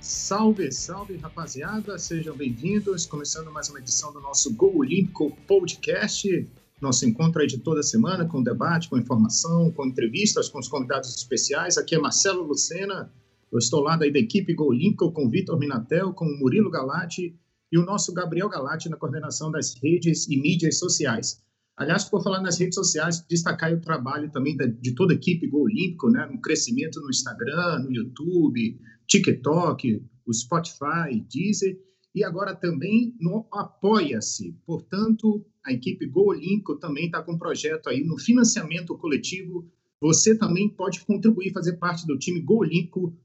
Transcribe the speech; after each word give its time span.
Salve, 0.00 0.72
salve, 0.72 1.18
rapaziada! 1.18 1.98
Sejam 1.98 2.34
bem-vindos. 2.34 3.04
Começando 3.04 3.52
mais 3.52 3.68
uma 3.68 3.80
edição 3.80 4.10
do 4.10 4.20
nosso 4.20 4.54
Gol 4.54 4.78
Olímpico 4.78 5.36
Podcast. 5.46 6.48
Nosso 6.80 7.06
encontro 7.06 7.42
aí 7.42 7.46
de 7.46 7.58
toda 7.58 7.82
semana 7.82 8.24
com 8.24 8.42
debate, 8.42 8.88
com 8.88 8.96
informação, 8.96 9.70
com 9.70 9.86
entrevistas 9.86 10.48
com 10.48 10.58
os 10.58 10.68
convidados 10.68 11.14
especiais. 11.14 11.76
Aqui 11.76 11.94
é 11.94 11.98
Marcelo 11.98 12.44
Lucena. 12.44 13.12
Eu 13.52 13.58
estou 13.58 13.82
lá 13.82 13.94
da 13.94 14.06
equipe 14.06 14.54
Gol 14.54 14.68
Olímpico 14.68 15.12
com 15.12 15.28
Vitor 15.28 15.58
Minatel, 15.58 16.14
com 16.14 16.24
Murilo 16.24 16.70
Galati 16.70 17.38
e 17.70 17.76
o 17.76 17.84
nosso 17.84 18.14
Gabriel 18.14 18.48
Galati 18.48 18.88
na 18.88 18.96
coordenação 18.96 19.50
das 19.50 19.74
redes 19.74 20.26
e 20.28 20.40
mídias 20.40 20.78
sociais. 20.78 21.42
Aliás, 21.76 22.04
por 22.04 22.22
falar 22.22 22.40
nas 22.40 22.58
redes 22.58 22.74
sociais, 22.74 23.22
destacar 23.28 23.72
o 23.74 23.80
trabalho 23.80 24.30
também 24.30 24.56
de 24.56 24.94
toda 24.94 25.12
a 25.12 25.16
equipe 25.16 25.46
Gol 25.46 25.64
Olímpico, 25.64 26.10
né, 26.10 26.26
no 26.30 26.40
crescimento 26.40 27.00
no 27.00 27.10
Instagram, 27.10 27.80
no 27.80 27.92
YouTube, 27.92 28.78
TikTok, 29.10 30.06
o 30.24 30.32
Spotify, 30.32 31.20
Deezer 31.28 31.76
e 32.14 32.22
agora 32.22 32.54
também 32.54 33.12
no 33.20 33.44
Apoia-se. 33.52 34.56
Portanto, 34.64 35.44
a 35.66 35.72
equipe 35.72 36.06
Go 36.06 36.32
também 36.78 37.06
está 37.06 37.20
com 37.20 37.32
um 37.32 37.38
projeto 37.38 37.88
aí 37.88 38.04
no 38.04 38.16
financiamento 38.16 38.96
coletivo. 38.96 39.68
Você 40.00 40.38
também 40.38 40.68
pode 40.68 41.04
contribuir, 41.04 41.52
fazer 41.52 41.76
parte 41.76 42.06
do 42.06 42.16
time 42.16 42.40
Go 42.40 42.60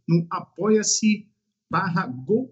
no 0.07 0.25
Apoia-se 0.31 1.27
barra 1.69 2.07
Go 2.07 2.51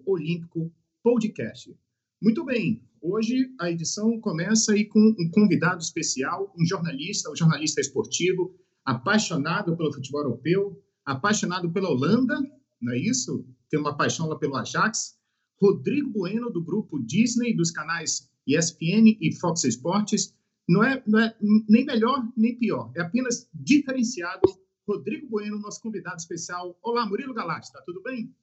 Podcast. 1.02 1.76
Muito 2.22 2.46
bem, 2.46 2.84
hoje 3.02 3.50
a 3.60 3.72
edição 3.72 4.20
começa 4.22 4.74
aí 4.74 4.86
com 4.86 5.00
um 5.00 5.30
convidado 5.32 5.82
especial, 5.82 6.54
um 6.58 6.66
jornalista, 6.66 7.32
um 7.32 7.36
jornalista 7.36 7.82
esportivo, 7.82 8.56
apaixonado 8.86 9.76
pelo 9.76 9.92
futebol 9.92 10.22
europeu, 10.22 10.80
apaixonado 11.04 11.72
pela 11.72 11.90
Holanda, 11.90 12.40
não 12.84 12.94
é 12.94 13.00
isso? 13.00 13.46
Tem 13.70 13.80
uma 13.80 13.96
paixão 13.96 14.28
lá 14.28 14.38
pelo 14.38 14.56
Ajax. 14.58 15.16
Rodrigo 15.60 16.10
Bueno, 16.12 16.52
do 16.52 16.62
grupo 16.62 17.00
Disney, 17.00 17.56
dos 17.56 17.72
canais 17.72 18.30
ESPN 18.46 19.18
e 19.22 19.34
Fox 19.40 19.64
Sports. 19.64 20.34
Não 20.68 20.84
é, 20.84 21.02
não 21.08 21.20
é 21.20 21.36
nem 21.42 21.86
melhor 21.86 22.26
nem 22.36 22.58
pior, 22.58 22.92
é 22.96 23.02
apenas 23.02 23.48
diferenciado. 23.54 24.42
Rodrigo 24.88 25.28
Bueno, 25.30 25.60
nosso 25.60 25.82
convidado 25.82 26.18
especial. 26.18 26.78
Olá, 26.84 27.06
Murilo 27.06 27.34
Galati, 27.34 27.72
tá 27.72 27.82
tudo 27.86 28.02
bem? 28.04 28.34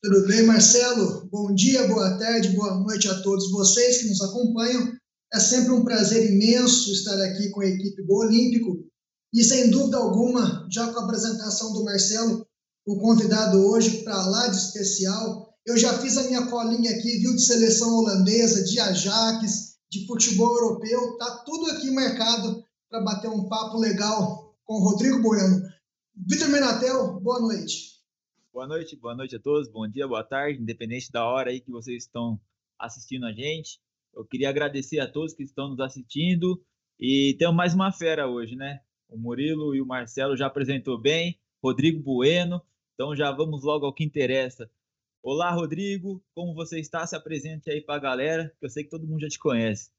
Tudo 0.00 0.26
bem, 0.26 0.46
Marcelo? 0.46 1.28
Bom 1.30 1.54
dia, 1.54 1.86
boa 1.88 2.18
tarde, 2.18 2.50
boa 2.50 2.74
noite 2.78 3.08
a 3.08 3.22
todos 3.22 3.50
vocês 3.50 4.02
que 4.02 4.08
nos 4.08 4.20
acompanham. 4.20 4.96
É 5.32 5.40
sempre 5.40 5.72
um 5.72 5.84
prazer 5.84 6.32
imenso 6.32 6.92
estar 6.92 7.20
aqui 7.22 7.50
com 7.50 7.60
a 7.60 7.66
equipe 7.66 8.02
Go 8.02 8.24
Olímpico 8.24 8.84
e, 9.32 9.42
sem 9.42 9.70
dúvida 9.70 9.96
alguma, 9.96 10.68
já 10.70 10.92
com 10.92 11.00
a 11.00 11.04
apresentação 11.04 11.72
do 11.72 11.84
Marcelo, 11.84 12.46
o 12.86 12.98
convidado 12.98 13.58
hoje 13.66 14.02
para 14.02 14.26
lá 14.26 14.48
de 14.48 14.56
especial. 14.56 15.56
Eu 15.64 15.76
já 15.78 15.98
fiz 15.98 16.16
a 16.16 16.24
minha 16.24 16.46
colinha 16.46 16.90
aqui, 16.90 17.18
viu, 17.18 17.34
de 17.34 17.42
seleção 17.42 17.96
holandesa, 17.98 18.64
de 18.64 18.80
Ajax, 18.80 19.78
de 19.88 20.06
futebol 20.06 20.54
europeu, 20.56 21.16
tá 21.18 21.42
tudo 21.44 21.70
aqui 21.70 21.90
marcado 21.90 22.64
para 22.88 23.00
bater 23.02 23.28
um 23.28 23.48
papo 23.48 23.78
legal 23.78 24.56
com 24.64 24.74
o 24.74 24.84
Rodrigo 24.84 25.20
Bueno. 25.22 25.62
Vitor 26.14 26.48
Menatel, 26.48 27.20
boa 27.20 27.40
noite. 27.40 27.92
Boa 28.52 28.66
noite, 28.66 28.96
boa 28.96 29.14
noite 29.14 29.36
a 29.36 29.40
todos, 29.40 29.68
bom 29.68 29.88
dia, 29.88 30.06
boa 30.08 30.24
tarde, 30.24 30.60
independente 30.60 31.10
da 31.10 31.24
hora 31.24 31.50
aí 31.50 31.60
que 31.60 31.70
vocês 31.70 32.04
estão 32.04 32.40
assistindo 32.78 33.26
a 33.26 33.32
gente. 33.32 33.80
Eu 34.14 34.24
queria 34.24 34.50
agradecer 34.50 34.98
a 34.98 35.10
todos 35.10 35.32
que 35.32 35.42
estão 35.42 35.68
nos 35.68 35.80
assistindo 35.80 36.62
e 36.98 37.34
temos 37.38 37.56
mais 37.56 37.72
uma 37.72 37.92
fera 37.92 38.28
hoje, 38.28 38.56
né? 38.56 38.80
O 39.08 39.16
Murilo 39.16 39.74
e 39.74 39.80
o 39.80 39.86
Marcelo 39.86 40.36
já 40.36 40.46
apresentou 40.46 41.00
bem, 41.00 41.38
Rodrigo 41.62 42.02
Bueno, 42.02 42.60
então 42.94 43.16
já 43.16 43.32
vamos 43.32 43.62
logo 43.64 43.86
ao 43.86 43.92
que 43.92 44.04
interessa. 44.04 44.70
Olá, 45.22 45.50
Rodrigo, 45.50 46.22
como 46.34 46.54
você 46.54 46.80
está? 46.80 47.06
Se 47.06 47.16
apresente 47.16 47.70
aí 47.70 47.80
para 47.80 47.96
a 47.96 48.02
galera, 48.02 48.54
que 48.58 48.66
eu 48.66 48.70
sei 48.70 48.84
que 48.84 48.90
todo 48.90 49.06
mundo 49.06 49.20
já 49.20 49.28
te 49.28 49.38
conhece. 49.38 49.90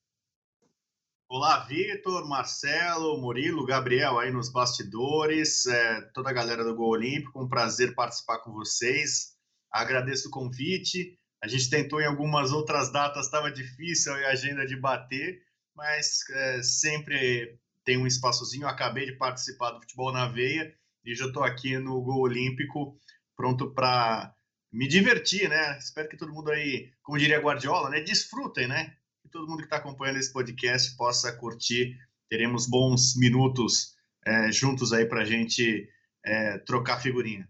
Olá, 1.29 1.65
Vitor, 1.65 2.27
Marcelo, 2.27 3.19
Murilo, 3.19 3.65
Gabriel 3.65 4.19
aí 4.19 4.31
nos 4.31 4.51
bastidores, 4.51 5.65
é, 5.65 6.01
toda 6.13 6.29
a 6.29 6.33
galera 6.33 6.63
do 6.63 6.75
Gol 6.75 6.91
Olímpico, 6.91 7.41
um 7.41 7.47
prazer 7.47 7.95
participar 7.95 8.39
com 8.39 8.51
vocês. 8.51 9.33
Agradeço 9.71 10.27
o 10.27 10.31
convite. 10.31 11.17
A 11.43 11.47
gente 11.47 11.69
tentou 11.69 11.99
em 11.99 12.05
algumas 12.05 12.51
outras 12.51 12.91
datas, 12.91 13.25
estava 13.25 13.51
difícil 13.51 14.13
a 14.13 14.29
agenda 14.29 14.65
de 14.65 14.75
bater, 14.75 15.41
mas 15.75 16.29
é, 16.29 16.61
sempre 16.61 17.57
tem 17.83 17.97
um 17.97 18.05
espaçozinho. 18.05 18.67
Acabei 18.67 19.05
de 19.05 19.17
participar 19.17 19.71
do 19.71 19.79
Futebol 19.81 20.11
na 20.11 20.27
Veia 20.27 20.71
e 21.05 21.15
já 21.15 21.25
estou 21.25 21.43
aqui 21.43 21.77
no 21.77 22.01
Gol 22.01 22.21
Olímpico, 22.21 22.97
pronto 23.35 23.73
para 23.73 24.33
me 24.71 24.87
divertir, 24.87 25.49
né? 25.49 25.77
Espero 25.77 26.09
que 26.09 26.17
todo 26.17 26.33
mundo 26.33 26.49
aí, 26.49 26.91
como 27.01 27.17
diria 27.17 27.39
Guardiola, 27.39 27.89
né, 27.89 28.01
desfrutem, 28.01 28.67
né? 28.67 28.95
Que 29.21 29.29
todo 29.29 29.47
mundo 29.47 29.59
que 29.59 29.65
está 29.65 29.77
acompanhando 29.77 30.17
esse 30.17 30.33
podcast 30.33 30.95
possa 30.97 31.31
curtir. 31.37 31.97
Teremos 32.29 32.67
bons 32.67 33.15
minutos 33.15 33.95
é, 34.25 34.51
juntos 34.51 34.91
aí 34.91 35.05
para 35.05 35.21
a 35.21 35.25
gente 35.25 35.87
é, 36.25 36.57
trocar 36.59 36.99
figurinha. 36.99 37.47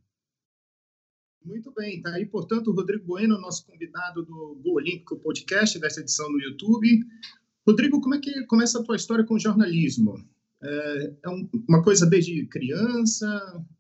Muito 1.46 1.74
bem, 1.74 2.02
tá 2.02 2.12
aí, 2.12 2.26
portanto, 2.26 2.70
o 2.70 2.74
Rodrigo 2.74 3.06
Bueno, 3.06 3.40
nosso 3.40 3.66
convidado 3.66 4.24
do 4.26 4.60
Gol 4.64 4.76
Olímpico 4.76 5.20
Podcast, 5.20 5.78
dessa 5.78 6.00
edição 6.00 6.30
no 6.30 6.40
YouTube. 6.40 6.88
Rodrigo, 7.68 8.00
como 8.02 8.16
é 8.16 8.20
que 8.20 8.46
começa 8.46 8.80
a 8.80 8.84
tua 8.84 8.96
história 8.96 9.26
com 9.26 9.38
jornalismo? 9.38 10.16
É, 10.64 11.14
é 11.26 11.30
uma 11.68 11.84
coisa 11.84 12.06
desde 12.06 12.46
criança, 12.48 13.28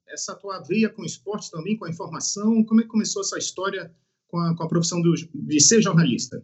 essa 0.09 0.35
tua 0.35 0.59
veia 0.61 0.89
com 0.89 1.03
esporte 1.03 1.49
também, 1.49 1.77
com 1.77 1.85
a 1.85 1.89
informação, 1.89 2.63
como 2.65 2.81
é 2.81 2.83
que 2.83 2.89
começou 2.89 3.21
essa 3.21 3.37
história 3.37 3.93
com 4.27 4.37
a, 4.37 4.55
com 4.55 4.63
a 4.63 4.67
profissão 4.67 5.01
do, 5.01 5.13
de 5.13 5.59
ser 5.61 5.81
jornalista? 5.81 6.43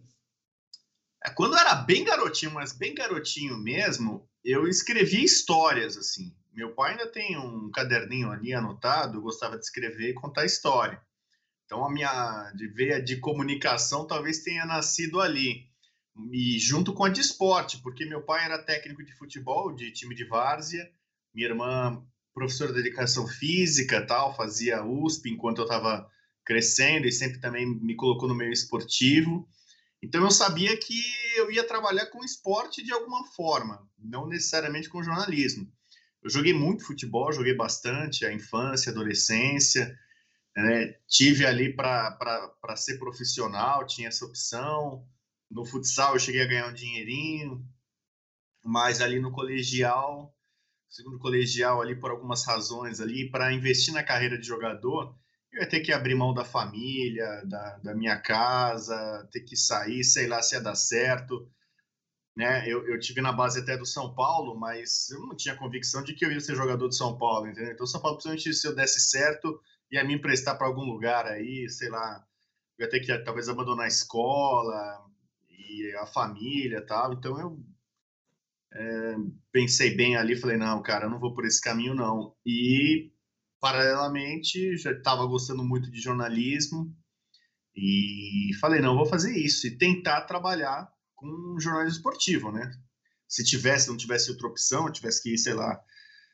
É, 1.25 1.29
quando 1.31 1.53
eu 1.53 1.59
era 1.59 1.75
bem 1.75 2.05
garotinho, 2.05 2.53
mas 2.53 2.71
bem 2.71 2.95
garotinho 2.95 3.57
mesmo, 3.57 4.27
eu 4.43 4.67
escrevia 4.67 5.23
histórias, 5.23 5.97
assim. 5.97 6.33
Meu 6.53 6.73
pai 6.73 6.91
ainda 6.91 7.11
tem 7.11 7.37
um 7.37 7.69
caderninho 7.71 8.31
ali 8.31 8.53
anotado, 8.53 9.21
gostava 9.21 9.57
de 9.57 9.63
escrever 9.63 10.09
e 10.09 10.13
contar 10.13 10.45
história. 10.45 11.01
Então 11.65 11.85
a 11.85 11.91
minha 11.91 12.51
veia 12.73 13.01
de 13.01 13.17
comunicação 13.17 14.07
talvez 14.07 14.39
tenha 14.39 14.65
nascido 14.65 15.21
ali 15.21 15.68
e 16.31 16.59
junto 16.59 16.93
com 16.93 17.05
a 17.05 17.09
de 17.09 17.21
esporte, 17.21 17.79
porque 17.81 18.05
meu 18.05 18.21
pai 18.21 18.45
era 18.45 18.63
técnico 18.63 19.03
de 19.03 19.13
futebol, 19.13 19.73
de 19.73 19.91
time 19.91 20.15
de 20.15 20.25
várzea, 20.25 20.89
minha 21.33 21.47
irmã 21.47 22.03
professora 22.33 22.71
de 22.71 22.79
educação 22.79 23.27
física, 23.27 24.05
tal, 24.05 24.35
fazia 24.35 24.83
USP 24.83 25.29
enquanto 25.29 25.59
eu 25.59 25.65
estava 25.65 26.09
crescendo 26.45 27.05
e 27.05 27.11
sempre 27.11 27.39
também 27.39 27.65
me 27.65 27.95
colocou 27.95 28.27
no 28.27 28.35
meio 28.35 28.51
esportivo. 28.51 29.47
Então 30.01 30.23
eu 30.23 30.31
sabia 30.31 30.75
que 30.77 30.99
eu 31.35 31.51
ia 31.51 31.67
trabalhar 31.67 32.07
com 32.07 32.23
esporte 32.23 32.83
de 32.83 32.93
alguma 32.93 33.25
forma, 33.33 33.87
não 33.97 34.27
necessariamente 34.27 34.89
com 34.89 35.03
jornalismo. 35.03 35.71
Eu 36.23 36.29
joguei 36.29 36.53
muito 36.53 36.85
futebol, 36.85 37.31
joguei 37.31 37.53
bastante, 37.53 38.25
a 38.25 38.33
infância, 38.33 38.91
adolescência, 38.91 39.97
né? 40.55 40.95
tive 41.07 41.45
ali 41.45 41.73
para 41.73 42.75
ser 42.75 42.97
profissional, 42.97 43.85
tinha 43.85 44.07
essa 44.07 44.25
opção, 44.25 45.05
no 45.49 45.65
futsal 45.65 46.13
eu 46.13 46.19
cheguei 46.19 46.41
a 46.41 46.47
ganhar 46.47 46.67
um 46.67 46.73
dinheirinho, 46.73 47.65
mas 48.63 49.01
ali 49.01 49.19
no 49.19 49.31
colegial, 49.31 50.35
segundo 50.87 51.19
colegial 51.19 51.81
ali 51.81 51.95
por 51.99 52.11
algumas 52.11 52.45
razões 52.45 52.99
ali, 52.99 53.29
para 53.29 53.51
investir 53.53 53.93
na 53.93 54.03
carreira 54.03 54.37
de 54.37 54.45
jogador, 54.45 55.15
eu 55.51 55.61
ia 55.61 55.69
ter 55.69 55.79
que 55.79 55.91
abrir 55.91 56.15
mão 56.15 56.33
da 56.33 56.45
família, 56.45 57.43
da, 57.45 57.77
da 57.77 57.95
minha 57.95 58.19
casa, 58.19 59.27
ter 59.31 59.41
que 59.41 59.55
sair, 59.55 60.03
sei 60.03 60.27
lá 60.27 60.41
se 60.41 60.55
ia 60.55 60.61
dar 60.61 60.75
certo. 60.75 61.49
Né? 62.35 62.69
Eu, 62.69 62.87
eu 62.87 62.99
tive 62.99 63.19
na 63.19 63.31
base 63.33 63.59
até 63.59 63.75
do 63.75 63.85
São 63.85 64.13
Paulo, 64.13 64.57
mas 64.57 65.09
eu 65.09 65.19
não 65.21 65.35
tinha 65.35 65.57
convicção 65.57 66.03
de 66.03 66.13
que 66.13 66.23
eu 66.23 66.31
ia 66.31 66.39
ser 66.39 66.55
jogador 66.55 66.87
do 66.87 66.93
São 66.93 67.17
Paulo, 67.17 67.47
entendeu? 67.47 67.73
Então, 67.73 67.87
São 67.87 67.99
Paulo, 67.99 68.17
principalmente 68.17 68.53
se 68.53 68.67
eu 68.67 68.75
desse 68.75 69.01
certo, 69.01 69.59
ia 69.91 70.03
me 70.03 70.13
emprestar 70.13 70.57
para 70.57 70.67
algum 70.67 70.83
lugar 70.83 71.25
aí, 71.25 71.67
sei 71.69 71.89
lá, 71.89 72.23
eu 72.77 72.85
ia 72.85 72.89
ter 72.89 72.99
que 72.99 73.17
talvez 73.23 73.49
abandonar 73.49 73.85
a 73.85 73.89
escola, 73.89 75.08
a 75.97 76.05
família 76.05 76.85
tal. 76.85 77.13
Então 77.13 77.39
eu 77.39 77.59
é, 78.73 79.15
pensei 79.51 79.95
bem 79.95 80.15
ali, 80.15 80.35
falei, 80.35 80.57
não, 80.57 80.81
cara, 80.81 81.05
eu 81.05 81.09
não 81.09 81.19
vou 81.19 81.33
por 81.33 81.45
esse 81.45 81.61
caminho, 81.61 81.95
não. 81.95 82.35
E, 82.45 83.11
paralelamente, 83.59 84.77
já 84.77 84.91
estava 84.91 85.25
gostando 85.25 85.63
muito 85.63 85.89
de 85.91 85.99
jornalismo 85.99 86.95
e 87.75 88.51
falei, 88.59 88.81
não, 88.81 88.95
vou 88.95 89.05
fazer 89.05 89.35
isso 89.35 89.67
e 89.67 89.77
tentar 89.77 90.21
trabalhar 90.21 90.89
com 91.15 91.57
jornalismo 91.59 91.97
esportivo, 91.97 92.51
né? 92.51 92.71
Se 93.27 93.43
tivesse, 93.43 93.89
não 93.89 93.97
tivesse 93.97 94.31
outra 94.31 94.47
opção, 94.47 94.91
tivesse 94.91 95.21
que 95.21 95.33
ir, 95.33 95.37
sei 95.37 95.53
lá, 95.53 95.79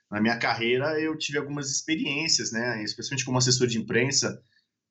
na 0.09 0.21
minha 0.21 0.38
carreira 0.38 0.99
eu 0.99 1.17
tive 1.17 1.38
algumas 1.38 1.71
experiências, 1.71 2.51
né? 2.51 2.83
Especialmente 2.83 3.25
como 3.25 3.38
assessor 3.38 3.67
de 3.67 3.77
imprensa, 3.77 4.41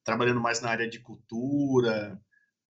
trabalhando 0.04 0.40
mais 0.40 0.60
na 0.60 0.70
área 0.70 0.88
de 0.88 0.98
cultura, 1.00 2.20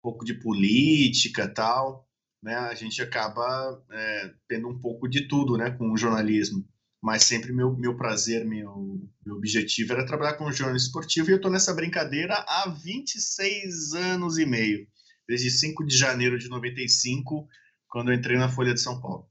pouco 0.04 0.22
de 0.22 0.34
política 0.34 1.48
tal, 1.48 2.06
né? 2.42 2.54
A 2.56 2.74
gente 2.74 3.00
acaba 3.00 3.82
é, 3.90 4.34
tendo 4.46 4.68
um 4.68 4.78
pouco 4.78 5.08
de 5.08 5.26
tudo, 5.26 5.56
né, 5.56 5.70
com 5.70 5.90
o 5.90 5.96
jornalismo. 5.96 6.62
mas 7.02 7.24
sempre 7.24 7.52
meu, 7.52 7.74
meu 7.76 7.96
prazer, 7.96 8.44
meu, 8.44 9.00
meu 9.24 9.36
objetivo 9.36 9.92
era 9.94 10.06
trabalhar 10.06 10.34
com 10.34 10.52
jornalismo 10.52 10.88
esportivo 10.88 11.30
e 11.30 11.32
eu 11.32 11.36
estou 11.36 11.50
nessa 11.50 11.72
brincadeira 11.74 12.34
há 12.34 12.68
26 12.68 13.94
anos 13.94 14.38
e 14.38 14.44
meio, 14.44 14.86
desde 15.26 15.50
5 15.50 15.86
de 15.86 15.96
janeiro 15.96 16.38
de 16.38 16.48
95, 16.48 17.48
quando 17.88 18.10
eu 18.10 18.14
entrei 18.14 18.36
na 18.36 18.50
Folha 18.50 18.74
de 18.74 18.80
São 18.80 19.00
Paulo. 19.00 19.26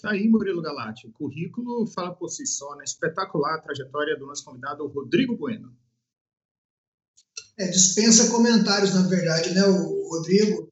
Tá 0.00 0.10
aí, 0.12 0.28
Murilo 0.28 0.62
Galati. 0.62 1.08
O 1.08 1.12
currículo 1.12 1.86
fala 1.88 2.14
por 2.14 2.28
si 2.28 2.46
só, 2.46 2.76
né? 2.76 2.84
Espetacular 2.84 3.56
a 3.56 3.60
trajetória 3.60 4.16
do 4.16 4.26
nosso 4.26 4.44
convidado, 4.44 4.86
Rodrigo 4.86 5.36
Bueno. 5.36 5.76
É, 7.58 7.68
dispensa 7.68 8.30
comentários, 8.30 8.94
na 8.94 9.02
verdade, 9.02 9.50
né? 9.50 9.64
O 9.64 10.08
Rodrigo, 10.08 10.68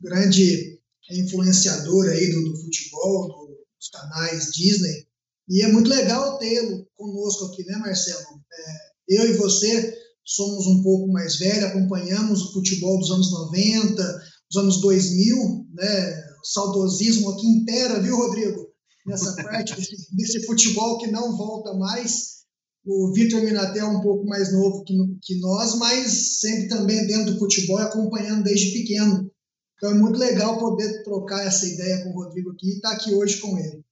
grande 0.00 0.78
influenciador 1.10 2.08
aí 2.08 2.30
do, 2.30 2.52
do 2.52 2.60
futebol, 2.60 3.28
do, 3.28 3.46
dos 3.78 3.88
canais 3.90 4.52
Disney, 4.52 5.08
e 5.48 5.62
é 5.62 5.72
muito 5.72 5.88
legal 5.88 6.38
tê-lo 6.38 6.86
conosco 6.94 7.46
aqui, 7.46 7.64
né, 7.64 7.76
Marcelo? 7.78 8.42
É, 8.52 9.16
eu 9.22 9.30
e 9.30 9.36
você 9.38 9.96
somos 10.24 10.66
um 10.66 10.82
pouco 10.82 11.10
mais 11.10 11.36
velhos, 11.36 11.64
acompanhamos 11.64 12.42
o 12.42 12.52
futebol 12.52 12.98
dos 12.98 13.10
anos 13.10 13.32
90, 13.32 14.22
dos 14.50 14.62
anos 14.62 14.80
2000, 14.82 15.66
né? 15.72 16.28
O 16.42 16.46
saudosismo 16.46 17.30
aqui 17.30 17.46
impera, 17.46 18.00
viu, 18.00 18.16
Rodrigo? 18.16 18.68
Nessa 19.06 19.34
parte 19.42 19.74
desse, 20.12 20.44
futebol 20.44 20.98
que 20.98 21.06
não 21.06 21.36
volta 21.36 21.72
mais. 21.74 22.37
O 22.90 23.12
Vitor 23.12 23.42
Minatel 23.42 23.84
é 23.84 23.88
um 23.90 24.00
pouco 24.00 24.24
mais 24.24 24.50
novo 24.50 24.82
que, 24.82 24.94
que 25.20 25.38
nós, 25.40 25.76
mas 25.76 26.40
sempre 26.40 26.68
também 26.68 27.06
dentro 27.06 27.34
do 27.34 27.38
futebol 27.38 27.78
e 27.78 27.82
acompanhando 27.82 28.44
desde 28.44 28.72
pequeno. 28.72 29.30
Então 29.76 29.90
é 29.90 29.94
muito 29.94 30.18
legal 30.18 30.58
poder 30.58 31.02
trocar 31.02 31.46
essa 31.46 31.66
ideia 31.66 32.02
com 32.02 32.10
o 32.10 32.24
Rodrigo 32.24 32.50
aqui 32.50 32.66
e 32.66 32.76
estar 32.76 32.92
aqui 32.92 33.14
hoje 33.14 33.42
com 33.42 33.58
ele. 33.58 33.84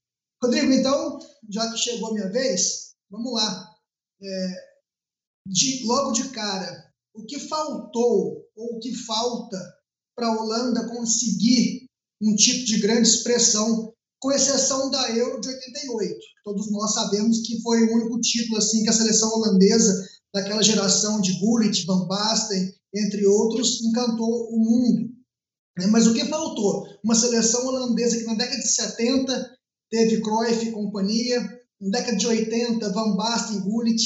Rodrigo, 0.42 0.72
então, 0.72 1.18
já 1.50 1.70
que 1.70 1.76
chegou 1.76 2.08
a 2.08 2.14
minha 2.14 2.30
vez, 2.30 2.94
vamos 3.10 3.34
lá. 3.34 3.74
É, 4.22 4.54
de, 5.46 5.84
logo 5.84 6.12
de 6.12 6.30
cara, 6.30 6.90
o 7.14 7.26
que 7.26 7.38
faltou 7.38 8.48
ou 8.56 8.76
o 8.76 8.80
que 8.80 8.94
falta 8.94 9.58
para 10.16 10.28
a 10.28 10.40
Holanda 10.40 10.88
conseguir 10.88 11.86
um 12.22 12.34
tipo 12.34 12.64
de 12.64 12.80
grande 12.80 13.08
expressão, 13.08 13.92
com 14.20 14.32
exceção 14.32 14.90
da 14.90 15.10
Euro 15.10 15.40
de 15.40 15.48
88. 15.48 16.18
Todos 16.44 16.70
nós 16.70 16.94
sabemos 16.94 17.40
que 17.46 17.60
foi 17.62 17.82
o 17.82 17.94
único 17.94 18.20
título 18.20 18.58
assim 18.58 18.82
que 18.82 18.88
a 18.88 18.92
seleção 18.92 19.30
holandesa 19.30 20.08
daquela 20.34 20.62
geração 20.62 21.20
de 21.20 21.38
Gullit, 21.38 21.84
Van 21.86 22.06
Basten, 22.06 22.72
entre 22.94 23.26
outros, 23.26 23.82
encantou 23.82 24.48
o 24.50 24.58
mundo. 24.58 25.10
Né? 25.78 25.86
Mas 25.86 26.06
o 26.06 26.14
que 26.14 26.24
faltou? 26.26 26.86
Uma 27.04 27.14
seleção 27.14 27.66
holandesa 27.66 28.18
que 28.18 28.24
na 28.24 28.34
década 28.34 28.62
de 28.62 28.68
70 28.68 29.56
teve 29.90 30.20
Cruyff 30.20 30.66
e 30.66 30.72
companhia, 30.72 31.40
na 31.80 31.98
década 31.98 32.16
de 32.16 32.26
80, 32.26 32.92
Van 32.92 33.16
Basten, 33.16 33.60
Gullit, 33.60 34.02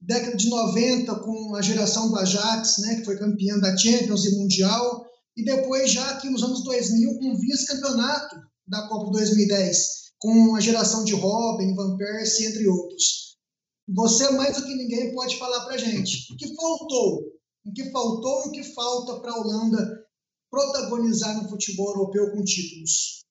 década 0.00 0.36
de 0.36 0.48
90 0.48 1.14
com 1.16 1.54
a 1.54 1.62
geração 1.62 2.10
do 2.10 2.18
Ajax, 2.18 2.78
né, 2.78 2.96
que 2.96 3.04
foi 3.04 3.18
campeã 3.18 3.58
da 3.58 3.76
Champions 3.76 4.24
e 4.24 4.36
Mundial, 4.36 5.06
e 5.36 5.44
depois 5.44 5.90
já 5.90 6.10
aqui 6.10 6.28
nos 6.28 6.42
anos 6.42 6.64
2000 6.64 7.18
com 7.18 7.38
vice-campeonato 7.38 8.36
da 8.66 8.88
Copa 8.88 9.10
2010, 9.10 10.12
com 10.18 10.54
a 10.56 10.60
geração 10.60 11.04
de 11.04 11.14
Robin, 11.14 11.74
Van 11.74 11.96
Persie, 11.96 12.46
entre 12.46 12.66
outros. 12.68 13.36
Você 13.88 14.30
mais 14.30 14.56
do 14.56 14.64
que 14.64 14.74
ninguém 14.74 15.14
pode 15.14 15.36
falar 15.38 15.64
para 15.64 15.76
gente 15.76 16.32
o 16.32 16.36
que 16.36 16.54
faltou, 16.54 17.32
o 17.64 17.72
que 17.72 17.90
faltou 17.90 18.46
e 18.46 18.48
o 18.48 18.52
que 18.52 18.74
falta 18.74 19.20
para 19.20 19.32
a 19.32 19.36
Holanda 19.36 20.06
protagonizar 20.50 21.42
no 21.42 21.48
futebol 21.48 21.88
europeu 21.88 22.30
com 22.30 22.44
títulos. 22.44 23.24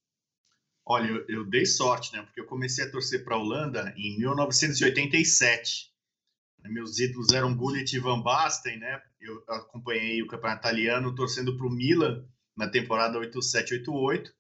Olha, 0.86 1.08
eu, 1.08 1.26
eu, 1.30 1.50
dei 1.50 1.66
sorte, 1.66 2.12
né? 2.12 2.24
Porque 2.24 2.42
eu 2.42 2.48
comecei 2.48 2.84
a 2.84 2.92
torcer 2.92 3.24
para 3.24 3.36
a 3.36 3.40
Holanda 3.40 3.94
em 3.96 4.18
1987. 4.18 5.92
Meus 6.64 7.00
ídolos 7.00 7.32
eram 7.32 7.56
Gullit 7.56 7.96
e 7.96 8.00
Van 8.00 8.22
Basten, 8.22 8.78
né? 8.78 9.02
Eu 9.20 9.44
acompanhei 9.48 10.22
o 10.22 10.28
campeonato 10.28 10.62
italiano 10.62 11.16
torcendo 11.16 11.56
para 11.56 11.68
o 11.68 11.72
Milan 11.72 12.26
na 12.58 12.70
temporada 12.70 13.20
87-88. 13.20 14.32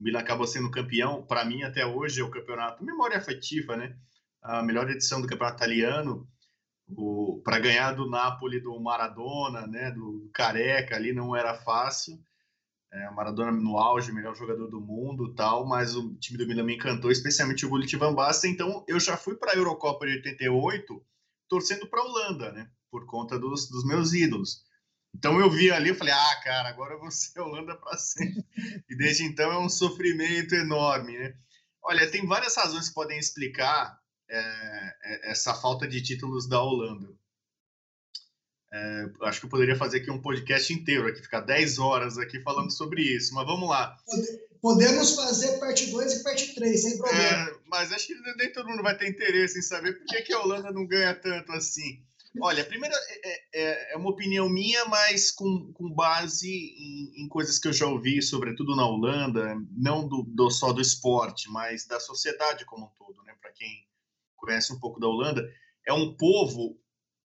Milan 0.00 0.20
acabou 0.20 0.46
sendo 0.46 0.70
campeão. 0.70 1.22
Para 1.26 1.44
mim, 1.44 1.62
até 1.62 1.84
hoje, 1.86 2.20
é 2.20 2.24
o 2.24 2.30
campeonato, 2.30 2.84
memória 2.84 3.16
afetiva, 3.16 3.76
né? 3.76 3.96
A 4.42 4.62
melhor 4.62 4.88
edição 4.90 5.20
do 5.20 5.26
campeonato 5.26 5.56
italiano. 5.56 6.28
Para 7.44 7.58
ganhar 7.58 7.92
do 7.92 8.08
Napoli, 8.08 8.60
do 8.60 8.78
Maradona, 8.80 9.66
né? 9.66 9.90
Do 9.90 10.30
Careca 10.32 10.96
ali, 10.96 11.12
não 11.12 11.34
era 11.36 11.54
fácil. 11.54 12.18
É, 12.90 13.10
Maradona 13.10 13.52
no 13.52 13.76
auge, 13.76 14.12
melhor 14.12 14.34
jogador 14.34 14.66
do 14.68 14.80
mundo 14.80 15.34
tal, 15.34 15.66
mas 15.66 15.94
o 15.94 16.14
time 16.16 16.38
do 16.38 16.46
Milan 16.46 16.64
me 16.64 16.74
encantou, 16.74 17.10
especialmente 17.10 17.66
o 17.66 17.68
Gullit 17.68 17.94
Van 17.96 18.14
Basten, 18.14 18.50
então 18.50 18.82
eu 18.88 18.98
já 18.98 19.14
fui 19.14 19.34
para 19.34 19.52
a 19.52 19.56
Eurocopa 19.56 20.06
de 20.06 20.14
88 20.14 21.04
torcendo 21.48 21.86
para 21.86 22.00
a 22.00 22.04
Holanda, 22.04 22.50
né, 22.52 22.70
por 22.90 23.04
conta 23.04 23.38
dos, 23.38 23.68
dos 23.68 23.84
meus 23.84 24.14
ídolos. 24.14 24.62
Então 25.14 25.40
eu 25.40 25.50
vi 25.50 25.70
ali, 25.70 25.88
eu 25.90 25.94
falei, 25.94 26.12
ah, 26.12 26.40
cara, 26.44 26.68
agora 26.68 26.94
eu 26.94 27.00
vou 27.00 27.10
ser 27.10 27.40
Holanda 27.40 27.76
para 27.76 27.96
sempre. 27.96 28.44
E 28.88 28.96
desde 28.96 29.24
então 29.24 29.50
é 29.50 29.58
um 29.58 29.68
sofrimento 29.68 30.54
enorme, 30.54 31.18
né? 31.18 31.34
Olha, 31.82 32.10
tem 32.10 32.26
várias 32.26 32.56
razões 32.56 32.88
que 32.88 32.94
podem 32.94 33.18
explicar 33.18 33.98
é, 34.28 34.94
é 35.02 35.30
essa 35.30 35.54
falta 35.54 35.88
de 35.88 36.02
títulos 36.02 36.46
da 36.48 36.60
Holanda. 36.60 37.08
É, 38.70 39.06
acho 39.22 39.40
que 39.40 39.46
eu 39.46 39.50
poderia 39.50 39.76
fazer 39.76 39.98
aqui 39.98 40.10
um 40.10 40.20
podcast 40.20 40.70
inteiro, 40.72 41.06
aqui 41.06 41.22
ficar 41.22 41.40
10 41.40 41.78
horas 41.78 42.18
aqui 42.18 42.38
falando 42.40 42.70
sobre 42.70 43.02
isso, 43.02 43.34
mas 43.34 43.46
vamos 43.46 43.68
lá. 43.68 43.96
Podemos 44.60 45.14
fazer 45.14 45.58
parte 45.58 45.86
2 45.90 46.12
e 46.12 46.22
parte 46.22 46.54
3, 46.54 46.82
sem 46.82 46.98
problema. 46.98 47.22
É, 47.22 47.54
mas 47.66 47.92
acho 47.92 48.08
que 48.08 48.14
nem 48.36 48.52
todo 48.52 48.68
mundo 48.68 48.82
vai 48.82 48.96
ter 48.96 49.08
interesse 49.08 49.58
em 49.58 49.62
saber 49.62 49.94
por 49.94 50.06
que, 50.06 50.22
que 50.22 50.34
a 50.34 50.40
Holanda 50.40 50.70
não 50.70 50.86
ganha 50.86 51.14
tanto 51.14 51.52
assim. 51.52 52.04
Olha, 52.40 52.64
primeiro 52.64 52.94
é, 52.94 53.40
é, 53.54 53.94
é 53.94 53.96
uma 53.96 54.10
opinião 54.10 54.48
minha, 54.48 54.84
mas 54.86 55.30
com, 55.30 55.72
com 55.72 55.92
base 55.92 56.48
em, 56.48 57.22
em, 57.22 57.28
coisas 57.28 57.58
que 57.58 57.68
eu 57.68 57.72
já 57.72 57.86
ouvi, 57.86 58.22
sobretudo 58.22 58.76
na 58.76 58.86
Holanda, 58.86 59.56
não 59.70 60.06
do, 60.06 60.22
do, 60.22 60.50
só 60.50 60.72
do 60.72 60.80
esporte, 60.80 61.50
mas 61.50 61.86
da 61.86 61.98
sociedade 61.98 62.64
como 62.64 62.86
um 62.86 62.90
todo, 62.96 63.22
né? 63.24 63.34
Para 63.40 63.52
quem 63.52 63.86
conhece 64.36 64.72
um 64.72 64.78
pouco 64.78 65.00
da 65.00 65.08
Holanda, 65.08 65.42
é 65.86 65.92
um 65.92 66.16
povo 66.16 66.78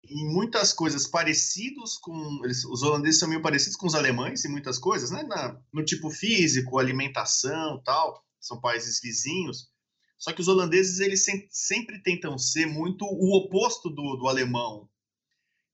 em 0.06 0.34
muitas 0.34 0.74
coisas 0.74 1.08
parecidos 1.08 1.98
com 1.98 2.42
eles, 2.44 2.66
os 2.66 2.84
holandeses 2.84 3.20
são 3.20 3.30
meio 3.30 3.42
parecidos 3.42 3.78
com 3.78 3.88
os 3.88 3.96
alemães 3.96 4.44
em 4.44 4.50
muitas 4.50 4.78
coisas, 4.78 5.12
né? 5.12 5.24
Na, 5.24 5.60
no 5.72 5.84
tipo 5.84 6.10
físico, 6.10 6.78
alimentação, 6.78 7.82
tal, 7.84 8.24
são 8.40 8.60
países 8.60 9.00
vizinhos. 9.02 9.72
Só 10.18 10.32
que 10.32 10.42
os 10.42 10.48
holandeses 10.48 11.00
eles 11.00 11.24
sempre, 11.24 11.48
sempre 11.52 12.02
tentam 12.02 12.38
ser 12.38 12.66
muito 12.66 13.06
o 13.06 13.38
oposto 13.38 13.90
do, 13.90 14.16
do 14.16 14.28
alemão. 14.28 14.90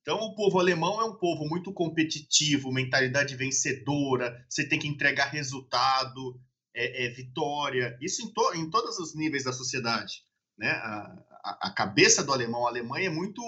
Então 0.02 0.18
o 0.20 0.36
povo 0.36 0.60
alemão 0.60 1.02
é 1.02 1.06
um 1.06 1.16
povo 1.16 1.46
muito 1.46 1.74
competitivo, 1.74 2.72
mentalidade 2.72 3.36
vencedora, 3.36 4.46
você 4.50 4.68
tem 4.68 4.80
que 4.80 4.88
entregar 4.88 5.30
resultado, 5.30 6.40
é, 6.74 7.06
é 7.06 7.10
vitória, 7.10 7.98
isso 8.02 8.22
em, 8.22 8.34
to, 8.34 8.54
em 8.56 8.70
todos 8.70 8.98
os 8.98 9.16
níveis 9.16 9.44
da 9.44 9.54
sociedade, 9.54 10.24
né? 10.58 10.70
A, 10.72 11.30
a, 11.44 11.68
a 11.68 11.74
cabeça 11.74 12.24
do 12.24 12.34
alemão, 12.34 12.66
a 12.66 12.70
Alemanha 12.70 13.08
é 13.08 13.12
muito 13.12 13.42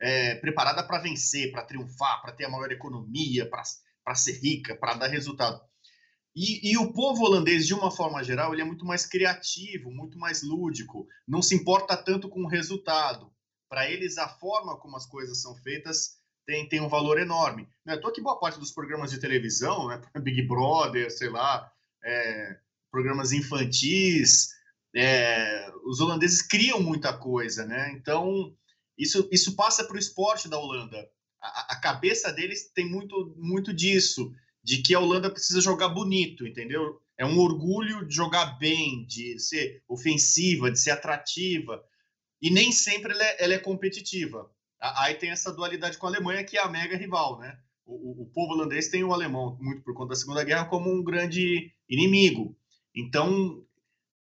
é, 0.00 0.34
preparada 0.36 0.82
para 0.82 1.00
vencer, 1.00 1.50
para 1.50 1.64
triunfar, 1.64 2.22
para 2.22 2.32
ter 2.32 2.44
a 2.44 2.50
maior 2.50 2.70
economia, 2.70 3.48
para 3.48 4.14
ser 4.14 4.38
rica, 4.40 4.76
para 4.76 4.94
dar 4.94 5.08
resultado. 5.08 5.60
E, 6.34 6.70
e, 6.70 6.78
o 6.78 6.92
povo 6.92 7.24
holandês, 7.24 7.66
de 7.66 7.74
uma 7.74 7.90
forma 7.90 8.22
geral, 8.22 8.52
ele 8.52 8.62
é 8.62 8.64
muito 8.64 8.84
mais 8.84 9.04
criativo, 9.04 9.90
muito 9.90 10.18
mais 10.18 10.42
lúdico, 10.42 11.06
não 11.26 11.42
se 11.42 11.54
importa 11.54 11.96
tanto 11.96 12.28
com 12.28 12.42
o 12.44 12.48
resultado. 12.48 13.32
Para 13.68 13.90
eles, 13.90 14.18
a 14.18 14.28
forma 14.28 14.76
como 14.78 14.96
as 14.96 15.06
coisas 15.06 15.42
são 15.42 15.54
feitas 15.56 16.18
tem, 16.46 16.66
tem 16.66 16.80
um 16.80 16.88
valor 16.88 17.20
enorme. 17.20 17.68
Não 17.84 17.94
é 17.94 18.12
que 18.12 18.22
boa 18.22 18.40
parte 18.40 18.58
dos 18.58 18.72
programas 18.72 19.10
de 19.10 19.20
televisão, 19.20 19.88
né, 19.88 20.00
Big 20.22 20.42
Brother, 20.42 21.10
sei 21.10 21.28
lá, 21.28 21.70
é, 22.02 22.56
programas 22.90 23.32
infantis, 23.32 24.48
é, 24.96 25.70
os 25.84 26.00
holandeses 26.00 26.40
criam 26.40 26.80
muita 26.80 27.12
coisa, 27.12 27.66
né? 27.66 27.92
Então, 27.92 28.54
isso, 28.96 29.28
isso 29.30 29.54
passa 29.54 29.84
para 29.84 29.96
o 29.96 29.98
esporte 29.98 30.48
da 30.48 30.58
Holanda. 30.58 31.08
A, 31.40 31.74
a, 31.74 31.80
cabeça 31.80 32.32
deles 32.32 32.70
tem 32.74 32.88
muito, 32.88 33.34
muito 33.36 33.72
disso, 33.72 34.32
de 34.64 34.78
que 34.78 34.94
a 34.94 35.00
Holanda 35.00 35.30
precisa 35.30 35.60
jogar 35.60 35.90
bonito, 35.90 36.46
entendeu? 36.46 37.00
É 37.16 37.24
um 37.24 37.38
orgulho 37.38 38.06
de 38.06 38.14
jogar 38.14 38.58
bem, 38.58 39.04
de 39.06 39.38
ser 39.38 39.82
ofensiva, 39.86 40.70
de 40.70 40.80
ser 40.80 40.92
atrativa. 40.92 41.82
E 42.40 42.50
nem 42.50 42.70
sempre 42.72 43.12
ela 43.12 43.24
é, 43.24 43.44
ela 43.44 43.54
é 43.54 43.58
competitiva. 43.58 44.50
Aí 44.80 45.14
tem 45.14 45.30
essa 45.30 45.52
dualidade 45.52 45.98
com 45.98 46.06
a 46.06 46.10
Alemanha, 46.10 46.44
que 46.44 46.56
é 46.56 46.62
a 46.62 46.68
mega 46.68 46.96
rival, 46.96 47.38
né? 47.38 47.58
O, 47.84 47.94
o, 47.94 48.22
o 48.22 48.26
povo 48.26 48.52
holandês 48.52 48.88
tem 48.88 49.02
o 49.02 49.12
alemão, 49.12 49.58
muito 49.60 49.82
por 49.82 49.94
conta 49.94 50.10
da 50.10 50.16
Segunda 50.16 50.44
Guerra, 50.44 50.66
como 50.66 50.90
um 50.90 51.02
grande 51.02 51.72
inimigo. 51.88 52.56
Então, 52.94 53.64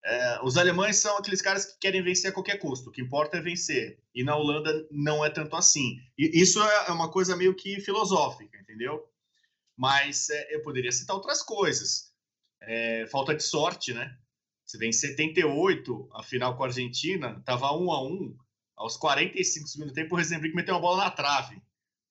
é, 0.03 0.39
os 0.41 0.57
alemães 0.57 0.97
são 0.97 1.17
aqueles 1.17 1.41
caras 1.41 1.65
que 1.65 1.79
querem 1.79 2.01
vencer 2.01 2.31
a 2.31 2.33
qualquer 2.33 2.57
custo, 2.57 2.89
o 2.89 2.91
que 2.91 3.01
importa 3.01 3.37
é 3.37 3.41
vencer. 3.41 3.99
E 4.15 4.23
na 4.23 4.35
Holanda 4.35 4.87
não 4.89 5.23
é 5.23 5.29
tanto 5.29 5.55
assim. 5.55 5.97
E 6.17 6.41
isso 6.41 6.63
é, 6.63 6.87
é 6.87 6.91
uma 6.91 7.11
coisa 7.11 7.35
meio 7.35 7.53
que 7.53 7.81
filosófica, 7.81 8.57
entendeu? 8.57 9.05
Mas 9.75 10.29
é, 10.29 10.55
eu 10.55 10.61
poderia 10.63 10.91
citar 10.91 11.15
outras 11.15 11.43
coisas. 11.43 12.13
É, 12.61 13.05
falta 13.11 13.35
de 13.35 13.43
sorte, 13.43 13.93
né? 13.93 14.17
Você 14.67 14.77
vê 14.77 14.87
em 14.87 14.91
78, 14.91 16.09
a 16.13 16.21
final 16.21 16.57
com 16.57 16.63
a 16.63 16.67
Argentina, 16.67 17.37
estava 17.39 17.71
1 17.71 17.89
a 17.89 18.03
1 18.03 18.37
aos 18.75 18.97
45 18.97 19.65
segundos 19.65 19.93
do 19.93 19.95
tempo, 19.95 20.13
o 20.13 20.17
Rezenbrick 20.17 20.53
meteu 20.53 20.75
uma 20.75 20.81
bola 20.81 21.05
na 21.05 21.11
trave. 21.11 21.61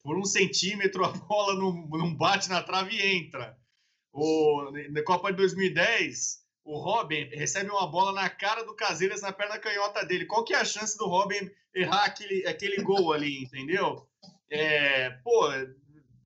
Por 0.02 0.16
um 0.16 0.24
centímetro, 0.24 1.04
a 1.04 1.08
bola 1.12 1.54
não, 1.54 1.86
não 1.86 2.14
bate 2.14 2.48
na 2.48 2.62
trave 2.62 2.96
e 2.96 3.16
entra. 3.18 3.58
O, 4.10 4.70
na 4.90 5.02
Copa 5.02 5.30
de 5.30 5.36
2010, 5.36 6.46
o 6.64 6.78
Robin 6.78 7.28
recebe 7.28 7.70
uma 7.70 7.86
bola 7.86 8.12
na 8.12 8.30
cara 8.30 8.64
do 8.64 8.74
Casillas 8.74 9.20
na 9.20 9.32
perna 9.32 9.58
canhota 9.58 10.04
dele. 10.06 10.24
Qual 10.24 10.42
que 10.42 10.54
é 10.54 10.56
a 10.56 10.64
chance 10.64 10.96
do 10.96 11.06
Robin 11.06 11.50
errar 11.74 12.06
aquele, 12.06 12.46
aquele 12.46 12.82
gol 12.82 13.12
ali, 13.12 13.42
entendeu? 13.42 14.08
É, 14.50 15.10
pô, 15.22 15.46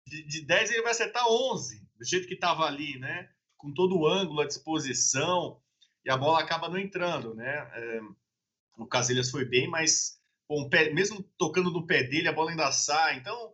de, 0.07 0.27
de 0.27 0.43
10 0.43 0.71
ele 0.71 0.83
vai 0.83 0.93
acertar 0.93 1.27
11, 1.27 1.83
do 1.99 2.05
jeito 2.05 2.29
que 2.29 2.35
estava 2.35 2.65
ali, 2.67 2.99
né? 3.01 3.29
Com 3.57 3.75
todo 3.75 3.99
o 3.99 4.07
ângulo, 4.07 4.41
a 4.41 4.47
disposição, 4.47 5.61
e 6.05 6.11
a 6.11 6.17
bola 6.17 6.41
acaba 6.41 6.69
não 6.69 6.79
entrando, 6.79 7.35
né? 7.35 7.71
É, 7.75 8.01
o 8.79 8.87
Casillas 8.87 9.31
foi 9.31 9.45
bem, 9.45 9.69
mas 9.69 10.19
um 10.49 10.69
pé, 10.69 10.93
mesmo 10.93 11.23
tocando 11.39 11.71
no 11.71 11.87
pé 11.87 12.03
dele, 12.03 12.29
a 12.29 12.33
bola 12.33 12.51
ainda 12.51 12.73
sai. 12.73 13.17
Então, 13.17 13.53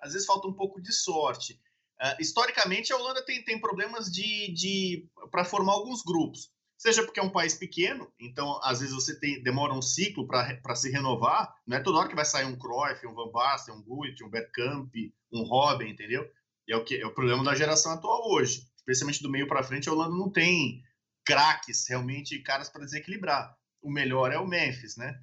às 0.00 0.12
vezes 0.12 0.26
falta 0.26 0.48
um 0.48 0.52
pouco 0.52 0.80
de 0.80 0.92
sorte. 0.92 1.60
Uh, 2.00 2.16
historicamente, 2.18 2.92
a 2.92 2.96
Holanda 2.96 3.22
tem, 3.24 3.44
tem 3.44 3.60
problemas 3.60 4.10
de, 4.10 4.52
de 4.54 5.06
para 5.30 5.44
formar 5.44 5.72
alguns 5.72 6.02
grupos. 6.02 6.50
Seja 6.78 7.02
porque 7.04 7.20
é 7.20 7.22
um 7.22 7.28
país 7.28 7.54
pequeno, 7.54 8.10
então 8.18 8.58
às 8.62 8.80
vezes 8.80 8.94
você 8.94 9.14
tem, 9.20 9.42
demora 9.42 9.74
um 9.74 9.82
ciclo 9.82 10.26
para 10.26 10.74
se 10.74 10.90
renovar. 10.90 11.54
Não 11.66 11.76
é 11.76 11.80
toda 11.82 11.98
hora 11.98 12.08
que 12.08 12.14
vai 12.14 12.24
sair 12.24 12.46
um 12.46 12.56
Cruyff, 12.56 13.06
um 13.06 13.12
Van 13.12 13.30
Basten, 13.30 13.74
um 13.74 13.82
Gullit, 13.82 14.24
um 14.24 14.30
Bergkamp, 14.30 14.90
um 15.30 15.42
Robin, 15.42 15.90
entendeu? 15.90 16.26
É 16.66 16.74
o 16.74 16.82
que 16.82 16.96
é 16.96 17.06
o 17.06 17.12
problema 17.12 17.44
da 17.44 17.54
geração 17.54 17.92
atual 17.92 18.30
hoje. 18.30 18.66
Especialmente 18.78 19.22
do 19.22 19.30
meio 19.30 19.46
para 19.46 19.62
frente, 19.62 19.90
a 19.90 19.92
Holanda 19.92 20.16
não 20.16 20.30
tem 20.30 20.82
craques 21.24 21.88
realmente 21.88 22.38
caras 22.40 22.68
para 22.68 22.84
desequilibrar. 22.84 23.56
O 23.82 23.90
melhor 23.90 24.32
é 24.32 24.38
o 24.38 24.46
Memphis, 24.46 24.96
né? 24.96 25.18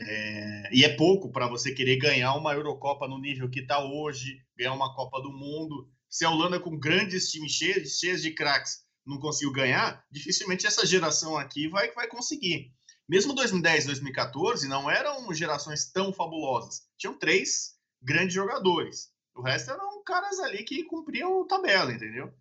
É, 0.00 0.70
e 0.72 0.84
é 0.84 0.96
pouco 0.96 1.32
para 1.32 1.48
você 1.48 1.74
querer 1.74 1.96
ganhar 1.96 2.34
uma 2.34 2.54
Eurocopa 2.54 3.08
no 3.08 3.18
nível 3.18 3.50
que 3.50 3.60
está 3.60 3.82
hoje, 3.82 4.40
ganhar 4.56 4.72
uma 4.72 4.94
Copa 4.94 5.20
do 5.20 5.32
Mundo. 5.32 5.90
Se 6.08 6.24
a 6.24 6.30
Holanda, 6.30 6.60
com 6.60 6.78
grandes 6.78 7.30
times 7.30 7.52
cheios, 7.52 7.98
cheios 7.98 8.22
de 8.22 8.32
craques, 8.32 8.84
não 9.04 9.18
conseguiu 9.18 9.52
ganhar, 9.52 10.04
dificilmente 10.10 10.66
essa 10.66 10.86
geração 10.86 11.36
aqui 11.36 11.66
vai, 11.68 11.90
vai 11.92 12.06
conseguir. 12.06 12.72
Mesmo 13.08 13.34
2010 13.34 13.86
2014 13.86 14.68
não 14.68 14.90
eram 14.90 15.32
gerações 15.32 15.90
tão 15.90 16.12
fabulosas. 16.12 16.82
Tinham 16.98 17.18
três 17.18 17.74
grandes 18.02 18.34
jogadores. 18.34 19.10
O 19.34 19.42
resto 19.42 19.70
eram 19.70 20.02
caras 20.04 20.38
ali 20.40 20.62
que 20.62 20.84
cumpriam 20.84 21.46
tabela, 21.46 21.92
entendeu? 21.92 22.32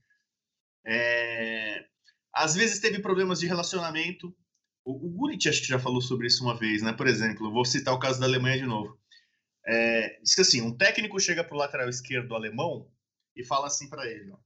É... 0.85 1.85
Às 2.37 2.55
vezes 2.55 2.79
teve 2.79 2.99
problemas 2.99 3.39
de 3.39 3.47
relacionamento. 3.47 4.35
O, 4.85 5.07
o 5.07 5.09
Gullit 5.09 5.49
acho 5.49 5.61
que 5.61 5.67
já 5.67 5.79
falou 5.79 6.01
sobre 6.01 6.27
isso 6.27 6.43
uma 6.43 6.55
vez, 6.55 6.81
né? 6.81 6.93
Por 6.93 7.07
exemplo, 7.07 7.51
vou 7.51 7.65
citar 7.65 7.93
o 7.93 7.99
caso 7.99 8.19
da 8.19 8.25
Alemanha 8.25 8.57
de 8.57 8.65
novo. 8.65 8.97
É, 9.65 10.19
diz 10.21 10.35
que 10.35 10.41
assim, 10.41 10.61
um 10.61 10.75
técnico 10.75 11.19
chega 11.19 11.43
para 11.43 11.55
o 11.55 11.57
lateral 11.57 11.89
esquerdo 11.89 12.35
alemão 12.35 12.89
e 13.35 13.43
fala 13.43 13.67
assim 13.67 13.89
para 13.89 14.05
ele: 14.05 14.31
ó, 14.31 14.37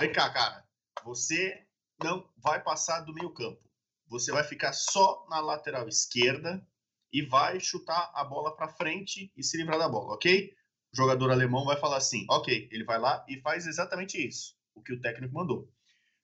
Vem 0.00 0.12
cá, 0.12 0.30
cara, 0.30 0.64
você 1.04 1.62
não 2.02 2.26
vai 2.38 2.62
passar 2.62 3.00
do 3.00 3.12
meio 3.12 3.30
campo. 3.34 3.60
Você 4.08 4.32
vai 4.32 4.42
ficar 4.42 4.72
só 4.72 5.26
na 5.28 5.40
lateral 5.40 5.86
esquerda 5.86 6.66
e 7.12 7.22
vai 7.22 7.60
chutar 7.60 8.10
a 8.14 8.24
bola 8.24 8.56
para 8.56 8.72
frente 8.72 9.30
e 9.36 9.42
se 9.42 9.56
livrar 9.56 9.78
da 9.78 9.88
bola, 9.88 10.14
ok? 10.14 10.52
O 10.92 10.96
jogador 10.96 11.30
alemão 11.30 11.64
vai 11.64 11.78
falar 11.78 11.98
assim: 11.98 12.24
ok, 12.28 12.68
ele 12.72 12.84
vai 12.84 12.98
lá 12.98 13.24
e 13.28 13.40
faz 13.40 13.66
exatamente 13.66 14.18
isso, 14.26 14.56
o 14.74 14.82
que 14.82 14.94
o 14.94 15.00
técnico 15.00 15.34
mandou. 15.34 15.70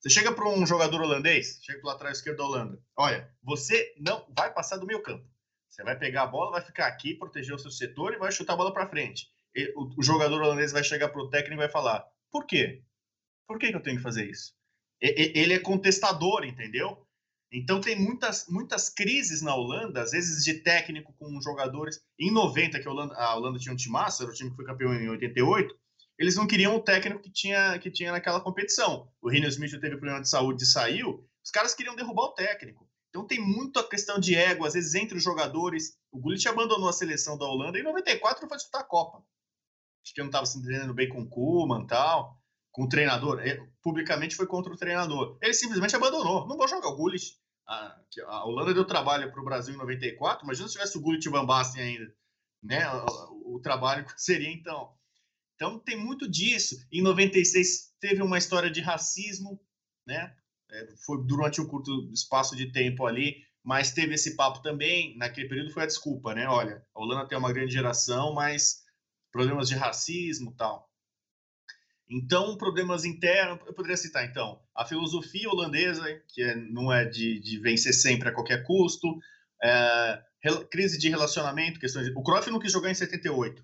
Você 0.06 0.10
chega 0.10 0.30
para 0.30 0.48
um 0.48 0.64
jogador 0.64 1.02
holandês, 1.02 1.58
chega 1.60 1.80
para 1.80 1.88
o 1.88 1.90
lateral 1.90 2.12
esquerdo 2.12 2.36
da 2.36 2.44
Holanda. 2.44 2.80
Olha, 2.96 3.28
você 3.42 3.92
não 3.98 4.25
vai 4.36 4.54
passar 4.54 4.76
do 4.76 4.86
meio 4.86 5.02
campo. 5.02 5.28
Você 5.68 5.82
vai 5.82 5.98
pegar 5.98 6.22
a 6.22 6.26
bola, 6.28 6.52
vai 6.52 6.60
ficar 6.60 6.86
aqui, 6.86 7.12
proteger 7.12 7.52
o 7.52 7.58
seu 7.58 7.72
setor 7.72 8.14
e 8.14 8.16
vai 8.16 8.30
chutar 8.30 8.52
a 8.52 8.56
bola 8.56 8.72
para 8.72 8.88
frente. 8.88 9.28
E, 9.52 9.72
o, 9.75 9.98
o, 9.98 10.02
jogador 10.04 10.40
holandês 10.40 10.70
vai 10.70 10.84
chegar 10.84 11.08
para 11.08 11.20
o 11.20 11.28
técnico 11.28 11.54
e 11.54 11.64
vai 11.64 11.68
falar: 11.68 12.06
por 12.30 12.46
quê? 12.46 12.84
Por 13.48 13.58
que, 13.58 13.70
que 13.70 13.76
eu 13.76 13.82
tenho 13.82 13.96
que 13.96 14.02
fazer 14.04 14.30
isso? 14.30 14.54
E, 15.02 15.32
ele 15.34 15.54
é 15.54 15.58
contestador, 15.58 16.44
entendeu? 16.44 17.04
Então 17.52 17.80
tem 17.80 17.98
muitas, 17.98 18.46
muitas 18.48 18.88
crises 18.88 19.42
na 19.42 19.56
Holanda, 19.56 20.02
às 20.02 20.12
vezes 20.12 20.44
de 20.44 20.54
técnico 20.54 21.12
com 21.14 21.40
jogadores. 21.40 22.00
Em 22.16 22.30
90, 22.30 22.78
que 22.78 22.86
a 22.86 22.90
Holanda, 22.92 23.14
a 23.16 23.34
Holanda 23.34 23.58
tinha 23.58 23.72
um 23.72 23.76
time 23.76 23.92
massa, 23.92 24.22
era 24.22 24.30
o 24.30 24.34
time 24.34 24.50
que 24.50 24.56
foi 24.56 24.64
campeão 24.64 24.94
em 24.94 25.08
88, 25.08 25.76
eles 26.18 26.37
não 26.37 26.46
queriam 26.46 26.75
o 26.75 26.82
técnico 26.82 27.23
que 27.23 27.30
tinha, 27.30 27.78
que 27.78 27.90
tinha 27.90 28.12
naquela 28.12 28.40
competição. 28.40 29.11
O 29.20 29.30
Rinus 29.30 29.54
Smith 29.54 29.73
teve 29.73 29.96
problema 29.96 30.20
de 30.20 30.28
saúde 30.28 30.62
e 30.62 30.66
saiu, 30.66 31.26
os 31.44 31.50
caras 31.50 31.75
queriam 31.75 31.94
derrubar 31.94 32.25
o 32.25 32.35
técnico. 32.35 32.88
Então 33.08 33.26
tem 33.26 33.40
muita 33.40 33.82
questão 33.82 34.18
de 34.18 34.35
ego, 34.35 34.66
às 34.66 34.75
vezes, 34.75 34.94
entre 34.94 35.16
os 35.16 35.25
jogadores. 35.25 35.96
O 36.12 36.18
Gullit 36.18 36.46
abandonou 36.49 36.88
a 36.88 36.92
seleção 36.92 37.38
da 37.38 37.46
Holanda 37.46 37.78
em 37.78 37.82
94 37.82 38.46
foi 38.46 38.56
disputar 38.56 38.82
a 38.82 38.85
Copa. 38.85 39.25
Acho 40.04 40.14
que 40.14 40.20
não 40.20 40.26
estava 40.26 40.44
se 40.44 40.58
entendendo 40.58 40.92
bem 40.92 41.08
com 41.08 41.23
o 41.23 41.28
Koeman 41.28 41.85
e 41.85 41.87
tal, 41.87 42.38
com 42.70 42.85
o 42.85 42.88
treinador. 42.88 43.40
Ele, 43.40 43.66
publicamente 43.82 44.37
foi 44.37 44.46
contra 44.46 44.73
o 44.73 44.76
treinador. 44.76 45.38
Ele 45.40 45.54
simplesmente 45.54 45.96
abandonou. 45.96 46.46
Não 46.46 46.56
vou 46.56 46.68
jogar 46.68 46.88
o 46.88 46.96
Gullit. 46.96 47.35
A, 47.66 47.96
a 48.26 48.44
Holanda 48.44 48.75
deu 48.75 48.85
trabalho 48.85 49.32
para 49.32 49.40
o 49.40 49.44
Brasil 49.44 49.75
em 49.75 49.78
94, 49.78 50.44
imagina 50.44 50.68
se 50.68 50.75
tivesse 50.75 50.96
o 50.96 51.00
Gullit 51.00 51.25
e 51.25 51.28
o 51.28 51.32
Van 51.32 51.44
Basten 51.44 51.82
ainda. 51.82 52.14
Né? 52.62 52.87
O, 53.30 53.56
o 53.56 53.61
trabalho 53.61 54.04
seria 54.16 54.52
então. 54.52 54.92
Então 55.56 55.78
tem 55.78 55.96
muito 55.96 56.30
disso. 56.30 56.76
Em 56.92 57.02
96 57.02 57.94
teve 57.98 58.22
uma 58.22 58.38
história 58.38 58.70
de 58.70 58.80
racismo, 58.80 59.58
né? 60.06 60.34
É, 60.70 60.94
foi 61.04 61.25
durante 61.26 61.60
um 61.60 61.66
curto 61.66 62.10
espaço 62.12 62.54
de 62.54 62.70
tempo 62.70 63.06
ali, 63.06 63.42
mas 63.64 63.92
teve 63.92 64.14
esse 64.14 64.36
papo 64.36 64.62
também. 64.62 65.16
Naquele 65.16 65.48
período 65.48 65.72
foi 65.72 65.82
a 65.84 65.86
desculpa, 65.86 66.34
né? 66.34 66.46
Olha, 66.46 66.84
a 66.94 67.00
Holanda 67.00 67.26
tem 67.26 67.38
uma 67.38 67.52
grande 67.52 67.72
geração, 67.72 68.34
mas 68.34 68.84
problemas 69.32 69.68
de 69.68 69.75
racismo 69.75 70.54
tal. 70.56 70.90
Então, 72.08 72.56
problemas 72.56 73.04
internos, 73.04 73.58
eu 73.66 73.75
poderia 73.75 73.96
citar, 73.96 74.25
então, 74.25 74.62
a 74.75 74.84
filosofia 74.84 75.50
holandesa, 75.50 76.04
que 76.28 76.40
é, 76.40 76.54
não 76.54 76.92
é 76.92 77.04
de, 77.04 77.40
de, 77.40 77.58
vencer 77.58 77.92
sempre 77.92 78.28
a 78.28 78.32
qualquer 78.32 78.62
custo, 78.62 79.18
é, 79.60 80.22
crise 80.70 80.98
de 80.98 81.08
relacionamento, 81.08 81.80
questões 81.80 82.06
de... 82.06 82.12
O 82.12 82.22
Cruyff 82.22 82.48
não 82.48 82.60
quis 82.60 82.70
jogar 82.70 82.90
em 82.90 82.94
78, 82.94 83.60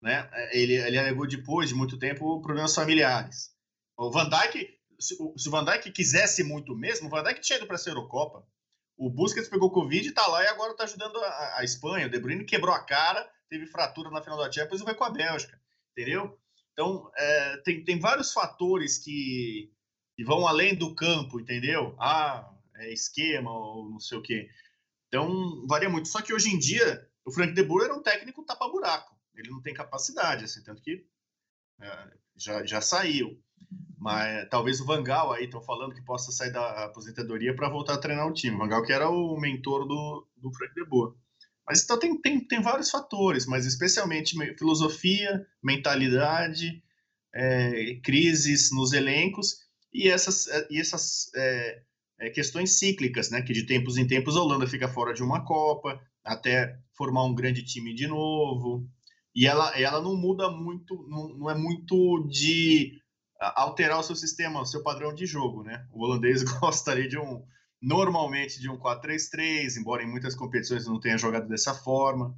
né? 0.00 0.28
Ele, 0.52 0.74
ele 0.74 0.98
alegou 0.98 1.26
depois 1.26 1.68
de 1.68 1.74
muito 1.74 1.98
tempo 1.98 2.40
problemas 2.40 2.74
familiares. 2.74 3.50
O 3.96 4.10
Van 4.10 4.28
Dijk, 4.28 4.78
se, 4.98 5.16
se 5.36 5.48
o 5.48 5.50
Van 5.50 5.64
Dijk 5.64 5.90
quisesse 5.90 6.44
muito 6.44 6.74
mesmo, 6.74 7.08
o 7.08 7.10
Van 7.10 7.22
Dijk 7.22 7.40
tinha 7.40 7.58
ido 7.58 7.66
para 7.66 7.76
essa 7.76 7.90
Eurocopa. 7.90 8.46
O 8.96 9.10
Busquets 9.10 9.48
pegou 9.48 9.70
Covid, 9.70 10.08
está 10.08 10.26
lá 10.26 10.42
e 10.42 10.48
agora 10.48 10.72
está 10.72 10.84
ajudando 10.84 11.16
a, 11.18 11.58
a, 11.58 11.64
Espanha. 11.64 12.06
O 12.06 12.10
De 12.10 12.18
Bruyne 12.18 12.44
quebrou 12.44 12.74
a 12.74 12.84
cara, 12.84 13.28
teve 13.48 13.66
fratura 13.66 14.10
na 14.10 14.22
final 14.22 14.38
da 14.38 14.50
Champions 14.50 14.80
e 14.80 14.84
vai 14.84 14.94
com 14.94 15.04
a 15.04 15.10
Bélgica, 15.10 15.60
entendeu? 15.92 16.36
Então, 16.72 17.10
é, 17.16 17.56
tem, 17.58 17.84
tem 17.84 17.98
vários 17.98 18.32
fatores 18.32 18.98
que, 18.98 19.72
que 20.16 20.24
vão 20.24 20.46
além 20.46 20.74
do 20.74 20.94
campo, 20.94 21.40
entendeu? 21.40 21.94
Ah, 21.98 22.52
é 22.76 22.92
esquema 22.92 23.50
ou 23.52 23.90
não 23.90 24.00
sei 24.00 24.18
o 24.18 24.22
quê. 24.22 24.48
Então, 25.06 25.66
varia 25.66 25.88
muito. 25.88 26.08
Só 26.08 26.20
que 26.20 26.34
hoje 26.34 26.50
em 26.50 26.58
dia, 26.58 27.08
o 27.24 27.32
Frank 27.32 27.52
De 27.52 27.62
Boer 27.62 27.86
era 27.86 27.94
um 27.94 28.02
técnico 28.02 28.44
tapa-buraco 28.44 29.17
ele 29.40 29.50
não 29.50 29.60
tem 29.60 29.74
capacidade, 29.74 30.44
assim, 30.44 30.62
tanto 30.62 30.82
que 30.82 31.04
é, 31.80 32.08
já, 32.36 32.64
já 32.64 32.80
saiu. 32.80 33.40
Mas 33.98 34.48
talvez 34.48 34.80
o 34.80 34.84
Vangal 34.84 35.32
aí 35.32 35.44
estão 35.44 35.60
falando 35.60 35.94
que 35.94 36.04
possa 36.04 36.30
sair 36.30 36.52
da 36.52 36.84
aposentadoria 36.84 37.54
para 37.54 37.68
voltar 37.68 37.94
a 37.94 37.98
treinar 37.98 38.26
o 38.26 38.32
time. 38.32 38.54
O 38.54 38.58
Vangal 38.58 38.84
que 38.84 38.92
era 38.92 39.08
o 39.08 39.38
mentor 39.38 39.86
do, 39.86 40.26
do 40.36 40.52
Frank 40.52 40.72
de 40.74 40.84
Boer. 40.84 41.14
Mas 41.66 41.82
então 41.82 41.98
tem, 41.98 42.18
tem, 42.20 42.40
tem 42.40 42.62
vários 42.62 42.90
fatores, 42.90 43.44
mas 43.44 43.66
especialmente 43.66 44.36
filosofia, 44.56 45.46
mentalidade, 45.62 46.82
é, 47.34 47.96
crises 48.02 48.70
nos 48.72 48.92
elencos 48.92 49.68
e 49.92 50.08
essas, 50.08 50.46
é, 50.48 50.66
e 50.70 50.80
essas 50.80 51.30
é, 51.34 51.82
é, 52.20 52.30
questões 52.30 52.78
cíclicas, 52.78 53.30
né? 53.30 53.42
Que 53.42 53.52
de 53.52 53.64
tempos 53.64 53.96
em 53.98 54.06
tempos 54.06 54.36
a 54.36 54.40
Holanda 54.40 54.66
fica 54.66 54.88
fora 54.88 55.12
de 55.12 55.22
uma 55.22 55.44
Copa, 55.44 56.00
até 56.24 56.78
formar 56.94 57.24
um 57.24 57.34
grande 57.34 57.62
time 57.62 57.94
de 57.94 58.06
novo. 58.06 58.88
E 59.38 59.46
ela, 59.46 59.70
ela 59.78 60.02
não 60.02 60.16
muda 60.16 60.50
muito, 60.50 61.06
não, 61.08 61.28
não 61.28 61.48
é 61.48 61.54
muito 61.54 62.26
de 62.28 63.00
alterar 63.38 64.00
o 64.00 64.02
seu 64.02 64.16
sistema, 64.16 64.62
o 64.62 64.66
seu 64.66 64.82
padrão 64.82 65.14
de 65.14 65.26
jogo, 65.26 65.62
né? 65.62 65.86
O 65.92 66.02
holandês 66.02 66.42
gostaria 66.58 67.08
de 67.08 67.16
um, 67.16 67.44
normalmente 67.80 68.60
de 68.60 68.68
um 68.68 68.76
4-3-3, 68.76 69.76
embora 69.76 70.02
em 70.02 70.10
muitas 70.10 70.34
competições 70.34 70.88
não 70.88 70.98
tenha 70.98 71.16
jogado 71.16 71.46
dessa 71.46 71.72
forma. 71.72 72.36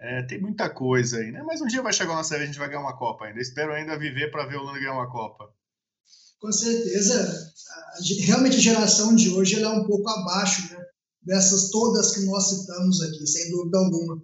É, 0.00 0.22
tem 0.22 0.40
muita 0.40 0.70
coisa 0.70 1.18
aí, 1.18 1.30
né? 1.30 1.42
Mas 1.42 1.60
um 1.60 1.66
dia 1.66 1.82
vai 1.82 1.92
chegar 1.92 2.12
uma 2.14 2.24
série 2.24 2.44
a 2.44 2.46
gente 2.46 2.58
vai 2.58 2.68
ganhar 2.68 2.80
uma 2.80 2.96
Copa 2.96 3.26
ainda. 3.26 3.38
Espero 3.38 3.74
ainda 3.74 3.98
viver 3.98 4.30
para 4.30 4.46
ver 4.46 4.56
o 4.56 4.62
Holanda 4.62 4.78
ganhar 4.78 4.94
uma 4.94 5.12
Copa. 5.12 5.52
Com 6.40 6.50
certeza. 6.50 7.52
Realmente 8.24 8.56
a 8.56 8.60
geração 8.60 9.14
de 9.14 9.28
hoje 9.34 9.56
ela 9.56 9.74
é 9.74 9.78
um 9.78 9.84
pouco 9.84 10.08
abaixo 10.08 10.72
né? 10.72 10.82
dessas 11.20 11.68
todas 11.68 12.14
que 12.14 12.24
nós 12.24 12.48
citamos 12.48 13.02
aqui, 13.02 13.26
sem 13.26 13.50
dúvida 13.50 13.76
alguma. 13.76 14.22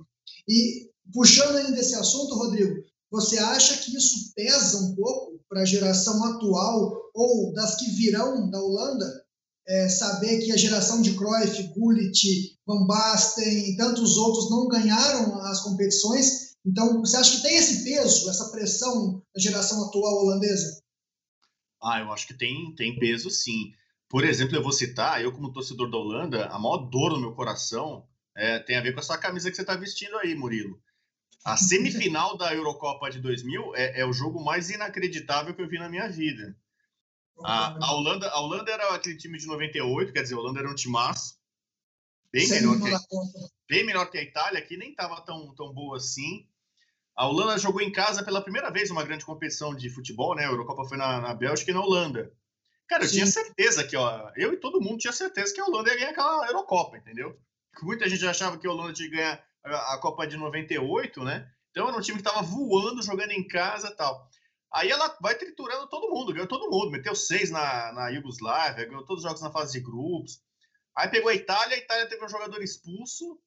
E 0.49 0.91
Puxando 1.13 1.57
ainda 1.57 1.79
esse 1.79 1.95
assunto, 1.95 2.35
Rodrigo, 2.35 2.83
você 3.11 3.39
acha 3.39 3.77
que 3.79 3.97
isso 3.97 4.33
pesa 4.35 4.79
um 4.79 4.95
pouco 4.95 5.41
para 5.49 5.63
a 5.63 5.67
geração 5.67 6.25
atual 6.25 7.11
ou 7.15 7.53
das 7.53 7.77
que 7.77 7.91
virão 7.91 8.51
da 8.51 8.61
Holanda? 8.61 9.23
é, 9.67 9.89
saber 9.89 10.41
que 10.41 10.53
a 10.53 10.57
geração 10.57 11.01
de 11.03 11.15
Cruyff, 11.17 11.63
Gullit, 11.75 12.59
Van 12.67 12.87
Basten 12.87 13.71
e 13.71 13.77
tantos 13.77 14.17
outros 14.17 14.51
não 14.51 14.69
ganharam 14.69 15.41
as 15.43 15.61
competições. 15.63 16.57
Então, 16.65 17.01
você 17.01 17.17
acha 17.17 17.37
que 17.37 17.43
tem 17.43 17.57
esse 17.57 17.85
peso, 17.85 18.29
essa 18.29 18.51
pressão 18.51 19.23
da 19.35 19.41
geração 19.41 19.85
atual 19.87 20.25
holandesa? 20.25 20.81
Ah, 21.83 22.01
eu 22.01 22.13
acho 22.13 22.27
que 22.27 22.35
tem, 22.35 22.75
tem 22.77 22.99
peso 22.99 23.31
sim. 23.31 23.73
Por 24.09 24.25
exemplo, 24.25 24.57
eu 24.57 24.63
vou 24.63 24.73
citar, 24.73 25.23
eu 25.23 25.33
como 25.33 25.53
torcedor 25.53 25.91
da 25.91 25.97
Holanda, 25.97 26.47
a 26.47 26.59
maior 26.59 26.79
dor 26.89 27.13
no 27.13 27.21
meu 27.21 27.35
coração 27.35 28.07
é, 28.37 28.59
tem 28.61 28.77
a 28.77 28.83
ver 28.83 28.93
com 28.93 29.01
essa 29.01 29.19
camisa 29.19 29.51
que 29.51 29.57
você 29.57 29.63
está 29.63 29.75
vestindo 29.75 30.17
aí, 30.19 30.35
Murilo. 30.35 30.81
A 31.45 31.57
semifinal 31.57 32.37
da 32.37 32.55
Eurocopa 32.55 33.11
de 33.11 33.21
2000 33.21 33.75
é, 33.75 34.01
é, 34.01 34.07
o 34.07 34.13
jogo 34.13 34.43
mais 34.43 34.71
inacreditável 34.71 35.55
que 35.55 35.61
eu 35.61 35.69
vi 35.69 35.79
na 35.79 35.89
minha 35.89 36.09
vida. 36.09 36.57
A, 37.45 37.85
a, 37.85 37.95
Holanda, 37.95 38.29
a 38.29 38.41
Holanda 38.41 38.71
era 38.71 38.95
aquele 38.95 39.17
time 39.17 39.39
de 39.39 39.47
98, 39.47 40.13
quer 40.13 40.23
dizer, 40.23 40.35
a 40.35 40.39
Holanda 40.39 40.61
era 40.61 40.71
um 40.71 40.75
timaço. 40.75 41.37
Bem 42.33 42.49
melhor, 42.49 42.79
que, 42.79 42.91
bem 43.69 43.85
melhor 43.85 44.11
que 44.11 44.19
a 44.19 44.23
Itália, 44.23 44.63
que 44.63 44.77
nem 44.77 44.91
estava 44.91 45.21
tão, 45.21 45.53
tão 45.55 45.73
boa 45.73 45.97
assim. 45.97 46.47
A 47.17 47.27
Holanda 47.27 47.59
jogou 47.59 47.83
em 47.83 47.93
casa 47.93 48.25
pela 48.25 48.41
primeira 48.41 48.71
vez 48.71 48.91
uma 48.91 49.05
grande 49.05 49.25
competição 49.25 49.75
de 49.75 49.91
futebol, 49.91 50.35
né? 50.35 50.47
A 50.47 50.51
Eurocopa 50.51 50.85
foi 50.85 50.97
na, 50.97 51.21
na 51.21 51.35
Bélgica 51.35 51.71
e 51.71 51.75
na 51.75 51.83
Holanda. 51.83 52.33
Cara, 52.89 53.05
eu 53.05 53.09
Sim. 53.09 53.17
tinha 53.17 53.27
certeza 53.27 53.85
que, 53.85 53.97
ó, 53.97 54.31
eu 54.37 54.53
e 54.53 54.57
todo 54.59 54.81
mundo 54.81 54.99
tinha 54.99 55.13
certeza 55.13 55.53
que 55.53 55.61
a 55.61 55.65
Holanda 55.65 55.91
ia 55.91 55.97
ganhar 55.97 56.11
aquela 56.11 56.47
Eurocopa, 56.47 56.97
entendeu? 56.97 57.39
Muita 57.83 58.09
gente 58.09 58.27
achava 58.27 58.59
que 58.59 58.67
a 58.67 58.71
Holanda 58.71 58.93
tinha 58.93 59.11
ganhar 59.11 59.45
a, 59.65 59.99
Copa 59.99 60.27
de 60.27 60.37
98, 60.37 61.23
né? 61.25 61.51
Então 61.71 61.89
era 61.89 61.97
um 61.97 62.01
time 62.01 62.21
que 62.21 62.29
estava 62.29 62.45
voando, 62.45 63.03
jogando 63.03 63.31
em 63.31 63.47
casa 63.47 63.95
tal. 63.95 64.29
Aí 64.73 64.91
ela 64.91 65.17
vai 65.21 65.35
triturando 65.35 65.89
todo 65.89 66.11
mundo, 66.11 66.33
ganhou 66.33 66.49
todo 66.49 66.71
mundo, 66.71 66.91
meteu 66.91 67.15
seis 67.15 67.51
na, 67.51 67.93
na 67.93 68.09
Iugoslávia, 68.09 68.87
ganhou 68.87 69.05
todos 69.05 69.23
os 69.23 69.29
jogos 69.29 69.43
na 69.43 69.53
fase 69.53 69.73
de 69.73 69.81
grupos. 69.81 70.41
Aí 70.97 71.09
pegou 71.09 71.31
a 71.31 71.35
Itália, 71.35 71.77
a 71.77 71.79
Itália 71.79 72.09
teve 72.09 72.25
um 72.25 72.29
jogador 72.29 72.63
expulso. 72.63 73.39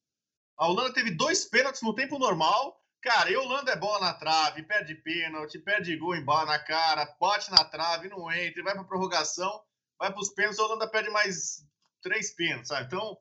A 0.56 0.68
Holanda 0.68 0.92
teve 0.92 1.10
dois 1.10 1.44
pênaltis 1.44 1.82
no 1.82 1.94
tempo 1.94 2.18
normal. 2.18 2.80
Cara, 3.02 3.30
e 3.30 3.34
a 3.34 3.40
Holanda 3.40 3.70
é 3.70 3.76
bola 3.76 4.00
na 4.00 4.14
trave, 4.14 4.64
perde 4.64 4.94
pênalti, 4.96 5.58
perde 5.58 5.96
gol 5.96 6.16
em 6.16 6.24
bala 6.24 6.46
na 6.46 6.58
cara, 6.58 7.14
bate 7.20 7.50
na 7.50 7.64
trave, 7.64 8.08
não 8.08 8.30
entra, 8.32 8.64
vai 8.64 8.74
para 8.74 8.84
prorrogação, 8.84 9.62
vai 9.98 10.10
para 10.10 10.20
os 10.20 10.30
pênaltis, 10.30 10.58
a 10.58 10.64
Holanda 10.64 10.88
perde 10.88 11.10
mais 11.10 11.64
três 12.02 12.34
pênaltis, 12.34 12.68
sabe? 12.68 12.86
Então, 12.86 13.16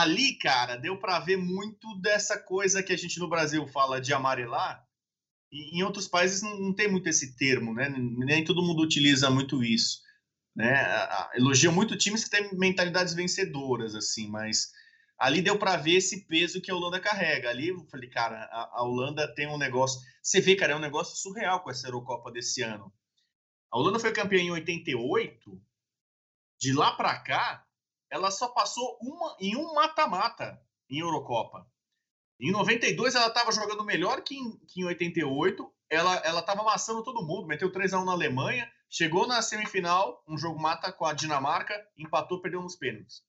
ali, 0.00 0.34
cara, 0.38 0.76
deu 0.76 0.98
para 0.98 1.20
ver 1.20 1.36
muito 1.36 1.98
dessa 2.00 2.38
coisa 2.38 2.82
que 2.82 2.92
a 2.92 2.96
gente 2.96 3.18
no 3.18 3.28
Brasil 3.28 3.66
fala 3.68 4.00
de 4.00 4.12
amarelar, 4.12 4.84
em 5.52 5.82
outros 5.82 6.08
países 6.08 6.42
não, 6.42 6.58
não, 6.58 6.74
tem 6.74 6.90
muito 6.90 7.08
esse 7.08 7.36
termo, 7.36 7.72
né? 7.72 7.88
Nem 7.88 8.44
todo 8.44 8.62
mundo 8.62 8.82
utiliza 8.82 9.30
muito 9.30 9.62
isso, 9.62 10.00
né? 10.54 10.84
Elogiam 11.34 11.72
muito 11.72 11.96
times 11.96 12.24
que 12.24 12.30
têm 12.30 12.56
mentalidades 12.58 13.14
vencedoras, 13.14 13.94
assim, 13.94 14.28
mas 14.28 14.72
ali 15.18 15.40
deu 15.40 15.56
para 15.56 15.76
ver 15.76 15.94
esse 15.96 16.26
peso 16.26 16.60
que 16.60 16.70
a 16.70 16.74
Holanda 16.74 16.98
carrega. 16.98 17.50
Ali 17.50 17.68
eu 17.68 17.86
falei, 17.86 18.10
cara, 18.10 18.36
a, 18.50 18.80
a, 18.80 18.82
Holanda 18.82 19.32
tem 19.34 19.46
um 19.46 19.58
negócio. 19.58 20.00
Você 20.20 20.40
vê, 20.40 20.56
cara, 20.56 20.72
é 20.72 20.76
um 20.76 20.80
negócio 20.80 21.16
surreal 21.16 21.60
com 21.60 21.70
essa 21.70 21.86
Eurocopa 21.86 22.32
desse 22.32 22.62
ano. 22.62 22.92
A 23.70 23.78
Holanda 23.78 24.00
foi 24.00 24.12
campeã 24.12 24.40
em 24.40 24.50
88. 24.50 25.62
De 26.60 26.72
lá 26.72 26.92
para 26.92 27.18
cá, 27.20 27.63
ela 28.14 28.30
só 28.30 28.46
passou 28.46 28.96
uma, 29.02 29.36
em 29.40 29.56
um 29.56 29.74
mata-mata 29.74 30.62
em 30.88 31.00
Eurocopa. 31.00 31.68
Em 32.40 32.52
92 32.52 33.16
ela 33.16 33.26
estava 33.26 33.50
jogando 33.50 33.84
melhor 33.84 34.22
que 34.22 34.36
em, 34.36 34.56
que 34.68 34.82
em 34.82 34.84
88. 34.84 35.68
Ela 35.90 36.14
ela 36.18 36.38
estava 36.38 36.60
amassando 36.60 37.02
todo 37.02 37.26
mundo, 37.26 37.48
meteu 37.48 37.72
3 37.72 37.92
a 37.92 37.98
1 37.98 38.04
na 38.04 38.12
Alemanha, 38.12 38.70
chegou 38.88 39.26
na 39.26 39.42
semifinal, 39.42 40.22
um 40.28 40.38
jogo 40.38 40.60
mata 40.62 40.92
com 40.92 41.04
a 41.04 41.12
Dinamarca, 41.12 41.74
empatou, 41.98 42.40
perdeu 42.40 42.62
nos 42.62 42.76
pênaltis. 42.76 43.24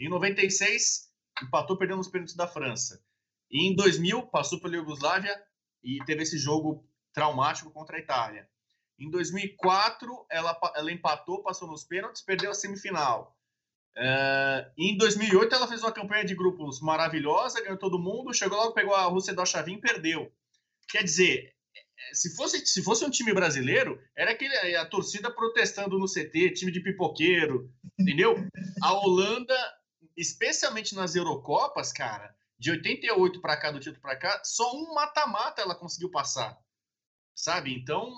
Em 0.00 0.08
96 0.08 1.08
empatou, 1.44 1.78
perdeu 1.78 1.96
nos 1.96 2.08
pênaltis 2.08 2.34
da 2.34 2.48
França. 2.48 3.00
E 3.48 3.70
em 3.70 3.76
2000 3.76 4.26
passou 4.26 4.60
pela 4.60 4.74
Iugoslávia 4.74 5.40
e 5.84 6.04
teve 6.04 6.24
esse 6.24 6.36
jogo 6.36 6.84
traumático 7.12 7.70
contra 7.70 7.96
a 7.96 8.00
Itália. 8.00 8.48
Em 8.98 9.08
2004 9.08 10.26
ela 10.28 10.58
ela 10.74 10.90
empatou, 10.90 11.44
passou 11.44 11.68
nos 11.68 11.84
pênaltis, 11.84 12.22
perdeu 12.22 12.50
a 12.50 12.54
semifinal. 12.54 13.35
Uh, 13.96 14.70
em 14.76 14.96
2008 14.98 15.54
ela 15.54 15.66
fez 15.66 15.82
uma 15.82 15.92
campanha 15.92 16.24
de 16.24 16.34
grupos 16.34 16.80
maravilhosa, 16.80 17.62
ganhou 17.62 17.78
todo 17.78 17.98
mundo, 17.98 18.34
chegou 18.34 18.58
lá, 18.58 18.70
pegou 18.72 18.94
a 18.94 19.04
Rússia 19.04 19.34
do 19.34 19.46
Chavinho 19.46 19.78
e 19.78 19.80
perdeu. 19.80 20.30
Quer 20.88 21.02
dizer, 21.02 21.54
se 22.12 22.34
fosse, 22.36 22.64
se 22.66 22.82
fosse 22.82 23.04
um 23.04 23.10
time 23.10 23.32
brasileiro, 23.32 23.98
era 24.14 24.32
aquele, 24.32 24.54
a 24.76 24.84
torcida 24.86 25.30
protestando 25.30 25.98
no 25.98 26.06
CT, 26.06 26.50
time 26.50 26.70
de 26.70 26.80
pipoqueiro, 26.80 27.72
entendeu? 27.98 28.36
A 28.82 28.92
Holanda, 28.92 29.56
especialmente 30.16 30.94
nas 30.94 31.14
Eurocopas, 31.14 31.90
cara, 31.90 32.34
de 32.58 32.70
88 32.70 33.40
para 33.40 33.56
cá, 33.56 33.70
do 33.70 33.80
título 33.80 34.00
para 34.00 34.16
cá, 34.16 34.42
só 34.44 34.76
um 34.76 34.94
mata-mata 34.94 35.62
ela 35.62 35.74
conseguiu 35.74 36.10
passar, 36.10 36.58
sabe? 37.34 37.74
Então, 37.74 38.12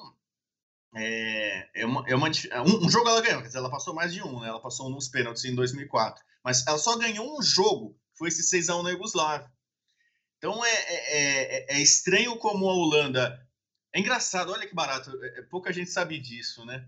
é, 0.94 1.68
é, 1.82 1.86
uma, 1.86 2.04
é 2.08 2.14
uma, 2.14 2.28
um, 2.28 2.86
um, 2.86 2.90
jogo 2.90 3.08
ela 3.08 3.20
ganhou, 3.20 3.40
quer 3.40 3.48
dizer, 3.48 3.58
ela 3.58 3.70
passou 3.70 3.94
mais 3.94 4.12
de 4.12 4.22
um, 4.22 4.40
né? 4.40 4.48
Ela 4.48 4.60
passou 4.60 4.88
nos 4.88 5.08
pênaltis 5.08 5.44
em 5.44 5.54
2004. 5.54 6.24
Mas 6.42 6.66
ela 6.66 6.78
só 6.78 6.96
ganhou 6.96 7.38
um 7.38 7.42
jogo, 7.42 7.96
foi 8.16 8.28
esse 8.28 8.42
6x1 8.42 8.82
na 8.82 8.90
Yugoslávia. 8.90 9.50
Então 10.38 10.64
é, 10.64 10.70
é, 10.70 10.96
é, 11.16 11.76
é, 11.76 11.80
estranho 11.80 12.36
como 12.36 12.68
a 12.68 12.74
Holanda. 12.74 13.46
É 13.92 14.00
engraçado, 14.00 14.52
olha 14.52 14.66
que 14.66 14.74
barato, 14.74 15.10
é, 15.22 15.40
é, 15.40 15.42
pouca 15.42 15.72
gente 15.72 15.90
sabe 15.90 16.18
disso, 16.18 16.64
né? 16.64 16.86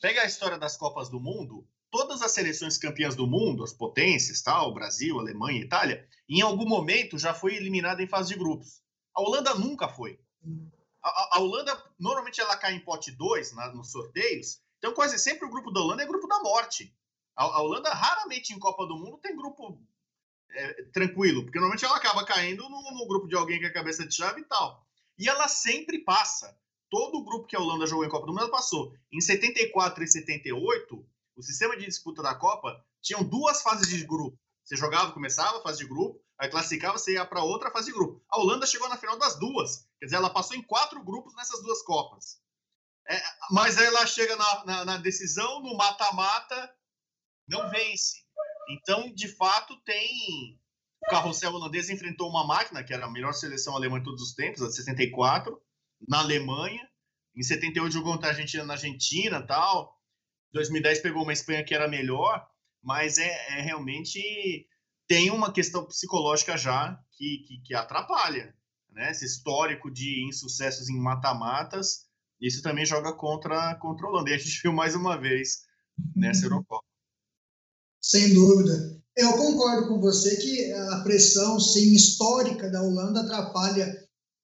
Pega 0.00 0.22
a 0.22 0.26
história 0.26 0.58
das 0.58 0.76
Copas 0.76 1.08
do 1.08 1.18
Mundo, 1.18 1.66
todas 1.90 2.22
as 2.22 2.32
seleções 2.32 2.78
campeãs 2.78 3.16
do 3.16 3.26
mundo, 3.26 3.64
as 3.64 3.72
potências, 3.72 4.40
tal, 4.40 4.72
Brasil, 4.72 5.18
Alemanha, 5.18 5.60
Itália, 5.60 6.06
em 6.28 6.40
algum 6.40 6.68
momento 6.68 7.18
já 7.18 7.34
foi 7.34 7.56
eliminada 7.56 8.02
em 8.02 8.06
fase 8.06 8.28
de 8.28 8.38
grupos. 8.38 8.82
A 9.14 9.20
Holanda 9.20 9.54
nunca 9.54 9.88
foi 9.88 10.18
a, 11.02 11.36
a, 11.36 11.40
Holanda, 11.40 11.82
normalmente 11.98 12.40
ela 12.40 12.56
cai 12.56 12.74
em 12.74 12.80
pote 12.80 13.10
2 13.10 13.52
nos 13.74 13.90
sorteios, 13.90 14.60
então 14.78 14.94
quase 14.94 15.18
sempre 15.18 15.46
o 15.46 15.50
grupo 15.50 15.70
da 15.70 15.80
Holanda 15.80 16.02
é 16.02 16.06
grupo 16.06 16.28
da 16.28 16.40
morte. 16.40 16.94
A, 17.36 17.44
a 17.44 17.62
Holanda 17.62 17.90
raramente 17.90 18.52
em 18.52 18.58
Copa 18.58 18.86
do 18.86 18.96
Mundo 18.96 19.18
tem 19.18 19.36
grupo 19.36 19.80
é, 20.50 20.84
tranquilo, 20.92 21.42
porque 21.42 21.58
normalmente 21.58 21.84
ela 21.84 21.96
acaba 21.96 22.24
caindo 22.24 22.68
no, 22.68 22.82
no, 22.92 23.06
grupo 23.06 23.26
de 23.26 23.34
alguém 23.34 23.58
que 23.58 23.66
é 23.66 23.70
cabeça 23.70 24.06
de 24.06 24.14
chave 24.14 24.42
e 24.42 24.44
tal. 24.44 24.86
E 25.18 25.28
ela 25.28 25.48
sempre 25.48 25.98
passa. 25.98 26.56
Todo 26.90 27.18
o 27.18 27.24
grupo 27.24 27.46
que 27.46 27.56
a 27.56 27.60
Holanda 27.60 27.86
jogou 27.86 28.04
em 28.04 28.08
Copa 28.08 28.26
do 28.26 28.32
Mundo, 28.32 28.42
ela 28.42 28.50
passou. 28.50 28.94
Em 29.10 29.20
74 29.20 30.04
e 30.04 30.06
78, 30.06 31.06
o 31.36 31.42
sistema 31.42 31.76
de 31.76 31.86
disputa 31.86 32.22
da 32.22 32.34
Copa 32.34 32.84
tinham 33.00 33.24
duas 33.24 33.62
fases 33.62 33.88
de 33.88 34.04
grupo. 34.04 34.38
Você 34.62 34.76
jogava, 34.76 35.12
começava 35.12 35.58
a 35.58 35.62
fase 35.62 35.78
de 35.78 35.86
grupo, 35.86 36.22
aí 36.38 36.50
classificava, 36.50 36.98
você 36.98 37.14
ia 37.14 37.24
para 37.24 37.42
outra 37.42 37.70
fase 37.70 37.86
de 37.86 37.92
grupo. 37.92 38.22
A 38.28 38.38
Holanda 38.38 38.66
chegou 38.66 38.88
na 38.88 38.98
final 38.98 39.18
das 39.18 39.38
duas. 39.38 39.86
Quer 40.02 40.06
dizer, 40.06 40.16
ela 40.16 40.32
passou 40.32 40.56
em 40.56 40.62
quatro 40.62 41.04
grupos 41.04 41.32
nessas 41.36 41.62
duas 41.62 41.80
Copas. 41.82 42.40
É, 43.08 43.22
mas 43.52 43.76
ela 43.78 44.04
chega 44.04 44.34
na, 44.34 44.64
na, 44.64 44.84
na 44.84 44.96
decisão, 44.96 45.62
no 45.62 45.76
mata-mata, 45.76 46.74
não 47.48 47.70
vence. 47.70 48.16
Então, 48.70 49.14
de 49.14 49.28
fato, 49.28 49.80
tem. 49.84 50.58
O 51.04 51.10
carrossel 51.10 51.52
holandês 51.52 51.88
enfrentou 51.88 52.28
uma 52.28 52.46
máquina, 52.46 52.82
que 52.82 52.92
era 52.92 53.06
a 53.06 53.10
melhor 53.10 53.32
seleção 53.32 53.76
alemã 53.76 53.98
de 53.98 54.04
todos 54.04 54.22
os 54.22 54.34
tempos, 54.34 54.62
a 54.62 54.68
de 54.68 54.74
64, 54.74 55.60
na 56.08 56.18
Alemanha. 56.18 56.88
Em 57.36 57.42
78 57.42 57.92
jogou 57.92 58.12
contra 58.12 58.28
a 58.28 58.32
Argentina 58.32 58.64
na 58.64 58.74
Argentina 58.74 59.44
tal. 59.46 59.96
Em 60.50 60.54
2010 60.54 61.00
pegou 61.00 61.22
uma 61.22 61.32
Espanha 61.32 61.64
que 61.64 61.74
era 61.74 61.88
melhor 61.88 62.44
mas 62.82 63.18
é, 63.18 63.58
é 63.58 63.62
realmente 63.62 64.66
tem 65.06 65.30
uma 65.30 65.52
questão 65.52 65.86
psicológica 65.86 66.56
já 66.56 66.98
que, 67.12 67.44
que, 67.46 67.62
que, 67.62 67.74
atrapalha, 67.74 68.54
né? 68.92 69.10
Esse 69.10 69.24
histórico 69.24 69.90
de 69.90 70.26
insucessos 70.28 70.88
em 70.88 70.98
mata-matas, 70.98 72.06
isso 72.40 72.62
também 72.62 72.84
joga 72.84 73.12
contra, 73.12 73.74
contra 73.76 74.06
a 74.06 74.10
Holanda. 74.10 74.30
E 74.30 74.34
a 74.34 74.38
gente 74.38 74.60
viu 74.62 74.72
mais 74.72 74.94
uma 74.94 75.16
vez 75.16 75.62
nessa 76.14 76.46
Eurocopa. 76.46 76.86
Sem 78.02 78.34
dúvida. 78.34 79.00
Eu 79.16 79.32
concordo 79.34 79.88
com 79.88 80.00
você 80.00 80.36
que 80.36 80.72
a 80.72 81.00
pressão, 81.02 81.60
sim, 81.60 81.92
histórica 81.92 82.70
da 82.70 82.82
Holanda 82.82 83.20
atrapalha 83.20 84.02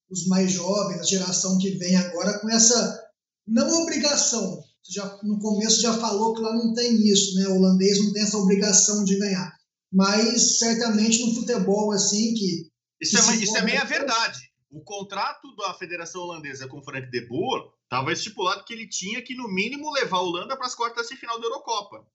os 0.09 0.27
mais 0.27 0.51
jovens, 0.51 0.99
a 0.99 1.03
geração 1.03 1.57
que 1.57 1.71
vem 1.71 1.95
agora, 1.95 2.39
com 2.39 2.49
essa 2.49 3.09
não 3.47 3.81
obrigação, 3.81 4.63
já, 4.89 5.19
no 5.23 5.39
começo 5.39 5.81
já 5.81 5.93
falou 5.97 6.33
que 6.33 6.41
lá 6.41 6.53
não 6.53 6.73
tem 6.73 6.95
isso, 6.95 7.35
né? 7.35 7.47
O 7.47 7.57
holandês 7.57 7.99
não 7.99 8.11
tem 8.11 8.23
essa 8.23 8.37
obrigação 8.37 9.03
de 9.03 9.17
ganhar. 9.17 9.55
Mas 9.91 10.59
certamente 10.59 11.25
no 11.25 11.35
futebol, 11.35 11.91
assim, 11.91 12.33
que. 12.33 12.68
Isso, 13.01 13.17
é, 13.17 13.35
isso 13.35 13.57
é 13.57 13.61
meia 13.61 13.83
verdade. 13.85 14.49
O 14.69 14.83
contrato 14.83 15.55
da 15.55 15.73
Federação 15.73 16.21
Holandesa 16.21 16.67
com 16.67 16.79
o 16.79 16.83
Frank 16.83 17.09
de 17.09 17.27
Boer 17.27 17.71
estava 17.83 18.11
estipulado 18.11 18.63
que 18.63 18.73
ele 18.73 18.87
tinha 18.87 19.21
que, 19.21 19.35
no 19.35 19.47
mínimo, 19.47 19.91
levar 19.91 20.17
a 20.17 20.21
Holanda 20.21 20.55
para 20.55 20.67
as 20.67 20.75
quartas 20.75 21.07
de 21.07 21.15
final 21.15 21.39
da 21.39 21.45
Eurocopa. 21.47 22.05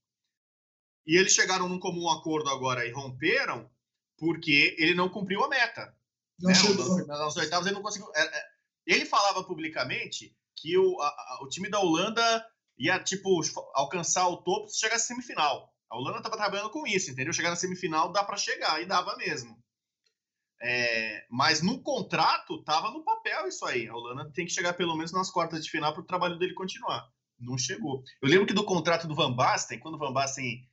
E 1.07 1.19
eles 1.19 1.33
chegaram 1.33 1.69
num 1.69 1.81
comum 1.81 2.09
acordo 2.09 2.49
agora 2.49 2.87
e 2.87 2.93
romperam 2.93 3.69
porque 4.17 4.77
ele 4.79 4.95
não 4.95 5.09
cumpriu 5.09 5.43
a 5.45 5.49
meta. 5.49 5.95
Não 6.39 6.51
né? 6.51 6.55
chegou. 6.55 7.07
Nas 7.07 7.37
oitavas 7.37 7.67
ele 7.67 7.75
não 7.75 7.83
conseguiu. 7.83 8.09
É, 8.15 8.23
é, 8.23 8.45
ele 8.87 9.05
falava 9.05 9.43
publicamente 9.45 10.35
que 10.57 10.79
o, 10.79 11.01
a, 11.01 11.41
o 11.43 11.49
time 11.49 11.69
da 11.69 11.81
Holanda 11.81 12.47
ia, 12.79 12.99
tipo, 12.99 13.41
alcançar 13.75 14.29
o 14.29 14.39
topo 14.39 14.69
se 14.69 14.81
chegasse 14.81 15.05
à 15.05 15.07
semifinal. 15.09 15.73
A 15.91 15.97
Holanda 15.97 16.19
estava 16.19 16.37
trabalhando 16.37 16.71
com 16.71 16.87
isso, 16.87 17.11
entendeu? 17.11 17.33
Chegar 17.33 17.51
na 17.51 17.57
semifinal 17.57 18.13
dá 18.13 18.25
para 18.25 18.37
chegar, 18.37 18.81
e 18.81 18.87
dava 18.87 19.17
mesmo. 19.17 19.57
É, 20.67 21.27
mas 21.31 21.61
no 21.61 21.79
contrato 21.83 22.55
estava 22.55 22.91
no 22.91 23.05
papel 23.05 23.47
isso 23.47 23.67
aí. 23.67 23.87
A 23.87 23.95
Holanda 23.95 24.33
tem 24.33 24.47
que 24.47 24.53
chegar 24.53 24.73
pelo 24.73 24.97
menos 24.97 25.13
nas 25.13 25.31
quartas 25.31 25.63
de 25.63 25.71
final 25.71 25.93
para 25.93 26.01
o 26.01 26.07
trabalho 26.07 26.39
dele 26.39 26.55
continuar. 26.55 27.07
Não 27.39 27.59
chegou. 27.59 28.03
Eu 28.23 28.31
lembro 28.31 28.47
que 28.47 28.55
do 28.55 28.65
contrato 28.65 29.07
do 29.07 29.15
Van 29.15 29.31
Basten, 29.31 29.79
quando 29.79 29.97
o 29.97 29.99
Van 29.99 30.13
Basten 30.13 30.67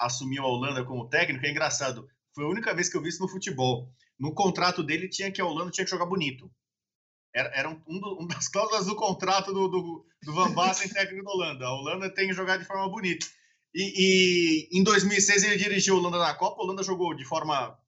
assumiu 0.00 0.42
a 0.42 0.48
Holanda 0.48 0.84
como 0.84 1.08
técnico, 1.08 1.46
é 1.46 1.50
engraçado. 1.50 2.08
Foi 2.34 2.44
a 2.44 2.48
única 2.48 2.74
vez 2.74 2.88
que 2.88 2.96
eu 2.96 3.02
vi 3.02 3.10
isso 3.10 3.22
no 3.22 3.28
futebol. 3.28 3.88
No 4.18 4.34
contrato 4.34 4.82
dele 4.82 5.08
tinha 5.08 5.30
que 5.30 5.40
a 5.40 5.46
Holanda 5.46 5.70
tinha 5.70 5.84
que 5.84 5.90
jogar 5.90 6.06
bonito. 6.06 6.50
Era, 7.32 7.48
era 7.54 7.68
um, 7.68 7.80
um 7.86 8.26
das 8.26 8.48
cláusulas 8.50 8.86
do 8.86 8.96
contrato 8.96 9.52
do, 9.52 9.68
do, 9.68 10.06
do 10.20 10.34
Van 10.34 10.50
Basten, 10.50 10.88
técnico 10.88 11.24
da 11.24 11.30
Holanda. 11.30 11.64
A 11.64 11.74
Holanda 11.74 12.12
tem 12.12 12.26
que 12.26 12.34
jogar 12.34 12.56
de 12.56 12.64
forma 12.64 12.88
bonita. 12.88 13.24
E, 13.72 14.68
e, 14.72 14.80
em 14.80 14.82
2006 14.82 15.44
ele 15.44 15.56
dirigiu 15.58 15.94
a 15.94 15.98
Holanda 15.98 16.18
na 16.18 16.34
Copa. 16.34 16.60
A 16.60 16.64
Holanda 16.64 16.82
jogou 16.82 17.14
de 17.14 17.24
forma 17.24 17.78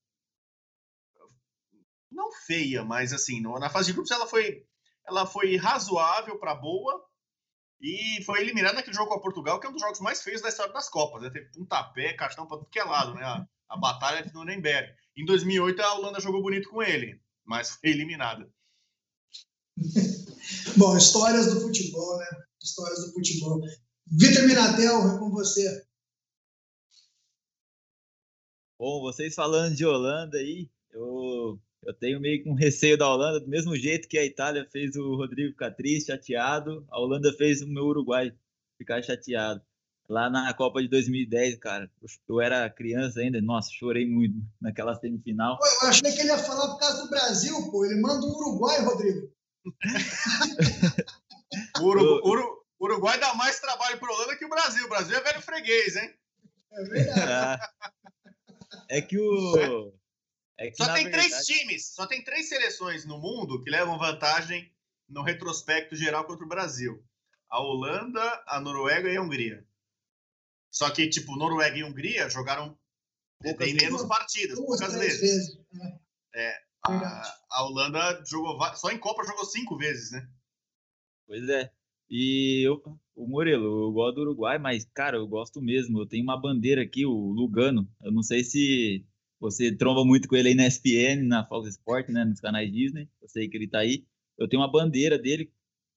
não 2.10 2.32
feia, 2.32 2.84
mas 2.84 3.12
assim, 3.12 3.40
na 3.40 3.70
fase 3.70 3.88
de 3.88 3.92
grupos 3.92 4.10
ela 4.10 4.26
foi, 4.26 4.64
ela 5.06 5.26
foi 5.26 5.56
razoável 5.56 6.38
para 6.38 6.54
boa 6.54 7.04
e 7.80 8.22
foi 8.24 8.40
eliminada 8.40 8.74
naquele 8.74 8.96
jogo 8.96 9.08
com 9.08 9.16
a 9.16 9.22
Portugal, 9.22 9.58
que 9.58 9.66
é 9.66 9.70
um 9.70 9.72
dos 9.72 9.80
jogos 9.80 10.00
mais 10.00 10.22
feios 10.22 10.42
da 10.42 10.48
história 10.48 10.72
das 10.72 10.88
Copas. 10.88 11.22
Né? 11.22 11.30
Teve 11.30 11.50
pontapé, 11.50 12.12
cartão 12.12 12.46
para 12.46 12.58
tudo 12.58 12.70
que 12.70 12.78
é 12.78 12.84
lado, 12.84 13.14
né? 13.14 13.22
A, 13.22 13.46
a 13.70 13.76
batalha 13.76 14.22
de 14.22 14.34
Nuremberg. 14.34 14.92
Em 15.16 15.24
2008 15.24 15.80
a 15.80 15.94
Holanda 15.94 16.20
jogou 16.20 16.42
bonito 16.42 16.68
com 16.68 16.82
ele, 16.82 17.20
mas 17.44 17.70
foi 17.70 17.90
eliminada. 17.90 18.52
Bom, 20.76 20.96
histórias 20.96 21.54
do 21.54 21.60
futebol, 21.60 22.18
né? 22.18 22.26
Histórias 22.62 23.06
do 23.06 23.12
futebol. 23.12 23.60
Vitor 24.06 24.46
Minatel, 24.46 25.14
é 25.14 25.18
com 25.18 25.30
você. 25.30 25.86
Bom, 28.78 29.00
vocês 29.00 29.34
falando 29.34 29.74
de 29.74 29.84
Holanda 29.84 30.38
aí, 30.38 30.70
eu, 30.90 31.60
eu 31.82 31.94
tenho 31.94 32.20
meio 32.20 32.42
que 32.42 32.48
um 32.48 32.54
receio 32.54 32.96
da 32.96 33.08
Holanda, 33.08 33.40
do 33.40 33.48
mesmo 33.48 33.76
jeito 33.76 34.08
que 34.08 34.18
a 34.18 34.24
Itália 34.24 34.66
fez 34.70 34.96
o 34.96 35.16
Rodrigo 35.16 35.52
ficar 35.52 35.70
triste, 35.70 36.08
chateado, 36.08 36.86
a 36.90 37.00
Holanda 37.00 37.32
fez 37.32 37.62
o 37.62 37.68
meu 37.68 37.84
Uruguai 37.84 38.32
ficar 38.78 39.02
chateado. 39.02 39.62
Lá 40.08 40.28
na 40.28 40.52
Copa 40.52 40.82
de 40.82 40.88
2010, 40.88 41.58
cara, 41.58 41.88
eu 42.28 42.40
era 42.40 42.68
criança 42.68 43.20
ainda, 43.20 43.40
nossa, 43.40 43.70
chorei 43.72 44.06
muito 44.06 44.34
naquela 44.60 44.94
semifinal. 44.96 45.56
Pô, 45.56 45.64
eu 45.82 45.88
achei 45.88 46.10
que 46.10 46.20
ele 46.20 46.30
ia 46.30 46.38
falar 46.38 46.68
por 46.68 46.80
causa 46.80 47.04
do 47.04 47.10
Brasil, 47.10 47.70
pô, 47.70 47.84
ele 47.84 48.00
manda 48.00 48.26
um 48.26 48.30
Uruguai, 48.30 48.82
Rodrigo. 48.82 49.32
o 51.80 51.84
Uru, 51.84 52.26
Uru, 52.26 52.64
Uruguai 52.80 53.20
dá 53.20 53.34
mais 53.34 53.60
trabalho 53.60 53.98
para 53.98 54.12
Holanda 54.12 54.36
que 54.36 54.44
o 54.44 54.48
Brasil. 54.48 54.84
O 54.84 54.88
Brasil 54.88 55.16
é 55.16 55.22
velho 55.22 55.42
freguês, 55.42 55.96
hein? 55.96 56.12
É 56.72 56.84
verdade. 56.84 57.62
É 58.88 59.00
que 59.00 59.18
o. 59.18 59.92
É 60.60 60.70
que, 60.70 60.76
só 60.76 60.92
tem 60.92 61.04
verdade... 61.04 61.28
três 61.28 61.46
times, 61.46 61.86
só 61.94 62.06
tem 62.06 62.22
três 62.22 62.46
seleções 62.50 63.06
no 63.06 63.18
mundo 63.18 63.62
que 63.64 63.70
levam 63.70 63.98
vantagem 63.98 64.70
no 65.08 65.22
retrospecto 65.22 65.96
geral 65.96 66.26
contra 66.26 66.44
o 66.44 66.48
Brasil: 66.48 67.02
a 67.48 67.60
Holanda, 67.62 68.44
a 68.46 68.60
Noruega 68.60 69.10
e 69.10 69.16
a 69.16 69.22
Hungria. 69.22 69.66
Só 70.70 70.90
que, 70.90 71.08
tipo, 71.08 71.34
Noruega 71.34 71.78
e 71.78 71.82
Hungria 71.82 72.28
jogaram 72.28 72.78
bem 73.56 73.74
menos 73.74 74.04
partidas, 74.04 74.58
poucas 74.58 74.92
vezes. 74.92 75.20
vezes. 75.20 75.58
Né? 75.72 75.98
É, 76.34 76.54
a, 76.86 77.38
a 77.52 77.64
Holanda 77.64 78.22
jogou 78.26 78.60
só 78.76 78.90
em 78.90 78.98
Copa 78.98 79.24
jogou 79.24 79.46
cinco 79.46 79.78
vezes, 79.78 80.12
né? 80.12 80.28
Pois 81.26 81.48
é. 81.48 81.72
E 82.10 82.66
eu, 82.66 82.82
o 83.14 83.26
Murilo, 83.26 83.86
eu 83.86 83.92
gosto 83.92 84.16
do 84.16 84.22
Uruguai, 84.22 84.58
mas, 84.58 84.84
cara, 84.92 85.16
eu 85.16 85.26
gosto 85.26 85.62
mesmo. 85.62 86.00
Eu 86.00 86.06
tenho 86.06 86.24
uma 86.24 86.40
bandeira 86.40 86.82
aqui, 86.82 87.06
o 87.06 87.32
Lugano. 87.32 87.90
Eu 88.02 88.12
não 88.12 88.22
sei 88.22 88.44
se 88.44 89.06
você 89.40 89.74
tromba 89.74 90.04
muito 90.04 90.28
com 90.28 90.36
ele 90.36 90.50
aí 90.50 90.54
na 90.54 90.66
ESPN, 90.66 91.26
na 91.26 91.46
Fox 91.46 91.68
Sport, 91.70 92.08
né, 92.08 92.24
nos 92.24 92.40
canais 92.40 92.70
Disney. 92.70 93.08
Eu 93.22 93.28
sei 93.28 93.48
que 93.48 93.56
ele 93.56 93.66
tá 93.66 93.78
aí. 93.78 94.04
Eu 94.38 94.46
tenho 94.46 94.60
uma 94.62 94.70
bandeira 94.70 95.18
dele 95.18 95.50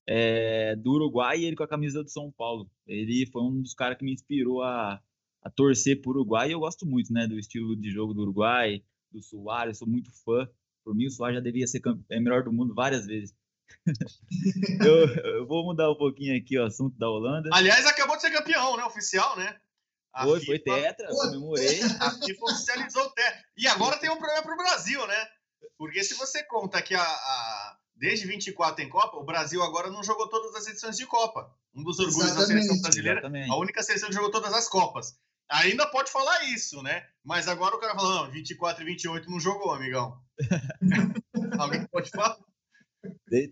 é, 0.07 0.75
do 0.77 0.91
Uruguai 0.93 1.39
e 1.39 1.45
ele 1.45 1.55
com 1.55 1.63
a 1.63 1.67
camisa 1.67 2.01
do 2.01 2.09
São 2.09 2.31
Paulo. 2.31 2.69
Ele 2.87 3.25
foi 3.25 3.41
um 3.41 3.61
dos 3.61 3.73
caras 3.73 3.97
que 3.97 4.05
me 4.05 4.13
inspirou 4.13 4.63
a, 4.63 5.01
a 5.41 5.49
torcer 5.49 6.01
por 6.01 6.15
Uruguai. 6.15 6.49
E 6.49 6.51
eu 6.53 6.59
gosto 6.59 6.85
muito, 6.85 7.11
né, 7.11 7.27
do 7.27 7.37
estilo 7.37 7.75
de 7.75 7.91
jogo 7.91 8.13
do 8.13 8.21
Uruguai, 8.21 8.81
do 9.11 9.21
Soares. 9.21 9.77
Sou 9.77 9.87
muito 9.87 10.09
fã. 10.23 10.47
Por 10.83 10.95
mim, 10.95 11.07
o 11.07 11.11
Soares 11.11 11.35
já 11.35 11.41
devia 11.41 11.67
ser 11.67 11.81
é 12.09 12.19
melhor 12.19 12.43
do 12.43 12.53
mundo 12.53 12.73
várias 12.73 13.05
vezes. 13.05 13.35
eu, 14.85 15.07
eu, 15.23 15.47
vou 15.47 15.65
mudar 15.65 15.91
um 15.91 15.95
pouquinho 15.95 16.37
aqui 16.37 16.57
o 16.57 16.63
assunto 16.63 16.97
da 16.97 17.09
Holanda. 17.09 17.49
Aliás, 17.51 17.85
acabou 17.85 18.15
de 18.15 18.21
ser 18.21 18.31
campeão, 18.31 18.77
né? 18.77 18.85
Oficial, 18.85 19.37
né? 19.37 19.57
A 20.13 20.25
foi, 20.25 20.39
FIFA, 20.39 20.51
foi 20.51 20.59
tetra, 20.59 21.07
comemorei. 21.07 21.81
A 21.99 22.11
FIFA 22.11 22.45
oficializou 22.45 23.03
o 23.03 23.09
tetra. 23.11 23.43
E 23.57 23.67
agora 23.67 23.97
tem 23.97 24.11
um 24.11 24.17
problema 24.17 24.43
para 24.43 24.53
o 24.53 24.57
Brasil, 24.57 25.05
né? 25.07 25.27
Porque 25.77 26.03
se 26.03 26.13
você 26.13 26.43
conta 26.43 26.81
que 26.81 26.93
a, 26.93 27.01
a, 27.01 27.77
desde 27.95 28.27
24 28.27 28.83
em 28.83 28.89
Copa, 28.89 29.17
o 29.17 29.23
Brasil 29.23 29.63
agora 29.63 29.89
não 29.89 30.03
jogou 30.03 30.29
todas 30.29 30.55
as 30.55 30.67
edições 30.67 30.97
de 30.97 31.07
Copa. 31.07 31.51
Um 31.73 31.83
dos 31.83 31.97
orgulhos 31.99 32.29
exatamente, 32.29 32.39
da 32.39 32.45
seleção 32.45 32.81
brasileira, 32.81 33.19
exatamente. 33.19 33.51
a 33.51 33.55
única 33.55 33.81
seleção 33.81 34.09
que 34.09 34.15
jogou 34.15 34.29
todas 34.29 34.53
as 34.53 34.69
Copas. 34.69 35.15
Ainda 35.49 35.87
pode 35.87 36.11
falar 36.11 36.45
isso, 36.45 36.81
né? 36.81 37.05
Mas 37.23 37.47
agora 37.47 37.75
o 37.75 37.79
cara 37.79 37.95
fala, 37.95 38.23
não, 38.25 38.31
24 38.31 38.83
e 38.83 38.85
28 38.85 39.29
não 39.29 39.39
jogou, 39.39 39.73
amigão. 39.73 40.17
Alguém 41.59 41.85
pode 41.87 42.09
falar? 42.11 42.37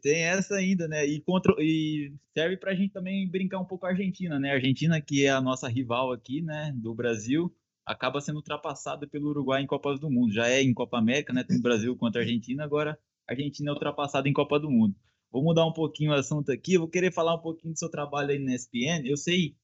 Tem, 0.01 0.23
essa 0.23 0.55
ainda, 0.55 0.87
né? 0.87 1.05
E, 1.05 1.19
contra, 1.21 1.53
e 1.59 2.13
serve 2.33 2.57
para 2.57 2.71
a 2.71 2.75
gente 2.75 2.93
também 2.93 3.29
brincar 3.29 3.59
um 3.59 3.65
pouco 3.65 3.85
a 3.85 3.89
Argentina, 3.89 4.39
né? 4.39 4.51
A 4.51 4.55
Argentina, 4.55 5.01
que 5.01 5.25
é 5.25 5.29
a 5.29 5.41
nossa 5.41 5.67
rival 5.67 6.11
aqui, 6.11 6.41
né, 6.41 6.71
do 6.75 6.93
Brasil, 6.93 7.53
acaba 7.85 8.21
sendo 8.21 8.37
ultrapassada 8.37 9.07
pelo 9.07 9.29
Uruguai 9.29 9.61
em 9.61 9.67
Copas 9.67 9.99
do 9.99 10.09
Mundo. 10.09 10.33
Já 10.33 10.47
é 10.47 10.61
em 10.61 10.73
Copa 10.73 10.97
América, 10.97 11.33
né? 11.33 11.43
Tem 11.43 11.59
Brasil 11.61 11.95
contra 11.97 12.21
a 12.21 12.23
Argentina, 12.23 12.63
agora 12.63 12.97
a 13.27 13.33
Argentina 13.33 13.71
é 13.71 13.73
ultrapassada 13.73 14.29
em 14.29 14.33
Copa 14.33 14.59
do 14.59 14.69
Mundo. 14.69 14.95
Vou 15.31 15.43
mudar 15.43 15.65
um 15.65 15.73
pouquinho 15.73 16.11
o 16.11 16.15
assunto 16.15 16.51
aqui, 16.51 16.77
vou 16.77 16.89
querer 16.89 17.11
falar 17.11 17.35
um 17.35 17.41
pouquinho 17.41 17.73
do 17.73 17.79
seu 17.79 17.89
trabalho 17.89 18.31
aí 18.31 18.39
na 18.39 18.53
ESPN. 18.53 19.05
Eu 19.05 19.17
sei 19.17 19.55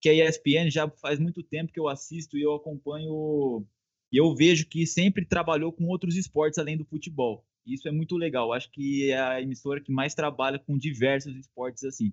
que 0.00 0.08
a 0.08 0.14
ESPN 0.14 0.70
já 0.70 0.88
faz 0.88 1.18
muito 1.18 1.42
tempo 1.42 1.72
que 1.72 1.80
eu 1.80 1.88
assisto 1.88 2.38
e 2.38 2.42
eu 2.42 2.54
acompanho 2.54 3.66
e 4.12 4.16
eu 4.16 4.34
vejo 4.34 4.66
que 4.68 4.86
sempre 4.86 5.26
trabalhou 5.26 5.72
com 5.72 5.84
outros 5.86 6.16
esportes 6.16 6.58
além 6.58 6.76
do 6.76 6.84
futebol. 6.84 7.44
Isso 7.68 7.88
é 7.88 7.92
muito 7.92 8.16
legal. 8.16 8.52
Acho 8.52 8.70
que 8.70 9.10
é 9.10 9.20
a 9.20 9.42
emissora 9.42 9.80
que 9.80 9.92
mais 9.92 10.14
trabalha 10.14 10.58
com 10.58 10.78
diversos 10.78 11.34
esportes 11.36 11.84
assim. 11.84 12.12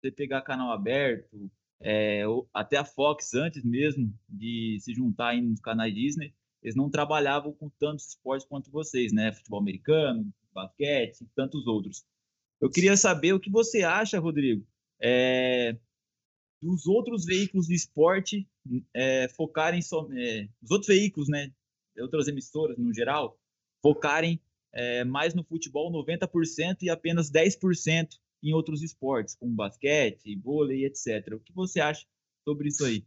Você 0.00 0.10
pegar 0.10 0.42
canal 0.42 0.72
aberto, 0.72 1.50
é, 1.80 2.22
até 2.52 2.76
a 2.76 2.84
Fox 2.84 3.34
antes 3.34 3.64
mesmo 3.64 4.12
de 4.28 4.78
se 4.80 4.94
juntar 4.94 5.28
aí 5.28 5.40
nos 5.40 5.60
canais 5.60 5.94
Disney, 5.94 6.34
eles 6.62 6.74
não 6.74 6.90
trabalhavam 6.90 7.52
com 7.52 7.68
tantos 7.78 8.08
esportes 8.08 8.46
quanto 8.46 8.70
vocês, 8.70 9.12
né? 9.12 9.32
Futebol 9.32 9.60
americano, 9.60 10.32
basquete 10.52 11.20
e 11.20 11.26
tantos 11.34 11.66
outros. 11.66 12.04
Eu 12.60 12.70
queria 12.70 12.96
saber 12.96 13.32
o 13.32 13.40
que 13.40 13.50
você 13.50 13.82
acha, 13.82 14.18
Rodrigo, 14.18 14.66
é, 15.00 15.76
dos 16.60 16.86
outros 16.86 17.24
veículos 17.24 17.66
de 17.66 17.74
esporte 17.74 18.48
é, 18.94 19.28
focarem 19.28 19.82
só, 19.82 20.08
é, 20.12 20.48
os 20.62 20.70
outros 20.70 20.88
veículos, 20.88 21.28
né, 21.28 21.52
outras 21.98 22.28
emissoras 22.28 22.76
no 22.78 22.92
geral, 22.92 23.38
focarem 23.82 24.40
é, 24.76 25.04
mais 25.04 25.34
no 25.34 25.42
futebol 25.42 25.90
90% 25.90 26.82
e 26.82 26.90
apenas 26.90 27.30
10% 27.30 28.08
em 28.42 28.52
outros 28.52 28.82
esportes, 28.82 29.34
como 29.34 29.54
basquete, 29.54 30.36
vôlei, 30.36 30.84
etc. 30.84 31.32
O 31.34 31.40
que 31.40 31.52
você 31.54 31.80
acha 31.80 32.06
sobre 32.46 32.68
isso 32.68 32.84
aí? 32.84 33.04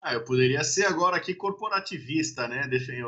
Ah, 0.00 0.14
eu 0.14 0.24
poderia 0.24 0.62
ser 0.62 0.84
agora 0.84 1.16
aqui 1.16 1.34
corporativista, 1.34 2.46
né? 2.46 2.68
Defender, 2.68 3.04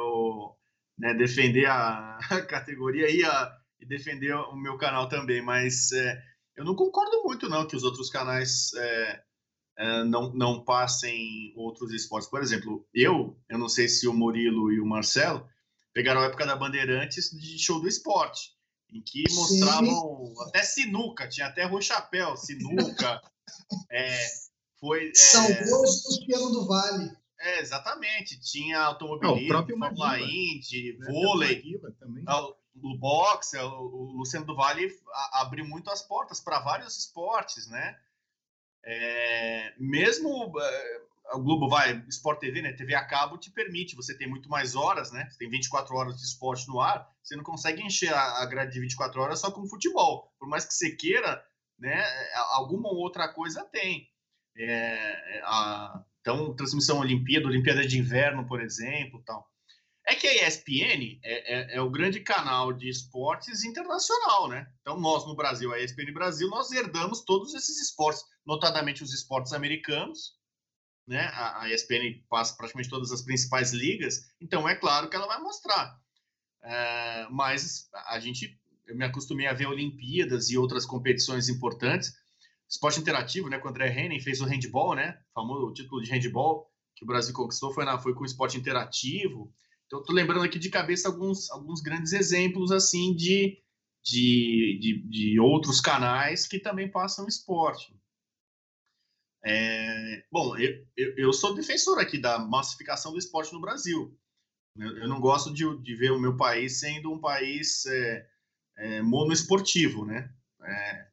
né? 0.99 1.15
defender 1.15 1.67
a, 1.71 2.19
categoria 2.49 3.09
e, 3.09 3.25
a, 3.25 3.57
e, 3.81 3.87
defender 3.87 4.35
o 4.35 4.57
meu 4.57 4.77
canal 4.77 5.09
também, 5.09 5.41
mas 5.41 5.93
é, 5.93 6.21
eu 6.57 6.65
não 6.65 6.75
concordo 6.75 7.23
muito 7.23 7.49
não 7.49 7.67
que 7.67 7.77
os 7.77 7.85
outros 7.85 8.11
canais 8.11 8.73
é, 8.75 9.23
é, 9.79 10.05
não, 10.05 10.33
não 10.35 10.65
passem 10.65 11.53
outros 11.55 11.93
esportes. 11.93 12.29
Por 12.29 12.43
exemplo, 12.43 12.85
eu, 12.93 13.41
eu 13.49 13.57
não 13.57 13.69
sei 13.69 13.87
se 13.87 14.09
o 14.09 14.13
Murilo 14.13 14.73
e 14.73 14.81
o 14.81 14.87
Marcelo, 14.87 15.49
pegaram 15.93 16.21
a 16.21 16.27
época 16.27 16.47
da 16.47 16.57
Bandeirantes 16.57 17.31
de 17.31 17.59
show 17.59 17.81
do 17.81 17.89
esporte, 17.89 18.53
em 18.91 19.03
que 19.03 19.25
mostravam 19.33 20.27
Sim. 20.27 20.43
até 20.49 20.63
sinuca, 20.63 21.29
tinha 21.29 21.47
até 21.47 21.65
Rui 21.65 21.83
Chapéu, 21.83 22.37
sinuca. 22.37 23.21
é, 23.91 24.27
foi, 24.81 25.09
é... 25.09 25.15
Saudoso 25.15 26.05
dos 26.05 26.25
Piano 26.27 26.51
do 26.51 26.67
Vale. 26.67 27.17
É, 27.41 27.61
exatamente. 27.61 28.41
Tinha 28.41 28.81
automobilismo, 28.81 29.67
Fórmula 29.67 30.21
Indy, 30.21 30.97
né? 30.99 31.07
vôlei, 31.07 31.63
o 32.83 32.97
boxe, 32.97 33.57
o 33.59 34.13
Luciano 34.17 34.47
do 34.47 34.57
Vale 34.57 34.97
abriu 35.33 35.65
muito 35.65 35.91
as 35.91 36.03
portas 36.03 36.41
para 36.41 36.61
vários 36.61 36.97
esportes, 36.97 37.69
né? 37.69 37.99
É, 38.85 39.75
mesmo 39.79 40.53
é, 41.31 41.37
o 41.37 41.43
Globo 41.43 41.69
vai, 41.69 42.05
Sport 42.09 42.41
TV, 42.41 42.63
né? 42.63 42.73
TV 42.73 42.95
a 42.95 43.05
cabo 43.05 43.39
te 43.39 43.51
permite, 43.51 43.97
você 43.97 44.17
tem 44.17 44.29
muito 44.29 44.49
mais 44.49 44.75
horas, 44.75 45.13
né? 45.13 45.29
Você 45.31 45.39
tem 45.39 45.51
24 45.51 45.95
horas 45.95 46.17
de 46.17 46.23
esporte 46.23 46.67
no 46.69 46.81
ar, 46.81 47.09
você 47.23 47.37
não 47.37 47.45
consegue 47.45 47.83
encher 47.83 48.13
a, 48.13 48.43
a 48.43 48.47
grade 48.47 48.73
de 48.73 48.81
24 48.81 49.21
horas 49.21 49.41
só 49.41 49.51
com 49.51 49.69
futebol. 49.69 50.33
Por 50.39 50.49
mais 50.49 50.65
que 50.65 50.75
você 50.75 50.95
queira, 50.97 51.43
né? 51.79 52.05
Alguma 52.53 52.89
outra 52.91 53.29
coisa 53.33 53.65
tem. 53.65 54.09
É, 54.57 55.43
a, 55.45 56.05
Então, 56.21 56.55
transmissão 56.55 56.99
Olimpíada, 56.99 57.47
Olimpíada 57.47 57.87
de 57.87 57.99
Inverno, 57.99 58.47
por 58.47 58.61
exemplo, 58.61 59.23
tal. 59.25 59.47
É 60.07 60.15
que 60.15 60.27
a 60.27 60.49
ESPN 60.49 61.21
é, 61.23 61.55
é, 61.55 61.77
é, 61.77 61.81
o 61.83 61.91
grande 61.91 62.21
canal 62.21 62.73
de 62.73 62.89
esportes 62.89 63.63
internacional, 63.63 64.49
né? 64.49 64.67
Então, 64.81 64.99
nós 64.99 65.27
no 65.27 65.37
Brasil, 65.37 65.71
a 65.71 65.79
ESPN 65.79 66.13
Brasil, 66.15 66.49
nós 66.49 66.73
herdamos 66.73 67.23
todos 67.27 67.55
esses 67.55 67.79
esportes, 67.79 68.25
notadamente 68.47 69.03
os 69.03 69.13
esportes 69.13 69.53
americanos, 69.53 70.38
né? 71.09 71.31
A, 71.33 71.63
a 71.63 71.71
ESPN 71.73 72.23
passa 72.29 72.55
praticamente 72.55 72.91
todas 72.91 73.11
as 73.11 73.23
principais 73.23 73.73
ligas, 73.73 74.31
então 74.41 74.69
é 74.69 74.75
claro 74.75 75.09
que 75.09 75.17
ela 75.17 75.27
vai 75.27 75.41
mostrar. 75.41 75.99
É, 76.63 77.27
mas 77.31 77.89
a 78.09 78.21
gente, 78.21 78.61
eu 78.87 78.95
me 78.95 79.05
acostumei 79.05 79.47
a 79.47 79.55
ver 79.55 79.67
Olimpíadas 79.67 80.51
e 80.51 80.59
outras 80.59 80.85
competições 80.85 81.49
importantes. 81.49 82.13
Esporte 82.69 83.01
interativo, 83.01 83.49
né? 83.49 83.59
Com 83.59 83.69
o 83.69 83.71
André 83.71 83.89
Henning 83.89 84.21
fez 84.21 84.43
o 84.43 84.45
handball, 84.45 84.95
né? 84.95 85.19
O 85.31 85.41
famoso 85.41 85.73
título 85.73 86.03
de 86.03 86.11
handball 86.11 86.71
que 86.95 87.05
o 87.05 87.07
Brasil 87.07 87.33
conquistou 87.33 87.73
foi, 87.73 87.85
na, 87.85 87.99
foi 87.99 88.13
com 88.13 88.23
o 88.23 88.27
esporte 88.27 88.59
interativo. 88.59 89.51
Então, 89.87 90.01
estou 90.01 90.15
lembrando 90.15 90.45
aqui 90.45 90.59
de 90.59 90.69
cabeça 90.69 91.09
alguns, 91.09 91.51
alguns 91.51 91.81
grandes 91.81 92.13
exemplos 92.13 92.71
assim 92.71 93.15
de, 93.15 93.59
de, 94.05 94.79
de, 94.81 95.09
de 95.09 95.41
outros 95.41 95.81
canais 95.81 96.47
que 96.47 96.59
também 96.59 96.91
passam 96.91 97.27
esporte. 97.27 97.98
É, 99.45 100.25
bom, 100.31 100.57
eu, 100.57 100.85
eu, 100.97 101.33
sou 101.33 101.55
defensor 101.55 101.99
aqui 101.99 102.19
da 102.19 102.39
massificação 102.39 103.13
do 103.13 103.19
esporte 103.19 103.53
no 103.53 103.61
Brasil. 103.61 104.17
Eu, 104.77 104.99
eu 104.99 105.09
não 105.09 105.21
gosto 105.21 105.53
de, 105.53 105.65
de, 105.83 105.95
ver 105.95 106.13
o 106.13 106.21
meu 106.21 106.37
país 106.37 106.81
sendo 106.81 107.13
um 107.13 107.21
país 107.21 107.87
é, 107.87 108.27
é, 108.77 109.03
monoesportivo, 109.03 110.05
né? 110.05 110.31
É, 110.63 111.09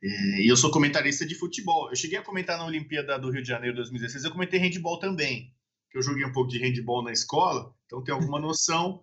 e 0.00 0.50
eu 0.50 0.56
sou 0.56 0.70
comentarista 0.70 1.26
de 1.26 1.34
futebol. 1.34 1.90
Eu 1.90 1.96
cheguei 1.96 2.18
a 2.18 2.22
comentar 2.22 2.56
na 2.56 2.64
Olimpíada 2.64 3.18
do 3.18 3.30
Rio 3.30 3.42
de 3.42 3.48
Janeiro 3.48 3.76
2016, 3.76 4.24
eu 4.24 4.30
comentei 4.30 4.58
handball 4.58 4.98
também 4.98 5.54
que 5.90 5.98
eu 5.98 6.02
joguei 6.02 6.24
um 6.24 6.32
pouco 6.32 6.50
de 6.50 6.58
handball 6.58 7.02
na 7.02 7.12
escola, 7.12 7.74
então 7.86 8.02
tenho 8.02 8.16
alguma 8.16 8.38
noção. 8.38 9.02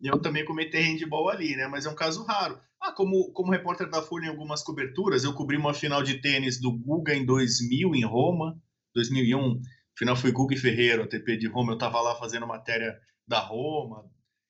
Eu 0.00 0.20
também 0.20 0.44
comentei 0.44 0.82
handball 0.82 1.28
ali, 1.28 1.56
né? 1.56 1.66
Mas 1.66 1.86
é 1.86 1.90
um 1.90 1.94
caso 1.94 2.24
raro. 2.24 2.60
Ah, 2.80 2.92
como, 2.92 3.32
como 3.32 3.50
repórter 3.50 3.90
da 3.90 4.02
Folha 4.02 4.26
em 4.26 4.28
algumas 4.28 4.62
coberturas, 4.62 5.24
eu 5.24 5.34
cobri 5.34 5.56
uma 5.56 5.74
final 5.74 6.02
de 6.02 6.20
tênis 6.20 6.60
do 6.60 6.72
Guga 6.72 7.14
em 7.14 7.24
2000 7.24 7.94
em 7.94 8.04
Roma, 8.04 8.60
2001. 8.94 9.60
Final 9.96 10.16
foi 10.16 10.30
Guga 10.30 10.54
e 10.54 10.58
Ferreira, 10.58 11.04
ATP 11.04 11.36
de 11.36 11.48
Roma. 11.48 11.72
Eu 11.72 11.76
estava 11.76 12.00
lá 12.00 12.14
fazendo 12.14 12.46
matéria 12.46 12.98
da 13.26 13.40
Roma 13.40 14.08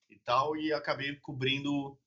e 0.09 0.17
tal, 0.19 0.55
e 0.55 0.71
acabei 0.71 1.15
cobrindo 1.15 1.97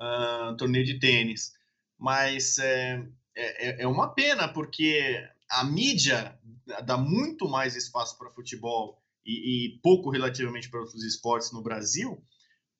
uh, 0.00 0.56
torneio 0.56 0.84
de 0.84 0.98
tênis. 0.98 1.52
Mas 1.98 2.58
é, 2.58 3.02
é, 3.36 3.82
é 3.82 3.86
uma 3.86 4.14
pena, 4.14 4.48
porque 4.48 5.22
a 5.50 5.62
mídia 5.64 6.38
dá 6.84 6.96
muito 6.96 7.48
mais 7.48 7.76
espaço 7.76 8.16
para 8.16 8.30
futebol 8.30 9.02
e, 9.24 9.66
e, 9.66 9.80
pouco 9.82 10.10
relativamente 10.10 10.70
para 10.70 10.80
outros 10.80 11.04
esportes 11.04 11.52
no 11.52 11.62
Brasil, 11.62 12.24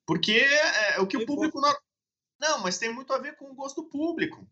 porque 0.06 0.32
é, 0.32 0.96
é 0.96 1.00
o 1.00 1.06
que 1.06 1.16
o 1.16 1.26
público. 1.26 1.60
Não, 2.40 2.60
mas 2.62 2.78
tem 2.78 2.92
muito 2.92 3.12
a 3.12 3.18
ver 3.18 3.36
com 3.36 3.50
o 3.50 3.54
gosto 3.54 3.84
público. 3.84 4.46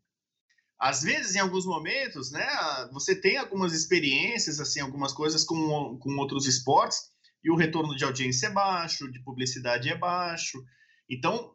Às 0.79 1.03
vezes, 1.03 1.35
em 1.35 1.41
alguns 1.41 1.67
momentos, 1.67 2.31
né, 2.31 2.47
você 2.93 3.17
tem 3.17 3.37
algumas 3.37 3.73
experiências, 3.73 4.61
assim, 4.61 4.81
algumas 4.81 5.13
coisas 5.13 5.43
com, 5.43 5.99
com 5.99 6.17
outros 6.17 6.47
esportes, 6.47 7.11
e 7.43 7.51
o 7.51 7.57
retorno 7.57 7.97
de 7.97 8.05
audiência 8.05 8.49
é 8.49 8.51
baixo, 8.51 9.11
de 9.11 9.21
publicidade 9.21 9.89
é 9.89 9.97
baixo. 9.97 10.63
Então, 11.09 11.55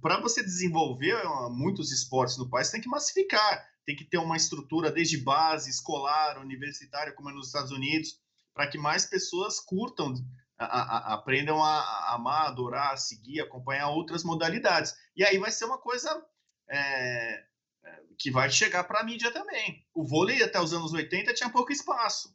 para 0.00 0.20
você 0.20 0.42
desenvolver 0.42 1.16
muitos 1.50 1.92
esportes 1.92 2.38
no 2.38 2.48
país, 2.48 2.70
tem 2.70 2.80
que 2.80 2.88
massificar, 2.88 3.64
tem 3.84 3.94
que 3.94 4.04
ter 4.04 4.18
uma 4.18 4.36
estrutura 4.36 4.90
desde 4.90 5.18
base, 5.18 5.70
escolar, 5.70 6.40
universitária, 6.40 7.12
como 7.12 7.30
é 7.30 7.32
nos 7.32 7.48
Estados 7.48 7.70
Unidos 7.70 8.20
para 8.56 8.66
que 8.66 8.78
mais 8.78 9.04
pessoas 9.04 9.60
curtam, 9.60 10.14
a, 10.58 10.64
a, 10.64 11.14
aprendam 11.14 11.62
a, 11.62 11.80
a, 11.80 12.14
amar, 12.14 12.46
adorar, 12.46 12.96
seguir, 12.98 13.40
acompanhar 13.40 13.90
outras 13.90 14.24
modalidades. 14.24 14.94
E 15.14 15.24
aí 15.24 15.38
vai 15.38 15.50
ser 15.50 15.64
uma 15.66 15.78
coisa 15.78 16.24
é, 16.68 17.44
é 17.84 18.02
que 18.18 18.30
vai 18.30 18.50
chegar 18.50 18.84
para 18.84 19.00
a 19.00 19.04
mídia 19.04 19.30
também. 19.30 19.84
O 19.94 20.04
vôlei 20.04 20.42
até 20.42 20.60
os 20.60 20.72
anos 20.72 20.92
80 20.92 21.34
tinha 21.34 21.50
pouco 21.50 21.72
espaço. 21.72 22.34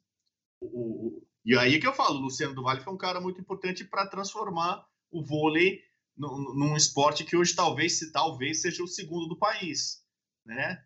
O, 0.62 0.68
o, 0.68 1.28
e 1.44 1.58
aí 1.58 1.80
que 1.80 1.88
eu 1.88 1.94
falo, 1.94 2.18
o 2.18 2.22
Luciano 2.22 2.54
do 2.54 2.64
Vale 2.64 2.82
foi 2.82 2.94
um 2.94 2.98
cara 2.98 3.20
muito 3.20 3.42
importante 3.42 3.84
para 3.84 4.08
transformar 4.08 4.86
o 5.10 5.24
vôlei 5.24 5.82
num, 6.16 6.54
num 6.54 6.76
esporte 6.76 7.26
que 7.26 7.36
hoje 7.36 7.56
talvez, 7.56 7.98
se 7.98 8.12
talvez 8.12 8.62
seja 8.62 8.84
o 8.84 8.88
segundo 8.88 9.28
do 9.28 9.38
país, 9.38 10.04
né? 10.46 10.84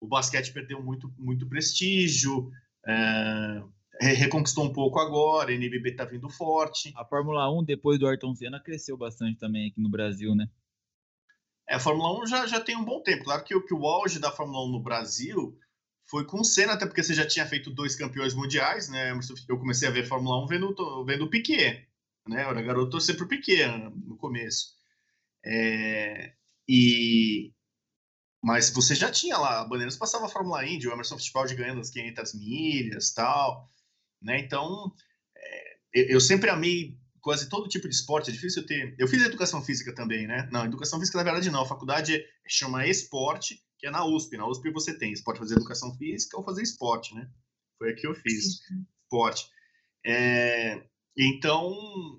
O 0.00 0.08
basquete 0.08 0.52
perdeu 0.52 0.82
muito, 0.82 1.12
muito 1.16 1.48
prestígio. 1.48 2.50
É, 2.84 3.62
reconquistou 4.00 4.64
um 4.64 4.72
pouco 4.72 4.98
agora, 4.98 5.50
a 5.50 5.54
NBB 5.54 5.90
está 5.90 6.04
vindo 6.04 6.28
forte. 6.28 6.92
A 6.96 7.04
Fórmula 7.04 7.50
1, 7.52 7.64
depois 7.64 7.98
do 7.98 8.06
Ayrton 8.06 8.34
Senna, 8.34 8.60
cresceu 8.60 8.96
bastante 8.96 9.38
também 9.38 9.68
aqui 9.68 9.80
no 9.80 9.90
Brasil, 9.90 10.34
né? 10.34 10.48
É, 11.68 11.74
a 11.74 11.80
Fórmula 11.80 12.22
1 12.22 12.26
já, 12.26 12.46
já 12.46 12.60
tem 12.60 12.76
um 12.76 12.84
bom 12.84 13.00
tempo. 13.02 13.24
Claro 13.24 13.44
que, 13.44 13.58
que 13.60 13.74
o 13.74 13.86
auge 13.86 14.18
da 14.18 14.32
Fórmula 14.32 14.64
1 14.66 14.72
no 14.72 14.82
Brasil 14.82 15.58
foi 16.04 16.24
com 16.24 16.40
o 16.40 16.44
Senna, 16.44 16.72
até 16.72 16.86
porque 16.86 17.02
você 17.02 17.14
já 17.14 17.26
tinha 17.26 17.46
feito 17.46 17.70
dois 17.70 17.94
campeões 17.94 18.34
mundiais, 18.34 18.88
né? 18.88 19.12
Eu 19.48 19.58
comecei 19.58 19.88
a 19.88 19.92
ver 19.92 20.06
Fórmula 20.06 20.44
1 20.44 20.46
vendo, 20.46 21.04
vendo 21.04 21.24
o 21.24 21.30
Piquet, 21.30 21.86
né? 22.28 22.44
Eu 22.44 22.50
era 22.50 22.62
garoto 22.62 22.90
torcer 22.90 23.16
pro 23.16 23.28
Piquet 23.28 23.66
no 24.04 24.16
começo. 24.16 24.74
É, 25.44 26.34
e, 26.68 27.52
mas 28.42 28.70
você 28.70 28.94
já 28.94 29.10
tinha 29.10 29.38
lá, 29.38 29.60
a 29.60 29.64
Bandeirantes 29.64 29.96
passava 29.96 30.26
a 30.26 30.28
Fórmula 30.28 30.66
Indy, 30.66 30.88
o 30.88 30.92
Emerson 30.92 31.16
Fittipaldi 31.16 31.54
ganhando 31.54 31.80
as 31.80 31.90
500 31.90 32.34
milhas 32.34 33.12
tal. 33.12 33.68
Né? 34.22 34.40
Então, 34.40 34.92
é, 35.36 36.14
eu 36.14 36.20
sempre 36.20 36.50
amei 36.50 36.98
quase 37.20 37.48
todo 37.48 37.68
tipo 37.68 37.88
de 37.88 37.94
esporte, 37.94 38.30
é 38.30 38.32
difícil 38.32 38.66
ter. 38.66 38.94
Eu 38.98 39.06
fiz 39.06 39.22
educação 39.22 39.62
física 39.62 39.94
também, 39.94 40.26
né? 40.26 40.48
Não, 40.50 40.64
educação 40.64 40.98
física 40.98 41.18
na 41.18 41.24
verdade 41.24 41.50
não. 41.50 41.62
A 41.62 41.68
faculdade 41.68 42.24
chama 42.46 42.86
esporte, 42.86 43.62
que 43.78 43.86
é 43.86 43.90
na 43.90 44.04
USP. 44.04 44.36
Na 44.36 44.46
USP 44.46 44.70
você 44.70 44.98
tem, 44.98 45.14
você 45.14 45.22
pode 45.22 45.38
fazer 45.38 45.54
educação 45.54 45.94
física 45.96 46.36
ou 46.36 46.44
fazer 46.44 46.62
esporte, 46.62 47.14
né? 47.14 47.28
Foi 47.78 47.90
aqui 47.90 48.02
que 48.02 48.06
eu 48.06 48.14
fiz, 48.14 48.60
esporte. 49.04 49.46
É, 50.04 50.82
então, 51.16 51.72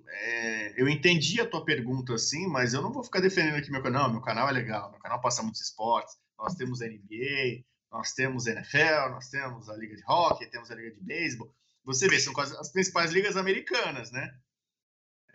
é, 0.08 0.82
eu 0.82 0.88
entendi 0.88 1.42
a 1.42 1.50
tua 1.50 1.66
pergunta 1.66 2.14
assim, 2.14 2.48
mas 2.48 2.74
eu 2.74 2.82
não 2.82 2.94
vou 2.94 3.04
ficar 3.04 3.20
defendendo 3.20 3.58
aqui 3.58 3.72
meu 3.72 3.84
canal. 3.84 4.10
Meu 4.10 4.22
canal 4.22 4.48
é 4.48 4.52
legal, 4.52 4.92
meu 4.92 5.00
canal 5.00 5.20
passa 5.20 5.44
muitos 5.44 5.62
esportes. 5.62 6.16
Nós 6.38 6.56
temos 6.56 6.80
NBA, 6.80 7.64
nós 7.92 8.14
temos 8.14 8.48
NFL, 8.48 9.10
nós 9.12 9.30
temos 9.30 9.70
a 9.70 9.76
Liga 9.76 9.96
de 9.96 10.04
Hockey, 10.08 10.50
temos 10.50 10.72
a 10.72 10.76
Liga 10.76 10.92
de 10.92 11.02
Beisebol. 11.02 11.54
Você 11.86 12.08
vê, 12.08 12.20
são 12.20 12.34
as 12.40 12.72
principais 12.72 13.12
ligas 13.12 13.36
americanas, 13.36 14.12
né? 14.12 14.34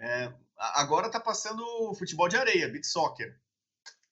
É, 0.00 0.32
agora 0.56 1.10
tá 1.10 1.20
passando 1.20 1.94
futebol 1.94 2.28
de 2.28 2.36
areia, 2.36 2.68
beat 2.68 2.84
soccer. 2.84 3.38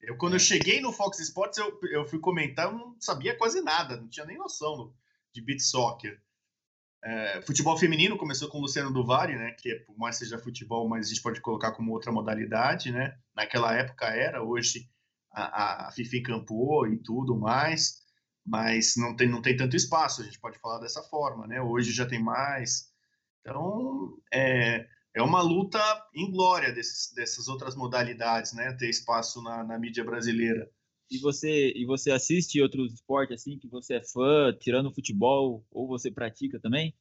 Eu, 0.00 0.16
quando 0.16 0.34
eu 0.34 0.38
é. 0.38 0.40
cheguei 0.40 0.80
no 0.80 0.92
Fox 0.92 1.18
Sports, 1.20 1.58
eu, 1.58 1.80
eu 1.90 2.04
fui 2.04 2.18
comentar, 2.18 2.66
eu 2.66 2.72
não 2.72 2.96
sabia 3.00 3.36
quase 3.36 3.60
nada, 3.60 3.96
não 3.96 4.08
tinha 4.08 4.26
nem 4.26 4.36
noção 4.36 4.94
de 5.32 5.40
beat 5.40 5.60
soccer. 5.60 6.20
É, 7.02 7.40
futebol 7.42 7.78
feminino 7.78 8.16
começou 8.18 8.48
com 8.48 8.58
o 8.58 8.62
Luciano 8.62 8.92
Duvari, 8.92 9.36
né? 9.36 9.52
Que 9.52 9.76
por 9.76 9.96
mais 9.96 10.16
seja 10.16 10.38
futebol, 10.38 10.88
mas 10.88 11.06
a 11.06 11.08
gente 11.08 11.22
pode 11.22 11.40
colocar 11.40 11.72
como 11.72 11.92
outra 11.92 12.12
modalidade, 12.12 12.90
né? 12.90 13.16
Naquela 13.34 13.74
época 13.74 14.06
era, 14.06 14.42
hoje 14.42 14.90
a, 15.30 15.86
a 15.86 15.90
FIFA 15.92 16.16
encampou 16.16 16.86
e 16.86 16.98
tudo 16.98 17.36
mais 17.36 18.05
mas 18.46 18.94
não 18.96 19.14
tem, 19.16 19.28
não 19.28 19.42
tem 19.42 19.56
tanto 19.56 19.74
espaço, 19.74 20.22
a 20.22 20.24
gente 20.24 20.38
pode 20.38 20.58
falar 20.58 20.78
dessa 20.78 21.02
forma, 21.02 21.46
né? 21.46 21.60
Hoje 21.60 21.92
já 21.92 22.06
tem 22.06 22.22
mais. 22.22 22.88
Então, 23.40 24.16
é, 24.32 24.86
é 25.14 25.22
uma 25.22 25.42
luta 25.42 25.80
inglória 26.14 26.72
desses, 26.72 27.12
dessas 27.14 27.48
outras 27.48 27.74
modalidades, 27.74 28.52
né? 28.52 28.72
Ter 28.74 28.88
espaço 28.88 29.42
na, 29.42 29.64
na 29.64 29.78
mídia 29.78 30.04
brasileira. 30.04 30.70
E 31.10 31.18
você, 31.18 31.72
e 31.74 31.84
você 31.84 32.10
assiste 32.10 32.60
outros 32.60 32.94
esportes 32.94 33.40
assim 33.40 33.58
que 33.58 33.68
você 33.68 33.94
é 33.94 34.02
fã, 34.04 34.52
tirando 34.58 34.94
futebol, 34.94 35.64
ou 35.70 35.86
você 35.86 36.10
pratica 36.10 36.60
também? 36.60 36.94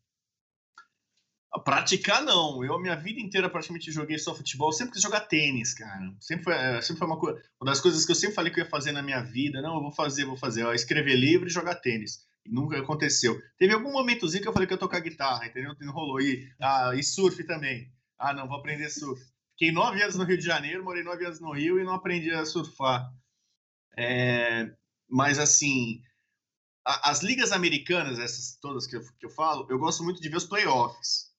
Praticar 1.64 2.22
não. 2.22 2.64
Eu 2.64 2.76
a 2.76 2.82
minha 2.82 2.96
vida 2.96 3.20
inteira 3.20 3.50
praticamente 3.50 3.92
joguei 3.92 4.18
só 4.18 4.36
futebol. 4.36 4.70
Eu 4.70 4.74
sempre 4.74 4.94
quis 4.94 5.02
jogar 5.02 5.22
tênis, 5.22 5.74
cara. 5.74 6.14
Sempre 6.20 6.44
foi, 6.44 6.54
é, 6.54 6.82
sempre 6.82 7.00
foi 7.00 7.08
uma, 7.08 7.20
coisa, 7.20 7.42
uma 7.62 7.72
das 7.72 7.80
coisas 7.80 8.06
que 8.06 8.12
eu 8.12 8.16
sempre 8.16 8.36
falei 8.36 8.52
que 8.52 8.60
eu 8.60 8.64
ia 8.64 8.70
fazer 8.70 8.92
na 8.92 9.02
minha 9.02 9.22
vida. 9.22 9.62
Não, 9.62 9.76
eu 9.76 9.82
vou 9.82 9.92
fazer, 9.92 10.26
vou 10.26 10.38
fazer. 10.38 10.66
Escrever 10.74 11.16
livro 11.16 11.48
e 11.48 11.52
jogar 11.52 11.76
tênis. 11.76 12.26
Nunca 12.46 12.78
aconteceu. 12.78 13.40
Teve 13.58 13.74
algum 13.74 13.92
momentozinho 13.92 14.42
que 14.42 14.48
eu 14.48 14.54
falei 14.54 14.68
que 14.68 14.74
ia 14.74 14.78
tocar 14.78 15.00
guitarra, 15.00 15.46
entendeu? 15.46 15.74
Não 15.80 15.94
rolou. 15.94 16.22
E, 16.22 16.48
ah, 16.62 16.94
e 16.96 17.04
surf 17.04 17.44
também. 17.46 17.92
Ah, 18.20 18.34
não, 18.34 18.48
vou 18.48 18.58
aprender 18.58 18.90
surf. 18.90 19.22
Fiquei 19.52 19.72
nove 19.72 20.02
anos 20.02 20.16
no 20.16 20.26
Rio 20.26 20.38
de 20.38 20.46
Janeiro, 20.46 20.84
morei 20.84 21.04
nove 21.04 21.26
anos 21.26 21.40
no 21.40 21.54
Rio 21.54 21.80
e 21.80 21.84
não 21.84 21.94
aprendi 21.94 22.30
a 22.32 22.46
surfar. 22.46 23.10
É, 23.98 24.70
mas 25.10 25.40
assim, 25.40 26.02
as 26.86 27.24
ligas 27.24 27.52
americanas, 27.52 28.20
essas 28.20 28.58
todas 28.62 28.86
que 28.86 28.98
eu, 28.98 29.02
que 29.18 29.26
eu 29.26 29.30
falo, 29.30 29.66
eu 29.70 29.80
gosto 29.80 30.04
muito 30.04 30.22
de 30.22 30.30
ver 30.30 30.38
os 30.38 30.46
playoffs. 30.46 31.34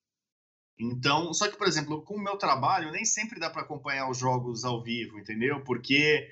Então, 0.78 1.32
só 1.32 1.48
que, 1.48 1.56
por 1.56 1.66
exemplo, 1.66 2.02
com 2.02 2.16
o 2.16 2.22
meu 2.22 2.36
trabalho, 2.36 2.92
nem 2.92 3.04
sempre 3.04 3.40
dá 3.40 3.48
para 3.48 3.62
acompanhar 3.62 4.10
os 4.10 4.18
jogos 4.18 4.64
ao 4.64 4.82
vivo, 4.82 5.18
entendeu? 5.18 5.62
Porque 5.64 6.28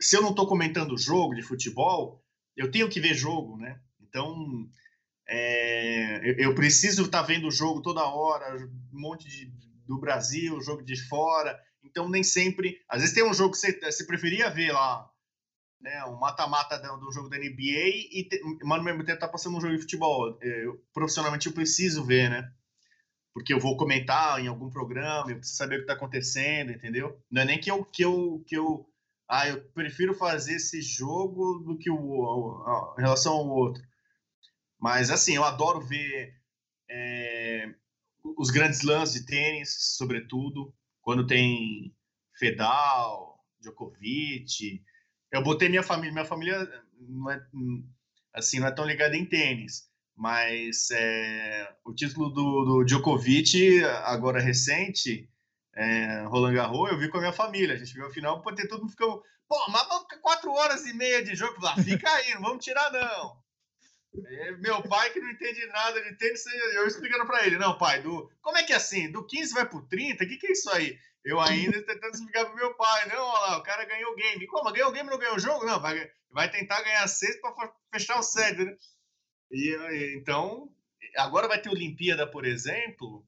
se 0.00 0.16
eu 0.16 0.22
não 0.22 0.30
estou 0.30 0.46
comentando 0.46 0.96
jogo 0.98 1.34
de 1.34 1.42
futebol, 1.42 2.24
eu 2.56 2.70
tenho 2.70 2.88
que 2.88 3.00
ver 3.00 3.14
jogo, 3.14 3.56
né? 3.56 3.80
Então, 4.00 4.68
É, 5.26 6.34
eu 6.38 6.54
preciso 6.54 7.04
estar 7.04 7.22
tá 7.22 7.26
vendo 7.26 7.48
o 7.48 7.50
jogo 7.50 7.80
toda 7.80 8.04
hora, 8.04 8.56
um 8.92 9.00
monte 9.00 9.26
de, 9.28 9.46
do 9.86 9.98
Brasil, 9.98 10.60
jogo 10.60 10.82
de 10.82 10.96
fora. 11.08 11.58
Então, 11.82 12.08
nem 12.08 12.22
sempre. 12.22 12.78
Às 12.88 13.00
vezes 13.00 13.14
tem 13.14 13.24
um 13.24 13.34
jogo 13.34 13.52
que 13.52 13.58
você, 13.58 13.72
você 13.80 14.04
preferia 14.04 14.50
ver 14.50 14.72
lá, 14.72 15.08
né, 15.80 16.04
um 16.06 16.16
mata-mata 16.18 16.78
do, 16.78 16.98
do, 16.98 17.12
jogo 17.12 17.28
da 17.28 17.38
NBA, 17.38 17.88
e 18.12 18.28
te, 18.28 18.40
mas 18.64 18.78
no 18.78 18.84
mesmo 18.84 19.04
tempo 19.04 19.18
tá 19.20 19.28
passando 19.28 19.56
um 19.56 19.60
jogo 19.60 19.74
de 19.74 19.80
futebol. 19.82 20.38
Eu, 20.42 20.82
profissionalmente, 20.92 21.46
eu 21.46 21.52
preciso 21.54 22.04
ver, 22.04 22.30
né? 22.30 22.52
Porque 23.34 23.52
eu 23.52 23.58
vou 23.58 23.76
comentar 23.76 24.40
em 24.40 24.46
algum 24.46 24.70
programa, 24.70 25.30
eu 25.30 25.36
preciso 25.36 25.58
saber 25.58 25.74
o 25.74 25.78
que 25.78 25.84
está 25.84 25.94
acontecendo, 25.94 26.70
entendeu? 26.70 27.20
Não 27.30 27.42
é 27.42 27.44
nem 27.44 27.60
que 27.60 27.70
eu, 27.70 27.84
que 27.84 28.04
eu, 28.04 28.42
que 28.46 28.56
eu 28.56 28.88
ah, 29.28 29.48
eu 29.48 29.62
prefiro 29.70 30.14
fazer 30.14 30.54
esse 30.56 30.80
jogo 30.80 31.58
do 31.66 31.76
que 31.76 31.90
o, 31.90 32.94
em 32.98 33.02
relação 33.02 33.32
ao 33.32 33.48
outro. 33.48 33.82
Mas, 34.78 35.10
assim, 35.10 35.34
eu 35.34 35.44
adoro 35.44 35.80
ver 35.80 36.34
é, 36.88 37.74
os 38.36 38.50
grandes 38.50 38.82
lances 38.82 39.20
de 39.20 39.26
tênis, 39.26 39.96
sobretudo, 39.96 40.74
quando 41.00 41.26
tem 41.26 41.94
Fedal, 42.38 43.42
Djokovic. 43.60 44.84
Eu 45.32 45.42
botei 45.42 45.68
minha 45.68 45.82
família, 45.82 46.12
minha 46.12 46.24
família 46.24 46.84
não 46.98 47.30
é, 47.30 47.44
assim, 48.32 48.60
não 48.60 48.68
é 48.68 48.72
tão 48.72 48.84
ligada 48.84 49.16
em 49.16 49.24
tênis, 49.24 49.90
mas 50.16 50.90
é, 50.92 51.74
o 51.84 51.92
título 51.92 52.30
do, 52.30 52.64
do 52.64 52.84
Djokovic, 52.84 53.82
agora 54.04 54.40
recente, 54.40 55.28
é, 55.74 56.22
Roland 56.26 56.54
Garros, 56.54 56.90
eu 56.90 56.98
vi 56.98 57.08
com 57.08 57.18
a 57.18 57.20
minha 57.20 57.32
família. 57.32 57.74
A 57.74 57.78
gente 57.78 57.94
viu 57.94 58.06
o 58.06 58.10
final, 58.10 58.40
pô, 58.40 58.54
ter 58.54 58.68
todo 58.68 58.80
mundo 58.80 58.90
ficou. 58.90 59.22
Pô, 59.48 59.70
mas 59.70 59.86
vamos 59.88 60.06
quatro 60.22 60.52
horas 60.52 60.86
e 60.86 60.94
meia 60.94 61.22
de 61.22 61.34
jogo. 61.34 61.60
Lá, 61.60 61.74
fica 61.76 62.10
aí, 62.10 62.34
não 62.34 62.42
vamos 62.42 62.64
tirar, 62.64 62.90
não. 62.92 63.44
Meu 64.60 64.80
pai, 64.82 65.10
que 65.10 65.18
não 65.18 65.30
entende 65.30 65.66
nada 65.66 66.00
de 66.00 66.16
tênis, 66.16 66.44
eu 66.74 66.86
explicando 66.86 67.26
para 67.26 67.44
ele: 67.46 67.58
não, 67.58 67.76
pai, 67.76 68.00
do, 68.00 68.30
como 68.40 68.56
é 68.56 68.62
que 68.62 68.72
é 68.72 68.76
assim? 68.76 69.10
Do 69.10 69.26
15 69.26 69.54
vai 69.54 69.68
pro 69.68 69.82
30? 69.82 70.22
O 70.22 70.28
que, 70.28 70.36
que 70.36 70.46
é 70.46 70.52
isso 70.52 70.70
aí? 70.70 70.96
Eu 71.24 71.40
ainda 71.40 71.82
tentando 71.82 72.14
explicar 72.14 72.44
pro 72.44 72.54
meu 72.54 72.74
pai: 72.74 73.08
não, 73.08 73.24
olha 73.24 73.40
lá, 73.40 73.58
o 73.58 73.62
cara 73.62 73.84
ganhou 73.84 74.12
o 74.12 74.14
game. 74.14 74.46
Como? 74.46 74.72
Ganhou 74.72 74.90
o 74.90 74.92
game 74.92 75.10
não 75.10 75.18
ganhou 75.18 75.34
o 75.34 75.40
jogo? 75.40 75.66
Não, 75.66 75.80
vai, 75.80 76.08
vai 76.30 76.48
tentar 76.48 76.82
ganhar 76.82 77.06
seis 77.08 77.40
para 77.40 77.72
fechar 77.92 78.18
o 78.18 78.22
set, 78.22 78.56
né? 78.56 78.76
E, 79.50 80.16
então, 80.18 80.70
agora 81.16 81.48
vai 81.48 81.60
ter 81.60 81.70
Olimpíada, 81.70 82.26
por 82.26 82.44
exemplo 82.44 83.24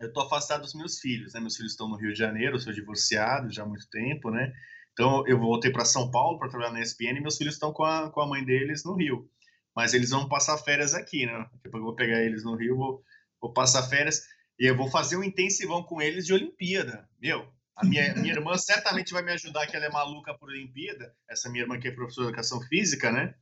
eu 0.00 0.08
estou 0.08 0.22
afastado 0.22 0.62
dos 0.62 0.74
meus 0.74 0.98
filhos, 0.98 1.34
né? 1.34 1.40
Meus 1.40 1.56
filhos 1.56 1.72
estão 1.72 1.86
no 1.86 1.96
Rio 1.96 2.12
de 2.12 2.18
Janeiro, 2.18 2.56
eu 2.56 2.60
sou 2.60 2.72
divorciado 2.72 3.52
já 3.52 3.62
há 3.62 3.66
muito 3.66 3.88
tempo, 3.90 4.30
né? 4.30 4.50
Então 4.92 5.26
eu 5.28 5.38
voltei 5.38 5.70
para 5.70 5.84
São 5.84 6.10
Paulo 6.10 6.38
para 6.38 6.48
trabalhar 6.48 6.72
na 6.72 6.80
ESPN 6.80 7.18
e 7.18 7.20
meus 7.20 7.36
filhos 7.36 7.54
estão 7.54 7.72
com 7.72 7.84
a, 7.84 8.10
com 8.10 8.20
a 8.22 8.26
mãe 8.26 8.42
deles 8.42 8.82
no 8.82 8.96
Rio. 8.96 9.30
Mas 9.76 9.92
eles 9.92 10.10
vão 10.10 10.26
passar 10.26 10.56
férias 10.58 10.94
aqui, 10.94 11.26
né? 11.26 11.46
Depois 11.62 11.80
eu 11.80 11.86
vou 11.86 11.94
pegar 11.94 12.22
eles 12.22 12.42
no 12.44 12.56
Rio, 12.56 12.76
vou, 12.76 13.04
vou 13.40 13.52
passar 13.52 13.82
férias 13.88 14.22
e 14.58 14.66
eu 14.66 14.76
vou 14.76 14.90
fazer 14.90 15.16
um 15.16 15.22
intensivão 15.22 15.82
com 15.82 16.00
eles 16.00 16.26
de 16.26 16.32
Olimpíada. 16.32 17.06
Meu, 17.20 17.46
a 17.76 17.84
minha, 17.84 18.14
minha 18.14 18.34
irmã 18.34 18.56
certamente 18.56 19.12
vai 19.12 19.22
me 19.22 19.32
ajudar, 19.32 19.66
que 19.66 19.76
ela 19.76 19.86
é 19.86 19.90
maluca 19.90 20.34
por 20.34 20.48
Olimpíada. 20.48 21.14
Essa 21.28 21.50
minha 21.50 21.64
irmã 21.64 21.78
que 21.78 21.88
é 21.88 21.92
professora 21.92 22.26
de 22.26 22.32
educação 22.32 22.60
física, 22.62 23.12
né? 23.12 23.34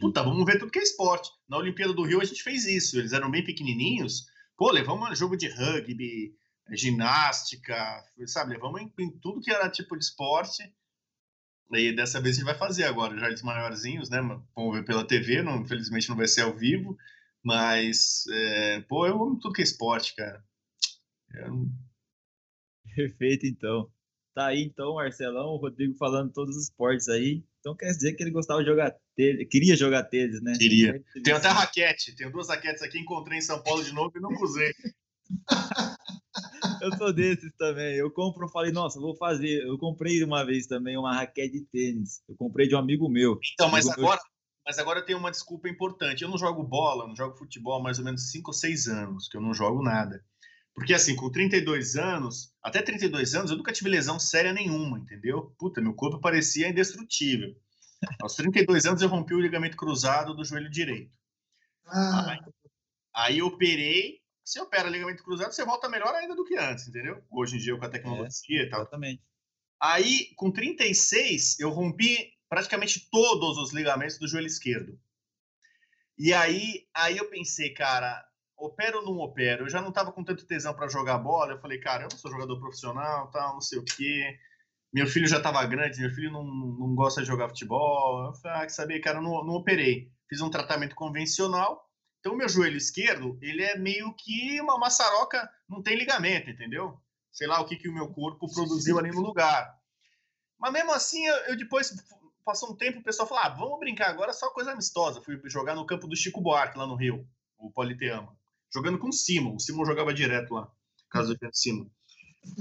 Puta, 0.00 0.22
vamos 0.22 0.44
ver 0.46 0.58
tudo 0.58 0.72
que 0.72 0.78
é 0.78 0.82
esporte. 0.82 1.30
Na 1.48 1.58
Olimpíada 1.58 1.92
do 1.92 2.04
Rio 2.04 2.20
a 2.20 2.24
gente 2.24 2.42
fez 2.42 2.66
isso. 2.66 2.98
Eles 2.98 3.12
eram 3.12 3.30
bem 3.30 3.44
pequenininhos 3.44 4.26
Pô, 4.60 4.70
levamos 4.70 5.18
jogo 5.18 5.38
de 5.38 5.48
rugby, 5.48 6.36
ginástica, 6.72 7.74
sabe? 8.26 8.52
Levamos 8.52 8.82
em, 8.82 8.92
em, 9.00 9.10
tudo 9.18 9.40
que 9.40 9.50
era 9.50 9.70
tipo 9.70 9.96
de 9.96 10.04
esporte. 10.04 10.62
E 11.72 11.96
dessa 11.96 12.20
vez 12.20 12.36
a 12.36 12.40
gente 12.40 12.44
vai 12.44 12.58
fazer 12.58 12.84
agora, 12.84 13.18
já 13.18 13.28
eles 13.28 13.40
maiorzinhos, 13.40 14.10
né? 14.10 14.20
Vamos 14.54 14.74
ver 14.74 14.84
pela 14.84 15.06
TV, 15.06 15.40
não, 15.40 15.62
infelizmente 15.62 16.10
não 16.10 16.16
vai 16.16 16.28
ser 16.28 16.42
ao 16.42 16.54
vivo. 16.54 16.94
Mas, 17.42 18.26
é, 18.30 18.80
pô, 18.82 19.06
eu 19.06 19.14
amo 19.14 19.38
tudo 19.38 19.54
que 19.54 19.62
é 19.62 19.64
esporte, 19.64 20.14
cara. 20.14 20.44
Eu... 21.32 21.66
Perfeito, 22.94 23.46
então. 23.46 23.90
Tá 24.34 24.48
aí, 24.48 24.60
então, 24.62 24.96
Marcelão, 24.96 25.54
o 25.54 25.56
Rodrigo 25.56 25.96
falando 25.96 26.34
todos 26.34 26.54
os 26.54 26.64
esportes 26.64 27.08
aí. 27.08 27.42
Então 27.60 27.76
quer 27.76 27.92
dizer 27.92 28.14
que 28.14 28.22
ele 28.22 28.30
gostava 28.30 28.60
de 28.60 28.68
jogar 28.68 28.94
tênis, 29.14 29.46
queria 29.48 29.76
jogar 29.76 30.04
tênis, 30.04 30.42
né? 30.42 30.54
Queria. 30.58 31.02
Tenho 31.22 31.36
até 31.36 31.48
raquete, 31.48 32.16
tenho 32.16 32.32
duas 32.32 32.48
raquetes 32.48 32.82
aqui, 32.82 32.98
encontrei 32.98 33.38
em 33.38 33.42
São 33.42 33.62
Paulo 33.62 33.84
de 33.84 33.92
novo 33.92 34.12
e 34.16 34.20
não 34.20 34.30
usei. 34.42 34.72
eu 36.82 36.96
sou 36.96 37.12
desses 37.12 37.52
também. 37.56 37.96
Eu 37.96 38.10
compro, 38.10 38.48
falei, 38.48 38.72
nossa, 38.72 38.98
vou 38.98 39.14
fazer. 39.14 39.62
Eu 39.66 39.78
comprei 39.78 40.22
uma 40.24 40.44
vez 40.44 40.66
também 40.66 40.96
uma 40.96 41.14
raquete 41.14 41.60
de 41.60 41.66
tênis. 41.66 42.22
Eu 42.28 42.34
comprei 42.36 42.66
de 42.66 42.74
um 42.74 42.78
amigo 42.78 43.08
meu. 43.08 43.38
Então, 43.52 43.70
mas 43.70 43.86
agora, 43.86 44.16
meu... 44.16 44.30
mas 44.66 44.78
agora 44.78 45.00
eu 45.00 45.04
tenho 45.04 45.18
uma 45.18 45.30
desculpa 45.30 45.68
importante. 45.68 46.22
Eu 46.22 46.30
não 46.30 46.38
jogo 46.38 46.62
bola, 46.62 47.06
não 47.06 47.14
jogo 47.14 47.36
futebol 47.36 47.78
há 47.78 47.82
mais 47.82 47.98
ou 47.98 48.04
menos 48.04 48.30
5 48.30 48.50
ou 48.50 48.54
6 48.54 48.88
anos, 48.88 49.28
que 49.28 49.36
eu 49.36 49.40
não 49.40 49.52
jogo 49.52 49.82
nada. 49.82 50.24
Porque 50.80 50.94
assim, 50.94 51.14
com 51.14 51.30
32 51.30 51.96
anos, 51.96 52.54
até 52.62 52.80
32 52.80 53.34
anos, 53.34 53.50
eu 53.50 53.58
nunca 53.58 53.70
tive 53.70 53.90
lesão 53.90 54.18
séria 54.18 54.50
nenhuma, 54.50 54.98
entendeu? 54.98 55.54
Puta, 55.58 55.78
meu 55.78 55.92
corpo 55.92 56.18
parecia 56.18 56.70
indestrutível. 56.70 57.54
Aos 58.18 58.34
32 58.34 58.86
anos 58.86 59.02
eu 59.02 59.08
rompi 59.10 59.34
o 59.34 59.40
ligamento 59.40 59.76
cruzado 59.76 60.34
do 60.34 60.42
joelho 60.42 60.70
direito. 60.70 61.12
Ah. 61.86 62.30
Aí, 62.30 62.38
aí 63.14 63.38
eu 63.40 63.48
operei. 63.48 64.20
Se 64.42 64.58
opera 64.58 64.88
ligamento 64.88 65.22
cruzado, 65.22 65.52
você 65.52 65.62
volta 65.66 65.86
melhor 65.86 66.14
ainda 66.14 66.34
do 66.34 66.46
que 66.46 66.56
antes, 66.56 66.88
entendeu? 66.88 67.22
Hoje 67.30 67.56
em 67.56 67.58
dia 67.58 67.76
com 67.76 67.84
a 67.84 67.90
tecnologia 67.90 68.62
é, 68.62 68.64
e 68.64 68.70
tal. 68.70 68.80
Exatamente. 68.80 69.22
Aí, 69.78 70.32
com 70.34 70.50
36, 70.50 71.60
eu 71.60 71.68
rompi 71.68 72.32
praticamente 72.48 73.06
todos 73.10 73.58
os 73.58 73.70
ligamentos 73.74 74.18
do 74.18 74.26
joelho 74.26 74.46
esquerdo. 74.46 74.98
E 76.16 76.32
aí, 76.32 76.88
aí 76.94 77.18
eu 77.18 77.28
pensei, 77.28 77.74
cara, 77.74 78.26
opero 78.60 78.98
ou 78.98 79.04
não 79.04 79.18
opero? 79.18 79.64
Eu 79.64 79.70
já 79.70 79.80
não 79.80 79.88
estava 79.88 80.12
com 80.12 80.22
tanto 80.22 80.46
tesão 80.46 80.74
para 80.74 80.88
jogar 80.88 81.18
bola. 81.18 81.52
Eu 81.52 81.60
falei, 81.60 81.78
cara, 81.78 82.04
eu 82.04 82.08
não 82.10 82.18
sou 82.18 82.30
jogador 82.30 82.58
profissional, 82.60 83.30
tal, 83.30 83.54
não 83.54 83.60
sei 83.60 83.78
o 83.78 83.84
quê. 83.84 84.38
Meu 84.92 85.06
filho 85.06 85.26
já 85.26 85.38
estava 85.38 85.64
grande, 85.66 86.00
meu 86.00 86.10
filho 86.10 86.32
não, 86.32 86.44
não 86.44 86.94
gosta 86.94 87.22
de 87.22 87.26
jogar 87.26 87.48
futebol. 87.48 88.26
Eu 88.26 88.34
falei, 88.34 88.58
ah, 88.58 88.66
que 88.66 88.72
saber, 88.72 89.00
cara, 89.00 89.20
não, 89.20 89.44
não 89.44 89.54
operei. 89.54 90.10
Fiz 90.28 90.40
um 90.40 90.50
tratamento 90.50 90.94
convencional. 90.94 91.88
Então, 92.18 92.36
meu 92.36 92.48
joelho 92.48 92.76
esquerdo, 92.76 93.38
ele 93.40 93.62
é 93.62 93.78
meio 93.78 94.12
que 94.14 94.60
uma 94.60 94.78
maçaroca, 94.78 95.48
não 95.68 95.82
tem 95.82 95.96
ligamento, 95.96 96.50
entendeu? 96.50 97.00
Sei 97.32 97.46
lá 97.46 97.60
o 97.60 97.64
que, 97.64 97.76
que 97.76 97.88
o 97.88 97.94
meu 97.94 98.12
corpo 98.12 98.52
produziu 98.52 98.98
ali 98.98 99.10
no 99.10 99.20
lugar. 99.20 99.74
Mas 100.58 100.72
mesmo 100.72 100.92
assim, 100.92 101.24
eu, 101.26 101.36
eu 101.46 101.56
depois, 101.56 101.94
passou 102.44 102.72
um 102.72 102.76
tempo, 102.76 102.98
o 102.98 103.02
pessoal 103.02 103.26
falou, 103.26 103.44
ah, 103.44 103.48
vamos 103.48 103.78
brincar 103.78 104.10
agora, 104.10 104.34
só 104.34 104.50
coisa 104.50 104.72
amistosa. 104.72 105.22
Fui 105.22 105.40
jogar 105.46 105.74
no 105.74 105.86
campo 105.86 106.06
do 106.06 106.16
Chico 106.16 106.42
Buarque, 106.42 106.76
lá 106.76 106.86
no 106.86 106.96
Rio, 106.96 107.26
o 107.56 107.70
Politeama 107.70 108.38
jogando 108.72 108.98
com 108.98 109.08
o 109.08 109.12
Simon. 109.12 109.56
O 109.56 109.60
Simon 109.60 109.84
jogava 109.84 110.14
direto 110.14 110.54
lá, 110.54 110.70
caso 111.10 111.36
de 111.36 111.50
Simon. 111.52 111.88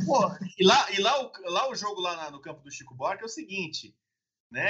Pô, 0.06 0.30
e 0.58 0.66
lá, 0.66 0.92
e 0.92 1.00
lá, 1.00 1.24
o, 1.24 1.32
lá 1.46 1.70
o 1.70 1.76
jogo 1.76 2.02
lá 2.02 2.16
na, 2.16 2.32
no 2.32 2.42
campo 2.42 2.62
do 2.62 2.72
Chico 2.72 2.96
Buarque 2.96 3.24
é 3.24 3.26
o 3.26 3.30
seguinte, 3.30 3.96
né? 4.52 4.66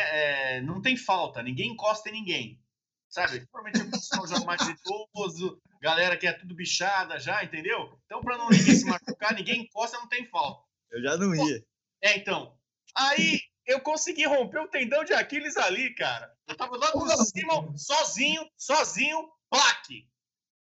É, 0.57 0.61
não 0.61 0.81
tem 0.81 0.95
falta, 0.95 1.41
ninguém 1.41 1.71
encosta 1.71 2.09
em 2.09 2.13
ninguém. 2.13 2.63
Sabe? 3.09 3.47
Provavelmente 3.51 3.87
o 3.87 3.91
pessoal 3.91 4.27
já 4.27 4.39
mais 4.41 4.61
idoso, 4.61 5.59
galera 5.81 6.15
que 6.15 6.27
é 6.27 6.33
tudo 6.33 6.53
bichada 6.53 7.19
já, 7.19 7.43
entendeu? 7.43 7.99
Então, 8.05 8.21
para 8.21 8.37
não 8.37 8.49
ninguém 8.49 8.75
se 8.75 8.85
machucar, 8.85 9.33
ninguém 9.33 9.61
encosta, 9.61 9.97
não 9.97 10.07
tem 10.07 10.25
falta. 10.27 10.63
Eu 10.91 11.01
já 11.01 11.17
não 11.17 11.33
ia. 11.33 11.63
É, 12.01 12.17
então. 12.17 12.55
Aí 12.95 13.39
eu 13.65 13.79
consegui 13.81 14.25
romper 14.25 14.59
o 14.59 14.67
tendão 14.67 15.03
de 15.03 15.13
Aquiles 15.13 15.55
ali, 15.57 15.93
cara. 15.95 16.31
Eu 16.47 16.55
tava 16.55 16.75
lá 16.77 16.91
com 16.91 16.99
o 16.99 17.25
Simon, 17.25 17.77
sozinho, 17.77 18.47
sozinho, 18.57 19.29
plaque. 19.49 20.08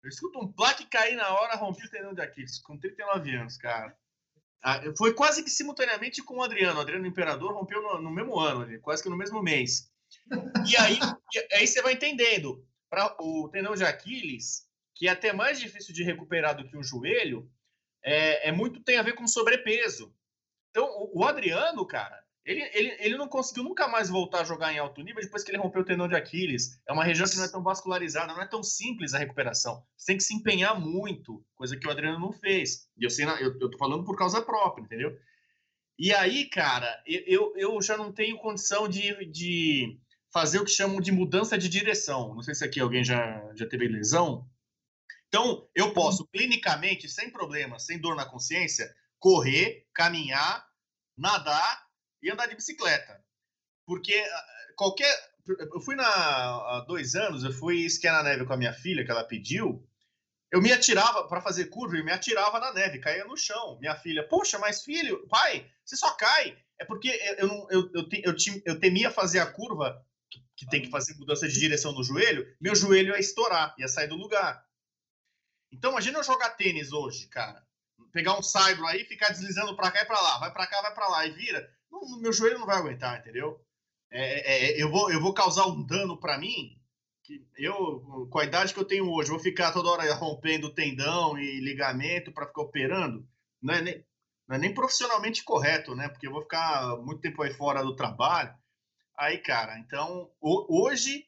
Eu 0.06 0.10
escuto 0.10 0.40
um 0.40 0.48
plaque 0.48 0.86
cair 0.86 1.16
na 1.16 1.34
hora, 1.34 1.56
rompi 1.56 1.84
o 1.84 1.90
tendão 1.90 2.14
de 2.14 2.22
Aquiles, 2.22 2.60
com 2.60 2.78
39 2.78 3.36
anos, 3.38 3.58
cara. 3.58 3.98
Ah, 4.62 4.80
foi 4.96 5.16
quase 5.16 5.44
que 5.44 5.50
simultaneamente 5.50 6.22
com 6.22 6.38
o 6.38 6.44
Adriano. 6.44 6.78
O 6.78 6.82
Adriano 6.82 7.08
Imperador 7.08 7.52
rompeu 7.52 7.82
no, 7.82 8.00
no 8.00 8.12
mesmo 8.12 8.40
ano, 8.40 8.80
quase 8.82 9.02
que 9.02 9.10
no 9.10 9.18
mesmo 9.18 9.42
mês. 9.42 9.92
E 10.68 10.78
aí, 10.78 11.00
e 11.34 11.56
aí 11.56 11.66
você 11.66 11.82
vai 11.82 11.94
entendendo. 11.94 12.64
Para 12.88 13.16
o 13.20 13.50
tendão 13.50 13.74
de 13.74 13.84
Aquiles, 13.84 14.70
que 14.94 15.08
é 15.08 15.12
até 15.12 15.34
mais 15.34 15.60
difícil 15.60 15.92
de 15.92 16.04
recuperar 16.04 16.56
do 16.56 16.68
que 16.68 16.78
o 16.78 16.84
joelho, 16.84 17.52
é, 18.04 18.50
é 18.50 18.52
muito 18.52 18.84
tem 18.84 19.00
a 19.00 19.04
ver 19.04 19.14
com 19.14 19.28
sobrepeso. 19.28 20.16
Então, 20.70 20.86
o, 20.86 21.22
o 21.22 21.24
Adriano, 21.24 21.84
cara, 21.88 22.24
ele, 22.46 22.62
ele, 22.74 22.96
ele 23.00 23.18
não 23.18 23.28
conseguiu 23.28 23.64
nunca 23.64 23.88
mais 23.88 24.08
voltar 24.08 24.42
a 24.42 24.44
jogar 24.44 24.72
em 24.72 24.78
alto 24.78 25.02
nível 25.02 25.22
depois 25.22 25.44
que 25.44 25.50
ele 25.50 25.58
rompeu 25.58 25.82
o 25.82 25.86
tendão 25.86 26.08
de 26.08 26.16
Aquiles. 26.16 26.80
É 26.88 26.94
uma 26.94 27.04
região 27.04 27.28
que 27.28 27.36
não 27.36 27.44
é 27.44 27.48
tão 27.48 27.64
vascularizada, 27.64 28.34
não 28.34 28.42
é 28.42 28.48
tão 28.48 28.62
simples 28.62 29.16
a 29.16 29.18
recuperação. 29.18 29.84
Você 29.98 30.06
tem 30.06 30.18
que 30.18 30.24
se 30.24 30.36
empenhar 30.36 30.80
muito, 30.80 31.44
coisa 31.56 31.76
que 31.76 31.88
o 31.88 31.90
Adriano 31.90 32.20
não 32.20 32.32
fez. 32.32 32.88
E 32.98 33.04
eu, 33.04 33.10
sei, 33.10 33.26
eu, 33.26 33.60
eu 33.60 33.70
tô 33.72 33.78
falando 33.80 34.04
por 34.04 34.16
causa 34.16 34.44
própria, 34.44 34.84
entendeu? 34.84 35.18
E 35.98 36.14
aí, 36.14 36.46
cara, 36.46 37.02
eu, 37.08 37.52
eu 37.56 37.82
já 37.82 37.98
não 37.98 38.12
tenho 38.12 38.38
condição 38.38 38.88
de, 38.88 39.26
de 39.26 40.00
fazer 40.32 40.60
o 40.60 40.66
que 40.66 40.72
chamam 40.72 41.02
de 41.02 41.12
mudança 41.12 41.58
de 41.58 41.68
direção. 41.68 42.36
Não 42.36 42.44
sei 42.44 42.54
se 42.54 42.64
aqui 42.64 42.80
alguém 42.80 43.04
já, 43.04 43.42
já 43.56 43.66
teve 43.66 43.88
lesão. 43.88 44.48
Então, 45.30 45.68
eu 45.74 45.94
posso, 45.94 46.28
clinicamente, 46.28 47.10
sem 47.10 47.32
problema, 47.32 47.80
sem 47.80 47.98
dor 47.98 48.16
na 48.16 48.26
consciência, 48.26 48.94
correr, 49.18 49.88
caminhar, 49.94 50.64
nadar 51.18 51.85
e 52.22 52.32
andar 52.32 52.48
de 52.48 52.56
bicicleta. 52.56 53.24
Porque 53.86 54.14
ah, 54.14 54.46
qualquer 54.76 55.36
eu 55.48 55.80
fui 55.80 55.96
na, 55.96 56.08
há 56.08 56.86
dois 56.88 57.16
anos, 57.16 57.44
eu 57.44 57.52
fui 57.52 57.86
esquiar 57.86 58.16
na 58.16 58.24
neve 58.24 58.46
com 58.46 58.54
a 58.54 58.58
minha 58.58 58.74
filha, 58.74 59.06
que 59.06 59.12
ela 59.12 59.24
pediu. 59.24 59.88
Eu 60.52 60.62
me 60.62 60.72
atirava 60.72 61.28
para 61.28 61.42
fazer 61.42 61.66
curva 61.66 61.98
e 61.98 62.04
me 62.04 62.12
atirava 62.12 62.60
na 62.60 62.74
neve, 62.74 63.00
caía 63.00 63.26
no 63.26 63.38
chão. 63.38 63.78
Minha 63.80 63.96
filha, 63.96 64.28
poxa, 64.28 64.58
mas 64.58 64.84
filho, 64.84 65.28
pai, 65.28 65.70
você 65.84 65.96
só 65.96 66.12
cai. 66.16 66.58
É 66.80 66.86
porque 66.86 67.10
eu, 67.10 67.48
eu, 67.48 67.68
eu, 67.70 67.92
eu, 67.94 68.10
eu, 68.24 68.36
eu 68.66 68.80
temia 68.80 69.12
fazer 69.12 69.40
a 69.40 69.46
curva, 69.46 70.04
que, 70.56 70.68
tem 70.68 70.82
que 70.82 70.90
fazer 70.90 71.14
mudança 71.16 71.48
de 71.48 71.60
direção 71.60 71.92
no 71.92 72.04
joelho, 72.04 72.46
meu 72.60 72.76
joelho 72.76 73.14
ia 73.14 73.20
estourar, 73.20 73.76
ia 73.78 73.88
sair 73.88 74.08
do 74.08 74.16
lugar. 74.16 74.66
Então, 75.72 75.92
imagina 75.92 76.20
eu 76.20 76.24
jogar 76.24 76.52
tênis 76.52 76.92
hoje, 76.92 77.28
cara. 77.28 77.66
Pegar 78.12 78.38
um 78.38 78.44
saibro 78.44 78.88
aí, 78.88 79.04
ficar 79.06 79.30
deslizando 79.30 79.76
para 79.76 79.92
cá 79.92 80.02
e 80.02 80.06
para 80.06 80.22
lá, 80.22 80.40
vai 80.40 80.52
para 80.52 80.68
cá, 80.68 80.82
vai 80.82 80.94
para 80.94 81.08
lá 81.10 81.26
e 81.26 81.32
vira. 81.32 81.75
Não, 82.02 82.20
meu 82.20 82.34
joelho 82.34 82.60
não 82.60 82.66
vai 82.66 82.78
aguentar, 82.78 83.20
entendeu? 83.20 83.60
É, 84.12 84.24
é, 84.24 84.72
é 84.72 84.84
eu, 84.84 84.90
vou, 84.90 85.12
eu 85.12 85.22
vou 85.22 85.34
causar 85.34 85.66
um 85.68 85.84
dano 85.86 86.20
para 86.20 86.38
mim. 86.38 86.78
Que 87.24 87.44
eu, 87.58 88.28
com 88.30 88.40
a 88.40 88.44
idade 88.44 88.74
que 88.74 88.80
eu 88.80 88.86
tenho 88.86 89.10
hoje, 89.12 89.30
vou 89.30 89.40
ficar 89.40 89.72
toda 89.72 89.90
hora 89.90 90.14
rompendo 90.14 90.74
tendão 90.74 91.38
e 91.38 91.60
ligamento 91.60 92.32
para 92.32 92.48
ficar 92.48 92.62
operando. 92.62 93.28
Não 93.62 93.74
é, 93.74 93.82
nem, 93.82 94.06
não 94.48 94.56
é 94.58 94.60
nem 94.60 94.74
profissionalmente 94.74 95.44
correto, 95.44 95.96
né? 95.96 96.10
Porque 96.10 96.28
eu 96.28 96.32
vou 96.32 96.42
ficar 96.42 96.98
muito 96.98 97.22
tempo 97.22 97.42
aí 97.42 97.54
fora 97.54 97.82
do 97.82 97.96
trabalho. 97.96 98.54
Aí, 99.18 99.38
cara, 99.38 99.80
então, 99.80 100.30
hoje 100.42 101.26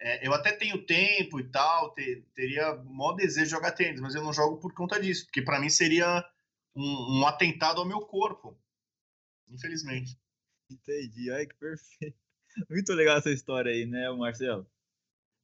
é, 0.00 0.26
eu 0.26 0.32
até 0.34 0.52
tenho 0.52 0.84
tempo 0.84 1.40
e 1.40 1.50
tal, 1.50 1.92
ter, 1.92 2.26
teria 2.34 2.74
o 2.74 2.94
maior 2.94 3.14
desejo 3.14 3.46
de 3.46 3.50
jogar 3.50 3.72
tênis, 3.72 4.00
mas 4.00 4.14
eu 4.14 4.22
não 4.22 4.32
jogo 4.32 4.58
por 4.58 4.72
conta 4.74 5.00
disso, 5.00 5.24
porque 5.24 5.42
para 5.42 5.58
mim 5.58 5.68
seria 5.68 6.24
um, 6.76 7.20
um, 7.20 7.26
atentado 7.26 7.80
ao 7.80 7.86
meu 7.86 8.00
corpo, 8.00 8.56
infelizmente. 9.48 10.18
Entendi, 10.70 11.30
ai 11.30 11.46
que 11.46 11.54
perfeito. 11.54 12.16
Muito 12.70 12.92
legal 12.92 13.18
essa 13.18 13.30
história 13.30 13.72
aí, 13.72 13.86
né, 13.86 14.10
Marcelo? 14.12 14.66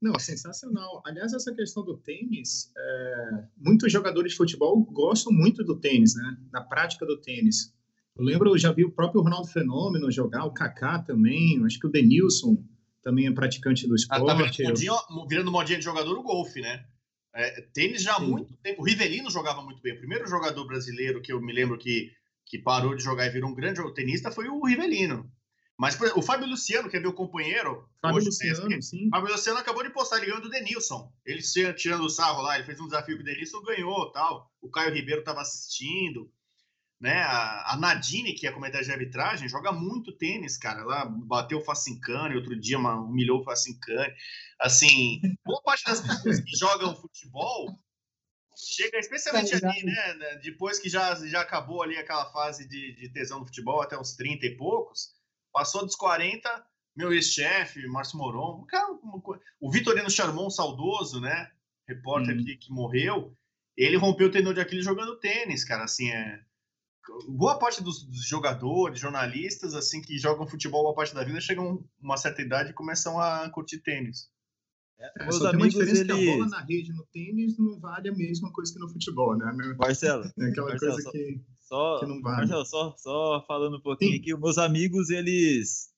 Não, 0.00 0.18
sensacional. 0.18 1.02
Aliás, 1.04 1.34
essa 1.34 1.54
questão 1.54 1.84
do 1.84 1.96
tênis, 1.98 2.72
é, 2.76 3.44
muitos 3.56 3.92
jogadores 3.92 4.32
de 4.32 4.38
futebol 4.38 4.82
gostam 4.84 5.30
muito 5.30 5.62
do 5.62 5.78
tênis, 5.78 6.14
né? 6.14 6.38
Da 6.50 6.62
prática 6.62 7.04
do 7.04 7.20
tênis. 7.20 7.74
Eu 8.16 8.24
lembro, 8.24 8.50
eu 8.50 8.58
já 8.58 8.72
vi 8.72 8.84
o 8.84 8.92
próprio 8.92 9.20
Ronaldo 9.20 9.48
Fenômeno 9.48 10.10
jogar, 10.10 10.44
o 10.46 10.54
Kaká 10.54 11.00
também, 11.00 11.62
acho 11.66 11.78
que 11.78 11.86
o 11.86 11.90
Denilson 11.90 12.64
também 13.02 13.26
é 13.26 13.32
praticante 13.32 13.86
do 13.86 13.94
esporte. 13.94 14.22
Ah, 14.22 14.26
tá 14.26 14.34
virando, 14.34 14.68
modinha, 14.68 14.92
virando 15.28 15.50
modinha 15.50 15.78
de 15.78 15.84
jogador 15.84 16.18
o 16.18 16.22
golfe, 16.22 16.60
né? 16.60 16.86
É, 17.34 17.60
tênis 17.72 18.02
já 18.02 18.14
há 18.14 18.20
muito 18.20 18.56
tempo. 18.56 18.82
O 18.82 18.84
Rivelino 18.84 19.30
jogava 19.30 19.62
muito 19.62 19.80
bem. 19.80 19.94
O 19.94 19.98
primeiro 19.98 20.26
jogador 20.26 20.66
brasileiro 20.66 21.22
que 21.22 21.32
eu 21.32 21.40
me 21.40 21.52
lembro 21.52 21.78
que, 21.78 22.10
que 22.50 22.58
parou 22.58 22.96
de 22.96 23.04
jogar 23.04 23.26
e 23.26 23.30
virou 23.30 23.48
um 23.48 23.54
grande 23.54 23.80
tenista 23.94 24.32
foi 24.32 24.48
o 24.48 24.66
Rivelino. 24.66 25.30
Mas 25.78 25.98
o 26.14 26.20
Fábio 26.20 26.46
Luciano, 26.46 26.90
que 26.90 26.96
é 26.96 27.00
meu 27.00 27.14
companheiro. 27.14 27.88
Fábio 28.02 28.18
hoje, 28.18 28.26
Luciano, 28.26 28.82
sim. 28.82 29.08
Fábio 29.08 29.32
Luciano 29.32 29.58
acabou 29.58 29.82
de 29.82 29.88
postar 29.90 30.18
ligando 30.18 30.44
o 30.44 30.50
Denilson. 30.50 31.10
Ele 31.24 31.40
tirando 31.74 32.02
o 32.02 32.10
sarro 32.10 32.42
lá, 32.42 32.56
ele 32.56 32.66
fez 32.66 32.78
um 32.80 32.84
desafio 32.86 33.16
com 33.16 33.22
o 33.22 33.24
Denilson, 33.24 33.62
ganhou 33.62 34.12
tal. 34.12 34.50
O 34.60 34.68
Caio 34.68 34.92
Ribeiro 34.92 35.20
estava 35.20 35.40
assistindo. 35.40 36.30
Né? 37.00 37.22
A, 37.22 37.72
a, 37.72 37.76
Nadine, 37.78 38.34
que 38.34 38.46
é 38.46 38.52
comentária 38.52 38.84
de 38.84 38.92
arbitragem, 38.92 39.48
joga 39.48 39.72
muito 39.72 40.12
tênis, 40.12 40.58
cara. 40.58 40.82
Ela 40.82 41.06
bateu 41.06 41.58
o 41.58 41.64
Facincane, 41.64 42.36
outro 42.36 42.60
dia 42.60 42.76
uma, 42.76 43.00
humilhou 43.00 43.40
o 43.40 43.44
Facincane. 43.44 44.12
Assim, 44.60 45.18
boa 45.46 45.62
parte 45.62 45.84
das 45.84 46.02
pessoas 46.02 46.40
que 46.40 46.58
jogam 46.58 46.94
futebol 46.94 47.74
chega 48.68 48.98
especialmente 48.98 49.54
é, 49.54 49.66
ali, 49.66 49.84
né, 49.84 50.14
né? 50.14 50.34
Depois 50.42 50.78
que 50.78 50.88
já, 50.88 51.14
já 51.26 51.40
acabou 51.40 51.82
ali 51.82 51.96
aquela 51.96 52.26
fase 52.32 52.66
de, 52.68 52.94
de 52.94 53.08
tesão 53.08 53.40
do 53.40 53.46
futebol, 53.46 53.82
até 53.82 53.98
uns 53.98 54.14
30 54.14 54.46
e 54.46 54.56
poucos 54.56 55.20
Passou 55.52 55.84
dos 55.84 55.96
40, 55.96 56.48
meu 56.96 57.12
ex-chefe, 57.12 57.86
Márcio 57.88 58.18
Moron, 58.18 58.64
cara, 58.66 58.88
o 59.60 59.70
Vitorino 59.70 60.10
Charmon, 60.10 60.48
saudoso, 60.48 61.20
né? 61.20 61.50
Repórter 61.88 62.36
hum. 62.36 62.44
que, 62.44 62.56
que 62.56 62.72
morreu, 62.72 63.36
ele 63.76 63.96
rompeu 63.96 64.28
o 64.28 64.30
tendão 64.30 64.54
de 64.54 64.60
Aquiles 64.60 64.84
jogando 64.84 65.18
tênis, 65.18 65.64
cara. 65.64 65.84
Assim, 65.84 66.10
é. 66.10 66.40
Boa 67.28 67.58
parte 67.58 67.82
dos, 67.82 68.04
dos, 68.04 68.24
jogadores, 68.26 69.00
jornalistas, 69.00 69.74
assim, 69.74 70.00
que 70.00 70.18
jogam 70.18 70.46
futebol 70.46 70.82
boa 70.82 70.94
parte 70.94 71.14
da 71.14 71.24
vida, 71.24 71.40
chegam 71.40 71.84
uma 72.00 72.16
certa 72.16 72.42
idade 72.42 72.70
e 72.70 72.74
começam 72.74 73.18
a 73.18 73.50
curtir 73.50 73.78
tênis. 73.78 74.30
É, 75.00 75.28
é 75.28 75.32
só 75.32 75.50
tem 75.50 75.58
uma 75.58 75.68
diferença 75.68 76.02
eles... 76.02 76.14
que 76.14 76.30
a 76.30 76.36
bola 76.36 76.48
na 76.48 76.60
rede 76.60 76.92
no 76.92 77.06
tênis 77.06 77.58
não 77.58 77.80
vale 77.80 78.10
a 78.10 78.12
mesma 78.12 78.52
coisa 78.52 78.72
que 78.72 78.78
no 78.78 78.88
futebol, 78.88 79.36
né? 79.36 79.50
Marcelo. 79.78 80.24
É 80.38 80.44
aquela 80.44 80.68
Marcelo, 80.68 80.92
coisa 80.92 81.10
que 81.10 81.40
só, 81.70 82.00
Marcelo, 82.20 82.66
só, 82.66 82.94
só 82.98 83.44
falando 83.46 83.78
um 83.78 83.80
pouquinho 83.80 84.12
Sim. 84.12 84.18
aqui, 84.18 84.36
meus 84.36 84.58
amigos, 84.58 85.08
eles. 85.08 85.88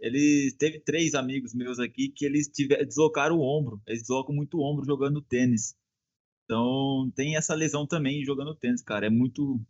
Eles 0.00 0.54
teve 0.54 0.78
três 0.78 1.14
amigos 1.14 1.52
meus 1.52 1.80
aqui 1.80 2.08
que 2.08 2.24
eles 2.24 2.46
tiver, 2.48 2.84
deslocaram 2.84 3.36
o 3.36 3.42
ombro. 3.42 3.82
Eles 3.86 4.02
deslocam 4.02 4.34
muito 4.34 4.56
o 4.56 4.62
ombro 4.62 4.84
jogando 4.84 5.20
tênis. 5.20 5.74
Então 6.44 7.12
tem 7.14 7.36
essa 7.36 7.54
lesão 7.54 7.86
também 7.86 8.24
jogando 8.24 8.54
tênis, 8.54 8.80
cara. 8.80 9.06
É 9.06 9.10
muito. 9.10 9.60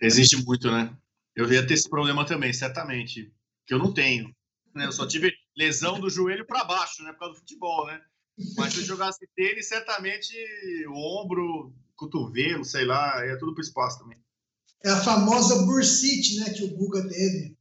Existe 0.00 0.36
muito, 0.44 0.70
né? 0.70 0.94
Eu 1.34 1.50
ia 1.50 1.66
ter 1.66 1.74
esse 1.74 1.88
problema 1.88 2.26
também, 2.26 2.52
certamente. 2.52 3.32
Que 3.64 3.74
eu 3.74 3.78
não 3.78 3.94
tenho. 3.94 4.34
Né? 4.74 4.86
Eu 4.86 4.92
só 4.92 5.06
tive 5.06 5.32
lesão 5.56 5.98
do 5.98 6.10
joelho 6.10 6.46
para 6.46 6.64
baixo, 6.64 7.02
né? 7.02 7.12
Por 7.12 7.20
causa 7.20 7.34
do 7.34 7.40
futebol, 7.40 7.86
né? 7.86 8.02
Mas 8.56 8.74
se 8.74 8.80
eu 8.80 8.84
jogasse 8.84 9.26
tênis, 9.34 9.68
certamente 9.68 10.34
o 10.88 11.22
ombro, 11.22 11.74
cotovelo, 11.94 12.64
sei 12.64 12.84
lá, 12.84 13.24
ia 13.26 13.38
tudo 13.38 13.54
pro 13.54 13.62
espaço 13.62 13.98
também. 13.98 14.18
É 14.84 14.90
a 14.90 15.02
famosa 15.02 15.64
bursite, 15.64 16.38
né, 16.40 16.50
que 16.50 16.64
o 16.64 16.76
Guga 16.76 17.08
teve. 17.08 17.56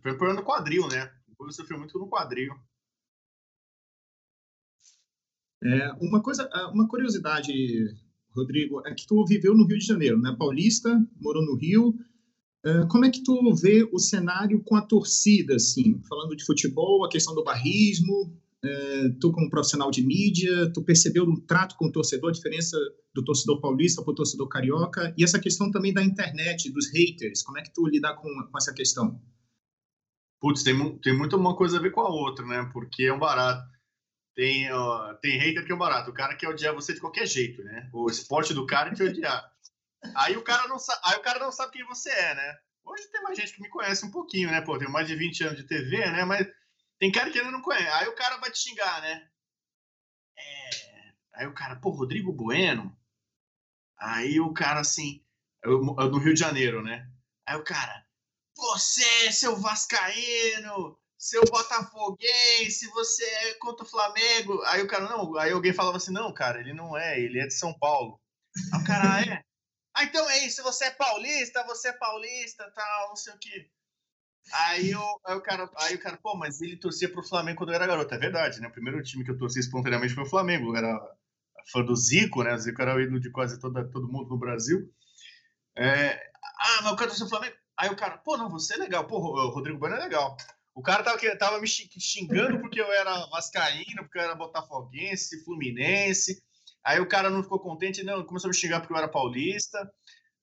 Foi 0.00 0.16
por 0.16 0.32
no 0.34 0.44
quadril, 0.44 0.88
né? 0.88 1.12
O 1.28 1.34
Guga 1.36 1.52
sofreu 1.52 1.78
muito 1.78 1.98
no 1.98 2.08
quadril. 2.08 2.54
É, 5.64 5.92
uma 6.00 6.20
coisa, 6.22 6.48
uma 6.72 6.88
curiosidade, 6.88 7.52
Rodrigo, 8.30 8.86
é 8.86 8.94
que 8.94 9.06
tu 9.06 9.24
viveu 9.24 9.54
no 9.54 9.66
Rio 9.66 9.78
de 9.78 9.86
Janeiro, 9.86 10.20
né? 10.20 10.34
Paulista, 10.38 10.90
morou 11.20 11.44
no 11.44 11.56
Rio. 11.56 11.94
É, 12.64 12.86
como 12.86 13.04
é 13.04 13.10
que 13.10 13.22
tu 13.22 13.54
vê 13.54 13.88
o 13.92 13.98
cenário 13.98 14.62
com 14.62 14.76
a 14.76 14.82
torcida, 14.82 15.56
assim, 15.56 16.00
falando 16.08 16.36
de 16.36 16.44
futebol, 16.44 17.04
a 17.04 17.08
questão 17.08 17.34
do 17.34 17.44
barrismo, 17.44 18.36
é, 18.64 19.08
tu 19.20 19.32
como 19.32 19.50
profissional 19.50 19.90
de 19.90 20.06
mídia, 20.06 20.72
tu 20.72 20.84
percebeu 20.84 21.26
no 21.26 21.40
trato 21.40 21.76
com 21.76 21.86
o 21.86 21.92
torcedor 21.92 22.30
a 22.30 22.32
diferença 22.32 22.76
do 23.12 23.24
torcedor 23.24 23.60
paulista 23.60 24.02
para 24.02 24.12
o 24.12 24.14
torcedor 24.14 24.48
carioca 24.48 25.12
e 25.18 25.24
essa 25.24 25.40
questão 25.40 25.70
também 25.70 25.92
da 25.92 26.02
internet, 26.02 26.70
dos 26.70 26.92
haters, 26.92 27.42
como 27.42 27.58
é 27.58 27.62
que 27.62 27.72
tu 27.72 27.86
lidar 27.86 28.14
com, 28.14 28.28
com 28.28 28.58
essa 28.58 28.72
questão? 28.72 29.20
Putz, 30.40 30.62
tem, 30.62 30.98
tem 30.98 31.16
muito 31.16 31.36
uma 31.36 31.56
coisa 31.56 31.78
a 31.78 31.80
ver 31.80 31.90
com 31.90 32.00
a 32.00 32.08
outra, 32.08 32.44
né? 32.44 32.68
Porque 32.72 33.04
é 33.04 33.12
um 33.12 33.18
barato. 33.18 33.62
Tem, 34.34 34.72
uh, 34.72 35.14
tem 35.20 35.38
hater 35.38 35.64
que 35.64 35.70
é 35.70 35.74
um 35.74 35.78
barato. 35.78 36.10
O 36.10 36.14
cara 36.14 36.34
quer 36.34 36.48
odiar 36.48 36.74
você 36.74 36.94
de 36.94 37.00
qualquer 37.00 37.26
jeito, 37.26 37.62
né? 37.62 37.88
O 37.92 38.10
esporte 38.10 38.52
do 38.52 38.66
cara 38.66 38.90
é 38.90 38.94
te 38.94 39.02
odiar. 39.04 39.52
Aí 40.16 40.36
o 40.36 40.42
cara 40.42 40.66
não 40.66 40.76
aí 41.04 41.16
o 41.16 41.22
cara 41.22 41.38
não 41.38 41.52
sabe 41.52 41.72
quem 41.72 41.86
você 41.86 42.10
é, 42.10 42.34
né? 42.34 42.56
Hoje 42.84 43.08
tem 43.12 43.22
mais 43.22 43.38
gente 43.38 43.54
que 43.54 43.62
me 43.62 43.68
conhece 43.68 44.04
um 44.04 44.10
pouquinho, 44.10 44.50
né? 44.50 44.60
Pô, 44.60 44.76
tenho 44.76 44.90
mais 44.90 45.06
de 45.06 45.14
20 45.14 45.44
anos 45.44 45.56
de 45.58 45.64
TV, 45.64 45.98
né? 46.10 46.24
Mas 46.24 46.48
tem 47.02 47.10
cara 47.10 47.32
que 47.32 47.38
ainda 47.40 47.50
não 47.50 47.60
conhece. 47.60 47.88
Aí 47.88 48.06
o 48.06 48.14
cara 48.14 48.36
vai 48.36 48.48
te 48.48 48.60
xingar, 48.60 49.02
né? 49.02 49.28
É... 50.38 51.12
Aí 51.34 51.46
o 51.48 51.52
cara, 51.52 51.74
pô, 51.74 51.90
Rodrigo 51.90 52.32
Bueno? 52.32 52.96
Aí 53.98 54.38
o 54.38 54.54
cara 54.54 54.78
assim, 54.78 55.20
eu, 55.64 55.82
no 55.82 56.18
Rio 56.18 56.32
de 56.32 56.38
Janeiro, 56.38 56.80
né? 56.80 57.10
Aí 57.44 57.56
o 57.56 57.64
cara, 57.64 58.06
você, 58.56 59.32
seu 59.32 59.56
Vascaíno, 59.56 60.96
seu 61.18 61.42
Botafoguense, 61.42 62.86
você 62.90 63.24
é 63.24 63.54
contra 63.54 63.84
o 63.84 63.88
Flamengo. 63.88 64.62
Aí 64.66 64.80
o 64.80 64.86
cara, 64.86 65.08
não, 65.08 65.36
aí 65.38 65.50
alguém 65.50 65.72
falava 65.72 65.96
assim, 65.96 66.12
não, 66.12 66.32
cara, 66.32 66.60
ele 66.60 66.72
não 66.72 66.96
é, 66.96 67.18
ele 67.18 67.40
é 67.40 67.48
de 67.48 67.54
São 67.54 67.76
Paulo. 67.80 68.20
Aí 68.72 68.80
o 68.80 68.84
cara, 68.84 69.14
ah, 69.16 69.22
é? 69.22 69.44
Ah, 69.92 70.04
então 70.04 70.30
é 70.30 70.46
isso, 70.46 70.62
você 70.62 70.84
é 70.84 70.90
paulista, 70.92 71.64
você 71.64 71.88
é 71.88 71.92
paulista, 71.94 72.70
tal, 72.70 73.08
não 73.08 73.16
sei 73.16 73.34
o 73.34 73.38
quê. 73.40 73.68
Aí, 74.50 74.90
eu, 74.90 75.00
aí, 75.26 75.36
o 75.36 75.40
cara, 75.40 75.70
aí 75.76 75.94
o 75.94 75.98
cara, 75.98 76.16
pô, 76.16 76.36
mas 76.36 76.60
ele 76.60 76.76
torcia 76.76 77.10
pro 77.10 77.22
Flamengo 77.22 77.58
quando 77.58 77.70
eu 77.70 77.76
era 77.76 77.86
garoto. 77.86 78.14
É 78.14 78.18
verdade, 78.18 78.60
né? 78.60 78.68
O 78.68 78.72
primeiro 78.72 79.02
time 79.02 79.24
que 79.24 79.30
eu 79.30 79.38
torci 79.38 79.60
espontaneamente 79.60 80.14
foi 80.14 80.24
o 80.24 80.28
Flamengo. 80.28 80.70
Eu 80.70 80.76
era 80.76 81.00
fã 81.70 81.82
do 81.82 81.94
Zico, 81.94 82.42
né? 82.42 82.54
O 82.54 82.58
Zico 82.58 82.82
era 82.82 82.94
o 82.94 83.00
ídolo 83.00 83.20
de 83.20 83.30
quase 83.30 83.58
toda, 83.58 83.84
todo 83.88 84.10
mundo 84.10 84.28
no 84.28 84.38
Brasil. 84.38 84.92
É, 85.76 86.30
ah, 86.42 86.82
mas 86.82 86.92
o 86.92 86.96
cara 86.96 87.08
torcia 87.08 87.26
pro 87.26 87.36
Flamengo. 87.36 87.56
Aí 87.76 87.88
o 87.88 87.96
cara, 87.96 88.18
pô, 88.18 88.36
não, 88.36 88.50
você 88.50 88.74
é 88.74 88.78
legal. 88.78 89.06
Pô, 89.06 89.18
o 89.18 89.50
Rodrigo 89.50 89.78
Bueno 89.78 89.96
é 89.96 90.00
legal. 90.00 90.36
O 90.74 90.82
cara 90.82 91.02
tava, 91.02 91.18
tava 91.36 91.60
me 91.60 91.66
xingando 91.66 92.60
porque 92.60 92.80
eu 92.80 92.90
era 92.92 93.26
vascaíno, 93.26 94.02
porque 94.04 94.18
eu 94.18 94.22
era 94.22 94.34
botafoguense, 94.34 95.44
fluminense. 95.44 96.42
Aí 96.84 96.98
o 97.00 97.08
cara 97.08 97.30
não 97.30 97.42
ficou 97.42 97.60
contente, 97.60 98.02
não, 98.02 98.24
começou 98.24 98.48
a 98.48 98.50
me 98.50 98.56
xingar 98.56 98.80
porque 98.80 98.92
eu 98.92 98.96
era 98.98 99.08
paulista 99.08 99.78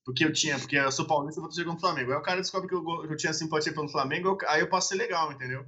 porque 0.10 0.26
eu 0.26 0.34
tinha, 0.34 0.58
porque 0.58 0.76
eu 0.76 0.92
sou 0.92 1.06
paulista, 1.06 1.38
eu 1.38 1.44
vou 1.44 1.50
torcer 1.50 1.64
contra 1.64 1.78
o 1.78 1.82
Flamengo. 1.82 2.12
Aí 2.12 2.18
o 2.18 2.24
cara 2.24 2.42
descobre 2.42 2.68
que 2.68 2.74
eu, 2.74 2.84
eu 3.06 3.16
tinha 3.16 3.32
simpatia 3.32 3.72
pelo 3.72 3.88
Flamengo, 3.88 4.40
aí 4.48 4.60
eu 4.60 4.68
passo 4.68 4.88
a 4.88 4.90
ser 4.90 5.04
legal, 5.04 5.32
entendeu? 5.32 5.64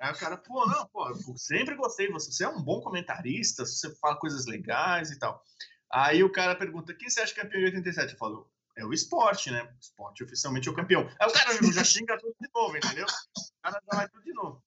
Aí 0.00 0.10
o 0.10 0.16
cara, 0.16 0.38
pô, 0.38 0.66
não, 0.66 0.86
pô, 0.86 1.06
eu 1.10 1.36
sempre 1.36 1.74
gostei 1.74 2.06
de 2.06 2.12
você, 2.14 2.32
você 2.32 2.44
é 2.44 2.48
um 2.48 2.62
bom 2.62 2.80
comentarista, 2.80 3.66
você 3.66 3.94
fala 3.96 4.16
coisas 4.16 4.46
legais 4.46 5.10
e 5.10 5.18
tal. 5.18 5.44
Aí 5.92 6.24
o 6.24 6.32
cara 6.32 6.56
pergunta, 6.56 6.94
quem 6.94 7.10
você 7.10 7.20
acha 7.20 7.34
campeão 7.34 7.60
de 7.60 7.66
87? 7.66 8.14
Eu 8.14 8.18
falo, 8.18 8.50
é 8.74 8.86
o 8.86 8.92
esporte, 8.94 9.50
né? 9.50 9.62
O 9.62 9.78
esporte 9.78 10.24
oficialmente 10.24 10.66
é 10.66 10.72
o 10.72 10.74
campeão. 10.74 11.06
Aí 11.20 11.28
o 11.28 11.32
cara 11.32 11.52
já 11.70 11.84
xinga 11.84 12.18
tudo 12.18 12.34
de 12.40 12.48
novo, 12.54 12.74
entendeu? 12.78 13.04
O 13.04 13.62
cara 13.62 13.82
já 13.90 13.96
vai 13.98 14.08
tudo 14.08 14.24
de 14.24 14.32
novo. 14.32 14.64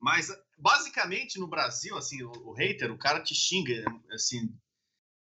Mas 0.00 0.28
basicamente 0.56 1.40
no 1.40 1.48
Brasil, 1.48 1.96
assim, 1.96 2.22
o, 2.22 2.30
o 2.30 2.52
hater, 2.52 2.92
o 2.92 2.98
cara 2.98 3.20
te 3.20 3.34
xinga, 3.34 3.84
assim, 4.12 4.56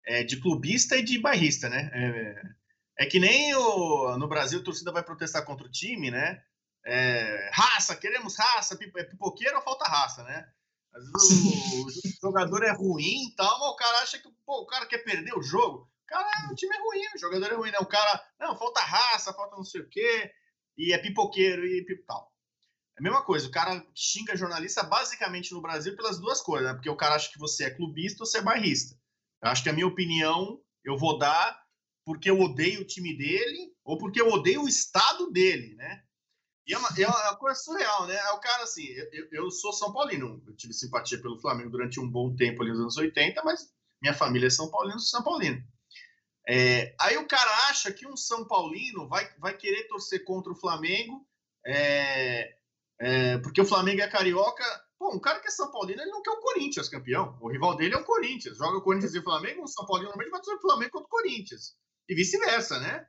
é, 0.06 0.24
de 0.24 0.40
clubista 0.40 0.96
e 0.96 1.02
de 1.02 1.18
bairrista, 1.18 1.68
né? 1.68 1.90
É, 1.92 2.57
é 2.98 3.06
que 3.06 3.20
nem 3.20 3.54
o, 3.54 4.18
no 4.18 4.26
Brasil 4.26 4.58
a 4.60 4.64
torcida 4.64 4.90
vai 4.90 5.04
protestar 5.04 5.44
contra 5.44 5.64
o 5.64 5.70
time, 5.70 6.10
né? 6.10 6.42
É, 6.84 7.50
raça, 7.52 7.94
queremos 7.94 8.36
raça, 8.36 8.74
é 8.74 9.04
pipoqueiro 9.04 9.56
ou 9.56 9.62
falta 9.62 9.88
raça, 9.88 10.24
né? 10.24 10.50
Às 10.92 11.04
vezes 11.04 11.44
o, 11.44 11.86
o, 11.86 11.90
jogador 12.20 12.64
é 12.64 12.72
ruim 12.72 13.28
e 13.28 13.36
tal, 13.36 13.60
mas 13.60 13.68
o 13.68 13.76
cara 13.76 13.98
acha 14.02 14.18
que 14.18 14.28
pô, 14.44 14.62
o 14.62 14.66
cara 14.66 14.86
quer 14.86 14.98
perder 14.98 15.32
o 15.38 15.42
jogo. 15.42 15.88
Cara, 16.06 16.50
o 16.50 16.54
time 16.56 16.74
é 16.74 16.80
ruim, 16.80 17.06
o 17.14 17.18
jogador 17.18 17.52
é 17.52 17.54
ruim, 17.54 17.70
né? 17.70 17.78
O 17.78 17.86
cara, 17.86 18.20
não, 18.40 18.58
falta 18.58 18.80
raça, 18.80 19.32
falta 19.32 19.56
não 19.56 19.64
sei 19.64 19.82
o 19.82 19.88
quê, 19.88 20.32
e 20.76 20.92
é 20.92 20.98
pipoqueiro 20.98 21.64
e 21.64 21.84
tal. 22.04 22.32
É 22.96 23.00
a 23.00 23.02
mesma 23.02 23.22
coisa, 23.22 23.46
o 23.46 23.50
cara 23.50 23.86
xinga 23.94 24.36
jornalista 24.36 24.82
basicamente 24.82 25.52
no 25.52 25.62
Brasil 25.62 25.94
pelas 25.94 26.18
duas 26.18 26.40
coisas, 26.40 26.66
né? 26.66 26.74
Porque 26.74 26.90
o 26.90 26.96
cara 26.96 27.14
acha 27.14 27.30
que 27.30 27.38
você 27.38 27.66
é 27.66 27.70
clubista 27.70 28.24
ou 28.24 28.26
você 28.26 28.38
é 28.38 28.42
barrista. 28.42 28.96
Eu 29.40 29.50
acho 29.50 29.62
que 29.62 29.68
a 29.68 29.72
minha 29.72 29.86
opinião 29.86 30.60
eu 30.82 30.96
vou 30.96 31.16
dar 31.16 31.67
porque 32.08 32.30
eu 32.30 32.40
odeio 32.40 32.80
o 32.80 32.86
time 32.86 33.14
dele 33.14 33.70
ou 33.84 33.98
porque 33.98 34.18
eu 34.18 34.28
odeio 34.28 34.62
o 34.62 34.68
estado 34.68 35.30
dele, 35.30 35.74
né? 35.74 36.02
E 36.66 36.72
é 36.72 36.78
uma, 36.78 36.88
é 36.96 37.06
uma 37.06 37.36
coisa 37.36 37.60
surreal, 37.60 38.06
né? 38.06 38.16
É 38.16 38.30
o 38.30 38.40
cara 38.40 38.62
assim, 38.62 38.86
eu, 39.12 39.28
eu 39.30 39.50
sou 39.50 39.74
São 39.74 39.92
Paulino, 39.92 40.42
eu 40.46 40.56
tive 40.56 40.72
simpatia 40.72 41.20
pelo 41.20 41.38
Flamengo 41.38 41.68
durante 41.68 42.00
um 42.00 42.08
bom 42.08 42.34
tempo 42.34 42.62
ali 42.62 42.70
nos 42.70 42.80
anos 42.80 42.96
80, 42.96 43.42
mas 43.44 43.70
minha 44.00 44.14
família 44.14 44.46
é 44.46 44.50
São 44.50 44.70
Paulino, 44.70 44.98
sou 44.98 45.18
São 45.18 45.22
Paulino. 45.22 45.62
É, 46.48 46.94
aí 46.98 47.18
o 47.18 47.28
cara 47.28 47.68
acha 47.68 47.92
que 47.92 48.06
um 48.06 48.16
São 48.16 48.48
Paulino 48.48 49.06
vai, 49.06 49.30
vai 49.38 49.54
querer 49.54 49.86
torcer 49.86 50.24
contra 50.24 50.50
o 50.50 50.56
Flamengo, 50.56 51.28
é, 51.66 52.54
é, 52.98 53.36
porque 53.36 53.60
o 53.60 53.66
Flamengo 53.66 54.00
é 54.00 54.08
carioca. 54.08 54.64
Pô, 54.98 55.14
um 55.14 55.20
cara 55.20 55.40
que 55.40 55.48
é 55.48 55.50
São 55.50 55.70
Paulino, 55.70 56.00
ele 56.00 56.10
não 56.10 56.22
quer 56.22 56.30
o 56.30 56.40
Corinthians 56.40 56.88
campeão. 56.88 57.36
O 57.42 57.50
rival 57.50 57.76
dele 57.76 57.94
é 57.94 57.98
o 57.98 58.04
Corinthians. 58.04 58.56
Joga 58.56 58.78
o 58.78 58.82
Corinthians 58.82 59.14
e 59.14 59.18
o 59.18 59.22
Flamengo, 59.22 59.64
o 59.64 59.68
São 59.68 59.84
Paulino 59.84 60.08
normalmente 60.08 60.30
vai 60.30 60.40
torcer 60.40 60.58
o 60.58 60.62
Flamengo 60.62 60.92
contra 60.92 61.06
o 61.06 61.10
Corinthians. 61.10 61.76
E 62.08 62.14
vice-versa, 62.14 62.78
né? 62.80 63.06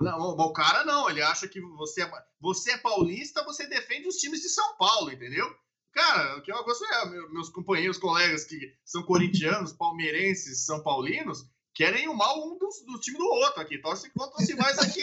Não, 0.00 0.18
o 0.18 0.52
cara 0.52 0.84
não, 0.84 1.08
ele 1.08 1.22
acha 1.22 1.46
que 1.46 1.60
você 1.60 2.02
é, 2.02 2.10
você 2.40 2.72
é 2.72 2.78
paulista, 2.78 3.44
você 3.44 3.66
defende 3.66 4.08
os 4.08 4.16
times 4.16 4.40
de 4.40 4.48
São 4.48 4.76
Paulo, 4.76 5.10
entendeu? 5.10 5.46
Cara, 5.92 6.38
o 6.38 6.42
que 6.42 6.52
eu 6.52 6.64
gosto 6.64 6.84
é, 6.84 7.06
meus 7.30 7.48
companheiros, 7.48 7.98
colegas 7.98 8.44
que 8.44 8.58
são 8.84 9.04
corintianos, 9.04 9.72
palmeirenses, 9.78 10.66
são 10.66 10.82
paulinos, 10.82 11.46
querem 11.72 12.08
o 12.08 12.14
mal 12.14 12.44
um 12.44 12.58
do, 12.58 12.68
do 12.86 12.98
time 12.98 13.16
do 13.16 13.24
outro 13.24 13.60
aqui. 13.60 13.78
Torce 13.78 14.10
contra 14.10 14.44
se 14.44 14.54
mais 14.56 14.78
aqui. 14.78 15.02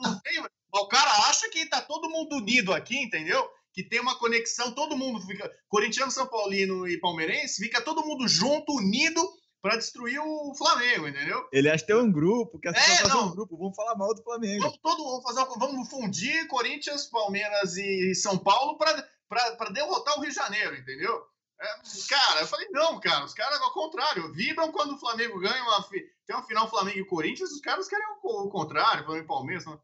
não 0.00 0.20
tem, 0.20 0.42
o 0.72 0.88
cara 0.88 1.10
acha 1.28 1.50
que 1.50 1.66
tá 1.66 1.82
todo 1.82 2.08
mundo 2.08 2.36
unido 2.36 2.72
aqui, 2.72 2.96
entendeu? 2.96 3.46
Que 3.74 3.82
tem 3.82 4.00
uma 4.00 4.18
conexão, 4.18 4.74
todo 4.74 4.96
mundo 4.96 5.20
fica. 5.26 5.50
Corintiano, 5.68 6.10
São 6.10 6.26
Paulino 6.26 6.88
e 6.88 6.98
Palmeirense, 6.98 7.62
fica 7.62 7.82
todo 7.82 8.04
mundo 8.04 8.26
junto, 8.26 8.72
unido, 8.72 9.22
para 9.62 9.76
destruir 9.76 10.18
o 10.20 10.54
Flamengo, 10.56 11.06
entendeu? 11.06 11.48
Ele 11.52 11.70
acha 11.70 11.84
que 11.84 11.92
tem 11.92 11.96
um 11.96 12.10
grupo, 12.10 12.58
que 12.58 12.68
é, 12.68 12.74
fazer 12.74 13.14
um 13.14 13.30
grupo, 13.30 13.56
vamos 13.56 13.76
falar 13.76 13.94
mal 13.94 14.12
do 14.12 14.22
Flamengo. 14.22 14.60
Vamos, 14.60 14.78
todo, 14.78 15.04
vamos, 15.04 15.22
fazer, 15.22 15.58
vamos 15.58 15.88
fundir 15.88 16.48
Corinthians, 16.48 17.06
Palmeiras 17.06 17.76
e 17.76 18.12
São 18.16 18.36
Paulo 18.36 18.76
para 18.76 19.70
derrotar 19.72 20.18
o 20.18 20.20
Rio 20.20 20.30
de 20.30 20.36
Janeiro, 20.36 20.76
entendeu? 20.76 21.24
É, 21.60 21.66
cara, 22.08 22.40
eu 22.40 22.46
falei, 22.48 22.68
não, 22.70 22.98
cara, 22.98 23.24
os 23.24 23.34
caras, 23.34 23.60
ao 23.60 23.72
contrário, 23.72 24.32
vibram 24.32 24.72
quando 24.72 24.94
o 24.94 24.98
Flamengo 24.98 25.38
ganha 25.38 25.62
uma, 25.62 25.80
tem 26.26 26.36
uma 26.36 26.44
final 26.44 26.68
Flamengo 26.68 26.98
e 26.98 27.06
Corinthians, 27.06 27.52
os 27.52 27.60
caras 27.60 27.86
querem 27.86 28.04
o, 28.20 28.46
o 28.46 28.50
contrário, 28.50 29.04
Flamengo 29.04 29.24
e 29.24 29.28
Palmeiras. 29.28 29.64
Não. 29.64 29.80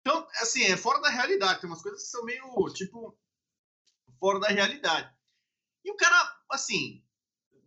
Então, 0.00 0.28
assim, 0.36 0.62
é 0.62 0.76
fora 0.76 1.00
da 1.00 1.08
realidade, 1.08 1.60
tem 1.60 1.68
umas 1.68 1.82
coisas 1.82 2.04
que 2.04 2.08
são 2.08 2.24
meio, 2.24 2.44
tipo, 2.72 3.18
fora 4.20 4.38
da 4.38 4.48
realidade. 4.48 5.12
E 5.84 5.90
o 5.90 5.96
cara, 5.96 6.36
assim, 6.52 7.01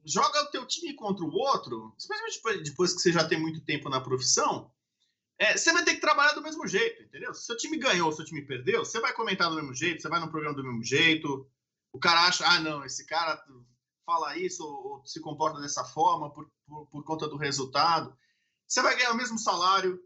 joga 0.05 0.43
o 0.43 0.51
teu 0.51 0.65
time 0.65 0.93
contra 0.93 1.25
o 1.25 1.33
outro, 1.33 1.93
especialmente 1.97 2.63
depois 2.63 2.93
que 2.93 3.01
você 3.01 3.11
já 3.11 3.27
tem 3.27 3.39
muito 3.39 3.61
tempo 3.61 3.89
na 3.89 3.99
profissão, 3.99 4.71
é, 5.37 5.57
você 5.57 5.73
vai 5.73 5.83
ter 5.83 5.95
que 5.95 6.01
trabalhar 6.01 6.33
do 6.33 6.41
mesmo 6.41 6.65
jeito, 6.67 7.03
entendeu? 7.03 7.33
Se 7.33 7.45
seu 7.45 7.57
time 7.57 7.77
ganhou, 7.77 8.11
se 8.11 8.17
seu 8.17 8.25
time 8.25 8.45
perdeu, 8.45 8.85
você 8.85 8.99
vai 9.01 9.13
comentar 9.13 9.49
do 9.49 9.55
mesmo 9.55 9.73
jeito, 9.73 10.01
você 10.01 10.07
vai 10.07 10.19
no 10.19 10.29
programa 10.29 10.55
do 10.55 10.63
mesmo 10.63 10.83
jeito, 10.83 11.49
o 11.91 11.99
cara 11.99 12.27
acha, 12.27 12.45
ah, 12.47 12.59
não, 12.59 12.85
esse 12.85 13.05
cara 13.05 13.43
fala 14.05 14.37
isso 14.37 14.63
ou, 14.63 14.87
ou 14.87 15.05
se 15.05 15.19
comporta 15.19 15.59
dessa 15.59 15.83
forma 15.83 16.31
por, 16.31 16.49
por, 16.65 16.85
por, 16.87 17.03
conta 17.03 17.27
do 17.27 17.37
resultado. 17.37 18.15
Você 18.67 18.81
vai 18.81 18.95
ganhar 18.95 19.11
o 19.11 19.17
mesmo 19.17 19.37
salário 19.37 19.99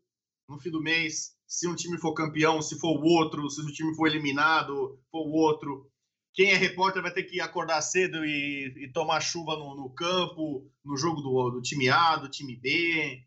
no 0.47 0.59
fim 0.59 0.71
do 0.71 0.81
mês, 0.81 1.35
se 1.45 1.67
um 1.67 1.75
time 1.75 1.97
for 1.99 2.13
campeão, 2.13 2.61
se 2.61 2.79
for 2.79 2.97
o 2.97 3.03
outro, 3.03 3.49
se 3.49 3.61
o 3.61 3.71
time 3.71 3.95
for 3.95 4.07
eliminado, 4.07 4.99
for 5.11 5.27
o 5.27 5.31
outro. 5.31 5.91
Quem 6.39 6.51
é 6.51 6.55
repórter 6.55 7.01
vai 7.01 7.11
ter 7.11 7.23
que 7.23 7.41
acordar 7.41 7.81
cedo 7.81 8.23
e, 8.23 8.85
e 8.85 8.93
tomar 8.93 9.19
chuva 9.19 9.57
no, 9.57 9.75
no, 9.75 9.89
campo, 9.89 10.71
no 10.85 10.95
jogo 10.95 11.19
do, 11.19 11.49
do, 11.49 11.61
time 11.61 11.89
A, 11.89 12.15
do 12.15 12.29
time 12.29 12.55
B, 12.55 13.21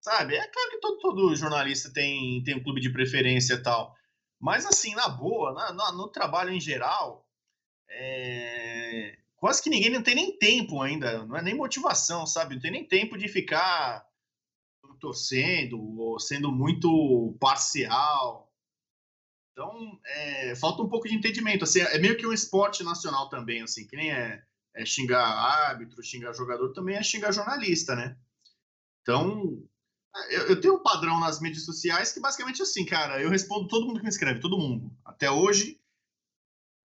sabe? 0.00 0.36
É 0.36 0.46
claro 0.46 0.70
que 0.70 0.78
todo, 0.78 0.98
todo 1.00 1.34
jornalista 1.34 1.92
tem, 1.92 2.40
tem 2.44 2.54
um 2.54 2.62
clube 2.62 2.80
de 2.80 2.92
preferência 2.92 3.54
e 3.54 3.62
tal. 3.64 3.92
Mas, 4.40 4.64
assim, 4.64 4.94
na 4.94 5.08
boa, 5.08 5.52
na, 5.52 5.72
na, 5.72 5.90
no 5.90 6.06
trabalho 6.06 6.52
em 6.52 6.60
geral, 6.60 7.26
é... 7.90 9.18
quase 9.34 9.60
que 9.60 9.68
ninguém 9.68 9.90
não 9.90 10.00
tem 10.04 10.14
nem 10.14 10.38
tempo 10.38 10.80
ainda, 10.80 11.26
não 11.26 11.36
é 11.36 11.42
nem 11.42 11.56
motivação, 11.56 12.28
sabe? 12.28 12.54
Não 12.54 12.62
tem 12.62 12.70
nem 12.70 12.86
tempo 12.86 13.18
de 13.18 13.26
ficar 13.26 14.06
torcendo 15.00 15.80
ou 15.98 16.20
sendo 16.20 16.52
muito 16.52 17.36
parcial. 17.40 18.51
Então, 19.52 20.00
é, 20.04 20.56
falta 20.56 20.82
um 20.82 20.88
pouco 20.88 21.06
de 21.06 21.14
entendimento. 21.14 21.64
Assim, 21.64 21.80
é 21.80 21.98
meio 21.98 22.16
que 22.16 22.26
um 22.26 22.32
esporte 22.32 22.82
nacional 22.82 23.28
também, 23.28 23.62
assim, 23.62 23.86
que 23.86 23.96
nem 23.96 24.10
é, 24.10 24.42
é 24.74 24.84
xingar 24.84 25.22
árbitro, 25.22 26.02
xingar 26.02 26.32
jogador, 26.32 26.72
também 26.72 26.96
é 26.96 27.02
xingar 27.02 27.32
jornalista, 27.32 27.94
né? 27.94 28.16
Então, 29.02 29.62
eu, 30.30 30.48
eu, 30.48 30.60
tenho 30.60 30.74
um 30.74 30.82
padrão 30.82 31.20
nas 31.20 31.40
mídias 31.40 31.64
sociais 31.64 32.12
que 32.12 32.20
basicamente 32.20 32.60
é 32.60 32.62
assim, 32.62 32.84
cara, 32.84 33.20
eu 33.20 33.30
respondo 33.30 33.68
todo 33.68 33.86
mundo 33.86 33.98
que 33.98 34.04
me 34.04 34.10
escreve, 34.10 34.40
todo 34.40 34.58
mundo. 34.58 34.94
Até 35.04 35.30
hoje, 35.30 35.80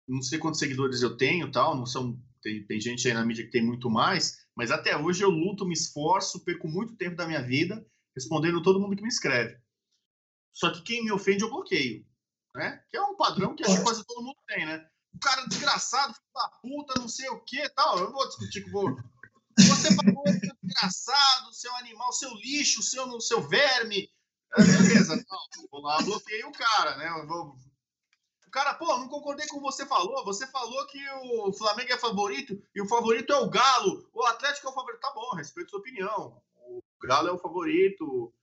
não 0.07 0.21
sei 0.21 0.39
quantos 0.39 0.59
seguidores 0.59 1.01
eu 1.01 1.17
tenho, 1.17 1.51
tal, 1.51 1.75
não 1.75 1.85
são 1.85 2.19
tem, 2.41 2.63
tem 2.65 2.79
gente 2.79 3.07
aí 3.07 3.13
na 3.13 3.25
mídia 3.25 3.43
que 3.43 3.51
tem 3.51 3.63
muito 3.63 3.89
mais, 3.89 4.45
mas 4.55 4.71
até 4.71 4.95
hoje 4.95 5.23
eu 5.23 5.29
luto, 5.29 5.65
me 5.65 5.73
esforço, 5.73 6.43
perco 6.43 6.67
muito 6.67 6.95
tempo 6.95 7.15
da 7.15 7.27
minha 7.27 7.41
vida 7.41 7.85
respondendo 8.15 8.63
todo 8.63 8.79
mundo 8.79 8.95
que 8.95 9.03
me 9.03 9.09
escreve. 9.09 9.59
Só 10.51 10.71
que 10.71 10.81
quem 10.81 11.03
me 11.03 11.11
ofende 11.11 11.43
eu 11.43 11.49
bloqueio, 11.49 12.03
né? 12.57 12.83
Que 12.89 12.97
é 12.97 13.01
um 13.01 13.15
padrão 13.15 13.55
que 13.55 13.63
acho 13.63 13.77
que 13.77 13.83
quase 13.83 14.03
todo 14.05 14.23
mundo 14.23 14.37
tem, 14.47 14.65
né? 14.65 14.85
O 15.13 15.19
cara 15.19 15.45
desgraçado, 15.45 16.13
filho 16.13 16.27
da 16.33 16.49
puta, 16.61 16.99
não 16.99 17.07
sei 17.07 17.29
o 17.29 17.39
que 17.39 17.69
tal. 17.69 17.97
Eu 17.99 18.11
vou 18.11 18.27
discutir 18.27 18.61
com 18.63 18.71
você. 18.71 19.01
Você 19.59 19.95
falou 19.95 20.23
seu 20.27 20.55
desgraçado, 20.61 21.53
seu 21.53 21.75
animal, 21.77 22.11
seu 22.11 22.33
lixo, 22.35 22.83
seu, 22.83 23.19
seu 23.21 23.41
verme. 23.47 24.09
É, 24.55 24.63
beleza, 24.63 25.15
não, 25.15 25.67
vou 25.71 25.81
lá, 25.81 26.01
bloqueio 26.01 26.47
o 26.47 26.51
cara, 26.51 26.95
né? 26.97 27.09
Vou, 27.27 27.55
o 28.47 28.51
cara, 28.51 28.73
pô, 28.75 28.85
não 28.97 29.07
concordei 29.07 29.45
com 29.47 29.57
o 29.57 29.59
que 29.59 29.65
você 29.65 29.85
falou. 29.85 30.23
Você 30.25 30.47
falou 30.47 30.85
que 30.87 30.99
o 31.09 31.53
Flamengo 31.53 31.93
é 31.93 31.97
favorito 31.97 32.61
e 32.73 32.81
o 32.81 32.87
favorito 32.87 33.33
é 33.33 33.37
o 33.37 33.49
Galo. 33.49 34.09
O 34.13 34.23
Atlético 34.25 34.67
é 34.67 34.69
o 34.71 34.73
favorito. 34.73 34.99
Tá 34.99 35.11
bom, 35.13 35.35
respeito 35.35 35.69
sua 35.69 35.79
opinião. 35.79 36.41
O 36.55 36.81
Galo 37.03 37.29
é 37.29 37.31
o 37.31 37.39
favorito, 37.39 38.03
o 38.05 38.33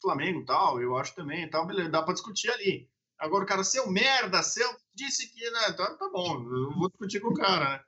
Flamengo 0.00 0.44
tal, 0.44 0.80
eu 0.80 0.96
acho 0.96 1.14
também 1.14 1.48
tal, 1.48 1.66
beleza, 1.66 1.90
dá 1.90 2.02
para 2.02 2.14
discutir 2.14 2.50
ali. 2.50 2.90
Agora, 3.24 3.44
o 3.44 3.46
cara, 3.46 3.64
seu 3.64 3.90
merda, 3.90 4.42
seu 4.42 4.68
disse 4.94 5.32
que, 5.32 5.50
né? 5.50 5.72
Tá, 5.72 5.94
tá 5.96 6.10
bom, 6.10 6.42
eu 6.42 6.74
vou 6.74 6.90
discutir 6.90 7.20
com 7.20 7.28
o 7.28 7.34
cara, 7.34 7.78
né? 7.78 7.84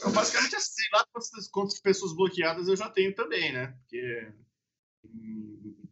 Eu 0.00 0.10
basicamente 0.12 0.60
sei 0.60 0.84
lá 0.92 1.04
quantas, 1.10 1.48
quantas 1.48 1.80
pessoas 1.80 2.14
bloqueadas 2.14 2.68
eu 2.68 2.76
já 2.76 2.90
tenho 2.90 3.14
também, 3.14 3.52
né? 3.52 3.68
Porque 3.78 4.32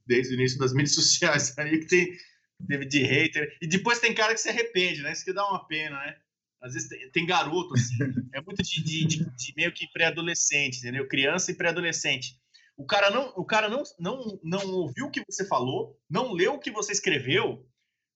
desde 0.06 0.34
o 0.34 0.38
início 0.38 0.58
das 0.58 0.72
mídias 0.74 0.94
sociais 0.94 1.56
aí 1.58 1.80
que 1.80 1.86
tem 1.86 2.18
teve 2.66 2.84
de 2.84 3.02
hater. 3.02 3.56
E 3.62 3.66
depois 3.66 4.00
tem 4.00 4.14
cara 4.14 4.34
que 4.34 4.40
se 4.40 4.48
arrepende, 4.48 5.00
né? 5.00 5.12
Isso 5.12 5.24
que 5.24 5.32
dá 5.32 5.48
uma 5.48 5.66
pena, 5.66 5.96
né? 5.96 6.16
Às 6.60 6.74
vezes 6.74 6.88
tem, 6.88 7.10
tem 7.10 7.26
garoto, 7.26 7.72
assim, 7.74 7.94
é 8.34 8.40
muito 8.42 8.62
de, 8.62 8.82
de, 8.82 9.06
de, 9.06 9.24
de 9.24 9.54
meio 9.56 9.72
que 9.72 9.90
pré-adolescente, 9.92 10.78
entendeu? 10.78 11.08
Criança 11.08 11.50
e 11.50 11.54
pré-adolescente. 11.54 12.38
O 12.76 12.84
cara, 12.84 13.10
não, 13.10 13.32
o 13.36 13.44
cara 13.44 13.68
não, 13.68 13.82
não, 13.98 14.40
não 14.42 14.70
ouviu 14.72 15.06
o 15.06 15.10
que 15.10 15.22
você 15.28 15.46
falou, 15.46 15.98
não 16.10 16.32
leu 16.32 16.54
o 16.54 16.58
que 16.58 16.70
você 16.70 16.92
escreveu, 16.92 17.66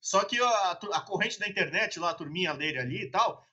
só 0.03 0.25
que 0.25 0.39
a, 0.43 0.71
a 0.73 1.01
corrente 1.01 1.39
da 1.39 1.49
internet, 1.49 2.01
lá, 2.01 2.11
a 2.11 2.15
turminha 2.15 2.53
dele 2.55 2.81
ali 2.81 3.03
e 3.05 3.11
tal, 3.11 3.47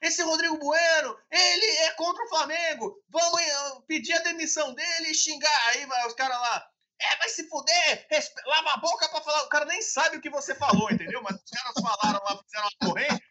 esse 0.00 0.22
Rodrigo 0.22 0.56
Bueno, 0.56 1.18
ele 1.30 1.66
é 1.66 1.90
contra 1.92 2.24
o 2.24 2.28
Flamengo, 2.28 3.02
vamos 3.10 3.40
eh, 3.40 3.82
pedir 3.86 4.14
a 4.14 4.22
demissão 4.22 4.72
dele 4.72 5.08
e 5.08 5.14
xingar. 5.14 5.68
Aí 5.68 5.84
vai 5.86 6.06
os 6.06 6.14
caras 6.14 6.38
lá, 6.38 6.70
é, 7.00 7.16
vai 7.16 7.28
se 7.28 7.48
fuder, 7.48 8.06
lava 8.46 8.74
a 8.74 8.76
boca 8.78 9.08
pra 9.08 9.20
falar. 9.20 9.42
O 9.42 9.48
cara 9.48 9.64
nem 9.66 9.82
sabe 9.82 10.16
o 10.16 10.20
que 10.20 10.30
você 10.30 10.54
falou, 10.54 10.90
entendeu? 10.90 11.22
Mas 11.22 11.36
os 11.36 11.50
caras 11.50 11.74
falaram 11.82 12.24
lá, 12.24 12.42
fizeram 12.42 12.68
uma 12.68 12.88
corrente. 12.88 13.24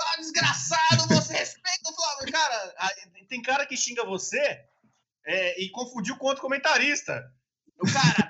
Ah, 0.00 0.16
desgraçado, 0.16 1.06
você 1.08 1.34
respeita 1.34 1.90
o 1.90 1.94
Flamengo. 1.94 2.32
Cara, 2.32 2.74
tem 3.28 3.40
cara 3.40 3.64
que 3.64 3.76
xinga 3.76 4.04
você 4.04 4.60
é, 5.24 5.62
e 5.62 5.70
confundiu 5.70 6.18
com 6.18 6.26
outro 6.26 6.42
comentarista. 6.42 7.32
O 7.80 7.90
cara, 7.90 8.21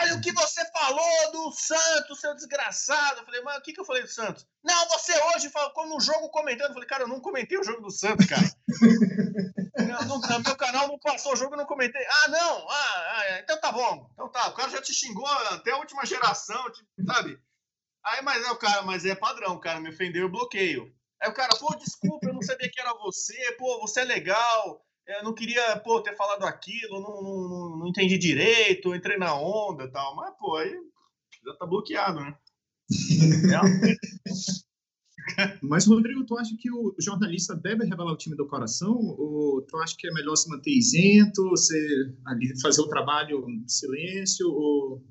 olha 0.00 0.14
o 0.14 0.20
que 0.20 0.32
você 0.32 0.64
falou 0.70 1.32
do 1.32 1.52
Santos, 1.52 2.20
seu 2.20 2.34
desgraçado. 2.34 3.20
Eu 3.20 3.24
falei, 3.24 3.42
mas 3.42 3.58
o 3.58 3.62
que, 3.62 3.72
que 3.72 3.80
eu 3.80 3.84
falei 3.84 4.02
do 4.02 4.08
Santos? 4.08 4.46
Não, 4.62 4.88
você 4.88 5.12
hoje 5.34 5.50
falou 5.50 5.86
no 5.86 6.00
jogo 6.00 6.28
comentando. 6.30 6.68
Eu 6.68 6.74
falei, 6.74 6.88
cara, 6.88 7.04
eu 7.04 7.08
não 7.08 7.20
comentei 7.20 7.58
o 7.58 7.64
jogo 7.64 7.82
do 7.82 7.90
Santos, 7.90 8.26
cara. 8.26 8.42
não, 10.06 10.18
no 10.18 10.40
meu 10.42 10.56
canal 10.56 10.88
não 10.88 10.98
passou 10.98 11.32
o 11.32 11.36
jogo, 11.36 11.54
eu 11.54 11.58
não 11.58 11.66
comentei. 11.66 12.04
Ah, 12.06 12.28
não? 12.28 12.68
Ah, 12.68 13.16
ah, 13.16 13.38
então 13.40 13.60
tá 13.60 13.72
bom. 13.72 14.08
Então 14.12 14.28
tá, 14.28 14.48
o 14.48 14.54
cara 14.54 14.70
já 14.70 14.82
te 14.82 14.92
xingou 14.92 15.26
até 15.26 15.72
a 15.72 15.78
última 15.78 16.04
geração, 16.06 16.64
sabe? 17.06 17.38
Aí, 18.04 18.22
mas 18.22 18.44
é 18.44 18.50
o 18.50 18.56
cara, 18.56 18.82
mas 18.82 19.04
é 19.04 19.14
padrão, 19.14 19.54
o 19.54 19.60
cara 19.60 19.80
me 19.80 19.88
ofendeu, 19.88 20.24
eu 20.24 20.30
bloqueio. 20.30 20.94
Aí 21.22 21.30
o 21.30 21.34
cara, 21.34 21.56
pô, 21.56 21.74
desculpa, 21.76 22.28
eu 22.28 22.34
não 22.34 22.42
sabia 22.42 22.70
que 22.70 22.80
era 22.80 22.92
você, 22.94 23.52
pô, 23.52 23.80
você 23.80 24.00
é 24.00 24.04
legal, 24.04 24.84
eu 25.06 25.22
não 25.22 25.34
queria, 25.34 25.78
pô, 25.80 26.00
ter 26.00 26.16
falado 26.16 26.44
aquilo, 26.44 27.00
não, 27.00 27.22
não, 27.22 27.78
não, 27.78 27.88
entendi 27.88 28.16
direito, 28.16 28.94
entrei 28.94 29.18
na 29.18 29.34
onda 29.38 29.84
e 29.84 29.90
tal. 29.90 30.16
Mas, 30.16 30.34
pô, 30.38 30.56
aí 30.56 30.74
já 31.44 31.54
tá 31.56 31.66
bloqueado, 31.66 32.20
né? 32.20 32.36
Mas, 35.62 35.86
Rodrigo, 35.86 36.24
tu 36.24 36.36
acha 36.38 36.54
que 36.58 36.70
o 36.70 36.94
jornalista 36.98 37.56
deve 37.56 37.84
revelar 37.84 38.12
o 38.12 38.16
time 38.16 38.36
do 38.36 38.46
coração? 38.46 38.94
Ou 38.94 39.62
tu 39.62 39.76
acha 39.78 39.94
que 39.96 40.06
é 40.06 40.12
melhor 40.12 40.36
se 40.36 40.48
manter 40.50 40.70
isento, 40.70 41.48
você 41.48 41.78
ali 42.26 42.60
fazer 42.60 42.82
o 42.82 42.88
trabalho 42.88 43.48
em 43.48 43.66
silêncio? 43.66 44.46
Ou... 44.48 45.02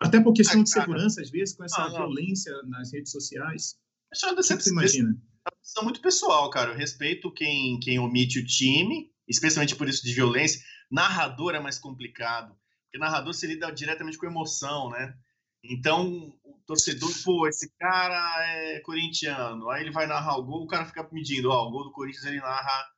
Até 0.00 0.20
por 0.20 0.32
questão 0.32 0.62
de 0.62 0.70
segurança, 0.70 1.20
às 1.20 1.30
vezes, 1.30 1.54
com 1.54 1.64
essa 1.64 1.82
ah, 1.82 1.88
violência 1.88 2.52
nas 2.64 2.92
redes 2.92 3.12
sociais. 3.12 3.76
Acho 4.12 4.34
decepção, 4.34 4.64
você 4.64 4.70
imagina? 4.70 5.10
É 5.10 5.50
uma 5.50 5.60
decisão 5.60 5.84
muito 5.84 6.00
pessoal, 6.00 6.50
cara. 6.50 6.72
Eu 6.72 6.76
respeito 6.76 7.30
quem, 7.32 7.78
quem 7.80 7.98
omite 7.98 8.40
o 8.40 8.46
time, 8.46 9.10
especialmente 9.30 9.76
por 9.76 9.88
isso 9.88 10.04
de 10.04 10.12
violência. 10.12 10.60
Narrador 10.90 11.54
é 11.54 11.60
mais 11.60 11.78
complicado, 11.78 12.54
porque 12.84 12.98
narrador 12.98 13.32
se 13.32 13.46
lida 13.46 13.70
diretamente 13.70 14.18
com 14.18 14.26
emoção, 14.26 14.90
né? 14.90 15.16
Então, 15.62 16.34
o 16.42 16.58
torcedor, 16.66 17.10
pô, 17.24 17.46
esse 17.46 17.70
cara 17.78 18.46
é 18.48 18.80
corintiano, 18.80 19.70
aí 19.70 19.82
ele 19.82 19.92
vai 19.92 20.06
narrar 20.06 20.36
o 20.36 20.42
gol, 20.42 20.64
o 20.64 20.66
cara 20.66 20.86
fica 20.86 21.08
medindo, 21.12 21.50
ó, 21.50 21.68
o 21.68 21.70
gol 21.70 21.84
do 21.84 21.92
Corinthians 21.92 22.24
ele 22.24 22.40
narra 22.40 22.88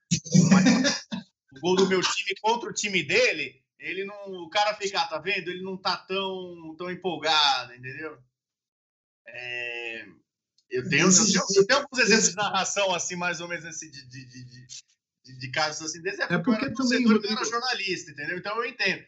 o 1.53 1.61
gol 1.61 1.77
do 1.77 1.89
meu 1.89 2.01
time 2.01 2.35
contra 2.41 2.71
o 2.71 2.73
time 2.73 3.03
dele, 3.03 3.61
ele 3.79 4.05
não, 4.05 4.45
o 4.45 4.49
cara 4.49 4.75
fica, 4.75 5.01
ah, 5.01 5.09
tá 5.09 5.19
vendo? 5.19 5.49
Ele 5.49 5.63
não 5.63 5.77
tá 5.77 5.97
tão, 5.97 6.75
tão 6.79 6.91
empolgado, 6.91 7.75
entendeu? 7.75 8.17
É, 9.27 10.07
eu, 10.71 10.89
tenho, 10.89 11.09
eu, 11.09 11.13
tenho, 11.13 11.45
eu 11.57 11.67
tenho 11.67 11.81
alguns 11.81 11.99
exemplos 11.99 12.31
de 12.31 12.37
narração, 12.37 12.95
assim, 12.95 13.17
mais 13.17 13.41
ou 13.41 13.49
menos, 13.49 13.65
assim, 13.67 13.91
de, 13.91 14.07
de, 14.07 14.25
de, 14.29 14.67
de, 15.25 15.39
de 15.39 15.51
casos 15.51 15.91
assim, 15.91 16.03
desse, 16.03 16.23
é 16.23 16.27
porque, 16.27 16.35
é 16.35 16.39
porque 16.39 16.51
eu 16.51 16.67
era 16.67 16.75
torcedor, 16.75 17.21
eu 17.25 17.31
era 17.31 17.45
jornalista, 17.45 18.11
entendeu? 18.11 18.39
Então 18.39 18.57
eu 18.57 18.65
entendo. 18.65 19.05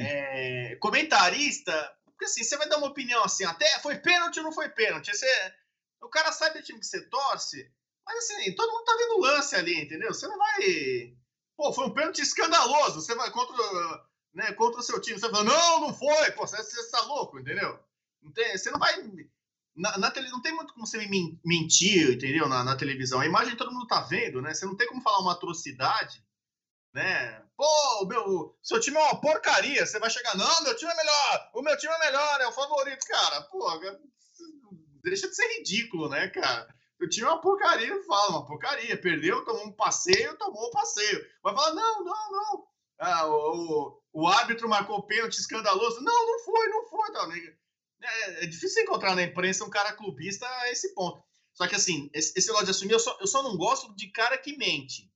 É, 0.00 0.76
comentarista, 0.76 1.72
porque 2.04 2.26
assim, 2.26 2.44
você 2.44 2.56
vai 2.56 2.68
dar 2.68 2.78
uma 2.78 2.88
opinião 2.88 3.24
assim, 3.24 3.44
até 3.44 3.66
foi 3.80 3.98
pênalti 3.98 4.38
ou 4.38 4.44
não 4.44 4.52
foi 4.52 4.68
pênalti? 4.68 5.10
Você, 5.10 5.26
o 6.00 6.08
cara 6.08 6.30
sabe 6.32 6.60
o 6.60 6.62
time 6.62 6.78
que 6.78 6.86
você 6.86 7.02
torce, 7.08 7.70
mas 8.06 8.18
assim, 8.18 8.54
todo 8.54 8.72
mundo 8.72 8.84
tá 8.84 8.96
vendo 8.98 9.16
o 9.16 9.20
lance 9.20 9.56
ali, 9.56 9.80
entendeu? 9.80 10.12
Você 10.12 10.26
não 10.26 10.38
vai. 10.38 11.16
Pô, 11.56 11.72
foi 11.72 11.86
um 11.86 11.94
pênalti 11.94 12.20
escandaloso. 12.20 13.00
Você 13.00 13.14
vai 13.14 13.30
contra, 13.30 13.56
né, 14.34 14.52
contra 14.52 14.80
o 14.80 14.82
seu 14.82 15.00
time. 15.00 15.18
Você 15.18 15.30
fala, 15.30 15.44
não, 15.44 15.80
não 15.80 15.94
foi. 15.94 16.30
Pô, 16.32 16.46
você, 16.46 16.62
você 16.62 16.90
tá 16.90 17.00
louco, 17.02 17.38
entendeu? 17.38 17.78
Não 18.22 18.32
tem, 18.32 18.56
você 18.56 18.70
não 18.70 18.78
vai. 18.78 18.94
Na, 19.76 19.98
na 19.98 20.10
tele, 20.10 20.28
não 20.30 20.40
tem 20.40 20.54
muito 20.54 20.72
como 20.72 20.86
você 20.86 20.98
mentir, 21.44 22.12
entendeu? 22.12 22.48
Na, 22.48 22.62
na 22.62 22.76
televisão. 22.76 23.20
A 23.20 23.26
imagem 23.26 23.56
todo 23.56 23.72
mundo 23.72 23.86
tá 23.86 24.00
vendo, 24.02 24.40
né? 24.40 24.54
Você 24.54 24.64
não 24.66 24.76
tem 24.76 24.86
como 24.86 25.02
falar 25.02 25.20
uma 25.20 25.32
atrocidade 25.32 26.24
né? 26.94 27.42
Pô, 27.56 27.66
o 28.02 28.06
meu, 28.06 28.58
seu 28.62 28.80
time 28.80 28.96
é 28.96 29.00
uma 29.00 29.20
porcaria. 29.20 29.84
Você 29.84 29.98
vai 29.98 30.08
chegar, 30.08 30.36
não, 30.36 30.62
meu 30.62 30.76
time 30.76 30.90
é 30.90 30.96
melhor, 30.96 31.50
o 31.54 31.62
meu 31.62 31.76
time 31.76 31.92
é 31.92 31.98
melhor, 31.98 32.40
é 32.40 32.46
o 32.46 32.52
favorito, 32.52 33.04
cara. 33.06 33.42
Pô, 33.42 33.68
deixa 35.02 35.28
de 35.28 35.34
ser 35.34 35.46
ridículo, 35.58 36.08
né, 36.08 36.28
cara? 36.28 36.72
O 37.00 37.08
time 37.08 37.26
é 37.26 37.30
uma 37.30 37.40
porcaria, 37.40 38.02
fala, 38.04 38.30
uma 38.30 38.46
porcaria. 38.46 38.96
Perdeu, 38.96 39.44
tomou 39.44 39.66
um 39.66 39.72
passeio, 39.72 40.38
tomou 40.38 40.68
um 40.68 40.70
passeio. 40.70 41.26
Vai 41.42 41.54
falar, 41.54 41.74
não, 41.74 42.04
não, 42.04 42.32
não. 42.32 42.64
Ah, 43.00 43.26
o, 43.26 44.00
o, 44.12 44.28
árbitro 44.28 44.68
marcou 44.68 45.02
pênalti 45.02 45.34
escandaloso. 45.34 46.00
Não, 46.00 46.26
não 46.26 46.38
foi, 46.44 46.68
não 46.68 46.86
foi. 46.86 47.12
Tá, 47.12 47.26
é, 48.06 48.44
é 48.44 48.46
difícil 48.46 48.82
encontrar 48.82 49.14
na 49.14 49.22
imprensa 49.22 49.64
um 49.64 49.70
cara 49.70 49.92
clubista 49.92 50.46
a 50.46 50.70
esse 50.70 50.94
ponto. 50.94 51.22
Só 51.54 51.66
que 51.68 51.74
assim, 51.74 52.10
esse, 52.12 52.32
esse 52.36 52.48
negócio 52.48 52.66
de 52.66 52.70
assumir, 52.72 52.92
eu 52.92 53.00
só, 53.00 53.16
eu 53.20 53.26
só 53.26 53.42
não 53.42 53.56
gosto 53.56 53.94
de 53.94 54.08
cara 54.08 54.36
que 54.36 54.56
mente. 54.56 55.10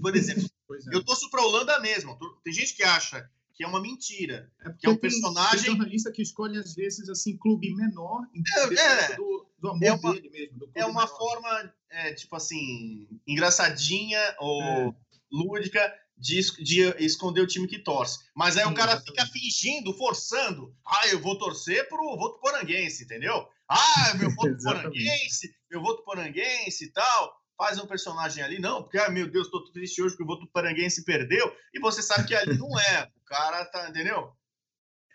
Por 0.00 0.16
exemplo, 0.16 0.42
é. 0.92 0.96
eu 0.96 1.04
torço 1.04 1.30
para 1.30 1.42
a 1.42 1.44
Holanda 1.44 1.78
mesmo. 1.80 2.18
Tem 2.42 2.52
gente 2.52 2.74
que 2.74 2.82
acha 2.82 3.28
que 3.54 3.62
é 3.62 3.66
uma 3.66 3.80
mentira. 3.80 4.50
É 4.64 4.70
que 4.72 4.86
é 4.86 4.90
um 4.90 4.96
personagem. 4.96 5.64
Tem 5.64 5.70
jornalista 5.76 6.10
que 6.10 6.22
escolhe, 6.22 6.58
às 6.58 6.74
vezes, 6.74 7.08
assim, 7.08 7.36
clube 7.36 7.74
menor, 7.74 8.22
é, 8.34 8.74
é, 8.74 9.16
do, 9.16 9.46
do 9.58 9.68
amor 9.68 9.84
é 9.84 9.92
uma, 9.92 10.14
dele 10.14 10.30
mesmo. 10.30 10.70
é 10.74 10.84
uma 10.86 11.04
menor. 11.04 11.18
forma, 11.18 11.74
é, 11.90 12.14
tipo 12.14 12.34
assim, 12.34 13.06
engraçadinha 13.26 14.36
ou 14.40 14.62
é. 14.62 14.94
Lúdica 15.32 15.92
de, 16.16 16.40
de, 16.62 16.82
esconder 17.04 17.40
o 17.40 17.46
time 17.46 17.66
que 17.66 17.78
torce. 17.78 18.20
Mas 18.36 18.56
aí 18.56 18.64
Sim, 18.64 18.70
o 18.70 18.74
cara 18.74 19.00
fica 19.00 19.26
fingindo, 19.26 19.94
forçando. 19.94 20.74
Ah, 20.86 21.08
eu 21.08 21.20
vou 21.20 21.38
torcer 21.38 21.88
pro 21.88 22.16
voto 22.16 22.38
poranguense, 22.38 23.04
entendeu? 23.04 23.48
Ah, 23.68 24.14
meu 24.16 24.30
voto 24.36 24.56
poranguense, 24.62 25.54
meu 25.70 25.80
voto 25.80 26.04
poranguense 26.04 26.84
e 26.84 26.92
tal 26.92 27.42
faz 27.62 27.78
um 27.78 27.86
personagem 27.86 28.42
ali, 28.42 28.58
não, 28.58 28.82
porque, 28.82 28.98
ah, 28.98 29.08
meu 29.08 29.30
Deus, 29.30 29.48
tô 29.48 29.62
triste 29.70 30.02
hoje 30.02 30.16
que 30.16 30.22
o 30.24 30.26
voto 30.26 30.48
paranguense 30.48 31.04
perdeu, 31.04 31.54
e 31.72 31.78
você 31.78 32.02
sabe 32.02 32.26
que 32.26 32.34
ali 32.34 32.58
não 32.58 32.78
é. 32.80 33.08
O 33.16 33.24
cara 33.24 33.64
tá, 33.66 33.88
entendeu? 33.88 34.32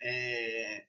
É... 0.02 0.86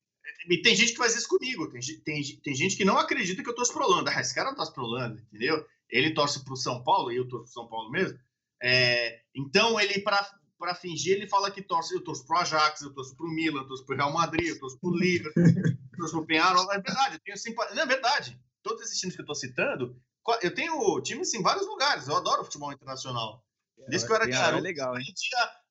E 0.49 0.63
tem 0.63 0.77
gente 0.77 0.93
que 0.93 0.99
faz 0.99 1.17
isso 1.17 1.29
comigo, 1.29 1.69
tem, 1.69 1.81
tem, 2.05 2.23
tem 2.43 2.55
gente 2.55 2.77
que 2.77 2.85
não 2.85 2.97
acredita 2.97 3.43
que 3.43 3.49
eu 3.49 3.55
torço 3.55 3.73
pro 3.73 3.85
Holanda. 3.85 4.13
Ah, 4.15 4.21
esse 4.21 4.35
cara 4.35 4.51
não 4.51 4.57
torce 4.57 4.73
pro 4.73 4.85
Holanda, 4.85 5.21
entendeu? 5.21 5.67
Ele 5.91 6.15
torce 6.15 6.45
pro 6.45 6.57
São 6.57 6.83
Paulo, 6.85 7.11
e 7.11 7.17
eu 7.17 7.27
torço 7.27 7.47
pro 7.47 7.53
São 7.53 7.69
Paulo 7.69 7.91
mesmo. 7.91 8.19
É... 8.63 9.21
Então, 9.35 9.79
ele, 9.79 10.01
para 10.01 10.75
fingir, 10.75 11.17
ele 11.17 11.29
fala 11.29 11.51
que 11.51 11.63
torce, 11.63 11.95
eu 11.95 12.03
torço 12.03 12.27
pro 12.27 12.39
Ajax, 12.39 12.83
eu 12.83 12.93
torço 12.93 13.17
pro 13.17 13.29
Milan, 13.29 13.61
eu 13.61 13.67
torço 13.67 13.87
pro 13.87 13.97
Real 13.97 14.13
Madrid, 14.13 14.49
eu 14.49 14.59
torço 14.59 14.79
pro 14.81 14.97
Liverpool, 14.97 15.43
eu 15.93 15.99
torço 15.99 16.17
pro 16.17 16.27
Penharol. 16.27 16.73
É 16.73 16.81
verdade, 16.81 17.17
eu 17.17 17.21
tenho 17.21 17.39
simpatia. 17.39 17.75
Não, 17.75 17.83
é 17.83 17.87
verdade. 17.87 18.41
Todos 18.63 18.83
esses 18.83 18.99
times 18.99 19.15
que 19.15 19.23
eu 19.23 19.27
tô 19.27 19.35
citando, 19.35 19.97
eu 20.43 20.55
tenho 20.55 21.01
times 21.03 21.33
em 21.33 21.43
vários 21.43 21.67
lugares, 21.67 22.09
eu 22.09 22.17
adoro 22.17 22.45
futebol 22.45 22.73
internacional. 22.73 23.45
Desde 23.89 24.07
que 24.07 24.13
eu 24.13 24.17
era 24.17 24.25
é 24.27 24.31
garoto. 24.31 24.59
É 24.59 24.61
legal, 24.61 24.99
hein? 24.99 25.05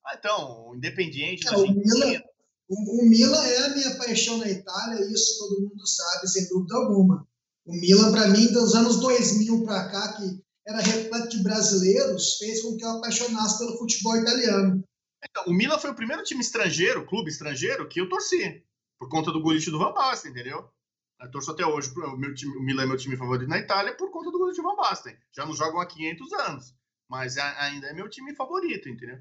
Ah, 0.06 0.16
então, 0.18 0.74
Independiente. 0.76 1.48
É, 1.48 1.52
o, 1.52 1.70
Milan, 1.70 2.22
o, 2.70 3.02
o 3.02 3.10
Milan 3.10 3.46
é 3.46 3.66
a 3.66 3.70
minha 3.76 3.98
paixão 3.98 4.38
na 4.38 4.50
Itália, 4.50 5.06
isso 5.12 5.38
todo 5.38 5.62
mundo 5.62 5.86
sabe, 5.86 6.28
sem 6.28 6.48
dúvida 6.48 6.76
alguma. 6.76 7.28
O 7.66 7.74
Milan, 7.74 8.12
para 8.12 8.30
mim, 8.30 8.48
dos 8.48 8.74
anos 8.74 9.00
2000 9.02 9.66
para 9.66 9.90
cá, 9.90 10.14
que 10.14 10.42
era 10.68 10.82
repleto 10.82 11.30
de 11.30 11.44
brasileiros, 11.44 12.38
fez 12.38 12.62
com 12.62 12.76
que 12.76 12.84
eu 12.84 12.90
apaixonasse 12.90 13.58
pelo 13.58 13.78
futebol 13.78 14.18
italiano. 14.18 14.84
Então, 15.24 15.46
o 15.48 15.54
Milan 15.54 15.80
foi 15.80 15.92
o 15.92 15.96
primeiro 15.96 16.24
time 16.24 16.42
estrangeiro, 16.42 17.06
clube 17.06 17.30
estrangeiro, 17.30 17.88
que 17.88 18.02
eu 18.02 18.10
torci, 18.10 18.64
por 19.00 19.10
conta 19.10 19.32
do 19.32 19.42
Gullit 19.42 19.70
do 19.72 19.80
Van 19.80 19.94
Basten, 19.94 20.32
entendeu? 20.32 20.70
Eu 21.20 21.32
torço 21.32 21.52
até 21.52 21.66
hoje, 21.66 21.92
o, 21.96 22.18
meu 22.18 22.34
time, 22.36 22.56
o 22.58 22.62
Milan 22.62 22.84
é 22.84 22.86
meu 22.86 22.98
time 22.98 23.18
favorito 23.18 23.50
na 23.50 23.58
Itália 23.58 23.96
por 23.96 24.12
conta 24.12 24.30
do 24.30 24.38
gol 24.38 24.52
de 24.52 24.62
Van 24.62 24.76
Basten. 24.76 25.18
Já 25.36 25.46
não 25.46 25.54
jogam 25.54 25.80
há 25.80 25.86
500 25.86 26.34
anos, 26.34 26.76
mas 27.10 27.38
ainda 27.38 27.88
é 27.88 27.94
meu 27.94 28.10
time 28.10 28.36
favorito, 28.36 28.88
entendeu? 28.88 29.18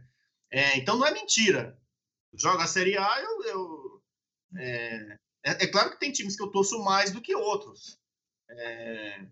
É, 0.51 0.77
então 0.77 0.99
não 0.99 1.07
é 1.07 1.13
mentira. 1.13 1.79
Joga 2.35 2.65
a 2.65 2.69
Série 2.69 2.99
A, 2.99 3.21
eu. 3.21 3.43
eu 3.45 4.03
é, 4.59 5.19
é, 5.45 5.65
é, 5.65 5.67
claro 5.69 5.91
que 5.91 5.99
tem 5.99 6.13
times 6.13 6.37
que 6.37 6.43
eu 6.43 6.51
torço 6.51 6.83
mais 6.85 7.11
do 7.11 7.23
que 7.23 7.35
outros. 7.35 7.99
É, 8.51 9.27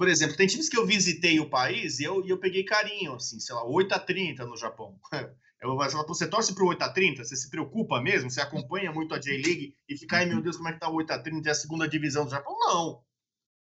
por 0.00 0.08
exemplo, 0.08 0.34
tem 0.34 0.46
times 0.46 0.70
que 0.70 0.78
eu 0.78 0.86
visitei 0.86 1.38
o 1.40 1.50
país 1.50 2.00
e 2.00 2.04
eu, 2.04 2.24
e 2.24 2.30
eu 2.30 2.38
peguei 2.38 2.64
carinho, 2.64 3.16
assim, 3.16 3.38
sei 3.38 3.54
lá, 3.54 3.66
8 3.66 3.92
a 3.92 3.98
30 3.98 4.46
no 4.46 4.56
Japão. 4.56 4.98
Eu 5.60 5.68
vou 5.68 5.90
falar, 5.90 6.06
você 6.06 6.26
torce 6.26 6.54
pro 6.54 6.68
8 6.68 6.80
a 6.80 6.88
30 6.88 7.22
Você 7.22 7.36
se 7.36 7.50
preocupa 7.50 8.00
mesmo? 8.00 8.30
Você 8.30 8.40
acompanha 8.40 8.90
muito 8.90 9.14
a 9.14 9.18
J-League 9.18 9.76
e 9.86 9.98
fica, 9.98 10.16
ai 10.16 10.24
meu 10.24 10.40
Deus, 10.40 10.56
como 10.56 10.70
é 10.70 10.72
que 10.72 10.80
tá 10.80 10.88
o 10.88 10.94
8 10.94 11.10
a 11.10 11.18
30 11.18 11.46
É 11.46 11.52
a 11.52 11.54
segunda 11.54 11.86
divisão 11.86 12.24
do 12.24 12.30
Japão? 12.30 12.56
Não. 12.58 13.04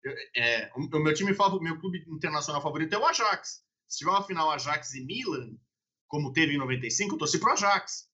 Eu, 0.01 0.13
é, 0.37 0.71
o, 0.73 0.99
meu 0.99 1.13
time 1.13 1.33
favorito, 1.33 1.63
meu 1.65 1.77
clube 1.81 2.01
internacional 2.07 2.61
favorito 2.61 2.93
é 2.93 2.97
o 2.97 3.05
Ajax. 3.05 3.65
Se 3.89 3.97
tiver 3.97 4.11
uma 4.11 4.23
final 4.23 4.49
Ajax 4.51 4.93
e 4.93 5.03
Milan, 5.03 5.57
como 6.07 6.31
teve 6.31 6.53
em 6.53 6.57
95, 6.57 7.15
eu 7.15 7.19
torci 7.19 7.39
pro 7.41 7.51
Ajax. 7.51 8.07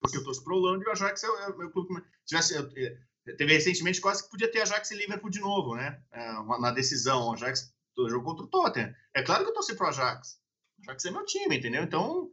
Porque 0.00 0.16
eu 0.16 0.22
torço 0.22 0.44
pro 0.44 0.54
Holanda 0.54 0.84
e 0.84 0.88
o 0.88 0.92
Ajax 0.92 1.24
é 1.24 1.28
o 1.28 1.38
é 1.38 1.56
meu 1.56 1.72
clube. 1.72 2.04
Tivesse, 2.24 2.54
eu, 2.54 2.70
é, 2.76 2.98
teve 3.36 3.52
recentemente 3.52 4.00
quase 4.00 4.24
que 4.24 4.30
podia 4.30 4.50
ter 4.50 4.62
Ajax 4.62 4.90
e 4.90 4.96
Liverpool 4.96 5.30
de 5.30 5.40
novo, 5.40 5.74
né? 5.74 6.00
É, 6.12 6.32
na 6.60 6.70
decisão, 6.70 7.28
o 7.28 7.34
Ajax 7.34 7.72
jogou 7.96 8.36
contra 8.36 8.44
o 8.44 8.48
Tottenham. 8.48 8.94
É 9.14 9.22
claro 9.22 9.44
que 9.44 9.50
eu 9.50 9.54
torci 9.54 9.74
pro 9.74 9.88
Ajax. 9.88 10.38
O 10.78 10.82
Ajax 10.82 11.04
é 11.04 11.10
meu 11.10 11.24
time, 11.24 11.56
entendeu? 11.56 11.82
Então, 11.82 12.30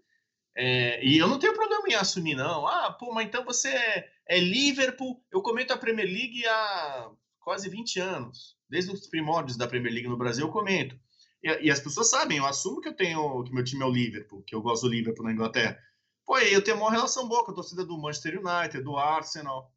é, 0.56 1.06
e 1.06 1.18
eu 1.18 1.28
não 1.28 1.38
tenho 1.38 1.54
problema 1.54 1.88
em 1.90 1.96
assumir, 1.96 2.36
não. 2.36 2.66
Ah, 2.66 2.92
pô, 2.94 3.14
mas 3.14 3.28
então 3.28 3.44
você 3.44 3.70
é, 3.70 4.10
é, 4.28 4.40
Liverpool. 4.40 5.22
Eu 5.32 5.42
comento 5.42 5.74
a 5.74 5.78
Premier 5.78 6.08
League 6.08 6.46
há 6.46 7.12
quase 7.40 7.70
20 7.70 8.00
anos. 8.00 8.56
Desde 8.70 8.92
os 8.92 9.08
primórdios 9.08 9.58
da 9.58 9.68
Premier 9.68 9.94
League 9.94 10.08
no 10.08 10.18
Brasil, 10.18 10.46
eu 10.46 10.52
comento. 10.52 10.98
E, 11.44 11.68
e, 11.68 11.72
as 11.72 11.80
pessoas 11.80 12.10
sabem, 12.10 12.38
eu 12.38 12.46
assumo 12.46 12.80
que 12.80 12.88
eu 12.88 12.96
tenho 12.96 13.44
que 13.44 13.54
meu 13.54 13.64
time 13.64 13.84
é 13.84 13.86
o 13.86 13.92
Liverpool, 13.92 14.44
que 14.44 14.56
eu 14.56 14.62
gosto 14.62 14.84
do 14.84 14.94
Liverpool 14.94 15.26
na 15.26 15.34
Inglaterra. 15.34 15.78
Pô, 16.26 16.40
eu 16.40 16.64
tenho 16.64 16.78
uma 16.78 16.90
relação 16.90 17.28
boa 17.28 17.46
com 17.46 17.52
a 17.52 17.56
torcida 17.56 17.86
do 17.86 17.98
Manchester 17.98 18.40
United, 18.40 18.84
do 18.84 18.98
Arsenal, 18.98 19.72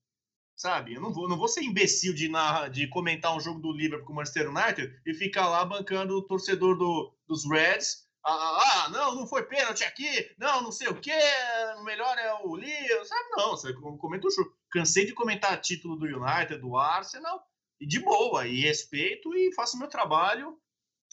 sabe? 0.58 0.94
Eu 0.94 1.00
não 1.00 1.12
vou, 1.12 1.28
não 1.28 1.38
vou 1.38 1.48
ser 1.48 1.62
imbecil 1.62 2.12
de, 2.12 2.28
narrar, 2.28 2.68
de 2.68 2.88
comentar 2.88 3.34
um 3.34 3.40
jogo 3.40 3.60
do 3.60 3.72
Liverpool 3.72 4.06
com 4.06 4.12
o 4.12 4.16
Manchester 4.16 4.50
United 4.50 5.00
e 5.06 5.14
ficar 5.14 5.48
lá 5.48 5.64
bancando 5.64 6.18
o 6.18 6.22
torcedor 6.22 6.76
do, 6.76 7.14
dos 7.26 7.48
Reds. 7.48 8.08
Ah, 8.26 8.32
ah, 8.32 8.84
ah 8.84 8.88
não, 8.90 9.14
não 9.14 9.26
foi 9.26 9.44
pênalti 9.44 9.84
aqui, 9.84 10.28
não, 10.36 10.60
não 10.60 10.72
sei 10.72 10.88
o 10.88 11.00
quê, 11.00 11.18
o 11.78 11.84
melhor 11.84 12.18
é 12.18 12.34
o 12.44 12.56
Leo, 12.56 13.04
sabe? 13.04 13.30
Não, 13.30 13.50
você 13.52 13.72
comenta 13.72 14.26
o 14.26 14.30
jogo. 14.30 14.52
Cansei 14.70 15.06
de 15.06 15.14
comentar 15.14 15.58
título 15.60 15.96
do 15.96 16.04
United, 16.04 16.60
do 16.60 16.76
Arsenal, 16.76 17.40
e 17.80 17.86
de 17.86 18.00
boa, 18.00 18.46
e 18.46 18.60
respeito 18.60 19.32
e 19.34 19.54
faço 19.54 19.78
meu 19.78 19.88
trabalho 19.88 20.58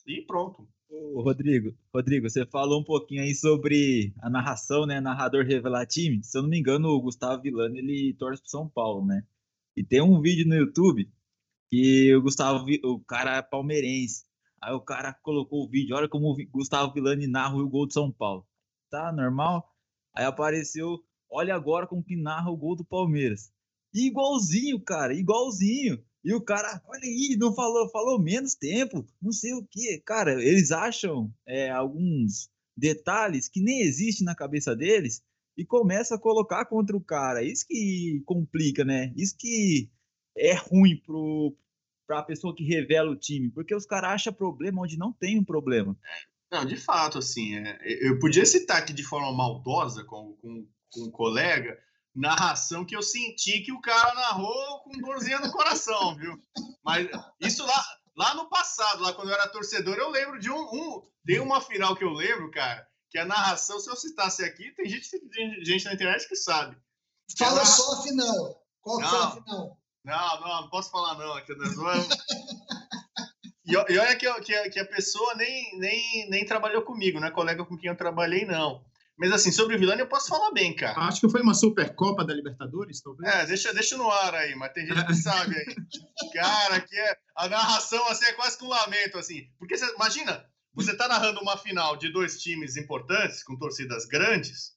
e 0.07 0.21
pronto. 0.23 0.67
Ô, 0.89 1.21
Rodrigo, 1.21 1.75
Rodrigo, 1.93 2.29
você 2.29 2.45
falou 2.45 2.79
um 2.79 2.83
pouquinho 2.83 3.21
aí 3.21 3.33
sobre 3.33 4.13
a 4.21 4.29
narração, 4.29 4.85
né? 4.85 4.99
Narrador 4.99 5.45
revelar 5.45 5.85
time. 5.85 6.23
Se 6.23 6.37
eu 6.37 6.43
não 6.43 6.49
me 6.49 6.59
engano, 6.59 6.89
o 6.89 7.01
Gustavo 7.01 7.41
Villani, 7.41 7.79
ele 7.79 8.15
torce 8.17 8.41
pro 8.41 8.51
São 8.51 8.69
Paulo, 8.69 9.05
né? 9.05 9.23
E 9.75 9.83
tem 9.83 10.01
um 10.01 10.21
vídeo 10.21 10.47
no 10.47 10.55
YouTube 10.55 11.11
que 11.69 12.15
o 12.15 12.21
Gustavo, 12.21 12.65
o 12.83 12.99
cara 13.01 13.37
é 13.37 13.41
palmeirense. 13.41 14.23
Aí 14.61 14.73
o 14.73 14.81
cara 14.81 15.13
colocou 15.13 15.65
o 15.65 15.69
vídeo, 15.69 15.95
olha 15.95 16.07
como 16.07 16.31
o 16.31 16.35
Gustavo 16.51 16.93
Villani 16.93 17.27
narra 17.27 17.55
o 17.55 17.69
gol 17.69 17.85
do 17.85 17.93
São 17.93 18.11
Paulo. 18.11 18.47
Tá 18.89 19.11
normal? 19.11 19.69
Aí 20.15 20.25
apareceu, 20.25 20.99
olha 21.29 21.53
agora 21.53 21.85
como 21.85 22.03
que 22.03 22.15
narra 22.15 22.49
o 22.49 22.57
gol 22.57 22.75
do 22.75 22.85
Palmeiras. 22.85 23.51
igualzinho, 23.93 24.79
cara, 24.79 25.13
igualzinho. 25.13 26.03
E 26.23 26.33
o 26.33 26.41
cara, 26.41 26.81
olha 26.87 27.03
aí, 27.03 27.35
não 27.37 27.53
falou, 27.53 27.89
falou 27.89 28.19
menos 28.19 28.55
tempo, 28.55 29.05
não 29.21 29.31
sei 29.31 29.53
o 29.53 29.63
que. 29.69 29.99
Cara, 29.99 30.41
eles 30.41 30.71
acham 30.71 31.31
é, 31.45 31.69
alguns 31.69 32.49
detalhes 32.75 33.47
que 33.47 33.61
nem 33.61 33.81
existem 33.81 34.25
na 34.25 34.33
cabeça 34.33 34.75
deles 34.75 35.21
e 35.57 35.65
começa 35.65 36.15
a 36.15 36.19
colocar 36.19 36.65
contra 36.65 36.95
o 36.95 37.03
cara. 37.03 37.43
Isso 37.43 37.65
que 37.67 38.21
complica, 38.25 38.83
né? 38.83 39.13
Isso 39.15 39.35
que 39.37 39.89
é 40.37 40.53
ruim 40.53 41.01
para 42.05 42.19
a 42.19 42.23
pessoa 42.23 42.55
que 42.55 42.63
revela 42.63 43.11
o 43.11 43.15
time, 43.15 43.49
porque 43.49 43.73
os 43.73 43.85
caras 43.85 44.11
acham 44.11 44.33
problema 44.33 44.81
onde 44.81 44.97
não 44.97 45.13
tem 45.13 45.39
um 45.39 45.43
problema. 45.43 45.97
Não, 46.51 46.65
de 46.65 46.77
fato, 46.77 47.17
assim, 47.17 47.55
é, 47.55 47.79
eu 48.07 48.19
podia 48.19 48.45
citar 48.45 48.77
aqui 48.77 48.93
de 48.93 49.03
forma 49.03 49.31
maldosa 49.31 50.03
com, 50.03 50.33
com, 50.41 50.67
com 50.91 51.01
um 51.01 51.11
colega, 51.11 51.77
narração 52.13 52.85
que 52.85 52.95
eu 52.95 53.01
senti 53.01 53.61
que 53.61 53.71
o 53.71 53.81
cara 53.81 54.13
narrou 54.13 54.79
com 54.81 54.97
dorzinha 54.99 55.39
no 55.39 55.51
coração, 55.51 56.15
viu? 56.15 56.39
Mas 56.83 57.09
isso 57.41 57.65
lá, 57.65 57.85
lá 58.15 58.35
no 58.35 58.49
passado, 58.49 59.01
lá 59.01 59.13
quando 59.13 59.29
eu 59.29 59.33
era 59.33 59.49
torcedor, 59.49 59.95
eu 59.95 60.09
lembro 60.09 60.39
de 60.39 60.49
um, 60.49 60.61
um 60.61 61.01
tem 61.25 61.39
uma 61.39 61.59
final 61.59 61.95
que 61.95 62.03
eu 62.03 62.11
lembro, 62.11 62.51
cara, 62.51 62.87
que 63.09 63.17
a 63.17 63.25
narração, 63.25 63.79
se 63.79 63.89
eu 63.89 63.95
citasse 63.95 64.43
aqui, 64.43 64.71
tem 64.71 64.89
gente, 64.89 65.09
tem 65.29 65.65
gente 65.65 65.85
na 65.85 65.93
internet 65.93 66.27
que 66.27 66.35
sabe. 66.35 66.77
Fala 67.37 67.55
narra... 67.55 67.65
só 67.65 67.93
a 67.93 68.03
final. 68.03 68.65
Qual 68.81 68.99
não, 68.99 69.09
foi 69.09 69.19
a 69.19 69.31
final? 69.31 69.79
Não, 70.03 70.41
não, 70.41 70.61
não 70.61 70.69
posso 70.69 70.91
falar 70.91 71.17
não, 71.17 71.33
aqui 71.33 71.55
nós 71.55 71.73
vamos... 71.75 72.07
E, 73.67 73.75
olha 73.75 74.15
que, 74.15 74.31
que, 74.41 74.69
que 74.69 74.79
a 74.79 74.85
pessoa 74.85 75.33
nem, 75.35 75.79
nem, 75.79 76.29
nem 76.29 76.45
trabalhou 76.45 76.83
comigo, 76.83 77.19
não 77.19 77.27
é 77.27 77.31
colega 77.31 77.65
com 77.65 77.75
quem 77.75 77.89
eu 77.89 77.97
trabalhei, 77.97 78.45
não. 78.45 78.85
Mas 79.17 79.31
assim, 79.31 79.51
sobre 79.51 79.75
o 79.75 79.79
Vilani 79.79 80.01
eu 80.01 80.07
posso 80.07 80.27
falar 80.27 80.51
bem, 80.51 80.75
cara. 80.75 80.99
Acho 81.01 81.21
que 81.21 81.29
foi 81.29 81.41
uma 81.41 81.53
Supercopa 81.53 82.25
da 82.25 82.33
Libertadores, 82.33 83.01
talvez. 83.01 83.33
É, 83.33 83.45
deixa, 83.45 83.73
deixa 83.73 83.97
no 83.97 84.09
ar 84.09 84.35
aí, 84.35 84.53
mas 84.55 84.73
tem 84.73 84.85
gente 84.85 85.05
que 85.05 85.15
sabe 85.15 85.55
aí. 85.55 85.65
Cara, 86.33 86.81
que 86.81 86.97
é. 86.97 87.17
A 87.37 87.47
narração 87.47 88.05
assim, 88.07 88.25
é 88.25 88.33
quase 88.33 88.57
que 88.57 88.65
um 88.65 88.69
lamento, 88.69 89.17
assim. 89.17 89.49
Porque 89.57 89.77
você, 89.77 89.85
imagina, 89.95 90.45
você 90.75 90.95
tá 90.95 91.07
narrando 91.07 91.41
uma 91.41 91.57
final 91.57 91.95
de 91.95 92.09
dois 92.09 92.41
times 92.41 92.75
importantes, 92.75 93.43
com 93.43 93.57
torcidas 93.57 94.05
grandes, 94.05 94.75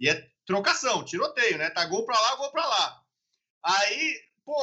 e 0.00 0.08
é 0.08 0.28
trocação, 0.44 1.04
tiroteio, 1.04 1.58
né? 1.58 1.70
Tá 1.70 1.84
gol 1.86 2.04
pra 2.04 2.18
lá, 2.18 2.36
gol 2.36 2.50
pra 2.50 2.66
lá. 2.66 3.02
Aí, 3.62 4.20
pô, 4.44 4.56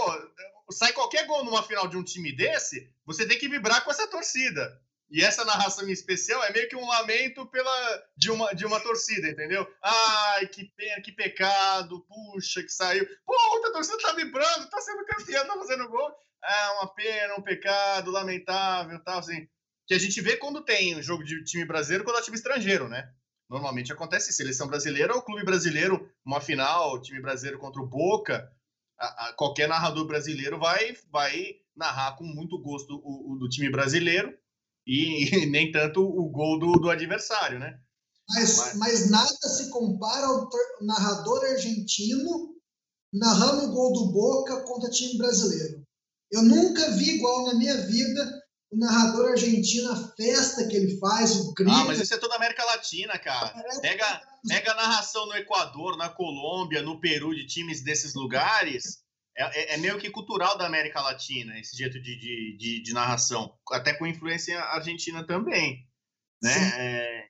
sai 0.72 0.92
qualquer 0.94 1.26
gol 1.28 1.44
numa 1.46 1.64
final 1.64 1.88
de 1.88 1.98
um 1.98 2.04
time 2.04 2.36
desse, 2.36 2.92
você 3.06 3.28
tem 3.28 3.38
que 3.38 3.48
vibrar 3.48 3.84
com 3.84 3.92
essa 3.92 4.08
torcida. 4.08 4.82
E 5.10 5.24
essa 5.24 5.46
narração 5.46 5.88
em 5.88 5.92
especial 5.92 6.44
é 6.44 6.52
meio 6.52 6.68
que 6.68 6.76
um 6.76 6.88
lamento 6.88 7.46
pela 7.46 8.04
de 8.18 8.32
uma, 8.32 8.54
de 8.54 8.66
uma 8.66 8.80
torcida, 8.80 9.30
entendeu? 9.30 9.66
Ai, 9.82 10.48
que 10.48 10.66
pena, 10.76 11.02
que 11.02 11.12
pecado, 11.12 12.04
puxa, 12.08 12.64
que 12.64 12.72
saiu. 12.72 13.08
Pô, 13.24 13.34
outra 13.54 13.72
torcida 13.72 14.00
tá 14.00 14.14
vibrando, 14.14 14.70
tá 14.70 14.82
sendo 14.82 15.06
campeão, 15.06 15.46
tá 15.46 15.54
fazendo 15.54 15.90
gol. 15.90 16.12
É 16.44 16.70
uma 16.72 16.94
pena, 16.94 17.36
um 17.36 17.42
pecado, 17.42 18.12
lamentável, 18.12 19.00
tal, 19.04 19.20
assim. 19.20 19.48
Que 19.88 19.94
a 19.94 20.00
gente 20.00 20.20
vê 20.22 20.38
quando 20.38 20.64
tem 20.64 20.98
um 20.98 21.02
jogo 21.02 21.24
de 21.24 21.44
time 21.44 21.66
brasileiro 21.66 22.04
quando 22.04 22.18
é 22.18 22.22
time 22.22 22.38
estrangeiro, 22.38 22.90
né? 22.90 23.10
Normalmente 23.50 23.94
acontece 23.94 24.34
seleção 24.34 24.68
brasileira 24.68 25.14
ou 25.14 25.22
clube 25.22 25.44
brasileiro, 25.44 26.10
uma 26.26 26.42
final, 26.42 27.00
time 27.02 27.22
brasileiro 27.22 27.60
contra 27.60 27.82
o 27.82 27.88
Boca, 27.88 28.52
a, 29.00 29.28
a, 29.28 29.34
qualquer 29.34 29.68
narrador 29.68 30.06
brasileiro 30.08 30.60
vai, 30.60 30.98
vai 31.12 31.56
narrar 31.76 32.16
com 32.18 32.24
muito 32.24 32.58
gosto 32.60 32.96
o, 33.04 33.34
o 33.34 33.38
do 33.38 33.48
time 33.48 33.70
brasileiro 33.70 34.34
e, 34.88 35.46
nem 35.48 35.72
tanto 35.72 36.02
o 36.02 36.30
gol 36.30 36.60
do, 36.60 36.72
do 36.74 36.90
adversário, 36.90 37.60
né? 37.60 37.80
Mas, 38.28 38.58
mas... 38.58 38.78
mas 38.78 39.10
nada 39.12 39.48
se 39.50 39.70
compara 39.70 40.26
ao 40.26 40.50
narrador 40.82 41.44
argentino 41.46 42.56
narrando 43.14 43.66
o 43.66 43.74
gol 43.74 43.94
do 43.94 44.12
Boca 44.12 44.62
contra 44.62 44.90
time 44.90 45.18
brasileiro. 45.18 45.84
Eu 46.32 46.42
nunca 46.42 46.92
vi 46.92 47.16
igual 47.16 47.46
na 47.46 47.54
minha 47.54 47.78
vida 47.86 48.45
o 48.72 48.78
narrador 48.78 49.32
argentino, 49.32 49.92
a 49.92 50.16
festa 50.16 50.68
que 50.68 50.76
ele 50.76 50.98
faz, 50.98 51.36
o 51.36 51.54
grito. 51.54 51.72
Ah, 51.72 51.86
mas 51.86 52.00
isso 52.00 52.14
é 52.14 52.18
toda 52.18 52.34
a 52.34 52.38
América 52.38 52.64
Latina, 52.66 53.18
cara. 53.18 53.54
Pega, 53.82 54.22
pega 54.48 54.72
a 54.72 54.76
narração 54.76 55.26
no 55.28 55.36
Equador, 55.36 55.98
na 55.98 56.10
Colômbia, 56.10 56.82
no 56.82 57.00
Peru, 57.00 57.34
de 57.34 57.46
times 57.46 57.82
desses 57.84 58.14
lugares. 58.16 59.04
É, 59.38 59.44
é, 59.44 59.74
é, 59.74 59.78
meio 59.78 59.98
que 59.98 60.10
cultural 60.10 60.58
da 60.58 60.66
América 60.66 61.02
Latina, 61.02 61.60
esse 61.60 61.76
jeito 61.76 62.02
de, 62.02 62.18
de, 62.18 62.58
de, 62.58 62.84
de 62.84 62.94
narração, 62.94 63.54
até 63.70 63.94
com 63.94 64.08
influência 64.08 64.58
argentina 64.60 65.26
também. 65.28 65.86
Né? 66.42 66.72
É, 66.78 67.26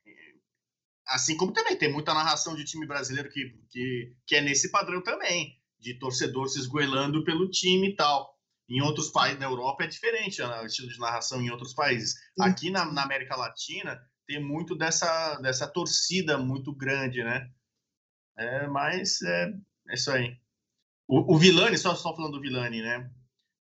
assim 1.08 1.36
como 1.36 1.52
também 1.52 1.76
tem 1.76 1.92
muita 1.92 2.14
narração 2.14 2.54
de 2.54 2.64
time 2.64 2.86
brasileiro 2.86 3.28
que, 3.28 3.52
que, 3.70 4.14
que 4.24 4.36
é 4.36 4.40
nesse 4.40 4.70
padrão 4.70 5.02
também, 5.02 5.60
de 5.80 5.98
torcedor 5.98 6.48
se 6.48 6.60
esgoelando 6.60 7.24
pelo 7.24 7.50
time 7.50 7.90
e 7.90 7.96
tal. 7.96 8.35
Em 8.68 8.82
outros 8.82 9.10
países, 9.10 9.38
na 9.38 9.46
Europa 9.46 9.84
é 9.84 9.86
diferente 9.86 10.42
o 10.42 10.66
estilo 10.66 10.88
de 10.88 10.98
narração 10.98 11.40
em 11.40 11.50
outros 11.50 11.72
países. 11.72 12.12
Sim. 12.12 12.42
Aqui 12.42 12.70
na, 12.70 12.84
na, 12.84 13.04
América 13.04 13.36
Latina 13.36 14.00
tem 14.26 14.42
muito 14.42 14.74
dessa, 14.74 15.36
dessa 15.36 15.68
torcida 15.68 16.36
muito 16.36 16.74
grande, 16.74 17.22
né? 17.22 17.48
É, 18.36 18.66
mas 18.66 19.22
é, 19.22 19.52
é 19.88 19.94
isso 19.94 20.10
aí. 20.10 20.36
O, 21.06 21.34
o 21.34 21.38
Vilani, 21.38 21.78
só, 21.78 21.94
só 21.94 22.14
falando 22.14 22.32
do 22.32 22.40
Vilani, 22.40 22.82
né? 22.82 23.08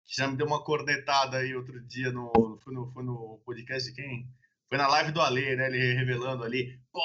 Que 0.06 0.16
já 0.16 0.28
me 0.28 0.36
deu 0.36 0.48
uma 0.48 0.64
cornetada 0.64 1.38
aí 1.38 1.56
outro 1.56 1.80
dia 1.86 2.12
no. 2.12 2.32
Foi 2.64 2.74
no, 2.74 2.92
foi 2.92 3.04
no 3.04 3.40
podcast 3.46 3.88
de 3.90 3.96
quem? 3.96 4.28
Foi 4.68 4.78
na 4.78 4.88
live 4.88 5.12
do 5.12 5.22
Ale, 5.22 5.56
né? 5.56 5.68
Ele 5.68 5.94
revelando 5.94 6.44
ali. 6.44 6.80
Pô, 6.92 7.00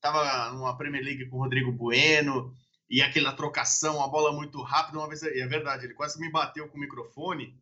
tava 0.00 0.50
numa 0.52 0.76
Premier 0.78 1.04
League 1.04 1.28
com 1.28 1.36
o 1.36 1.40
Rodrigo 1.40 1.72
Bueno 1.72 2.54
e 2.88 3.02
aquela 3.02 3.32
trocação, 3.32 4.02
a 4.02 4.08
bola 4.08 4.32
muito 4.32 4.62
rápida. 4.62 4.98
Uma 4.98 5.08
vez, 5.08 5.22
é 5.22 5.46
verdade, 5.46 5.84
ele 5.84 5.94
quase 5.94 6.18
me 6.18 6.30
bateu 6.30 6.68
com 6.68 6.76
o 6.76 6.80
microfone, 6.80 7.54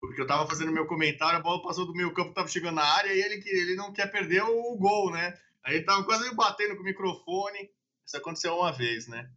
porque 0.00 0.20
eu 0.20 0.26
tava 0.26 0.46
fazendo 0.46 0.72
meu 0.72 0.86
comentário, 0.86 1.38
a 1.38 1.42
bola 1.42 1.62
passou 1.62 1.84
do 1.84 1.94
meio 1.94 2.14
campo, 2.14 2.32
tava 2.32 2.48
chegando 2.48 2.76
na 2.76 2.84
área 2.84 3.12
e 3.12 3.20
ele, 3.20 3.42
ele 3.46 3.74
não 3.74 3.92
quer 3.92 4.10
perder 4.10 4.42
o 4.42 4.76
gol, 4.76 5.10
né? 5.10 5.38
Aí 5.62 5.76
ele 5.76 5.84
tava 5.84 6.04
quase 6.04 6.28
me 6.28 6.34
batendo 6.34 6.76
com 6.76 6.82
o 6.82 6.84
microfone. 6.84 7.70
Isso 8.06 8.16
aconteceu 8.16 8.56
uma 8.56 8.72
vez, 8.72 9.06
né? 9.08 9.30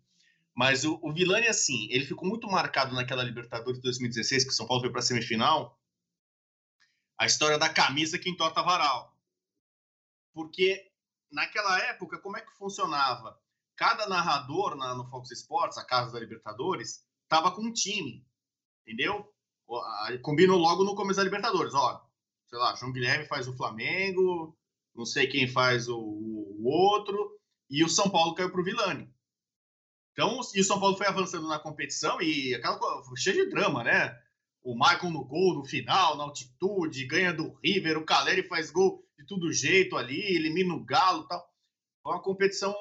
Mas 0.55 0.85
o, 0.85 0.99
o 1.01 1.11
Vilani, 1.11 1.47
assim, 1.47 1.87
ele 1.91 2.05
ficou 2.05 2.27
muito 2.27 2.47
marcado 2.47 2.93
naquela 2.93 3.23
Libertadores 3.23 3.79
de 3.79 3.83
2016, 3.83 4.43
que 4.43 4.51
o 4.51 4.53
São 4.53 4.67
Paulo 4.67 4.83
foi 4.83 4.91
para 4.91 5.01
semifinal. 5.01 5.79
A 7.17 7.25
história 7.25 7.57
da 7.57 7.69
camisa 7.69 8.19
que 8.19 8.29
entorta 8.29 8.61
varal. 8.61 9.17
Porque 10.33 10.91
naquela 11.31 11.79
época, 11.79 12.19
como 12.19 12.37
é 12.37 12.41
que 12.41 12.55
funcionava? 12.57 13.39
Cada 13.75 14.07
narrador 14.07 14.75
na, 14.75 14.95
no 14.95 15.07
Fox 15.09 15.31
Sports, 15.31 15.77
a 15.77 15.85
casa 15.85 16.11
da 16.11 16.19
Libertadores, 16.19 17.03
estava 17.23 17.51
com 17.51 17.63
um 17.63 17.73
time, 17.73 18.25
entendeu? 18.85 19.31
Combinou 20.21 20.59
logo 20.59 20.83
no 20.83 20.95
começo 20.95 21.17
da 21.17 21.23
Libertadores. 21.23 21.73
Ó, 21.73 22.01
sei 22.47 22.59
lá, 22.59 22.75
João 22.75 22.91
Guilherme 22.91 23.25
faz 23.25 23.47
o 23.47 23.57
Flamengo, 23.57 24.55
não 24.95 25.05
sei 25.05 25.27
quem 25.27 25.47
faz 25.47 25.87
o, 25.87 25.97
o 25.97 26.63
outro, 26.65 27.39
e 27.69 27.83
o 27.83 27.89
São 27.89 28.09
Paulo 28.09 28.35
caiu 28.35 28.51
para 28.51 28.61
o 28.61 28.63
Vilani. 28.63 29.11
Então, 30.11 30.39
e 30.53 30.61
o 30.61 30.63
São 30.63 30.79
Paulo 30.79 30.95
foi 30.95 31.07
avançando 31.07 31.47
na 31.47 31.57
competição 31.57 32.21
e 32.21 32.53
aquela 32.53 32.79
cheio 33.17 33.45
de 33.45 33.49
drama, 33.49 33.83
né? 33.83 34.15
O 34.61 34.75
Michael 34.75 35.11
no 35.11 35.25
gol 35.25 35.55
no 35.55 35.65
final, 35.65 36.15
na 36.15 36.23
altitude, 36.23 37.07
ganha 37.07 37.33
do 37.33 37.57
River, 37.63 37.97
o 37.97 38.05
Caleri 38.05 38.47
faz 38.47 38.69
gol 38.69 39.03
de 39.17 39.25
todo 39.25 39.51
jeito 39.51 39.97
ali, 39.97 40.21
elimina 40.21 40.73
o 40.75 40.85
Galo 40.85 41.27
tal. 41.27 41.43
Uma 42.05 42.21
competição 42.21 42.75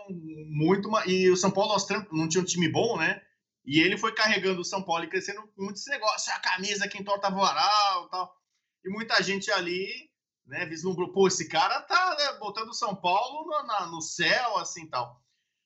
muito. 0.48 0.90
E 1.06 1.30
o 1.30 1.36
São 1.36 1.50
Paulo 1.50 1.76
não 2.10 2.28
tinha 2.28 2.42
um 2.42 2.46
time 2.46 2.68
bom, 2.68 2.96
né? 2.96 3.22
E 3.64 3.80
ele 3.80 3.96
foi 3.96 4.12
carregando 4.12 4.60
o 4.60 4.64
São 4.64 4.82
Paulo 4.82 5.04
e 5.04 5.08
crescendo 5.08 5.48
muito 5.56 5.76
esse 5.76 5.88
negócio, 5.88 6.32
a 6.32 6.40
camisa 6.40 6.88
que 6.88 6.98
entorta 6.98 7.30
voral 7.30 8.08
tal. 8.08 8.36
E 8.84 8.90
muita 8.90 9.22
gente 9.22 9.50
ali, 9.52 10.10
né, 10.44 10.66
vislumbrou, 10.66 11.12
pô, 11.12 11.28
esse 11.28 11.48
cara 11.48 11.80
tá 11.82 12.16
né, 12.18 12.38
botando 12.40 12.70
o 12.70 12.74
São 12.74 12.96
Paulo 12.96 13.46
no, 13.46 13.66
na, 13.66 13.86
no 13.86 14.00
céu, 14.00 14.58
assim 14.58 14.88
tal. 14.88 15.22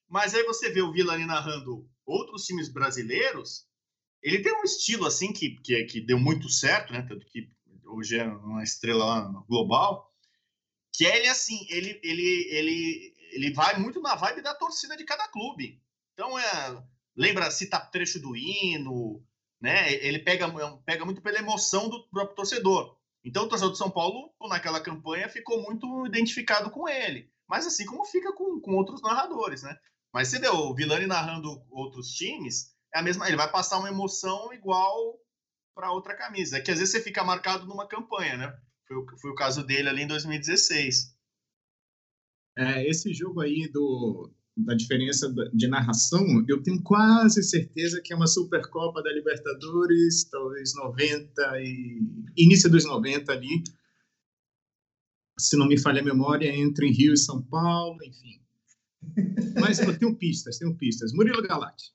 Mas 0.06 0.34
aí 0.34 0.42
você 0.44 0.70
vê 0.70 0.82
o 0.82 0.92
Vila 0.92 1.14
ali 1.14 1.24
narrando 1.24 1.88
outros 2.04 2.44
times 2.44 2.68
brasileiros, 2.68 3.66
ele 4.22 4.42
tem 4.42 4.52
um 4.52 4.64
estilo 4.64 5.06
assim 5.06 5.32
que, 5.32 5.56
que, 5.62 5.84
que 5.84 6.00
deu 6.00 6.18
muito 6.18 6.48
certo, 6.50 6.92
né? 6.92 7.02
Tanto 7.02 7.24
que 7.26 7.48
hoje 7.86 8.18
é 8.18 8.24
uma 8.24 8.62
estrela 8.62 9.22
global, 9.48 10.12
que 10.92 11.06
é 11.06 11.18
ele 11.18 11.28
assim, 11.28 11.66
ele, 11.70 12.00
ele, 12.02 12.48
ele, 12.50 13.14
ele 13.32 13.52
vai 13.52 13.78
muito 13.78 14.00
na 14.00 14.14
vibe 14.14 14.42
da 14.42 14.54
torcida 14.54 14.96
de 14.96 15.04
cada 15.04 15.28
clube. 15.28 15.80
Então 16.12 16.38
é, 16.38 16.82
lembra, 17.16 17.50
cita 17.50 17.78
trecho 17.78 18.20
do 18.20 18.36
hino, 18.36 19.22
né? 19.60 19.92
Ele 19.94 20.18
pega, 20.18 20.46
pega 20.84 21.04
muito 21.04 21.20
pela 21.22 21.38
emoção 21.38 21.88
do 21.88 22.08
próprio 22.08 22.36
torcedor. 22.36 22.96
Então 23.24 23.44
o 23.44 23.48
torcedor 23.48 23.72
de 23.72 23.78
São 23.78 23.90
Paulo, 23.90 24.32
naquela 24.48 24.80
campanha, 24.80 25.28
ficou 25.28 25.62
muito 25.62 26.06
identificado 26.06 26.70
com 26.70 26.88
ele. 26.88 27.30
Mas 27.48 27.66
assim 27.66 27.84
como 27.84 28.04
fica 28.04 28.32
com, 28.32 28.60
com 28.60 28.74
outros 28.74 29.02
narradores, 29.02 29.62
né? 29.62 29.76
Mas 30.12 30.28
você 30.28 30.38
vê 30.38 30.48
o 30.48 30.74
Vilani 30.74 31.06
narrando 31.06 31.62
outros 31.70 32.08
times, 32.12 32.74
é 32.94 32.98
a 32.98 33.02
mesma, 33.02 33.26
ele 33.26 33.36
vai 33.36 33.50
passar 33.50 33.78
uma 33.78 33.88
emoção 33.88 34.52
igual 34.52 35.20
para 35.74 35.92
outra 35.92 36.16
camisa. 36.16 36.56
É 36.56 36.60
que 36.60 36.70
às 36.70 36.78
vezes 36.78 36.92
você 36.92 37.02
fica 37.02 37.22
marcado 37.22 37.66
numa 37.66 37.86
campanha, 37.86 38.36
né? 38.36 38.58
Foi, 38.86 38.96
foi 39.20 39.30
o 39.30 39.34
caso 39.34 39.64
dele 39.64 39.88
ali 39.88 40.02
em 40.02 40.06
2016. 40.06 41.15
É, 42.56 42.88
esse 42.88 43.12
jogo 43.12 43.40
aí 43.40 43.68
do, 43.70 44.30
da 44.56 44.74
diferença 44.74 45.32
de 45.52 45.68
narração, 45.68 46.24
eu 46.48 46.62
tenho 46.62 46.82
quase 46.82 47.42
certeza 47.42 48.00
que 48.02 48.12
é 48.12 48.16
uma 48.16 48.26
Supercopa 48.26 49.02
da 49.02 49.12
Libertadores, 49.12 50.24
talvez 50.24 50.74
90 50.74 51.60
e 51.60 52.00
início 52.36 52.70
dos 52.70 52.86
90 52.86 53.30
ali. 53.30 53.62
Se 55.38 55.56
não 55.56 55.68
me 55.68 55.78
falha 55.78 56.00
a 56.00 56.04
memória, 56.04 56.48
entre 56.48 56.90
Rio 56.90 57.12
e 57.12 57.18
São 57.18 57.42
Paulo, 57.42 57.98
enfim. 58.02 58.40
Mas 59.60 59.78
eu 59.78 59.98
tenho 59.98 60.16
pistas, 60.16 60.56
tenho 60.56 60.74
pistas. 60.74 61.12
Murilo 61.12 61.42
Galati. 61.42 61.94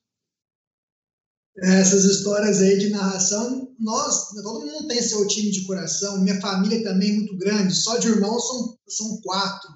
Essas 1.58 2.04
histórias 2.04 2.62
aí 2.62 2.78
de 2.78 2.88
narração, 2.90 3.74
nós, 3.78 4.30
todo 4.30 4.64
mundo 4.64 4.88
tem 4.88 5.02
seu 5.02 5.26
time 5.26 5.50
de 5.50 5.66
coração. 5.66 6.22
Minha 6.22 6.40
família 6.40 6.82
também 6.82 7.10
é 7.10 7.16
muito 7.16 7.36
grande, 7.36 7.74
só 7.74 7.98
de 7.98 8.08
irmãos 8.08 8.46
são, 8.46 8.78
são 8.88 9.20
quatro, 9.20 9.70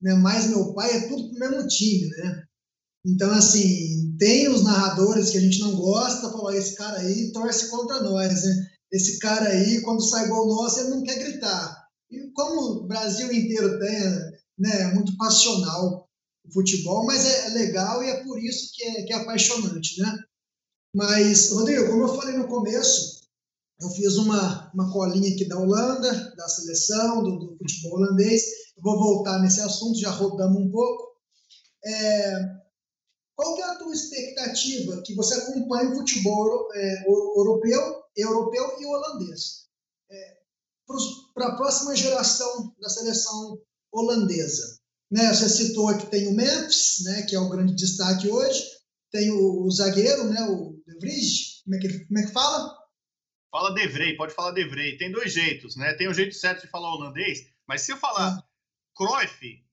né? 0.00 0.14
Mais 0.14 0.46
meu 0.46 0.72
pai 0.74 0.90
é 0.90 1.08
tudo 1.08 1.30
pro 1.30 1.38
mesmo 1.38 1.68
time, 1.68 2.08
né? 2.08 2.44
Então, 3.06 3.30
assim, 3.32 4.14
tem 4.18 4.48
os 4.48 4.62
narradores 4.62 5.30
que 5.30 5.38
a 5.38 5.40
gente 5.40 5.58
não 5.60 5.74
gosta, 5.74 6.30
falar, 6.30 6.56
esse 6.56 6.76
cara 6.76 6.98
aí 6.98 7.32
torce 7.32 7.70
contra 7.70 8.02
nós, 8.02 8.42
né? 8.42 8.66
Esse 8.92 9.18
cara 9.18 9.48
aí, 9.48 9.80
quando 9.82 10.02
sai 10.02 10.28
gol 10.28 10.46
nosso, 10.46 10.80
ele 10.80 10.90
não 10.90 11.02
quer 11.02 11.18
gritar. 11.18 11.86
E 12.10 12.30
como 12.32 12.60
o 12.60 12.86
Brasil 12.86 13.32
inteiro 13.32 13.78
tem, 13.78 14.00
né, 14.58 14.82
é 14.82 14.94
muito 14.94 15.16
passional 15.16 16.08
o 16.44 16.52
futebol, 16.52 17.06
mas 17.06 17.24
é, 17.24 17.46
é 17.46 17.48
legal 17.50 18.02
e 18.02 18.10
é 18.10 18.24
por 18.24 18.42
isso 18.42 18.72
que 18.74 18.84
é, 18.84 19.02
que 19.04 19.12
é 19.12 19.16
apaixonante, 19.16 20.00
né? 20.00 20.18
Mas, 20.94 21.52
Rodrigo, 21.52 21.86
como 21.86 22.02
eu 22.02 22.16
falei 22.16 22.36
no 22.36 22.48
começo, 22.48 23.19
eu 23.80 23.88
fiz 23.90 24.16
uma, 24.16 24.70
uma 24.74 24.92
colinha 24.92 25.32
aqui 25.32 25.46
da 25.46 25.58
Holanda, 25.58 26.34
da 26.36 26.48
seleção, 26.48 27.22
do, 27.22 27.38
do 27.38 27.56
futebol 27.56 27.98
holandês. 27.98 28.42
Eu 28.76 28.82
vou 28.82 28.98
voltar 28.98 29.38
nesse 29.40 29.60
assunto, 29.60 29.98
já 29.98 30.10
rodamos 30.10 30.60
um 30.60 30.70
pouco. 30.70 31.16
É, 31.84 32.60
qual 33.34 33.56
que 33.56 33.62
é 33.62 33.64
a 33.64 33.78
tua 33.78 33.94
expectativa 33.94 35.00
que 35.02 35.14
você 35.14 35.34
acompanha 35.34 35.90
o 35.90 35.96
futebol 35.96 36.68
é, 36.74 37.04
europeu, 37.08 38.02
europeu 38.14 38.76
e 38.80 38.86
holandês? 38.86 39.66
É, 40.10 40.36
Para 41.32 41.46
a 41.46 41.56
próxima 41.56 41.96
geração 41.96 42.74
da 42.80 42.88
seleção 42.90 43.58
holandesa. 43.90 44.78
Né, 45.10 45.32
você 45.34 45.48
citou 45.48 45.96
que 45.96 46.06
tem 46.06 46.28
o 46.28 46.36
Memphis, 46.36 47.02
né, 47.02 47.22
que 47.22 47.34
é 47.34 47.40
o 47.40 47.48
grande 47.48 47.74
destaque 47.74 48.28
hoje, 48.28 48.62
tem 49.10 49.28
o, 49.32 49.64
o 49.64 49.70
zagueiro, 49.70 50.24
né, 50.28 50.40
o 50.42 50.80
De 50.86 50.98
Vries, 51.00 51.62
como 51.64 51.74
é, 51.74 51.78
que, 51.80 52.06
como 52.06 52.18
é 52.20 52.26
que 52.26 52.32
fala? 52.32 52.79
Fala 53.50 53.74
De 53.74 53.86
Vrij, 53.88 54.16
pode 54.16 54.34
falar 54.34 54.52
De 54.52 54.64
Vrij. 54.64 54.96
Tem 54.96 55.10
dois 55.10 55.32
jeitos, 55.32 55.76
né? 55.76 55.92
Tem 55.94 56.08
o 56.08 56.14
jeito 56.14 56.34
certo 56.34 56.62
de 56.62 56.70
falar 56.70 56.94
holandês, 56.94 57.50
mas 57.66 57.82
se 57.82 57.92
eu 57.92 57.96
falar. 57.96 58.42
Cruyff, 58.96 59.64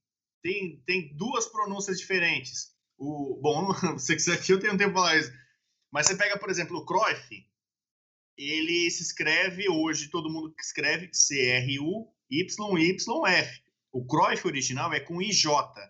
tem, 0.41 0.81
tem 0.85 1.15
duas 1.15 1.47
pronúncias 1.47 1.99
diferentes. 1.99 2.75
O, 2.97 3.39
bom, 3.41 3.73
se 3.97 4.07
você 4.07 4.15
quiser 4.15 4.33
aqui, 4.33 4.51
eu 4.51 4.59
tenho 4.59 4.73
um 4.73 4.77
tempo 4.77 4.93
para 4.93 5.01
falar 5.03 5.17
isso. 5.17 5.31
Mas 5.91 6.07
você 6.07 6.15
pega, 6.15 6.39
por 6.39 6.49
exemplo, 6.49 6.77
o 6.77 6.85
Cruyff, 6.85 7.45
ele 8.37 8.89
se 8.91 9.03
escreve 9.03 9.69
hoje, 9.69 10.09
todo 10.09 10.29
mundo 10.29 10.53
escreve 10.59 11.09
C-R-U-Y-Y-F. 11.11 12.07
O 13.91 14.05
Cruyff 14.05 14.47
original 14.47 14.93
é 14.93 14.99
com 14.99 15.21
IJ. 15.21 15.45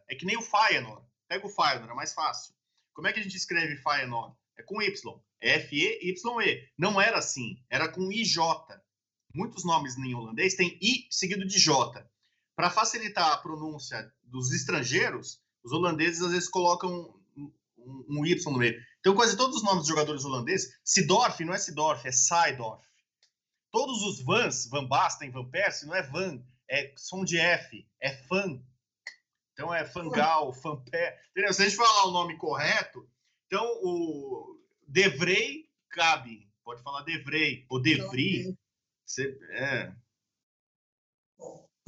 É 0.10 0.16
que 0.16 0.26
nem 0.26 0.38
o 0.38 0.42
Feyenoord. 0.42 1.06
Pega 1.28 1.46
o 1.46 1.50
Feyenoord, 1.50 1.92
é 1.92 1.96
mais 1.96 2.14
fácil. 2.14 2.56
Como 2.94 3.08
é 3.08 3.14
que 3.14 3.20
a 3.20 3.24
gente 3.24 3.36
escreve 3.36 3.76
Feyenoord? 3.78 4.36
É 4.58 4.64
com 4.64 4.82
Y. 4.82 5.22
F-E-Y-E. 5.40 6.70
Não 6.78 7.00
era 7.00 7.20
assim. 7.20 7.64
Era 7.70 7.88
com 7.88 8.12
IJ. 8.12 8.38
Muitos 9.34 9.64
nomes 9.64 9.98
em 9.98 10.16
holandês 10.16 10.56
têm 10.56 10.78
I 10.82 11.08
seguido 11.12 11.46
de 11.46 11.60
J. 11.60 12.06
Para 12.56 12.72
facilitar 12.72 13.32
a 13.32 13.38
pronúncia 13.38 14.12
dos 14.24 14.52
estrangeiros, 14.52 15.40
os 15.64 15.72
holandeses 15.72 16.22
às 16.24 16.32
vezes 16.32 16.50
colocam 16.50 17.14
um, 17.36 17.54
um, 17.78 18.06
um, 18.10 18.26
Y 18.26 18.52
no 18.52 18.58
meio. 18.58 18.76
Então, 19.00 19.14
quase 19.14 19.38
todos 19.38 19.58
os 19.58 19.64
nomes 19.64 19.82
dos 19.82 19.90
jogadores 19.90 20.26
holandeses, 20.26 20.76
Sidorf 20.84 21.44
não 21.46 21.54
é 21.54 21.58
Sidorf, 21.58 22.08
é 22.08 22.12
Seidorf. 22.12 22.84
Todos 23.72 24.02
os 24.02 24.24
Vans, 24.24 24.68
Van 24.70 24.88
Basten, 24.88 25.30
Van 25.30 25.48
Persie, 25.50 25.88
não 25.88 25.96
é 25.96 26.02
Van, 26.02 26.42
é 26.70 26.94
som 26.98 27.24
de 27.24 27.38
F, 27.38 27.88
é 28.02 28.16
Fan. 28.28 28.60
Então 29.54 29.74
é 29.74 29.86
Fangal, 29.86 30.54
Fanpé. 30.54 31.20
Entendeu? 31.32 31.54
Se 31.54 31.62
a 31.62 31.66
gente 31.66 31.78
falar 31.78 32.06
o 32.06 32.12
nome 32.12 32.38
correto, 32.38 33.08
então 33.48 33.66
o 33.84 34.60
Devrei 34.88 35.66
cabe. 35.90 36.48
Pode 36.64 36.84
falar 36.84 37.04
Devrei 37.04 37.66
ou 37.70 37.82
Devri. 37.82 38.56
Você, 39.06 39.38
é, 39.52 39.92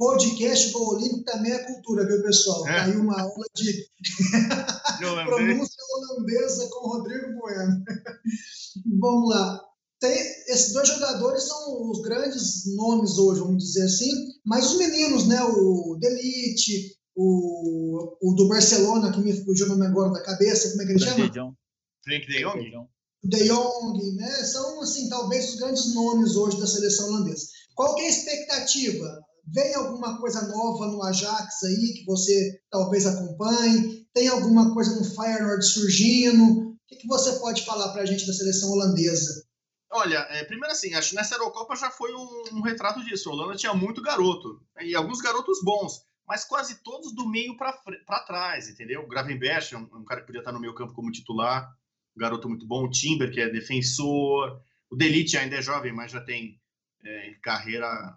Podcast 0.00 0.72
Gol 0.72 0.94
Olímpico 0.94 1.24
também 1.24 1.52
é 1.52 1.58
cultura, 1.58 2.06
viu, 2.06 2.22
pessoal? 2.22 2.66
É. 2.66 2.74
Tá 2.74 2.84
aí 2.84 2.96
uma 2.96 3.20
aula 3.20 3.44
de 3.54 3.86
pronúncia 5.26 5.82
holandesa 5.92 6.70
com 6.70 6.88
Rodrigo 6.88 7.38
Bueno. 7.38 7.84
Vamos 8.98 9.28
lá. 9.28 9.60
Tem, 10.00 10.18
esses 10.48 10.72
dois 10.72 10.88
jogadores 10.88 11.42
são 11.42 11.90
os 11.90 12.00
grandes 12.00 12.74
nomes 12.74 13.18
hoje, 13.18 13.40
vamos 13.40 13.62
dizer 13.62 13.84
assim, 13.84 14.10
mas 14.46 14.70
os 14.70 14.78
meninos, 14.78 15.28
né? 15.28 15.42
O 15.42 15.98
Delite, 16.00 16.96
o, 17.16 18.16
o 18.22 18.34
do 18.34 18.48
Barcelona, 18.48 19.12
que 19.12 19.20
me 19.20 19.32
fugiu 19.44 19.66
o 19.66 19.68
nome 19.70 19.86
agora 19.86 20.12
da 20.12 20.22
cabeça, 20.22 20.70
como 20.70 20.82
é 20.82 20.86
que 20.86 20.92
ele 20.92 20.98
chama? 21.00 21.56
Frank 22.04 22.26
de 22.26 22.40
Jong. 22.40 22.88
De 23.22 23.48
Jong, 23.48 24.16
né? 24.16 24.30
São, 24.44 24.80
assim, 24.80 25.08
talvez 25.08 25.50
os 25.50 25.60
grandes 25.60 25.94
nomes 25.94 26.36
hoje 26.36 26.58
da 26.58 26.66
seleção 26.66 27.08
holandesa. 27.08 27.46
Qual 27.74 27.98
é 27.98 28.06
a 28.06 28.08
expectativa? 28.08 29.20
Vem 29.52 29.74
alguma 29.74 30.18
coisa 30.18 30.46
nova 30.48 30.86
no 30.86 31.02
Ajax 31.02 31.62
aí 31.64 31.94
que 31.94 32.04
você 32.06 32.60
talvez 32.70 33.06
acompanhe? 33.06 34.06
Tem 34.14 34.28
alguma 34.28 34.72
coisa 34.72 34.94
no 34.96 35.04
Feyenoord 35.04 35.64
surgindo? 35.64 36.70
O 36.70 36.78
que, 36.88 36.96
que 36.96 37.08
você 37.08 37.38
pode 37.38 37.64
falar 37.64 37.92
para 37.92 38.02
a 38.02 38.06
gente 38.06 38.26
da 38.26 38.32
seleção 38.32 38.70
holandesa? 38.70 39.44
Olha, 39.92 40.18
é, 40.30 40.44
primeiro 40.44 40.72
assim, 40.72 40.94
acho 40.94 41.10
que 41.10 41.16
nessa 41.16 41.34
Eurocopa 41.34 41.74
já 41.74 41.90
foi 41.90 42.14
um, 42.14 42.44
um, 42.52 42.60
retrato 42.60 43.04
disso. 43.04 43.28
A 43.28 43.32
Holanda 43.32 43.56
tinha 43.56 43.74
muito 43.74 44.00
garoto, 44.00 44.60
e 44.80 44.94
alguns 44.94 45.20
garotos 45.20 45.58
bons, 45.64 46.02
mas 46.30 46.44
quase 46.44 46.80
todos 46.84 47.12
do 47.12 47.28
meio 47.28 47.56
para 47.56 48.20
trás, 48.24 48.68
entendeu? 48.68 49.00
O 49.00 49.12
é 49.12 49.76
um, 49.76 49.98
um, 49.98 50.04
cara 50.04 50.20
que 50.20 50.28
podia 50.28 50.38
estar 50.38 50.52
no 50.52 50.60
meio 50.60 50.76
campo 50.76 50.94
como 50.94 51.10
titular, 51.10 51.68
um 52.16 52.20
garoto 52.20 52.48
muito 52.48 52.64
bom. 52.64 52.84
O 52.84 52.88
Timber, 52.88 53.32
que 53.32 53.40
é 53.40 53.48
defensor. 53.48 54.62
O 54.88 54.94
Delite 54.94 55.36
ainda 55.36 55.56
é 55.56 55.62
jovem, 55.62 55.92
mas 55.92 56.12
já 56.12 56.20
tem 56.20 56.60
é, 57.04 57.34
carreira 57.42 58.16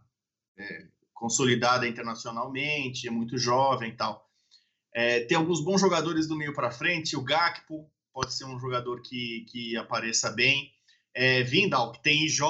é, 0.56 0.88
consolidada 1.12 1.88
internacionalmente, 1.88 3.08
é 3.08 3.12
muito 3.12 3.36
jovem 3.36 3.90
e 3.90 3.96
tal. 3.96 4.30
É, 4.94 5.22
tem 5.22 5.36
alguns 5.36 5.60
bons 5.60 5.82
jogadores 5.82 6.28
do 6.28 6.36
meio 6.36 6.54
para 6.54 6.70
frente, 6.70 7.18
o 7.18 7.24
Gakpo 7.24 7.90
pode 8.14 8.36
ser 8.36 8.46
um 8.46 8.60
jogador 8.60 9.02
que, 9.02 9.44
que 9.50 9.76
apareça 9.76 10.30
bem. 10.30 10.72
É, 11.16 11.42
Vindal, 11.42 11.92
que 11.92 12.04
tem 12.04 12.24
IJ, 12.26 12.42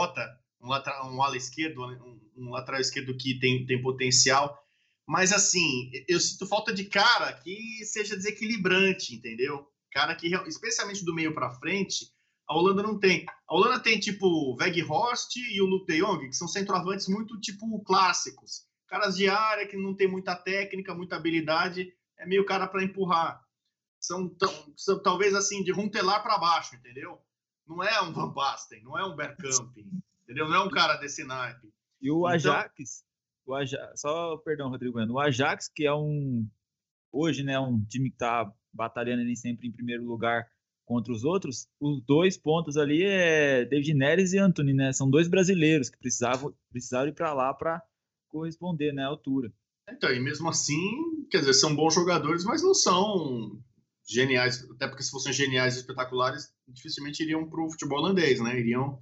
um, 0.61 0.67
um 0.67 1.23
ala 1.23 1.37
esquerdo, 1.37 1.85
um, 1.85 2.19
um, 2.35 2.49
lateral 2.49 2.81
esquerdo 2.81 3.15
que 3.15 3.39
tem, 3.39 3.65
tem 3.65 3.81
potencial. 3.81 4.61
Mas 5.07 5.33
assim, 5.33 5.91
eu 6.07 6.19
sinto 6.19 6.47
falta 6.47 6.73
de 6.73 6.85
cara 6.85 7.33
que 7.33 7.83
seja 7.85 8.15
desequilibrante, 8.15 9.15
entendeu? 9.15 9.67
Cara 9.91 10.15
que, 10.15 10.33
especialmente 10.47 11.03
do 11.03 11.13
meio 11.13 11.33
para 11.33 11.51
frente, 11.51 12.11
a 12.47 12.55
Holanda 12.55 12.81
não 12.81 12.99
tem. 12.99 13.25
A 13.47 13.55
Holanda 13.55 13.79
tem 13.79 13.99
tipo 13.99 14.25
o 14.25 14.55
Weghorst 14.55 15.35
e 15.35 15.61
o 15.61 15.65
Luke 15.65 15.91
de 15.91 15.99
Jong, 15.99 16.27
que 16.27 16.35
são 16.35 16.47
centroavantes 16.47 17.07
muito 17.07 17.39
tipo 17.39 17.83
clássicos. 17.83 18.65
Caras 18.87 19.15
de 19.15 19.27
área 19.27 19.67
que 19.67 19.77
não 19.77 19.95
tem 19.95 20.07
muita 20.07 20.35
técnica, 20.35 20.93
muita 20.93 21.15
habilidade, 21.15 21.93
é 22.17 22.25
meio 22.25 22.45
cara 22.45 22.67
para 22.67 22.83
empurrar. 22.83 23.41
São, 23.99 24.35
são, 24.75 25.01
talvez 25.01 25.33
assim 25.33 25.63
de 25.63 25.71
runtelar 25.71 26.21
para 26.21 26.37
baixo, 26.37 26.75
entendeu? 26.75 27.19
Não 27.65 27.81
é 27.81 28.01
um 28.01 28.11
Van 28.11 28.29
Basten, 28.29 28.83
não 28.83 28.97
é 28.97 29.05
um 29.05 29.15
Bergkamp, 29.15 29.77
entendeu? 30.23 30.49
Não 30.49 30.55
é 30.55 30.59
um 30.59 30.69
cara 30.69 30.97
desse 30.97 31.23
naipe. 31.23 31.73
E 32.01 32.11
o 32.11 32.27
então, 32.29 32.53
Ajax, 33.51 33.93
o 33.93 33.97
só 33.97 34.37
perdão, 34.37 34.69
Rodrigo, 34.69 34.99
o 34.99 35.19
Ajax 35.19 35.67
que 35.67 35.85
é 35.85 35.93
um 35.93 36.47
hoje, 37.11 37.43
né, 37.43 37.59
um 37.59 37.83
time 37.85 38.09
que 38.09 38.17
tá 38.17 38.51
batalhando 38.71 39.23
nem 39.23 39.35
sempre 39.35 39.67
em 39.67 39.71
primeiro 39.71 40.03
lugar 40.03 40.47
contra 40.85 41.13
os 41.13 41.23
outros, 41.23 41.67
os 41.79 42.01
dois 42.03 42.37
pontos 42.37 42.77
ali 42.77 43.03
é 43.03 43.65
David 43.65 43.93
Neres 43.93 44.33
e 44.33 44.37
Anthony, 44.37 44.73
né? 44.73 44.91
São 44.91 45.09
dois 45.09 45.27
brasileiros 45.27 45.89
que 45.89 45.97
precisavam, 45.97 46.53
precisavam 46.69 47.07
ir 47.07 47.13
para 47.13 47.33
lá 47.33 47.53
para 47.53 47.81
corresponder 48.27 48.93
né, 48.93 49.03
à 49.03 49.07
altura. 49.07 49.51
Então, 49.89 50.11
e 50.11 50.19
mesmo 50.19 50.49
assim, 50.49 51.25
quer 51.29 51.39
dizer, 51.39 51.53
são 51.53 51.75
bons 51.75 51.93
jogadores, 51.93 52.43
mas 52.43 52.61
não 52.61 52.73
são 52.73 53.59
geniais, 54.07 54.69
até 54.71 54.87
porque 54.87 55.03
se 55.03 55.11
fossem 55.11 55.31
geniais 55.31 55.75
e 55.75 55.79
espetaculares, 55.79 56.53
dificilmente 56.67 57.23
iriam 57.23 57.49
para 57.49 57.63
o 57.63 57.69
futebol 57.69 57.99
holandês, 57.99 58.41
né? 58.41 58.59
Iriam 58.59 59.01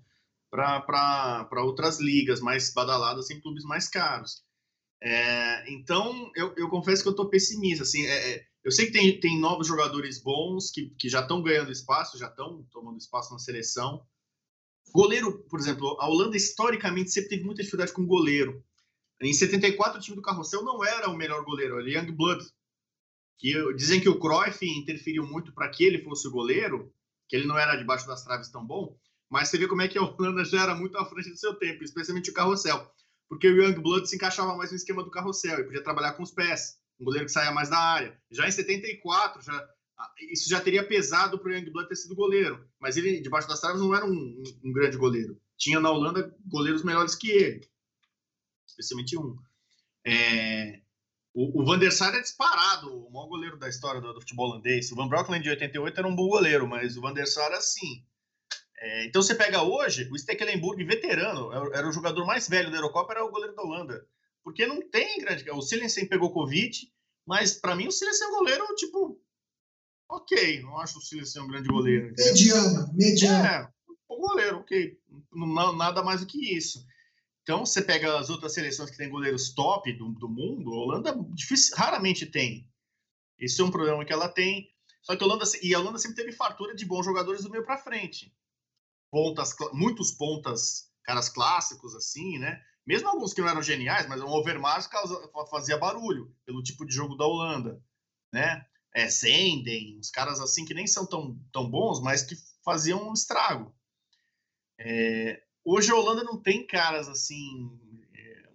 para 0.51 1.63
outras 1.63 1.99
ligas 1.99 2.41
mais 2.41 2.73
badaladas 2.73 3.31
em 3.31 3.39
clubes 3.39 3.63
mais 3.63 3.87
caros. 3.87 4.43
É, 5.01 5.71
então, 5.71 6.29
eu, 6.35 6.53
eu, 6.57 6.69
confesso 6.69 7.01
que 7.01 7.07
eu 7.07 7.11
estou 7.11 7.29
pessimista. 7.29 7.83
Assim, 7.83 8.05
é, 8.05 8.33
é, 8.33 8.45
eu 8.63 8.71
sei 8.71 8.85
que 8.85 8.91
tem, 8.91 9.19
tem 9.19 9.39
novos 9.39 9.67
jogadores 9.67 10.21
bons 10.21 10.69
que, 10.69 10.89
que 10.99 11.09
já 11.09 11.21
estão 11.21 11.41
ganhando 11.41 11.71
espaço, 11.71 12.19
já 12.19 12.27
estão 12.27 12.63
tomando 12.71 12.97
espaço 12.97 13.31
na 13.33 13.39
seleção. 13.39 14.05
Goleiro, 14.93 15.43
por 15.49 15.59
exemplo, 15.59 15.97
a 15.99 16.07
Holanda 16.07 16.35
historicamente 16.35 17.11
sempre 17.11 17.29
teve 17.29 17.43
muita 17.43 17.63
dificuldade 17.63 17.93
com 17.93 18.05
goleiro. 18.05 18.63
Em 19.21 19.33
74, 19.33 19.99
o 19.99 20.01
time 20.01 20.15
do 20.15 20.21
Carrossel 20.21 20.63
não 20.63 20.83
era 20.83 21.09
o 21.09 21.15
melhor 21.15 21.43
goleiro, 21.43 21.79
era 21.79 21.89
Young 21.89 22.11
Blood. 22.11 22.43
Que 23.37 23.73
dizem 23.75 23.99
que 23.99 24.09
o 24.09 24.19
Cruyff 24.19 24.63
interferiu 24.65 25.25
muito 25.25 25.53
para 25.53 25.69
que 25.69 25.83
ele 25.83 26.03
fosse 26.03 26.27
o 26.27 26.31
goleiro, 26.31 26.93
que 27.27 27.35
ele 27.35 27.47
não 27.47 27.57
era 27.57 27.75
debaixo 27.75 28.05
das 28.05 28.23
traves 28.23 28.49
tão 28.49 28.65
bom. 28.65 28.99
Mas 29.31 29.47
você 29.47 29.57
vê 29.57 29.65
como 29.65 29.81
é 29.81 29.87
que 29.87 29.97
a 29.97 30.01
Holanda 30.01 30.43
já 30.43 30.63
era 30.63 30.75
muito 30.75 30.97
à 30.97 31.05
frente 31.05 31.29
do 31.29 31.37
seu 31.37 31.53
tempo, 31.53 31.81
especialmente 31.85 32.29
o 32.29 32.33
Carrossel. 32.33 32.85
Porque 33.29 33.47
o 33.47 33.63
Young 33.63 33.79
Blood 33.81 34.09
se 34.09 34.17
encaixava 34.17 34.57
mais 34.57 34.71
no 34.71 34.75
esquema 34.75 35.01
do 35.01 35.09
Carrossel 35.09 35.61
e 35.61 35.63
podia 35.63 35.81
trabalhar 35.81 36.11
com 36.13 36.23
os 36.23 36.31
pés, 36.31 36.77
um 36.99 37.05
goleiro 37.05 37.27
que 37.27 37.31
saia 37.31 37.49
mais 37.49 37.69
da 37.69 37.79
área. 37.79 38.19
Já 38.29 38.45
em 38.45 38.51
74, 38.51 39.41
já, 39.41 39.69
isso 40.29 40.49
já 40.49 40.59
teria 40.59 40.85
pesado 40.85 41.39
para 41.39 41.49
o 41.49 41.55
Young 41.55 41.71
Blood 41.71 41.87
ter 41.87 41.95
sido 41.95 42.13
goleiro. 42.13 42.67
Mas 42.77 42.97
ele, 42.97 43.21
debaixo 43.21 43.47
das 43.47 43.61
traves, 43.61 43.79
não 43.79 43.95
era 43.95 44.05
um, 44.05 44.43
um 44.65 44.73
grande 44.73 44.97
goleiro. 44.97 45.39
Tinha 45.57 45.79
na 45.79 45.89
Holanda 45.89 46.35
goleiros 46.45 46.83
melhores 46.83 47.15
que 47.15 47.31
ele, 47.31 47.65
especialmente 48.67 49.17
um. 49.17 49.37
É, 50.05 50.81
o, 51.33 51.61
o 51.61 51.65
Van 51.65 51.79
der 51.79 51.93
Sar 51.93 52.13
é 52.13 52.19
disparado, 52.19 53.07
o 53.07 53.09
maior 53.09 53.27
goleiro 53.27 53.57
da 53.57 53.69
história 53.69 54.01
do, 54.01 54.11
do 54.11 54.19
futebol 54.19 54.49
holandês. 54.49 54.91
O 54.91 54.95
Van 54.95 55.07
Broekland 55.07 55.41
de 55.41 55.51
88 55.51 55.99
era 55.99 56.07
um 56.07 56.15
bom 56.15 56.27
goleiro, 56.27 56.67
mas 56.67 56.97
o 56.97 57.01
Van 57.01 57.13
der 57.13 57.27
Sar, 57.27 57.53
assim, 57.53 58.03
é, 58.81 59.05
então 59.05 59.21
você 59.21 59.35
pega 59.35 59.61
hoje, 59.61 60.09
o 60.11 60.17
Stekelenburg, 60.17 60.83
veterano, 60.83 61.53
era 61.71 61.87
o 61.87 61.91
jogador 61.91 62.25
mais 62.25 62.49
velho 62.49 62.71
da 62.71 62.77
Eurocopa, 62.77 63.13
era 63.13 63.23
o 63.23 63.29
goleiro 63.29 63.55
da 63.55 63.61
Holanda. 63.61 64.03
Porque 64.43 64.65
não 64.65 64.81
tem 64.81 65.19
grande. 65.19 65.47
O 65.51 65.61
Silensen 65.61 66.07
pegou 66.07 66.33
Covid, 66.33 66.91
mas 67.23 67.53
para 67.53 67.75
mim 67.75 67.87
o 67.87 67.91
Silensen 67.91 68.25
é 68.25 68.29
um 68.31 68.33
goleiro, 68.33 68.75
tipo. 68.75 69.21
Ok, 70.09 70.63
não 70.63 70.79
acho 70.79 70.97
o 70.97 71.01
Silensen 71.01 71.43
um 71.43 71.47
grande 71.47 71.69
goleiro. 71.69 72.07
Entendeu? 72.07 72.33
Mediano, 72.33 72.93
mediano. 72.93 73.47
É, 73.47 73.69
um 74.09 74.19
goleiro, 74.19 74.57
ok. 74.57 74.97
Não, 75.31 75.75
nada 75.75 76.01
mais 76.01 76.21
do 76.21 76.25
que 76.25 76.57
isso. 76.57 76.83
Então, 77.43 77.63
você 77.63 77.83
pega 77.83 78.17
as 78.17 78.31
outras 78.31 78.53
seleções 78.53 78.89
que 78.89 78.97
têm 78.97 79.09
goleiros 79.09 79.53
top 79.53 79.93
do, 79.93 80.09
do 80.09 80.27
mundo, 80.27 80.73
a 80.73 80.77
Holanda 80.77 81.15
difícil, 81.35 81.75
raramente 81.77 82.25
tem. 82.25 82.67
Esse 83.37 83.61
é 83.61 83.63
um 83.63 83.71
problema 83.71 84.03
que 84.03 84.13
ela 84.13 84.27
tem. 84.27 84.71
Só 85.03 85.15
que 85.15 85.23
a 85.23 85.27
Holanda, 85.27 85.45
e 85.61 85.73
a 85.73 85.79
Holanda 85.79 85.99
sempre 85.99 86.17
teve 86.17 86.31
fartura 86.31 86.75
de 86.75 86.85
bons 86.85 87.05
jogadores 87.05 87.43
do 87.43 87.49
meio 87.49 87.63
para 87.63 87.77
frente 87.77 88.33
pontas, 89.11 89.53
muitos 89.73 90.11
pontas, 90.11 90.89
caras 91.03 91.27
clássicos, 91.27 91.93
assim, 91.93 92.39
né? 92.39 92.59
Mesmo 92.87 93.09
alguns 93.09 93.33
que 93.33 93.41
não 93.41 93.49
eram 93.49 93.61
geniais, 93.61 94.07
mas 94.07 94.21
o 94.21 94.27
Overmars 94.27 94.89
fazia 95.51 95.77
barulho 95.77 96.33
pelo 96.45 96.63
tipo 96.63 96.85
de 96.85 96.93
jogo 96.93 97.15
da 97.15 97.25
Holanda, 97.25 97.83
né? 98.33 98.65
É, 98.93 99.07
Zenden, 99.07 99.99
uns 99.99 100.09
caras 100.09 100.39
assim 100.39 100.65
que 100.65 100.73
nem 100.73 100.87
são 100.87 101.05
tão, 101.05 101.39
tão 101.51 101.69
bons, 101.69 102.01
mas 102.01 102.23
que 102.23 102.35
faziam 102.63 103.09
um 103.09 103.13
estrago. 103.13 103.73
É, 104.79 105.41
hoje 105.63 105.91
a 105.91 105.95
Holanda 105.95 106.23
não 106.23 106.41
tem 106.41 106.65
caras 106.65 107.07
assim 107.07 107.79
é, 108.13 108.49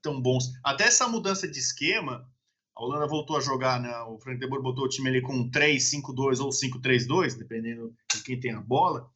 tão 0.00 0.20
bons. 0.20 0.52
Até 0.62 0.84
essa 0.84 1.08
mudança 1.08 1.48
de 1.48 1.58
esquema, 1.58 2.30
a 2.74 2.82
Holanda 2.82 3.06
voltou 3.06 3.36
a 3.36 3.40
jogar, 3.40 3.80
né? 3.80 3.94
O 4.04 4.18
Frank 4.18 4.38
de 4.38 4.46
Boer 4.46 4.62
botou 4.62 4.84
o 4.84 4.88
time 4.88 5.08
ali 5.08 5.20
com 5.20 5.50
3-5-2 5.50 6.40
ou 6.40 6.50
5-3-2, 6.50 7.36
dependendo 7.36 7.94
de 8.14 8.22
quem 8.22 8.40
tem 8.40 8.52
a 8.52 8.60
bola 8.60 9.12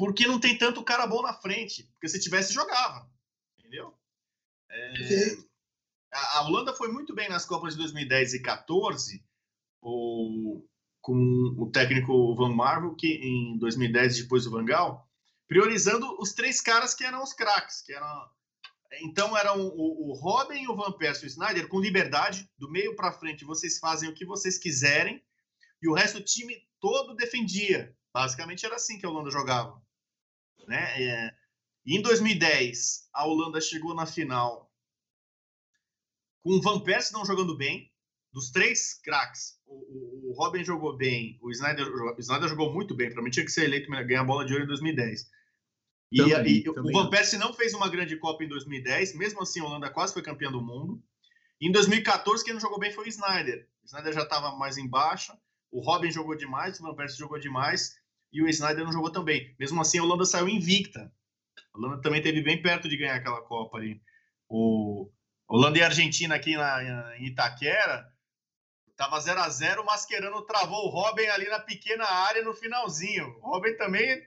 porque 0.00 0.26
não 0.26 0.40
tem 0.40 0.56
tanto 0.56 0.82
cara 0.82 1.06
bom 1.06 1.20
na 1.20 1.34
frente. 1.34 1.82
Porque 1.92 2.08
se 2.08 2.18
tivesse, 2.18 2.54
jogava. 2.54 3.06
Entendeu? 3.58 3.94
É, 4.70 4.94
a 6.10 6.42
Holanda 6.46 6.72
foi 6.72 6.90
muito 6.90 7.14
bem 7.14 7.28
nas 7.28 7.44
Copas 7.44 7.74
de 7.74 7.80
2010 7.80 8.32
e 8.32 8.40
14, 8.40 9.22
o, 9.82 10.66
com 11.02 11.14
o 11.58 11.70
técnico 11.70 12.34
Van 12.34 12.54
Marvel, 12.54 12.94
que 12.94 13.08
em 13.08 13.58
2010, 13.58 14.22
depois 14.22 14.44
do 14.44 14.50
Van 14.52 14.64
Gaal, 14.64 15.06
priorizando 15.46 16.16
os 16.18 16.32
três 16.32 16.62
caras 16.62 16.94
que 16.94 17.04
eram 17.04 17.22
os 17.22 17.34
craques, 17.34 17.82
que 17.82 17.92
eram 17.92 18.30
então 19.02 19.36
eram 19.36 19.60
o, 19.60 20.10
o 20.10 20.14
Robin, 20.14 20.66
o 20.66 20.74
Van 20.74 20.92
Persie 20.92 21.24
e 21.24 21.26
o 21.26 21.28
Snyder 21.28 21.68
com 21.68 21.78
liberdade, 21.78 22.50
do 22.58 22.70
meio 22.70 22.96
para 22.96 23.12
frente 23.12 23.44
vocês 23.44 23.78
fazem 23.78 24.08
o 24.08 24.14
que 24.14 24.24
vocês 24.24 24.56
quiserem, 24.56 25.22
e 25.82 25.88
o 25.88 25.94
resto 25.94 26.18
do 26.18 26.24
time 26.24 26.56
todo 26.80 27.14
defendia. 27.14 27.94
Basicamente 28.14 28.64
era 28.64 28.76
assim 28.76 28.98
que 28.98 29.04
a 29.04 29.10
Holanda 29.10 29.30
jogava. 29.30 29.80
Né? 30.66 31.02
É, 31.02 31.34
em 31.86 32.00
2010, 32.02 33.08
a 33.12 33.26
Holanda 33.26 33.60
chegou 33.60 33.94
na 33.94 34.06
final 34.06 34.70
com 36.42 36.52
o 36.52 36.62
Van 36.62 36.80
Persie 36.80 37.12
não 37.12 37.24
jogando 37.24 37.56
bem. 37.56 37.90
Dos 38.32 38.50
três 38.50 38.94
craques, 39.02 39.58
o, 39.66 40.30
o, 40.30 40.34
Robin 40.36 40.62
jogou 40.62 40.96
bem, 40.96 41.36
o 41.42 41.50
Snyder, 41.50 41.84
o 41.88 42.20
Snyder 42.20 42.48
jogou 42.48 42.72
muito 42.72 42.94
bem. 42.94 43.12
Para 43.12 43.20
mim 43.22 43.30
tinha 43.30 43.44
que 43.44 43.50
ser 43.50 43.64
eleito 43.64 43.90
ganhar 43.90 44.20
a 44.20 44.24
bola 44.24 44.46
de 44.46 44.52
ouro 44.52 44.64
em 44.64 44.68
2010. 44.68 45.28
E, 46.12 46.16
também, 46.18 46.56
e 46.58 46.62
também. 46.62 46.96
o 46.96 47.02
Van 47.02 47.10
Persie 47.10 47.38
não 47.38 47.52
fez 47.52 47.74
uma 47.74 47.88
grande 47.88 48.16
Copa 48.16 48.44
em 48.44 48.48
2010, 48.48 49.16
mesmo 49.16 49.42
assim 49.42 49.60
a 49.60 49.64
Holanda 49.64 49.90
quase 49.90 50.12
foi 50.12 50.22
campeã 50.22 50.50
do 50.50 50.62
mundo. 50.62 51.02
Em 51.60 51.72
2014, 51.72 52.44
quem 52.44 52.54
não 52.54 52.60
jogou 52.60 52.78
bem 52.78 52.92
foi 52.92 53.06
o 53.06 53.08
Snyder. 53.08 53.68
O 53.82 53.86
Snyder 53.86 54.12
já 54.12 54.22
estava 54.22 54.56
mais 54.56 54.78
embaixo, 54.78 55.36
o 55.70 55.80
Robin 55.80 56.10
jogou 56.10 56.36
demais, 56.36 56.78
o 56.78 56.82
Van 56.84 56.94
Persie 56.94 57.18
jogou 57.18 57.38
demais 57.38 57.99
e 58.32 58.42
o 58.42 58.48
Snyder 58.48 58.84
não 58.84 58.92
jogou 58.92 59.10
tão 59.10 59.24
bem. 59.24 59.54
Mesmo 59.58 59.80
assim, 59.80 59.98
a 59.98 60.02
Holanda 60.02 60.24
saiu 60.24 60.48
invicta. 60.48 61.12
A 61.72 61.78
Holanda 61.78 62.02
também 62.02 62.22
teve 62.22 62.42
bem 62.42 62.60
perto 62.60 62.88
de 62.88 62.96
ganhar 62.96 63.16
aquela 63.16 63.42
Copa 63.42 63.78
ali. 63.78 64.00
O 64.48 65.10
Holanda 65.48 65.78
e 65.78 65.82
Argentina 65.82 66.34
aqui 66.34 66.56
na, 66.56 67.16
em 67.18 67.26
Itaquera 67.26 68.10
tava 68.96 69.18
0 69.18 69.40
a 69.40 69.48
0 69.48 69.80
o 69.80 69.86
Mascherano 69.86 70.42
travou 70.42 70.84
o 70.84 70.90
Robin 70.90 71.26
ali 71.28 71.48
na 71.48 71.58
pequena 71.58 72.04
área 72.04 72.42
no 72.42 72.54
finalzinho. 72.54 73.26
O 73.38 73.52
Robin 73.52 73.74
também 73.76 74.22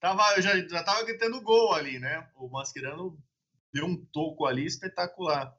tava, 0.00 0.40
já, 0.40 0.58
já 0.66 0.82
tava 0.82 1.04
gritando 1.04 1.42
gol 1.42 1.74
ali, 1.74 1.98
né? 1.98 2.26
O 2.36 2.48
Mascherano 2.48 3.22
deu 3.70 3.84
um 3.84 3.96
toco 4.06 4.46
ali 4.46 4.64
espetacular. 4.64 5.54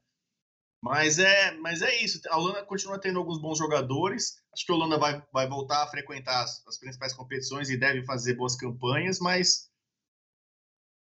Mas 0.82 1.20
é, 1.20 1.52
mas 1.58 1.82
é 1.82 2.02
isso. 2.02 2.22
A 2.30 2.38
Holanda 2.38 2.64
continua 2.64 3.00
tendo 3.00 3.20
alguns 3.20 3.40
bons 3.40 3.58
jogadores. 3.58 4.42
Acho 4.54 4.66
que 4.66 4.72
a 4.72 4.76
Holanda 4.76 4.98
vai, 4.98 5.22
vai 5.32 5.48
voltar 5.48 5.84
a 5.84 5.88
frequentar 5.88 6.44
as, 6.44 6.66
as 6.68 6.78
principais 6.78 7.14
competições 7.14 7.70
e 7.70 7.78
deve 7.78 8.06
fazer 8.06 8.36
boas 8.36 8.56
campanhas, 8.56 9.20
mas, 9.20 9.70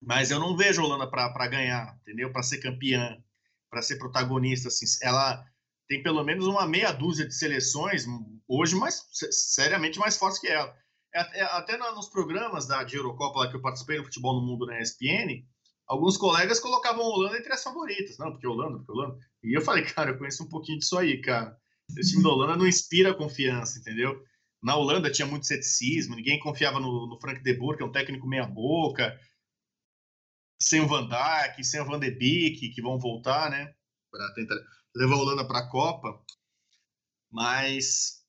mas 0.02 0.30
eu 0.30 0.40
não 0.40 0.56
vejo 0.56 0.82
a 0.82 0.84
Holanda 0.84 1.08
para 1.08 1.46
ganhar, 1.46 1.96
entendeu? 2.02 2.32
Para 2.32 2.42
ser 2.42 2.58
campeã, 2.58 3.22
para 3.70 3.82
ser 3.82 3.96
protagonista. 3.98 4.68
Assim, 4.68 4.86
ela 5.00 5.44
tem 5.88 6.02
pelo 6.02 6.24
menos 6.24 6.46
uma 6.46 6.66
meia 6.66 6.92
dúzia 6.92 7.26
de 7.26 7.34
seleções 7.34 8.04
hoje 8.46 8.74
mais 8.74 9.06
seriamente 9.30 9.98
mais 9.98 10.16
fortes 10.16 10.40
que 10.40 10.48
ela. 10.48 10.76
É, 11.14 11.40
é, 11.40 11.42
até 11.44 11.76
nos 11.76 12.08
programas 12.08 12.66
da 12.66 12.82
de 12.84 12.96
Eurocopa 12.96 13.40
lá 13.40 13.50
que 13.50 13.56
eu 13.56 13.62
participei 13.62 13.98
no 13.98 14.04
Futebol 14.04 14.40
no 14.40 14.46
Mundo 14.46 14.66
na 14.66 14.80
ESPN, 14.80 15.42
alguns 15.88 16.16
colegas 16.16 16.60
colocavam 16.60 17.02
a 17.02 17.08
Holanda 17.08 17.38
entre 17.38 17.52
as 17.52 17.62
favoritas. 17.62 18.18
Não, 18.18 18.30
porque 18.30 18.46
Holanda, 18.46 18.78
porque 18.78 18.92
Holanda. 18.92 19.18
E 19.42 19.56
eu 19.56 19.62
falei, 19.62 19.84
cara, 19.92 20.10
eu 20.10 20.18
conheço 20.18 20.44
um 20.44 20.48
pouquinho 20.48 20.78
disso 20.78 20.96
aí, 20.98 21.20
cara. 21.20 21.58
Esse 21.96 22.10
time 22.12 22.22
da 22.22 22.28
Holanda 22.28 22.56
não 22.56 22.66
inspira 22.66 23.14
confiança, 23.14 23.78
entendeu? 23.78 24.22
Na 24.62 24.76
Holanda 24.76 25.10
tinha 25.10 25.26
muito 25.26 25.46
ceticismo, 25.46 26.14
ninguém 26.14 26.38
confiava 26.38 26.78
no, 26.78 27.06
no 27.06 27.18
Frank 27.20 27.42
de 27.42 27.54
Boer, 27.54 27.76
que 27.76 27.82
é 27.82 27.86
um 27.86 27.92
técnico 27.92 28.26
meia-boca, 28.26 29.18
sem 30.60 30.80
o 30.80 30.88
Van 30.88 31.08
Dijk, 31.08 31.64
sem 31.64 31.80
o 31.80 31.84
Van 31.84 31.98
de 31.98 32.10
Beek, 32.10 32.70
que 32.70 32.82
vão 32.82 32.98
voltar, 32.98 33.50
né? 33.50 33.72
Para 34.10 34.34
tentar 34.34 34.56
levar 34.94 35.14
a 35.14 35.18
Holanda 35.18 35.46
para 35.46 35.60
a 35.60 35.70
Copa. 35.70 36.20
Mas, 37.30 38.24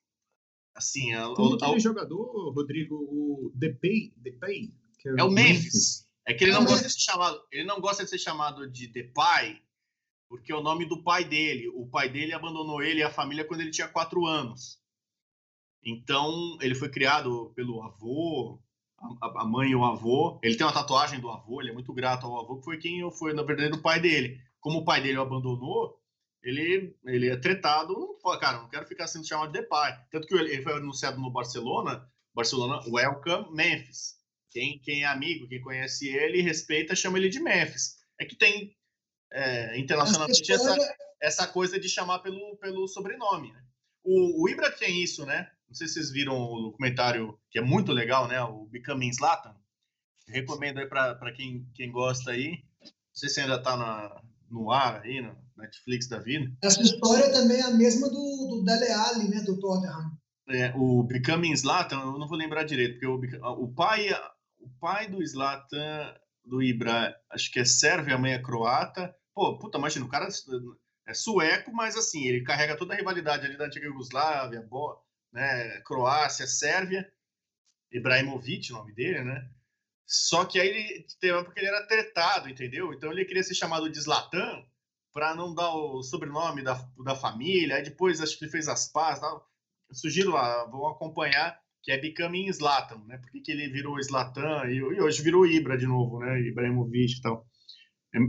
assim. 0.76 1.14
A, 1.14 1.34
Como 1.34 1.56
aquele 1.56 1.76
a, 1.76 1.80
jogador, 1.80 2.54
Rodrigo, 2.54 2.96
o 2.96 3.52
Depay, 3.56 4.14
Depay 4.18 4.72
é, 5.06 5.22
é, 5.22 5.24
o 5.24 5.32
Memphis. 5.32 5.64
Memphis. 5.64 6.09
É 6.30 6.34
que 6.36 6.44
ele 6.44 6.54
não, 6.54 6.64
gosta 6.64 6.88
de 6.88 6.94
ser 6.94 7.00
chamado, 7.00 7.42
ele 7.52 7.64
não 7.64 7.82
gosta 7.82 8.04
de 8.04 8.10
ser 8.12 8.20
chamado 8.20 8.70
de 8.70 8.86
Depay, 8.86 9.60
porque 10.30 10.52
é 10.52 10.56
o 10.56 10.62
nome 10.62 10.86
do 10.86 11.02
pai 11.02 11.26
dele. 11.26 11.68
O 11.70 11.88
pai 11.88 12.08
dele 12.08 12.34
abandonou 12.34 12.84
ele 12.84 13.00
e 13.00 13.04
a 13.04 13.10
família 13.10 13.44
quando 13.44 13.62
ele 13.62 13.72
tinha 13.72 13.88
quatro 13.88 14.28
anos. 14.28 14.80
Então, 15.84 16.56
ele 16.62 16.76
foi 16.76 16.88
criado 16.90 17.52
pelo 17.56 17.82
avô, 17.82 18.60
a, 19.20 19.44
mãe 19.44 19.72
e 19.72 19.76
o 19.76 19.84
avô. 19.84 20.40
Ele 20.44 20.56
tem 20.56 20.68
uma 20.68 20.72
tatuagem 20.74 21.20
do 21.20 21.32
avô, 21.32 21.62
ele 21.62 21.72
é 21.72 21.74
muito 21.74 21.92
grato 21.92 22.28
ao 22.28 22.40
avô, 22.40 22.60
que 22.60 22.66
foi 22.66 22.78
quem 22.78 23.10
foi, 23.12 23.34
na 23.34 23.42
verdade, 23.42 23.74
o 23.74 23.82
pai 23.82 24.00
dele. 24.00 24.40
Como 24.60 24.80
o 24.80 24.86
pai 24.86 25.02
dele 25.02 25.18
o 25.18 25.22
abandonou, 25.24 26.00
ele, 26.44 26.96
ele 27.06 27.28
é 27.28 27.38
tretado, 27.38 28.20
cara, 28.40 28.60
não 28.60 28.70
quero 28.70 28.86
ficar 28.86 29.08
sendo 29.08 29.28
chamado 29.28 29.52
de 29.52 29.64
pai. 29.64 30.00
Tanto 30.12 30.28
que 30.28 30.36
ele 30.36 30.62
foi 30.62 30.74
anunciado 30.74 31.20
no 31.20 31.32
Barcelona, 31.32 32.08
Barcelona, 32.36 32.84
welcome 32.88 33.48
Memphis. 33.52 34.19
Quem, 34.52 34.80
quem 34.80 35.04
é 35.04 35.06
amigo, 35.06 35.48
quem 35.48 35.62
conhece 35.62 36.08
ele, 36.08 36.42
respeita, 36.42 36.96
chama 36.96 37.18
ele 37.18 37.30
de 37.30 37.40
Memphis. 37.40 37.98
É 38.20 38.26
que 38.26 38.36
tem 38.36 38.76
é, 39.32 39.80
internacionalmente 39.80 40.52
essa, 40.52 40.76
essa 41.22 41.48
coisa 41.48 41.80
de 41.80 41.88
chamar 41.88 42.20
pelo, 42.20 42.58
pelo 42.58 42.88
sobrenome. 42.88 43.52
Né? 43.52 43.64
O, 44.04 44.44
o 44.44 44.50
Ibra 44.50 44.72
tem 44.72 45.04
isso, 45.04 45.26
né? 45.26 45.50
Não 45.68 45.76
sei 45.76 45.88
se 45.88 45.94
vocês 45.94 46.12
viram 46.12 46.36
o 46.36 46.62
documentário, 46.62 47.40
que 47.52 47.60
é 47.60 47.62
muito 47.62 47.92
legal, 47.92 48.28
né? 48.28 48.42
O 48.42 48.66
Becoming 48.66 49.14
Zlatan. 49.14 49.56
Recomendo 50.28 50.80
aí 50.80 50.88
para 50.88 51.32
quem, 51.34 51.68
quem 51.76 51.92
gosta 51.92 52.32
aí. 52.32 52.64
Não 52.82 52.92
sei 53.14 53.30
se 53.30 53.42
ainda 53.42 53.56
está 53.56 54.22
no 54.50 54.72
ar 54.72 55.02
aí, 55.02 55.22
no 55.22 55.38
Netflix 55.58 56.08
da 56.08 56.18
vida. 56.18 56.52
Essa 56.64 56.82
história 56.82 57.32
também 57.32 57.60
é 57.60 57.64
a 57.64 57.72
mesma 57.72 58.10
do, 58.10 58.48
do 58.50 58.64
Dele 58.64 58.92
Alli, 58.92 59.28
né? 59.30 59.42
Do 59.42 59.60
Tottenham. 59.60 60.18
É, 60.50 60.74
o 60.76 61.04
Becoming 61.04 61.56
Zlatan, 61.56 62.00
eu 62.00 62.18
não 62.18 62.28
vou 62.28 62.38
lembrar 62.38 62.64
direito, 62.64 63.00
porque 63.00 63.38
o, 63.38 63.64
o 63.64 63.74
pai 63.74 64.10
o 64.60 64.70
pai 64.80 65.08
do 65.08 65.26
Zlatan, 65.26 66.16
do 66.46 66.62
Ibra, 66.62 67.16
acho 67.32 67.52
que 67.52 67.60
é 67.60 67.66
sérvio, 67.66 68.14
a 68.14 68.18
mãe 68.18 68.34
é 68.34 68.42
croata. 68.42 69.16
Pô, 69.34 69.58
puta, 69.58 69.78
imagina, 69.78 70.06
o 70.06 70.10
cara 70.10 70.28
é 71.08 71.14
sueco, 71.14 71.72
mas 71.74 71.96
assim, 71.96 72.26
ele 72.26 72.44
carrega 72.44 72.78
toda 72.78 72.94
a 72.94 72.98
rivalidade 72.98 73.46
ali 73.46 73.58
da 73.58 73.66
antiga 73.66 73.86
Yugoslávia, 73.86 74.62
boa, 74.62 75.02
né, 75.32 75.82
Croácia, 75.82 76.48
Sérvia, 76.48 77.12
Ibrahimovic, 77.92 78.72
o 78.72 78.76
nome 78.76 78.94
dele, 78.94 79.24
né? 79.24 79.50
Só 80.06 80.44
que 80.44 80.60
aí 80.60 80.68
ele 80.68 81.08
teve 81.20 81.44
porque 81.44 81.60
ele 81.60 81.68
era 81.68 81.86
tretado, 81.86 82.50
entendeu? 82.50 82.94
Então 82.94 83.12
ele 83.12 83.26
queria 83.26 83.44
ser 83.44 83.54
chamado 83.54 83.90
de 83.90 84.00
Zlatan 84.00 84.66
para 85.14 85.36
não 85.36 85.54
dar 85.54 85.72
o 85.74 86.02
sobrenome 86.02 86.64
da, 86.64 86.74
da 87.06 87.16
família. 87.16 87.76
Aí 87.76 87.84
depois 87.84 88.20
acho 88.20 88.38
que 88.38 88.46
ele 88.46 88.52
fez 88.52 88.68
as 88.68 88.92
pazes. 88.92 89.22
Tal. 89.22 89.48
Sugiro 89.92 90.32
lá, 90.32 90.66
vão 90.66 90.88
acompanhar 90.88 91.60
que 91.82 91.92
é 91.92 92.00
Becoming 92.00 92.52
Zlatan, 92.52 93.04
né? 93.06 93.18
Por 93.18 93.32
que, 93.32 93.42
que 93.42 93.52
ele 93.52 93.70
virou 93.70 94.02
Zlatan 94.02 94.66
e, 94.68 94.78
e, 94.78 95.02
hoje 95.02 95.22
virou 95.22 95.48
Ibra 95.48 95.78
de 95.78 95.88
novo, 95.88 96.20
né? 96.20 96.40
Ibrahimovic 96.42 97.18
e 97.18 97.22
tal. 97.22 97.46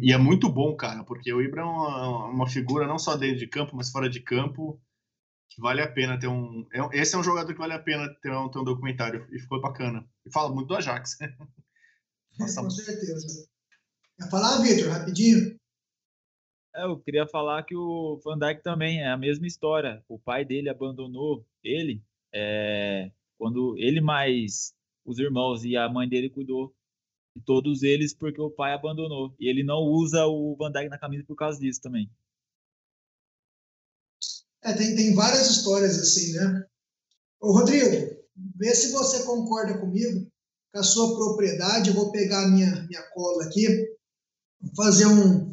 E 0.02 0.12
é 0.12 0.18
muito 0.18 0.50
bom, 0.52 0.76
cara, 0.76 1.04
porque 1.04 1.32
o 1.32 1.40
Ibra 1.40 1.62
é 1.62 1.64
uma, 1.64 2.26
uma 2.26 2.46
figura 2.46 2.86
não 2.86 2.98
só 2.98 3.16
dentro 3.16 3.38
de 3.38 3.46
campo, 3.46 3.74
mas 3.74 3.90
fora 3.90 4.10
de 4.10 4.20
campo, 4.20 4.80
que 5.48 5.60
vale 5.60 5.80
a 5.80 5.90
pena 5.90 6.18
ter 6.18 6.28
um. 6.28 6.66
É, 6.72 7.00
esse 7.00 7.14
é 7.14 7.18
um 7.18 7.24
jogador 7.24 7.52
que 7.52 7.58
vale 7.58 7.72
a 7.72 7.78
pena 7.78 8.08
ter 8.20 8.30
um, 8.30 8.48
ter 8.50 8.58
um 8.58 8.64
documentário, 8.64 9.26
e 9.32 9.38
ficou 9.38 9.60
bacana. 9.60 10.06
E 10.24 10.32
fala 10.32 10.54
muito 10.54 10.68
do 10.68 10.76
Ajax. 10.76 11.16
Nossa, 12.38 12.62
com 12.62 12.70
certeza. 12.70 13.48
Quer 14.18 14.30
falar, 14.30 14.62
Vitor, 14.62 14.90
rapidinho? 14.90 15.58
É, 16.76 16.84
eu 16.84 17.00
queria 17.00 17.26
falar 17.26 17.62
que 17.64 17.74
o 17.74 18.20
Van 18.22 18.38
Dijk 18.38 18.62
também 18.62 19.00
é 19.00 19.10
a 19.10 19.16
mesma 19.16 19.46
história. 19.46 20.04
O 20.08 20.18
pai 20.18 20.44
dele 20.44 20.68
abandonou 20.68 21.44
ele 21.64 22.02
é, 22.32 23.10
quando 23.40 23.74
ele 23.78 24.02
mais 24.02 24.74
os 25.02 25.18
irmãos 25.18 25.64
e 25.64 25.74
a 25.74 25.88
mãe 25.88 26.06
dele 26.06 26.28
cuidou 26.28 26.74
de 27.34 27.42
todos 27.42 27.82
eles 27.82 28.12
porque 28.12 28.38
o 28.38 28.50
pai 28.50 28.74
abandonou. 28.74 29.34
E 29.40 29.48
ele 29.48 29.64
não 29.64 29.78
usa 29.78 30.26
o 30.26 30.54
Van 30.56 30.70
Dijk 30.70 30.90
na 30.90 30.98
camisa 30.98 31.24
por 31.26 31.36
causa 31.36 31.58
disso 31.58 31.80
também. 31.80 32.10
É, 34.62 34.74
tem, 34.74 34.94
tem 34.94 35.14
várias 35.14 35.48
histórias 35.48 35.98
assim, 35.98 36.34
né? 36.34 36.66
Ô, 37.40 37.52
Rodrigo, 37.52 38.14
vê 38.56 38.74
se 38.74 38.92
você 38.92 39.24
concorda 39.24 39.78
comigo 39.78 40.30
com 40.70 40.78
a 40.78 40.82
sua 40.82 41.16
propriedade. 41.16 41.88
Eu 41.88 41.94
vou 41.94 42.12
pegar 42.12 42.44
a 42.44 42.48
minha, 42.48 42.82
minha 42.82 43.02
cola 43.14 43.44
aqui, 43.44 43.66
fazer 44.76 45.06
um, 45.06 45.50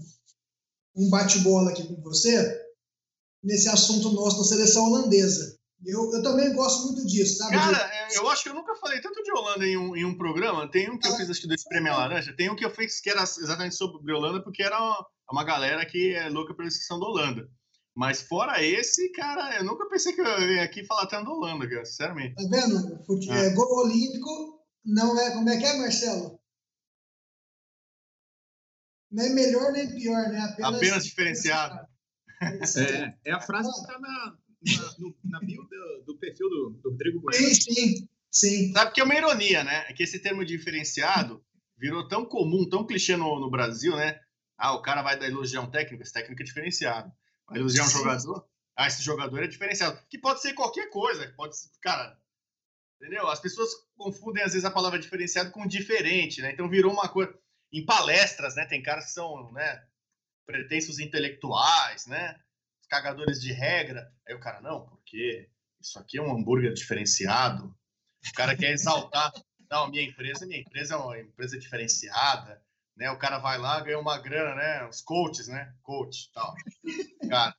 um 0.94 1.10
bate-bola 1.10 1.72
aqui 1.72 1.88
com 1.88 2.02
você 2.02 2.68
nesse 3.42 3.70
assunto 3.70 4.12
nosso 4.12 4.40
da 4.40 4.44
seleção 4.44 4.88
holandesa. 4.88 5.57
Eu, 5.86 6.12
eu 6.12 6.24
também 6.24 6.54
gosto 6.54 6.88
muito 6.88 7.06
disso, 7.06 7.38
sabe? 7.38 7.56
Cara, 7.56 7.78
é, 7.94 8.18
eu 8.18 8.28
acho 8.30 8.44
que 8.44 8.50
eu 8.50 8.54
nunca 8.54 8.76
falei 8.76 9.00
tanto 9.00 9.22
de 9.22 9.32
Holanda 9.32 9.66
em 9.66 9.78
um, 9.78 9.96
em 9.96 10.06
um 10.06 10.18
programa. 10.18 10.70
Tem 10.70 10.90
um 10.90 10.98
que 10.98 11.08
eu 11.08 11.16
fiz, 11.16 11.30
acho 11.30 11.42
que 11.42 11.48
do 11.48 11.54
Espreme 11.54 11.90
a 11.90 11.98
Laranja. 11.98 12.36
Tem 12.36 12.50
um 12.50 12.56
que 12.56 12.66
eu 12.66 12.72
fiz 12.72 13.00
que 13.00 13.10
era 13.10 13.22
exatamente 13.22 13.76
sobre 13.76 14.12
Holanda, 14.12 14.42
porque 14.42 14.64
era 14.64 14.80
uma, 14.80 15.06
uma 15.32 15.44
galera 15.44 15.86
que 15.86 16.16
é 16.16 16.30
louca 16.30 16.56
pela 16.56 16.68
inscrição 16.68 17.00
da 17.00 17.06
Holanda. 17.06 17.48
Mas 17.96 18.22
fora 18.22 18.64
esse, 18.64 19.12
cara, 19.12 19.58
eu 19.58 19.64
nunca 19.64 19.88
pensei 19.88 20.14
que 20.14 20.22
eu 20.22 20.52
ia 20.52 20.64
aqui 20.64 20.86
falar 20.86 21.08
tanto 21.08 21.26
da 21.26 21.32
Holanda, 21.32 21.70
cara, 21.70 21.86
sinceramente. 21.86 22.36
Tá 22.36 22.44
vendo? 22.50 23.04
Fute... 23.06 23.30
Ah. 23.32 23.38
É, 23.38 23.50
gol 23.52 23.86
olímpico 23.86 24.64
não 24.84 25.20
é. 25.20 25.32
Como 25.32 25.50
é 25.50 25.58
que 25.58 25.66
é, 25.66 25.78
Marcelo? 25.78 26.40
Não 29.12 29.24
é 29.24 29.30
melhor 29.30 29.72
nem 29.72 29.90
pior, 29.90 30.30
né? 30.30 30.40
Apenas, 30.40 30.76
Apenas 30.76 31.06
diferenciado. 31.06 31.88
É, 32.40 33.16
é, 33.26 33.32
a 33.32 33.42
frase 33.42 33.68
que 33.72 33.80
está 33.80 33.98
na, 33.98 34.38
na, 34.76 34.94
no, 34.98 35.16
na 35.24 35.40
bio 35.40 35.64
do, 35.64 36.04
do, 36.06 36.18
perfil 36.18 36.50
do, 36.50 36.70
do 36.82 36.90
Rodrigo 36.90 37.20
Bueno. 37.20 37.38
Sim, 37.38 37.54
sim, 37.54 38.10
sim. 38.30 38.72
Sabe 38.74 38.92
que 38.92 39.02
é 39.02 39.04
uma 39.04 39.16
ironia, 39.16 39.64
né? 39.64 39.86
É 39.88 39.94
que 39.94 40.04
esse 40.04 40.20
termo 40.20 40.44
diferenciado 40.44 41.44
virou 41.78 42.08
tão 42.08 42.26
comum, 42.26 42.68
tão 42.68 42.86
clichê 42.86 43.16
no, 43.16 43.40
no 43.40 43.50
Brasil, 43.50 43.96
né? 43.96 44.20
Ah, 44.58 44.74
o 44.74 44.82
cara 44.82 45.04
vai 45.04 45.18
dar 45.18 45.28
elogiar 45.28 45.62
um 45.62 45.70
técnico, 45.70 46.02
esse 46.02 46.14
técnico 46.14 46.42
é 46.42 46.46
diferenciado. 46.46 47.12
Vai 47.48 47.60
elogiar 47.60 47.84
um 47.84 47.88
sim. 47.88 48.00
jogador, 48.00 48.48
ah, 48.76 48.88
esse 48.88 49.04
jogador 49.04 49.44
é 49.44 49.48
diferenciado. 49.48 50.00
Que 50.10 50.18
pode 50.18 50.42
ser 50.42 50.54
qualquer 50.54 50.90
coisa, 50.90 51.32
pode 51.38 51.58
ser, 51.58 51.70
cara, 51.82 52.18
entendeu? 53.00 53.28
As 53.28 53.40
pessoas 53.40 53.70
confundem 53.96 54.44
às 54.44 54.54
vezes 54.54 54.66
a 54.66 54.72
palavra 54.72 55.00
diferenciado 55.00 55.52
com 55.52 55.66
diferente, 55.68 56.42
né? 56.42 56.52
Então 56.52 56.70
virou 56.70 56.92
uma 56.92 57.08
coisa. 57.08 57.34
Em 57.72 57.86
palestras, 57.86 58.56
né? 58.56 58.66
Tem 58.66 58.82
caras 58.82 59.06
que 59.06 59.12
são, 59.12 59.52
né? 59.52 59.84
Pretensos 60.46 61.00
intelectuais, 61.00 62.06
né? 62.08 62.40
Cagadores 62.88 63.40
de 63.40 63.52
regra. 63.52 64.12
Aí 64.28 64.36
o 64.36 64.40
cara, 64.40 64.62
não, 64.62 64.88
porque 64.88 65.50
isso 65.82 66.00
aqui 66.00 66.18
é 66.18 66.22
um 66.22 66.32
hambúrguer 66.32 66.74
diferenciado. 66.74 67.76
O 68.30 68.34
cara 68.34 68.56
quer 68.56 68.72
exaltar. 68.72 69.32
Não, 69.70 69.90
minha 69.90 70.02
empresa, 70.04 70.46
minha 70.46 70.62
empresa 70.62 70.94
é 70.94 70.98
uma 70.98 71.20
empresa 71.20 71.60
diferenciada, 71.60 72.64
né? 72.96 73.12
O 73.12 73.18
cara 73.18 73.38
vai 73.38 73.58
lá, 73.58 73.82
ganha 73.82 74.00
uma 74.00 74.18
grana, 74.18 74.56
né? 74.56 74.88
Os 74.88 75.02
coaches, 75.02 75.50
né? 75.50 75.74
Coach, 75.84 76.32
tal. 76.32 76.56
Cara, 77.30 77.54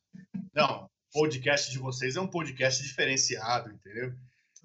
não, 0.54 0.90
podcast 1.12 1.70
de 1.70 1.78
vocês 1.78 2.16
é 2.16 2.20
um 2.20 2.26
podcast 2.26 2.82
diferenciado, 2.82 3.70
entendeu? 3.70 4.14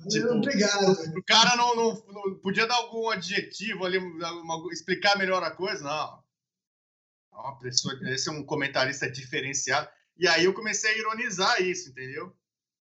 Tipo, 0.09 0.27
Obrigado. 0.29 0.91
O 1.17 1.23
cara 1.23 1.55
não, 1.55 1.75
não, 1.75 2.05
não, 2.07 2.39
podia 2.39 2.65
dar 2.65 2.75
algum 2.75 3.09
adjetivo 3.09 3.85
ali, 3.85 3.97
uma, 3.97 4.71
explicar 4.71 5.17
melhor 5.17 5.43
a 5.43 5.51
coisa, 5.51 5.83
não. 5.83 6.23
Uma 7.31 7.59
pessoa, 7.59 7.93
esse 8.09 8.29
é 8.29 8.31
um 8.31 8.45
comentarista 8.45 9.09
diferenciado. 9.09 9.89
E 10.17 10.27
aí 10.27 10.45
eu 10.45 10.53
comecei 10.53 10.93
a 10.93 10.97
ironizar 10.97 11.61
isso, 11.61 11.89
entendeu? 11.89 12.35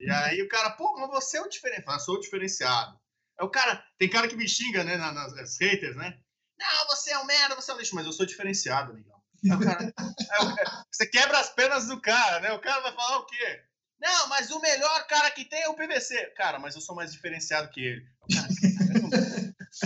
E 0.00 0.10
uhum. 0.10 0.16
aí 0.16 0.42
o 0.42 0.48
cara, 0.48 0.70
pô, 0.70 0.98
mas 0.98 1.10
você 1.10 1.38
é 1.38 1.42
o 1.42 1.48
diferenciado. 1.48 1.92
Eu 1.92 2.00
sou 2.00 2.16
o 2.16 2.20
diferenciado. 2.20 3.00
É 3.38 3.44
o 3.44 3.50
cara, 3.50 3.84
tem 3.98 4.08
cara 4.08 4.28
que 4.28 4.36
me 4.36 4.48
xinga, 4.48 4.84
né, 4.84 4.96
nas, 4.96 5.34
nas 5.34 5.58
haters, 5.60 5.96
né? 5.96 6.18
Não, 6.58 6.86
você 6.88 7.10
é 7.10 7.18
um 7.18 7.24
merda, 7.24 7.56
você 7.56 7.70
é 7.70 7.74
um 7.74 7.78
lixo, 7.78 7.94
mas 7.94 8.06
eu 8.06 8.12
sou 8.12 8.26
diferenciado, 8.26 8.92
amigão. 8.92 9.20
É 9.44 9.64
cara, 9.64 9.84
é 9.84 10.42
o 10.42 10.84
você 10.90 11.06
quebra 11.06 11.38
as 11.38 11.50
pernas 11.50 11.86
do 11.86 12.00
cara, 12.00 12.40
né? 12.40 12.52
O 12.52 12.60
cara 12.60 12.80
vai 12.80 12.94
falar 12.94 13.18
o 13.18 13.26
quê? 13.26 13.62
Não, 14.00 14.28
mas 14.28 14.50
o 14.50 14.60
melhor 14.60 15.06
cara 15.06 15.30
que 15.30 15.44
tem 15.44 15.62
é 15.62 15.68
o 15.68 15.74
PVC. 15.74 16.32
Cara, 16.36 16.58
mas 16.58 16.74
eu 16.74 16.80
sou 16.80 16.94
mais 16.94 17.12
diferenciado 17.12 17.68
que 17.70 17.80
ele. 17.80 18.06
O 18.22 18.34
cara, 18.34 18.48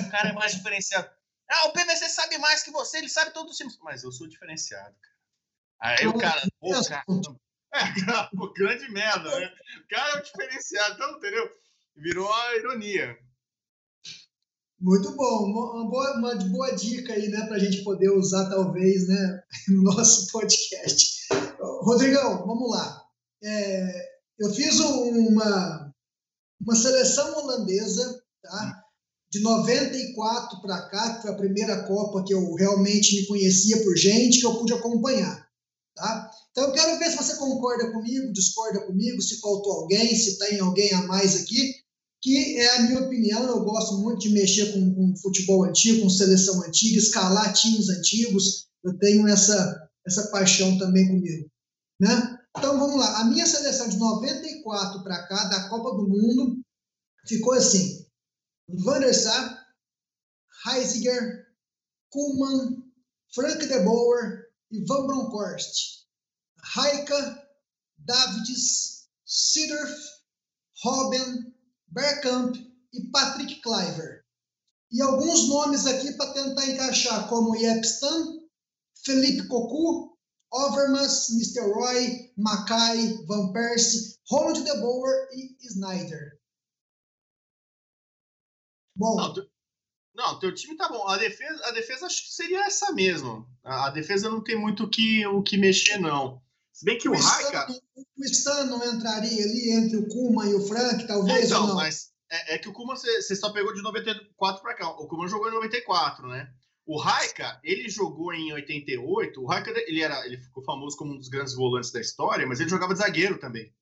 o 0.07 0.11
cara 0.11 0.29
é 0.29 0.33
mais 0.33 0.55
diferenciado. 0.55 1.11
Ah, 1.51 1.67
o 1.69 1.73
PVC 1.73 2.09
sabe 2.09 2.37
mais 2.39 2.63
que 2.63 2.71
você, 2.71 2.99
ele 2.99 3.09
sabe 3.09 3.33
todos 3.33 3.53
os 3.53 3.57
times. 3.57 3.79
Mas 3.83 4.05
eu 4.05 4.13
sou 4.13 4.29
diferenciado, 4.29 4.95
cara. 5.01 5.08
Aí 5.81 6.07
o 6.07 6.19
cara, 6.19 6.43
pô, 6.61 6.71
cara, 6.85 7.05
é, 7.75 8.37
pô, 8.37 8.53
grande 8.53 8.91
merda, 8.91 9.39
né? 9.39 9.53
O 9.85 9.89
cara 9.89 10.17
é 10.17 10.21
o 10.21 10.23
diferenciado, 10.23 10.95
então, 10.95 11.17
entendeu? 11.17 11.49
Virou 11.97 12.33
a 12.33 12.57
ironia. 12.57 13.17
Muito 14.81 15.11
bom, 15.17 15.45
uma 15.45 15.91
boa, 15.91 16.19
uma 16.19 16.35
boa 16.37 16.73
dica 16.77 17.13
aí, 17.13 17.29
né, 17.29 17.47
para 17.47 17.57
a 17.57 17.59
gente 17.59 17.83
poder 17.83 18.11
usar, 18.11 18.49
talvez, 18.49 19.09
né, 19.09 19.43
no 19.69 19.83
nosso 19.83 20.31
podcast. 20.31 21.27
Rodrigão, 21.83 22.47
vamos 22.47 22.71
lá. 22.71 23.05
É, 23.43 24.09
eu 24.39 24.55
fiz 24.55 24.79
uma, 24.79 25.93
uma 26.61 26.77
seleção 26.77 27.37
holandesa, 27.39 28.23
tá? 28.43 28.85
De 29.31 29.41
94 29.41 30.63
para 30.63 30.89
cá, 30.89 31.17
que 31.17 31.23
foi 31.23 31.31
a 31.33 31.37
primeira 31.37 31.85
Copa 31.87 32.25
que 32.25 32.33
eu 32.33 32.55
realmente 32.55 33.21
me 33.21 33.27
conhecia 33.27 33.83
por 33.83 33.97
gente, 33.97 34.41
que 34.41 34.47
eu 34.47 34.59
pude 34.59 34.73
acompanhar. 34.73 35.48
Tá? 35.99 36.31
Então 36.53 36.65
eu 36.65 36.73
quero 36.73 36.97
ver 36.97 37.11
se 37.11 37.17
você 37.17 37.37
concorda 37.37 37.91
comigo, 37.91 38.33
discorda 38.33 38.87
comigo, 38.87 39.21
se 39.21 39.41
faltou 39.41 39.73
alguém, 39.73 40.15
se 40.15 40.39
tem 40.39 40.61
alguém 40.61 40.95
a 40.95 41.03
mais 41.09 41.43
aqui, 41.43 41.75
que 42.23 42.57
é 42.57 42.77
a 42.77 42.83
minha 42.83 43.01
opinião. 43.01 43.43
Eu 43.43 43.65
gosto 43.65 43.99
muito 43.99 44.21
de 44.21 44.29
mexer 44.29 44.73
com, 44.73 44.95
com 44.95 45.17
futebol 45.17 45.65
antigo, 45.65 46.03
com 46.03 46.09
seleção 46.09 46.63
antiga, 46.63 46.99
escalar 46.99 47.53
times 47.53 47.89
antigos. 47.89 48.69
Eu 48.85 48.97
tenho 48.99 49.27
essa, 49.27 49.91
essa 50.07 50.31
paixão 50.31 50.79
também 50.79 51.09
comigo. 51.09 51.51
Né? 52.01 52.39
Então 52.57 52.79
vamos 52.79 52.97
lá. 52.97 53.19
A 53.21 53.25
minha 53.25 53.45
seleção 53.45 53.89
de 53.89 53.99
94 53.99 55.03
para 55.03 55.27
cá, 55.27 55.45
da 55.49 55.69
Copa 55.69 55.97
do 55.97 56.09
Mundo, 56.09 56.61
ficou 57.27 57.55
assim: 57.55 58.07
Van 58.69 59.01
der 59.01 59.15
Sar, 59.15 59.67
Heisiger, 60.65 61.45
Kuhlmann, 62.13 62.85
Frank 63.35 63.67
de 63.67 63.81
Boer 63.81 64.48
e 64.71 64.85
Van 64.87 65.07
Bronckhorst. 65.07 66.07
Raika, 66.75 67.49
Davids, 67.99 69.09
Sidorf, 69.25 69.97
Robin, 70.85 71.55
Bergkamp 71.89 72.57
e 72.93 73.11
Patrick 73.11 73.61
Kluivert. 73.63 74.25
E 74.91 75.03
alguns 75.03 75.49
nomes 75.49 75.87
aqui 75.87 76.13
para 76.15 76.33
tentar 76.33 76.67
encaixar, 76.67 77.29
como 77.29 77.57
Jepstam, 77.57 78.49
Felipe 79.05 79.47
Cocu, 79.49 80.17
Overmars, 80.51 81.29
Mr. 81.31 81.61
Roy, 81.75 82.33
Mackay, 82.37 83.27
Van 83.27 83.53
Persie, 83.53 84.17
Ronald 84.31 84.65
De 84.65 84.81
Boer 84.81 85.29
e 85.33 85.57
Snyder. 85.69 86.41
Bom. 88.97 89.35
Não, 90.19 90.37
teu 90.41 90.53
time 90.53 90.77
tá 90.77 90.89
bom. 90.89 91.07
A 91.07 91.17
defesa, 91.17 91.65
a 91.67 91.71
defesa 91.71 92.07
acho 92.07 92.25
que 92.25 92.33
seria 92.33 92.67
essa 92.67 92.93
mesmo. 92.93 93.49
A, 93.63 93.87
a 93.87 93.91
defesa 93.91 94.29
não 94.29 94.43
tem 94.43 94.59
muito 94.59 94.83
o 94.83 94.91
que, 94.91 95.25
o 95.29 95.45
que 95.45 95.57
mexer, 95.57 95.97
não. 95.99 96.43
Se 96.73 96.85
bem 96.85 96.99
que 96.99 97.09
o, 97.09 97.13
o 97.13 97.17
Raika. 97.17 97.69
O 97.97 98.25
Stan 98.25 98.65
não 98.65 98.85
entraria 98.85 99.45
ali 99.45 99.71
entre 99.71 99.97
o 99.97 100.09
Kuma 100.09 100.45
e 100.45 100.55
o 100.55 100.67
Frank, 100.67 101.07
talvez? 101.07 101.47
Então, 101.47 101.63
ou 101.63 101.69
não? 101.69 101.77
mas 101.77 102.11
é, 102.29 102.57
é 102.57 102.59
que 102.59 102.69
o 102.69 102.73
Kuma 102.73 102.97
você 102.97 103.37
só 103.37 103.53
pegou 103.53 103.73
de 103.73 103.81
94 103.81 104.61
para 104.61 104.75
cá. 104.75 104.91
O 104.91 105.07
Kuma 105.07 105.29
jogou 105.29 105.49
em 105.49 105.55
94, 105.55 106.27
né? 106.27 106.53
O 106.85 106.99
Raika, 106.99 107.61
ele 107.63 107.89
jogou 107.89 108.35
em 108.35 108.53
88. 108.53 109.41
O 109.41 109.47
Raika, 109.47 109.71
ele, 109.71 110.03
era, 110.03 110.27
ele 110.27 110.39
ficou 110.39 110.65
famoso 110.65 110.97
como 110.97 111.13
um 111.13 111.19
dos 111.19 111.29
grandes 111.29 111.55
volantes 111.55 111.93
da 111.93 112.01
história, 112.01 112.45
mas 112.45 112.59
ele 112.59 112.71
jogava 112.71 112.93
de 112.93 112.99
zagueiro 112.99 113.39
também. 113.39 113.73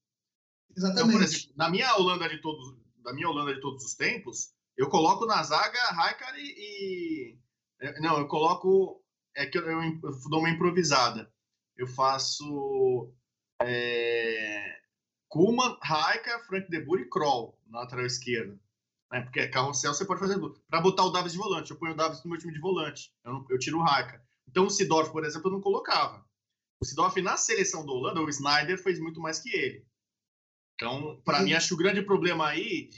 Exatamente. 0.77 1.09
Então, 1.09 1.19
por 1.19 1.23
exemplo, 1.23 1.55
na 1.57 1.71
minha 1.71 1.97
Holanda 1.97 2.29
de 2.29 2.43
todos, 2.43 2.77
da 3.03 3.15
minha 3.15 3.31
Holanda 3.31 3.55
de 3.55 3.61
todos 3.63 3.83
os 3.83 3.95
tempos, 3.95 4.55
eu 4.77 4.89
coloco 4.89 5.27
na 5.27 5.43
zaga 5.43 5.79
Raikar 5.91 6.35
e, 6.39 7.39
é, 7.81 8.01
não, 8.01 8.19
eu 8.19 8.29
coloco 8.29 9.03
é 9.35 9.47
que 9.47 9.59
eu, 9.59 9.63
eu, 9.67 9.83
eu, 9.83 10.31
dou 10.31 10.41
uma 10.41 10.51
improvisada. 10.51 11.31
Eu 11.77 11.87
faço 11.87 13.13
é, 13.63 14.81
Kuman, 15.29 15.77
Raikar, 15.83 16.47
Frank 16.47 16.71
De 16.71 16.81
Boer 16.81 17.03
e 17.03 17.09
Kroll 17.09 17.59
na 17.67 17.81
lateral 17.81 18.07
esquerda. 18.07 18.59
Né? 19.13 19.21
Porque 19.21 19.49
carrossel 19.49 19.93
você 19.93 20.05
pode 20.05 20.21
fazer 20.21 20.39
para 20.69 20.81
botar 20.81 21.05
o 21.05 21.11
Davis 21.11 21.33
de 21.33 21.39
volante. 21.39 21.71
Eu 21.71 21.79
ponho 21.79 21.93
o 21.93 21.97
Davis 21.97 22.23
no 22.25 22.31
meu 22.31 22.39
time 22.39 22.53
de 22.53 22.61
volante. 22.61 23.13
Eu, 23.25 23.33
não, 23.33 23.47
eu 23.51 23.59
tiro 23.59 23.79
o 23.79 23.83
Raikar. 23.83 24.25
Então 24.49 24.67
o 24.67 24.71
Sidorf, 24.71 25.13
por 25.13 25.25
exemplo, 25.25 25.49
eu 25.49 25.53
não 25.53 25.61
colocava. 25.61 26.25
O 26.81 26.85
Sidorf 26.85 27.21
na 27.21 27.37
seleção 27.37 27.85
da 27.85 27.93
Holanda, 27.93 28.21
o 28.21 28.29
Snyder 28.29 28.83
fez 28.83 28.99
muito 28.99 29.21
mais 29.21 29.39
que 29.39 29.55
ele. 29.55 29.87
Então, 30.75 31.21
para 31.25 31.41
mim, 31.41 31.55
acho 31.55 31.69
que 31.69 31.75
o 31.75 31.79
grande 31.79 32.03
problema 32.03 32.49
aí, 32.49 32.91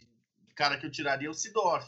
cara 0.59 0.77
que 0.77 0.85
eu 0.85 0.91
tiraria 0.91 1.29
é 1.29 1.31
o 1.31 1.35
Sidorf. 1.35 1.87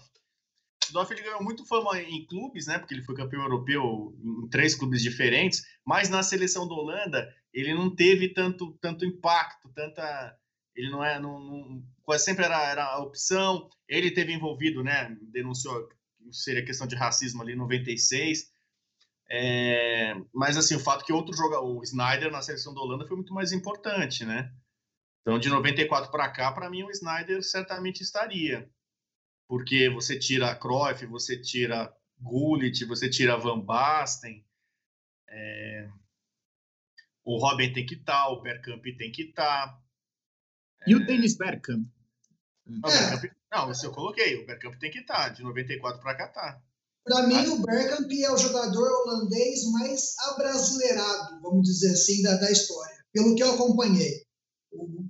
Sidorf 0.85 1.13
ele 1.13 1.23
ganhou 1.23 1.43
muito 1.43 1.67
fama 1.67 2.01
em 2.01 2.25
clubes, 2.25 2.69
né? 2.69 2.79
Porque 2.79 2.95
ele 2.95 3.03
foi 3.03 3.17
campeão 3.17 3.43
europeu 3.43 4.17
em 4.23 4.49
três 4.49 4.77
clubes 4.77 5.03
diferentes, 5.03 5.65
mas 5.85 6.09
na 6.09 6.23
seleção 6.23 6.69
da 6.69 6.75
Holanda 6.75 7.29
ele 7.53 7.75
não 7.75 7.95
teve 7.95 8.29
tanto, 8.33 8.79
tanto 8.81 9.05
impacto, 9.05 9.69
tanta. 9.75 10.37
Ele 10.75 10.89
não 10.89 11.05
é. 11.05 11.19
Não, 11.19 11.41
não, 11.41 11.83
quase 12.05 12.25
sempre 12.25 12.45
era, 12.45 12.63
era 12.71 12.85
a 12.85 13.01
opção. 13.01 13.69
Ele 13.89 14.13
teve 14.13 14.33
envolvido, 14.33 14.85
né? 14.85 15.17
Denunciou 15.33 15.89
seria 16.31 16.65
questão 16.65 16.87
de 16.87 16.95
racismo 16.95 17.43
ali 17.43 17.53
em 17.53 17.57
96. 17.57 18.49
É, 19.33 20.15
mas 20.33 20.57
assim, 20.57 20.77
o 20.77 20.81
fato 20.81 21.05
que 21.05 21.13
outro 21.13 21.37
jogador, 21.37 21.65
o 21.65 21.83
Snyder 21.83 22.31
na 22.31 22.43
seleção 22.43 22.75
da 22.75 22.81
Holanda 22.81 23.07
foi 23.07 23.17
muito 23.17 23.35
mais 23.35 23.53
importante, 23.53 24.25
né? 24.25 24.53
Então, 25.23 25.39
de 25.39 25.49
94 25.49 26.11
para 26.11 26.31
cá, 26.31 26.51
para 26.53 26.71
mim, 26.71 26.83
o 26.83 26.91
Snyder 26.91 27.43
certamente 27.43 28.03
estaria. 28.03 28.71
Porque 29.49 29.91
você 29.91 30.19
tira 30.19 30.55
Cruyff, 30.55 31.05
você 31.07 31.41
tira 31.41 31.95
Gullit, 32.19 32.85
você 32.85 33.11
tira 33.11 33.37
Van 33.37 33.61
Basten, 33.61 34.45
é... 35.29 35.89
o 37.25 37.39
Robin 37.39 37.73
tem 37.73 37.85
que 37.85 37.95
estar, 37.95 38.25
tá, 38.25 38.29
o 38.29 38.43
Bergkamp 38.43 38.83
tem 38.97 39.11
que 39.11 39.23
estar. 39.23 39.69
Tá. 39.69 39.83
E 40.87 40.93
é... 40.93 40.97
o 40.97 41.07
Dennis 41.07 41.37
Bergkamp? 41.37 41.87
Não, 42.67 42.91
é. 42.91 43.11
Bergkamp... 43.11 43.37
não, 43.53 43.71
isso 43.71 43.87
eu 43.87 43.93
coloquei, 43.93 44.37
o 44.37 44.47
Bergkamp 44.47 44.79
tem 44.79 44.91
que 44.91 45.01
estar, 45.01 45.29
tá, 45.29 45.29
de 45.31 45.43
94 45.43 46.01
para 46.01 46.17
cá 46.17 46.29
tá. 46.29 46.63
Para 47.03 47.27
mim, 47.27 47.47
o 47.49 47.63
Bergkamp 47.63 48.11
é 48.13 48.31
o 48.31 48.37
jogador 48.37 48.89
holandês 48.89 49.65
mais 49.73 50.17
abrasileirado, 50.29 51.41
vamos 51.41 51.67
dizer 51.67 51.93
assim, 51.93 52.23
da, 52.23 52.37
da 52.37 52.51
história, 52.51 53.05
pelo 53.13 53.35
que 53.35 53.43
eu 53.43 53.55
acompanhei 53.55 54.20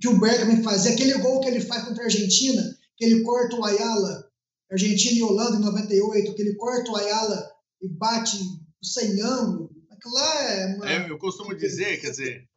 que 0.01 0.07
o 0.07 0.19
Bergman 0.19 0.63
fazia, 0.63 0.93
aquele 0.93 1.13
gol 1.19 1.41
que 1.41 1.47
ele 1.47 1.61
faz 1.61 1.83
contra 1.83 2.01
a 2.01 2.05
Argentina, 2.05 2.63
que 2.97 3.05
ele 3.05 3.21
corta 3.21 3.55
o 3.55 3.63
Ayala, 3.63 4.27
Argentina 4.71 5.19
e 5.19 5.23
Holanda 5.23 5.57
em 5.57 5.61
98, 5.61 6.33
que 6.33 6.41
ele 6.41 6.55
corta 6.55 6.91
o 6.91 6.95
Ayala 6.97 7.51
e 7.79 7.87
bate 7.87 8.37
sem 8.83 9.21
ângulo, 9.21 9.69
aquilo 9.91 10.13
lá 10.15 10.43
é... 10.43 10.75
Uma... 10.75 10.91
é 10.91 11.09
eu 11.09 11.19
costumo 11.19 11.55
dizer, 11.55 12.01
quer 12.01 12.09
dizer, 12.09 12.49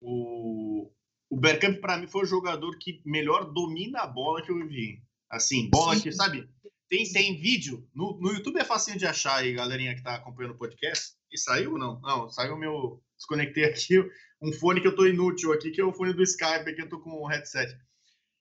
o, 0.00 0.90
o 1.30 1.36
Bergkamp 1.36 1.80
para 1.80 1.98
mim 1.98 2.08
foi 2.08 2.22
o 2.22 2.28
jogador 2.28 2.76
que 2.78 3.00
melhor 3.06 3.52
domina 3.52 4.00
a 4.00 4.06
bola 4.06 4.42
que 4.42 4.50
eu 4.50 4.68
vi. 4.68 5.00
Assim, 5.30 5.70
bola 5.70 5.94
Sim. 5.94 6.02
que, 6.02 6.12
sabe, 6.12 6.48
tem, 6.88 7.08
tem 7.12 7.40
vídeo, 7.40 7.86
no, 7.94 8.18
no 8.18 8.32
YouTube 8.32 8.58
é 8.58 8.64
facinho 8.64 8.98
de 8.98 9.06
achar 9.06 9.36
aí, 9.36 9.52
galerinha 9.52 9.94
que 9.94 10.02
tá 10.02 10.14
acompanhando 10.14 10.54
o 10.54 10.58
podcast. 10.58 11.12
E 11.30 11.38
saiu 11.38 11.72
ou 11.72 11.78
não? 11.78 12.00
Não, 12.00 12.28
saiu 12.28 12.54
o 12.54 12.58
meu. 12.58 13.02
Desconectei 13.18 13.64
aqui 13.64 13.98
um 14.40 14.52
fone 14.52 14.80
que 14.80 14.86
eu 14.86 14.94
tô 14.94 15.06
inútil 15.06 15.52
aqui, 15.52 15.70
que 15.70 15.80
é 15.80 15.84
o 15.84 15.92
fone 15.92 16.12
do 16.12 16.22
Skype, 16.22 16.74
que 16.74 16.82
eu 16.82 16.88
tô 16.88 17.00
com 17.00 17.10
o 17.10 17.26
headset. 17.26 17.76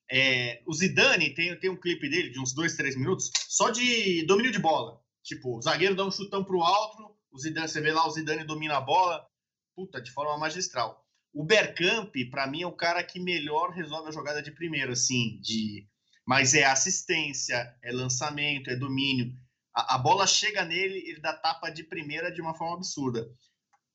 É, 0.10 0.62
o 0.66 0.74
Zidane 0.74 1.34
tem, 1.34 1.58
tem 1.60 1.70
um 1.70 1.80
clipe 1.80 2.10
dele 2.10 2.30
de 2.30 2.40
uns 2.40 2.54
dois, 2.54 2.76
três 2.76 2.96
minutos, 2.96 3.32
só 3.50 3.70
de 3.70 4.26
domínio 4.26 4.52
de 4.52 4.60
bola. 4.60 5.02
Tipo, 5.24 5.58
o 5.58 5.62
zagueiro 5.62 5.96
dá 5.96 6.06
um 6.06 6.12
chutão 6.12 6.44
pro 6.44 6.62
alto, 6.62 7.16
o 7.32 7.40
Zidane, 7.40 7.68
você 7.68 7.82
vê 7.82 7.92
lá 7.92 8.08
o 8.08 8.12
Zidane 8.12 8.46
domina 8.46 8.78
a 8.78 8.82
bola, 8.82 9.28
puta, 9.76 10.02
de 10.02 10.12
forma 10.12 10.38
magistral. 10.38 11.06
O 11.34 11.44
Bergkamp, 11.44 12.16
para 12.32 12.48
mim, 12.48 12.64
é 12.64 12.68
o 12.68 12.72
cara 12.76 13.04
que 13.04 13.20
melhor 13.20 13.72
resolve 13.72 14.08
a 14.10 14.12
jogada 14.12 14.42
de 14.42 14.52
primeiro, 14.52 14.94
assim, 14.94 15.40
de 15.42 15.88
mas 16.28 16.54
é 16.54 16.66
assistência, 16.66 17.74
é 17.82 17.90
lançamento, 17.92 18.70
é 18.70 18.76
domínio. 18.76 19.34
A, 19.74 19.96
a, 19.96 19.98
bola 19.98 20.28
chega 20.28 20.66
nele, 20.66 21.00
ele 21.08 21.22
dá 21.22 21.32
tapa 21.32 21.70
de 21.70 21.84
primeira 21.84 22.30
de 22.30 22.42
uma 22.42 22.54
forma 22.54 22.76
absurda. 22.76 23.26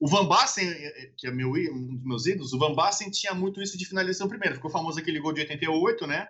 O 0.02 0.08
Van 0.08 0.26
Basten, 0.26 0.68
é, 0.68 1.04
é, 1.04 1.12
que 1.16 1.28
é 1.28 1.30
meu, 1.30 1.52
um 1.52 1.94
dos 1.94 2.04
meus 2.04 2.26
ídolos, 2.26 2.52
o 2.52 2.58
Van 2.58 2.74
Basten 2.74 3.08
tinha 3.08 3.32
muito 3.32 3.62
isso 3.62 3.78
de 3.78 3.86
finalização 3.86 4.26
primeira. 4.26 4.56
Ficou 4.56 4.68
famoso 4.68 4.98
aquele 4.98 5.20
gol 5.20 5.32
de 5.32 5.42
88, 5.42 6.08
né? 6.08 6.28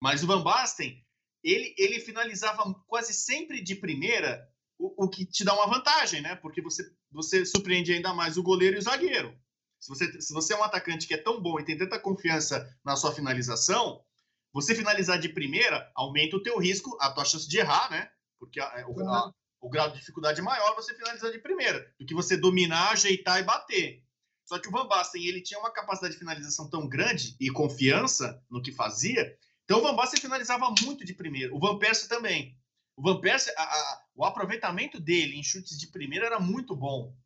Mas 0.00 0.22
o 0.22 0.26
Van 0.26 0.42
Basten, 0.42 1.04
ele, 1.42 1.74
ele 1.76 2.00
finalizava 2.00 2.64
quase 2.86 3.12
sempre 3.12 3.62
de 3.62 3.74
primeira, 3.74 4.48
o, 4.78 5.04
o 5.04 5.06
que 5.10 5.26
te 5.26 5.44
dá 5.44 5.52
uma 5.52 5.66
vantagem, 5.66 6.22
né? 6.22 6.34
Porque 6.36 6.62
você, 6.62 6.82
você 7.12 7.44
surpreende 7.44 7.92
ainda 7.92 8.14
mais 8.14 8.38
o 8.38 8.42
goleiro 8.42 8.76
e 8.76 8.78
o 8.78 8.82
zagueiro. 8.82 9.38
Se 9.78 9.90
você, 9.90 10.22
se 10.22 10.32
você 10.32 10.54
é 10.54 10.56
um 10.56 10.64
atacante 10.64 11.06
que 11.06 11.12
é 11.12 11.18
tão 11.18 11.42
bom 11.42 11.60
e 11.60 11.64
tem 11.66 11.76
tanta 11.76 12.00
confiança 12.00 12.66
na 12.82 12.96
sua 12.96 13.12
finalização, 13.12 14.02
você 14.50 14.74
finalizar 14.74 15.18
de 15.18 15.28
primeira 15.28 15.92
aumenta 15.94 16.36
o 16.36 16.42
teu 16.42 16.58
risco, 16.58 16.96
a 16.98 17.12
tua 17.12 17.26
chance 17.26 17.46
de 17.46 17.58
errar, 17.58 17.90
né? 17.90 18.08
Porque 18.38 18.58
a, 18.58 18.64
é, 18.78 18.86
o, 18.86 18.98
a, 19.06 19.30
o 19.64 19.70
grau 19.70 19.90
de 19.90 19.98
dificuldade 19.98 20.42
maior 20.42 20.74
você 20.74 20.94
finalizar 20.94 21.32
de 21.32 21.38
primeira 21.38 21.90
do 21.98 22.04
que 22.04 22.14
você 22.14 22.36
dominar, 22.36 22.90
ajeitar 22.90 23.40
e 23.40 23.44
bater. 23.44 24.04
Só 24.44 24.58
que 24.58 24.68
o 24.68 24.70
Van 24.70 24.86
Basten, 24.86 25.24
ele 25.24 25.40
tinha 25.40 25.58
uma 25.58 25.72
capacidade 25.72 26.12
de 26.12 26.18
finalização 26.18 26.68
tão 26.68 26.86
grande 26.86 27.34
e 27.40 27.50
confiança 27.50 28.42
no 28.50 28.60
que 28.62 28.70
fazia, 28.70 29.34
então 29.64 29.78
o 29.78 29.82
Van 29.82 29.96
Basten 29.96 30.20
finalizava 30.20 30.68
muito 30.82 31.02
de 31.02 31.14
primeira. 31.14 31.54
O 31.54 31.58
Van 31.58 31.78
Persie 31.78 32.10
também. 32.10 32.58
O 32.94 33.02
Van 33.02 33.18
Persie, 33.22 33.50
a, 33.56 33.62
a, 33.62 34.02
o 34.14 34.24
aproveitamento 34.24 35.00
dele 35.00 35.38
em 35.38 35.42
chutes 35.42 35.78
de 35.78 35.86
primeira 35.86 36.26
era 36.26 36.38
muito 36.38 36.76
bom. 36.76 37.16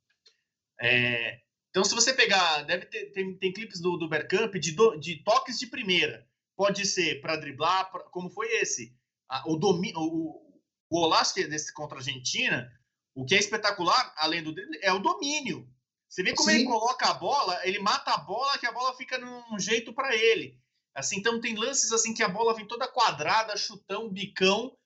É, 0.80 1.40
então, 1.70 1.82
se 1.82 1.92
você 1.92 2.14
pegar, 2.14 2.62
deve 2.62 2.86
ter 2.86 3.10
tem, 3.10 3.36
tem 3.36 3.52
clipes 3.52 3.80
do, 3.80 3.96
do 3.96 4.08
Bergkamp 4.08 4.54
de, 4.54 4.70
do, 4.70 4.96
de 4.96 5.16
toques 5.24 5.58
de 5.58 5.66
primeira 5.66 6.24
pode 6.56 6.86
ser 6.86 7.20
para 7.20 7.36
driblar, 7.36 7.90
pra, 7.90 8.00
como 8.04 8.30
foi 8.30 8.46
esse. 8.58 8.96
o, 9.46 9.56
domi, 9.56 9.92
o, 9.96 10.47
o 10.47 10.47
golaço 10.90 11.34
desse 11.34 11.72
contra 11.72 11.96
a 11.96 12.00
Argentina, 12.00 12.72
o 13.14 13.24
que 13.24 13.34
é 13.34 13.38
espetacular, 13.38 14.14
além 14.16 14.42
do 14.42 14.52
drible, 14.52 14.78
é 14.82 14.92
o 14.92 14.98
domínio. 14.98 15.68
Você 16.08 16.22
vê 16.22 16.34
como 16.34 16.50
Sim. 16.50 16.56
ele 16.56 16.64
coloca 16.64 17.06
a 17.06 17.14
bola, 17.14 17.60
ele 17.66 17.78
mata 17.78 18.12
a 18.12 18.18
bola, 18.18 18.58
que 18.58 18.66
a 18.66 18.72
bola 18.72 18.96
fica 18.96 19.18
num 19.18 19.58
jeito 19.58 19.92
para 19.92 20.14
ele. 20.16 20.58
Assim, 20.94 21.18
então 21.18 21.40
tem 21.40 21.54
lances 21.54 21.92
assim 21.92 22.14
que 22.14 22.22
a 22.22 22.28
bola 22.28 22.54
vem 22.54 22.66
toda 22.66 22.88
quadrada, 22.88 23.56
chutão, 23.56 24.08
bicão. 24.08 24.76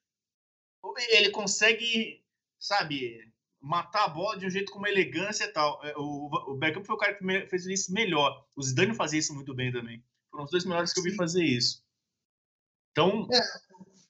Ele 1.11 1.31
consegue, 1.31 2.25
sabe, 2.59 3.33
matar 3.61 4.05
a 4.05 4.09
bola 4.09 4.37
de 4.37 4.45
um 4.45 4.51
jeito 4.51 4.73
com 4.73 4.79
uma 4.79 4.91
elegância 4.91 5.45
e 5.45 5.53
tal. 5.53 5.83
É, 5.85 5.95
o, 5.97 6.29
o 6.49 6.55
Beckham 6.57 6.85
foi 6.85 6.97
o 6.97 6.99
cara 6.99 7.15
que 7.15 7.47
fez 7.47 7.67
isso 7.67 7.93
melhor. 7.93 8.45
O 8.57 8.63
Zidane 8.63 8.95
fazia 8.95 9.21
isso 9.21 9.33
muito 9.33 9.55
bem 9.55 9.73
também. 9.73 10.05
Foram 10.31 10.45
os 10.45 10.51
dois 10.51 10.65
melhores 10.65 10.93
que 10.93 10.99
eu 10.99 11.05
vi 11.05 11.15
fazer 11.15 11.45
isso. 11.45 11.85
Então, 12.91 13.29
é. 13.33 13.41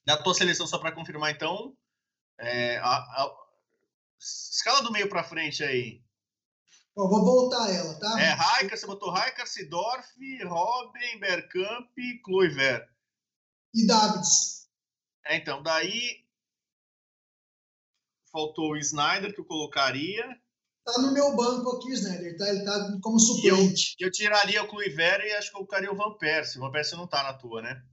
da 0.03 0.17
tua 0.17 0.33
seleção, 0.33 0.65
só 0.65 0.79
para 0.79 0.91
confirmar, 0.91 1.31
então, 1.31 1.77
é, 2.39 2.77
a, 2.77 2.95
a, 2.95 3.35
escala 4.19 4.81
do 4.81 4.91
meio 4.91 5.09
para 5.09 5.23
frente 5.23 5.63
aí. 5.63 6.01
vou 6.95 7.23
voltar 7.23 7.69
ela, 7.69 7.99
tá? 7.99 8.19
É, 8.19 8.29
Raika, 8.29 8.77
você 8.77 8.85
botou 8.85 9.11
Raika, 9.11 9.45
Sidorf, 9.45 10.07
Robin, 10.45 11.19
Bergkamp, 11.19 11.89
Kluivert. 12.23 12.87
E 13.73 13.87
Davids. 13.87 14.67
É, 15.25 15.37
então, 15.37 15.63
daí 15.63 16.23
faltou 18.31 18.71
o 18.71 18.77
Snyder, 18.77 19.33
que 19.33 19.39
eu 19.39 19.45
colocaria. 19.45 20.23
tá 20.83 21.01
no 21.01 21.13
meu 21.13 21.35
banco 21.35 21.77
aqui, 21.77 21.91
Snyder. 21.93 22.37
Tá, 22.37 22.49
ele 22.49 22.65
tá 22.65 22.99
como 23.01 23.19
suplente. 23.19 23.95
Eu, 23.99 24.07
eu, 24.07 24.11
tiraria 24.11 24.63
o 24.63 24.67
Kluivert 24.67 25.23
e 25.23 25.31
acho 25.33 25.49
que 25.49 25.55
eu 25.55 25.59
colocaria 25.59 25.91
o 25.91 25.95
Van 25.95 26.17
Persie. 26.17 26.57
O 26.57 26.61
Van 26.61 26.71
Persie 26.71 26.97
não 26.97 27.07
tá 27.07 27.23
na 27.23 27.33
tua, 27.33 27.61
né? 27.61 27.83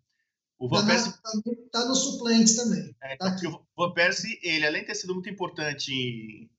O 0.60 0.68
Van 0.68 0.82
tá, 0.82 0.88
Persie... 0.88 1.12
tá, 1.12 1.30
tá 1.72 1.84
no 1.86 1.94
suplente 1.94 2.54
também. 2.54 2.94
É, 3.02 3.16
tá 3.16 3.28
aqui. 3.28 3.46
O 3.46 3.64
Van 3.76 3.92
Persie, 3.94 4.38
ele, 4.42 4.66
além 4.66 4.82
de 4.82 4.88
ter 4.88 4.94
sido 4.94 5.14
muito 5.14 5.30
importante 5.30 5.90
em, 5.90 6.50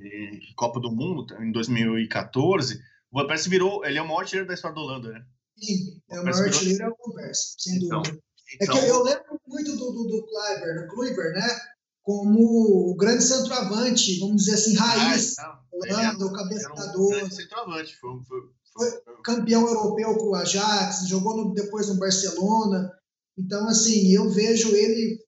em 0.00 0.54
Copa 0.56 0.80
do 0.80 0.90
Mundo, 0.90 1.26
em 1.42 1.52
2014, 1.52 2.82
o 3.12 3.20
Van 3.20 3.26
Persie 3.26 3.50
virou... 3.50 3.84
Ele 3.84 3.98
é 3.98 4.02
o 4.02 4.08
maior 4.08 4.20
artilheiro 4.20 4.48
da 4.48 4.54
história 4.54 4.74
da 4.74 4.80
Holanda, 4.80 5.12
né? 5.12 5.26
Sim, 5.58 6.00
é 6.10 6.20
o 6.20 6.24
maior 6.24 6.42
artilheiro 6.42 6.84
é 6.84 6.88
o 6.88 6.96
Van 6.96 7.14
Persie, 7.16 7.54
sem 7.58 7.76
então, 7.76 8.00
dúvida. 8.00 8.24
Então... 8.60 8.76
É 8.76 8.80
que 8.80 8.88
eu 8.88 9.02
lembro 9.02 9.40
muito 9.46 9.76
do, 9.76 9.92
do, 9.92 10.04
do 10.08 10.26
Kluivert, 10.26 10.80
do 10.80 10.88
Kluivert, 10.88 11.34
né? 11.34 11.60
como 12.02 12.90
o 12.90 12.94
grande 12.96 13.24
centroavante, 13.24 14.20
vamos 14.20 14.44
dizer 14.44 14.54
assim, 14.54 14.76
raiz, 14.76 15.38
ah, 15.38 15.58
Holanda, 15.72 16.26
o 16.26 16.92
12. 16.92 17.34
centroavante, 17.34 17.96
foi, 17.96 18.10
foi, 18.28 18.40
foi, 18.74 18.90
foi, 19.02 19.22
campeão 19.24 19.66
europeu 19.66 20.14
com 20.18 20.28
o 20.28 20.34
Ajax, 20.34 21.08
jogou 21.08 21.34
no, 21.34 21.54
depois 21.54 21.88
no 21.88 21.98
Barcelona. 21.98 22.92
Então, 23.36 23.68
assim, 23.68 24.12
eu 24.12 24.30
vejo 24.30 24.74
ele 24.74 25.24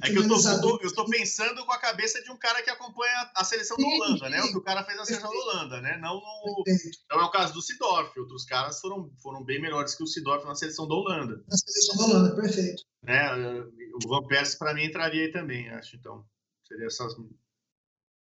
é 0.00 0.10
que 0.10 0.18
eu 0.18 0.26
tô, 0.26 0.36
eu, 0.36 0.60
tô, 0.60 0.80
eu 0.82 0.94
tô, 0.94 1.04
pensando 1.04 1.64
com 1.66 1.72
a 1.72 1.78
cabeça 1.78 2.22
de 2.22 2.30
um 2.30 2.36
cara 2.36 2.62
que 2.62 2.70
acompanha 2.70 3.30
a 3.36 3.44
seleção 3.44 3.76
sim, 3.76 3.82
da 3.82 3.88
Holanda, 3.88 4.30
né? 4.30 4.42
O 4.42 4.48
que 4.48 4.56
o 4.56 4.62
cara 4.62 4.82
fez 4.82 4.96
na 4.96 5.04
seleção 5.04 5.30
da 5.30 5.38
Holanda, 5.38 5.80
né? 5.80 5.98
Não, 5.98 6.14
no, 6.14 6.64
não 7.10 7.20
é 7.20 7.24
o 7.24 7.30
caso 7.30 7.52
do 7.52 7.60
Sidorf. 7.60 8.18
Outros 8.18 8.44
caras 8.44 8.80
foram, 8.80 9.12
foram 9.22 9.44
bem 9.44 9.60
melhores 9.60 9.94
que 9.94 10.02
o 10.02 10.06
Sidorf 10.06 10.46
na 10.46 10.54
seleção 10.54 10.88
da 10.88 10.94
Holanda. 10.94 11.44
Na 11.46 11.56
seleção 11.56 11.96
da 11.96 12.04
Holanda, 12.04 12.34
perfeito. 12.34 12.82
É, 13.06 13.32
o 13.32 14.08
Van 14.08 14.26
Persie, 14.26 14.58
para 14.58 14.72
mim, 14.74 14.84
entraria 14.84 15.26
aí 15.26 15.30
também, 15.30 15.68
acho. 15.68 15.94
Então, 15.94 16.24
seria 16.66 16.86
essas. 16.86 17.14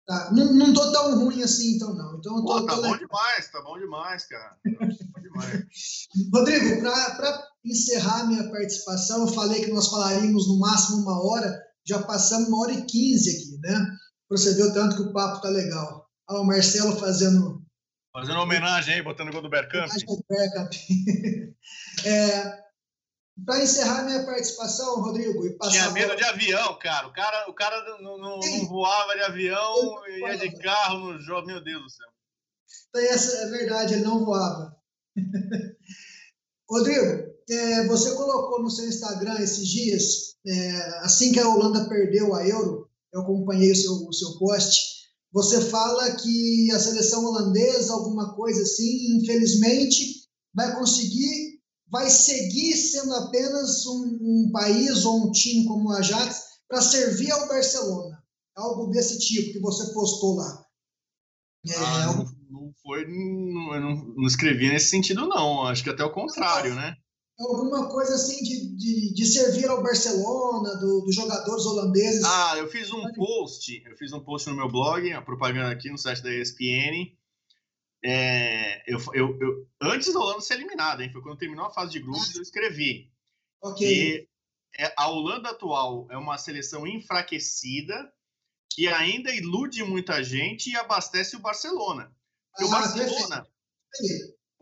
Tá, 0.07 0.31
não, 0.33 0.53
não 0.53 0.75
tô 0.75 0.93
tão 0.93 1.19
ruim 1.19 1.43
assim, 1.43 1.77
então, 1.77 1.95
não. 1.95 2.19
Então, 2.19 2.45
Pô, 2.45 2.61
tô, 2.61 2.67
tá 2.67 2.75
tô 2.75 2.83
bom 2.83 2.93
legal. 2.93 2.99
demais, 2.99 3.51
tá 3.51 3.63
bom 3.63 3.79
demais, 3.79 4.27
cara. 4.27 4.51
Tá 4.51 4.71
bom 5.15 5.21
demais. 5.23 5.67
Rodrigo, 6.33 6.81
para 6.83 7.54
encerrar 7.65 8.27
minha 8.27 8.51
participação, 8.51 9.27
eu 9.27 9.33
falei 9.33 9.65
que 9.65 9.73
nós 9.73 9.89
falaríamos 9.89 10.47
no 10.49 10.59
máximo 10.59 10.99
uma 10.99 11.25
hora, 11.25 11.63
já 11.87 12.03
passamos 12.03 12.49
uma 12.49 12.61
hora 12.61 12.73
e 12.73 12.85
quinze 12.85 13.31
aqui, 13.31 13.59
né? 13.63 13.97
Você 14.31 14.63
o 14.63 14.75
tanto 14.75 14.97
que 14.97 15.03
o 15.03 15.13
papo 15.13 15.41
tá 15.41 15.49
legal. 15.49 16.09
Olha 16.29 16.41
o 16.41 16.47
Marcelo 16.47 16.99
fazendo. 16.99 17.63
Fazendo 18.13 18.41
homenagem 18.41 18.95
aí, 18.95 19.03
botando 19.03 19.29
o 19.29 19.33
gol 19.33 19.43
do 19.43 19.51
Bergkamp. 19.51 19.91
É, 22.05 22.65
para 23.45 23.63
encerrar 23.63 24.05
minha 24.05 24.25
participação, 24.25 25.01
Rodrigo, 25.01 25.45
e 25.47 25.57
passar. 25.57 25.73
Tinha 25.73 25.91
medo 25.91 26.15
de 26.15 26.25
avião, 26.25 26.79
cara. 26.79 27.09
O 27.09 27.13
cara, 27.13 27.51
o 27.51 27.55
cara 27.55 28.01
não, 28.01 28.19
não, 28.19 28.39
não 28.39 28.67
voava 28.69 29.15
de 29.15 29.23
avião, 29.23 30.07
ia 30.07 30.37
de 30.37 30.53
carro 30.59 31.13
no 31.13 31.21
jogo. 31.21 31.47
Meu 31.47 31.63
Deus 31.63 31.83
do 31.83 31.91
céu. 31.91 32.07
Então, 32.89 33.03
essa 33.03 33.37
é 33.39 33.51
verdade, 33.51 33.95
ele 33.95 34.05
não 34.05 34.25
voava. 34.25 34.77
Rodrigo, 36.71 37.34
é, 37.49 37.87
você 37.87 38.15
colocou 38.15 38.63
no 38.63 38.71
seu 38.71 38.89
Instagram 38.89 39.39
esses 39.41 39.69
dias, 39.69 40.35
é, 40.47 40.99
assim 41.01 41.33
que 41.33 41.41
a 41.41 41.49
Holanda 41.49 41.89
perdeu 41.89 42.35
a 42.35 42.47
Euro, 42.47 42.89
eu 43.13 43.23
acompanhei 43.23 43.73
o 43.73 43.77
seu, 43.77 43.93
o 43.93 44.13
seu 44.13 44.39
post. 44.39 44.95
Você 45.33 45.61
fala 45.61 46.13
que 46.17 46.71
a 46.73 46.79
seleção 46.79 47.25
holandesa, 47.25 47.93
alguma 47.93 48.35
coisa 48.35 48.63
assim, 48.63 49.19
infelizmente, 49.19 50.29
vai 50.55 50.75
conseguir 50.77 51.55
vai 51.95 52.11
seguir 52.11 52.77
sendo 52.77 53.15
apenas 53.15 53.87
um, 53.87 54.19
um 54.21 54.51
país 54.53 55.05
ou 55.05 55.29
um 55.29 55.31
time 55.31 55.65
como 55.65 55.91
o 55.91 55.93
Ajax 55.93 56.43
para 56.69 56.83
servir 56.83 57.31
ao 57.31 57.47
Barcelona. 57.47 58.21
Algo 58.57 58.91
desse 58.91 59.21
tipo 59.21 59.53
que 59.53 59.61
você 59.61 59.93
postou 59.93 60.35
lá. 60.35 60.65
É, 61.69 61.77
ah, 61.77 62.07
não, 62.07 62.25
não, 62.51 62.73
foi, 62.83 63.07
não, 63.07 63.75
eu 63.75 63.81
não, 63.81 63.95
não, 64.17 64.27
escrevi 64.27 64.69
nesse 64.69 64.91
sentido, 64.91 65.29
não. 65.29 65.69
Acho 65.69 65.85
que 65.85 65.91
até 65.91 66.05
o 66.05 66.13
contrário, 66.13 66.75
né? 66.75 66.97
Alguma 67.39 67.89
coisa 67.89 68.15
assim 68.15 68.43
de, 68.45 68.77
de, 68.77 69.15
de 69.15 69.27
servir 69.27 69.67
ao 69.69 69.83
Barcelona, 69.83 70.77
do, 70.77 71.01
dos 71.01 71.15
jogadores 71.15 71.67
holandeses. 71.67 72.23
Ah, 72.25 72.55
eu 72.57 72.69
fiz 72.69 72.93
um 72.93 73.13
post, 73.13 73.83
eu 73.85 73.97
fiz 73.97 74.13
um 74.13 74.21
post 74.21 74.49
no 74.49 74.57
meu 74.57 74.71
blog, 74.71 75.13
a 75.13 75.21
propaganda 75.21 75.71
aqui 75.71 75.91
no 75.91 75.99
site 75.99 76.23
da 76.23 76.33
ESPN, 76.33 77.13
é, 78.05 78.83
eu, 78.87 78.99
eu, 79.15 79.39
eu, 79.41 79.67
antes 79.81 80.13
da 80.13 80.21
Holanda 80.21 80.43
ser 80.43 80.55
eliminada, 80.55 81.03
hein, 81.03 81.11
foi 81.11 81.23
quando 81.23 81.39
terminou 81.39 81.65
a 81.65 81.71
fase 81.71 81.93
de 81.93 82.01
grupos, 82.01 82.37
eu 82.37 82.43
escrevi 82.43 83.11
que 83.79 84.29
é, 84.79 84.93
a 84.95 85.09
Holanda 85.09 85.49
atual 85.49 86.07
é 86.11 86.19
uma 86.19 86.37
seleção 86.37 86.87
enfraquecida 86.87 88.13
que 88.71 88.89
ainda 88.89 89.35
ilude 89.35 89.83
muita 89.83 90.23
gente 90.23 90.69
e 90.69 90.77
abastece 90.77 91.35
o 91.35 91.41
Barcelona. 91.41 92.15
Ah, 92.59 92.65
o 92.67 92.69
Barcelona, 92.69 93.47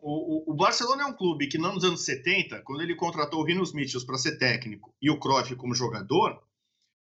o, 0.02 0.50
o, 0.50 0.52
o, 0.52 0.54
Barcelona 0.54 1.04
é 1.04 1.06
um 1.06 1.12
clube 1.12 1.46
que 1.46 1.56
nos 1.56 1.84
anos 1.84 2.04
70, 2.04 2.60
quando 2.62 2.82
ele 2.82 2.96
contratou 2.96 3.40
o 3.40 3.44
Rinos 3.44 3.72
Mitchells 3.72 4.04
para 4.04 4.18
ser 4.18 4.36
técnico 4.36 4.92
e 5.00 5.08
o 5.08 5.18
Cruyff 5.20 5.54
como 5.54 5.76
jogador, 5.76 6.42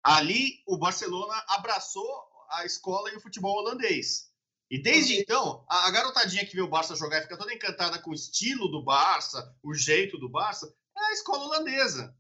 ali 0.04 0.62
o 0.68 0.78
Barcelona 0.78 1.34
abraçou 1.48 2.08
a 2.52 2.66
escola 2.66 3.10
e 3.12 3.16
o 3.16 3.20
futebol 3.20 3.58
holandês. 3.58 4.32
E 4.70 4.80
desde 4.80 5.20
então, 5.20 5.66
a, 5.68 5.90
garotadinha 5.90 6.46
que 6.46 6.56
vê 6.56 6.62
o 6.62 6.68
Barça 6.68 6.96
jogar 6.96 7.18
e 7.18 7.22
fica 7.24 7.38
toda 7.38 7.54
encantada 7.54 8.00
com 8.00 8.12
o 8.12 8.16
estilo 8.16 8.68
do 8.68 8.84
Barça, 8.84 9.56
o 9.64 9.74
jeito 9.74 10.18
do 10.20 10.30
Barça, 10.30 10.72
é 10.96 11.06
a 11.06 11.14
escola 11.14 11.46
holandesa. 11.46 12.16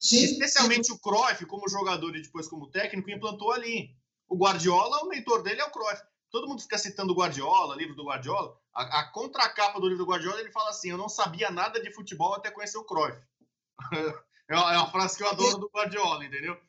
Sim. 0.00 0.24
Especialmente 0.24 0.90
o 0.90 0.98
Cruyff, 0.98 1.44
como 1.46 1.68
jogador 1.68 2.16
e 2.16 2.22
depois 2.22 2.48
como 2.48 2.70
técnico, 2.70 3.10
implantou 3.10 3.52
ali. 3.52 3.94
O 4.26 4.36
Guardiola, 4.36 5.04
o 5.04 5.08
mentor 5.08 5.42
dele 5.42 5.60
é 5.60 5.64
o 5.64 5.70
Cruyff. 5.70 6.02
Todo 6.30 6.48
mundo 6.48 6.62
fica 6.62 6.78
citando 6.78 7.12
o 7.12 7.16
Guardiola, 7.16 7.76
livro 7.76 7.94
do 7.94 8.04
Guardiola. 8.04 8.58
A, 8.74 9.00
a 9.00 9.04
contracapa 9.10 9.80
do 9.80 9.88
livro 9.88 10.04
do 10.04 10.10
Guardiola, 10.10 10.40
ele 10.40 10.50
fala 10.50 10.70
assim: 10.70 10.90
Eu 10.90 10.98
não 10.98 11.08
sabia 11.08 11.50
nada 11.50 11.80
de 11.80 11.92
futebol 11.92 12.34
até 12.34 12.50
conhecer 12.50 12.78
o 12.78 12.84
Cruyff. 12.84 13.20
é 14.48 14.56
uma 14.56 14.90
frase 14.90 15.16
que 15.16 15.22
eu 15.22 15.28
adoro 15.28 15.58
do 15.58 15.70
Guardiola, 15.72 16.24
entendeu? 16.24 16.60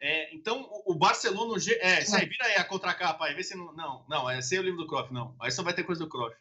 É, 0.00 0.34
então, 0.34 0.68
o, 0.84 0.94
Barcelona. 0.94 1.54
É, 1.80 2.02
isso 2.02 2.16
aí, 2.16 2.26
vira 2.26 2.44
aí 2.46 2.56
a 2.56 2.64
contracapa 2.64 3.24
aí, 3.24 3.34
vê 3.34 3.44
se 3.44 3.54
não. 3.54 3.72
Não, 3.72 4.04
não, 4.08 4.28
é 4.28 4.42
sem 4.42 4.58
o 4.58 4.62
livro 4.62 4.80
do 4.80 4.86
Cruyff, 4.88 5.12
não. 5.12 5.36
Aí 5.40 5.52
só 5.52 5.62
vai 5.62 5.72
ter 5.72 5.84
coisa 5.84 6.04
do 6.04 6.10
Cruyff. 6.10 6.36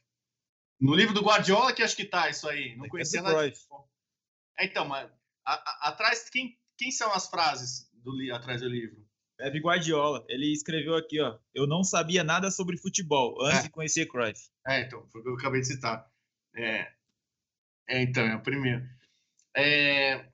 No 0.79 0.95
livro 0.95 1.13
do 1.13 1.21
Guardiola, 1.21 1.71
que 1.71 1.83
acho 1.83 1.95
que 1.95 2.05
tá 2.05 2.27
isso 2.27 2.49
aí. 2.49 2.75
Não 2.75 2.89
conhecia 2.89 3.21
nada. 3.21 3.47
É, 4.57 4.65
então, 4.65 4.85
mas 4.85 5.11
a, 5.45 5.53
a, 5.53 5.89
atrás, 5.89 6.27
quem, 6.29 6.57
quem 6.75 6.89
são 6.89 7.13
as 7.13 7.29
frases 7.29 7.87
do, 7.93 8.13
atrás 8.33 8.61
do 8.61 8.67
livro? 8.67 9.05
Pep 9.41 9.59
Guardiola. 9.59 10.23
Ele 10.29 10.53
escreveu 10.53 10.95
aqui, 10.95 11.19
ó. 11.19 11.39
Eu 11.53 11.65
não 11.65 11.83
sabia 11.83 12.23
nada 12.23 12.51
sobre 12.51 12.77
futebol 12.77 13.41
antes 13.43 13.59
é. 13.59 13.63
de 13.63 13.69
conhecer 13.69 14.05
Cruyff. 14.05 14.49
É, 14.67 14.81
então, 14.81 15.07
foi 15.07 15.21
o 15.21 15.23
que 15.23 15.29
eu 15.31 15.35
acabei 15.35 15.61
de 15.61 15.67
citar. 15.67 16.07
É, 16.55 16.91
é 17.89 18.01
então, 18.03 18.23
é 18.23 18.35
o 18.35 18.41
primeiro. 18.41 18.87
É, 19.55 20.29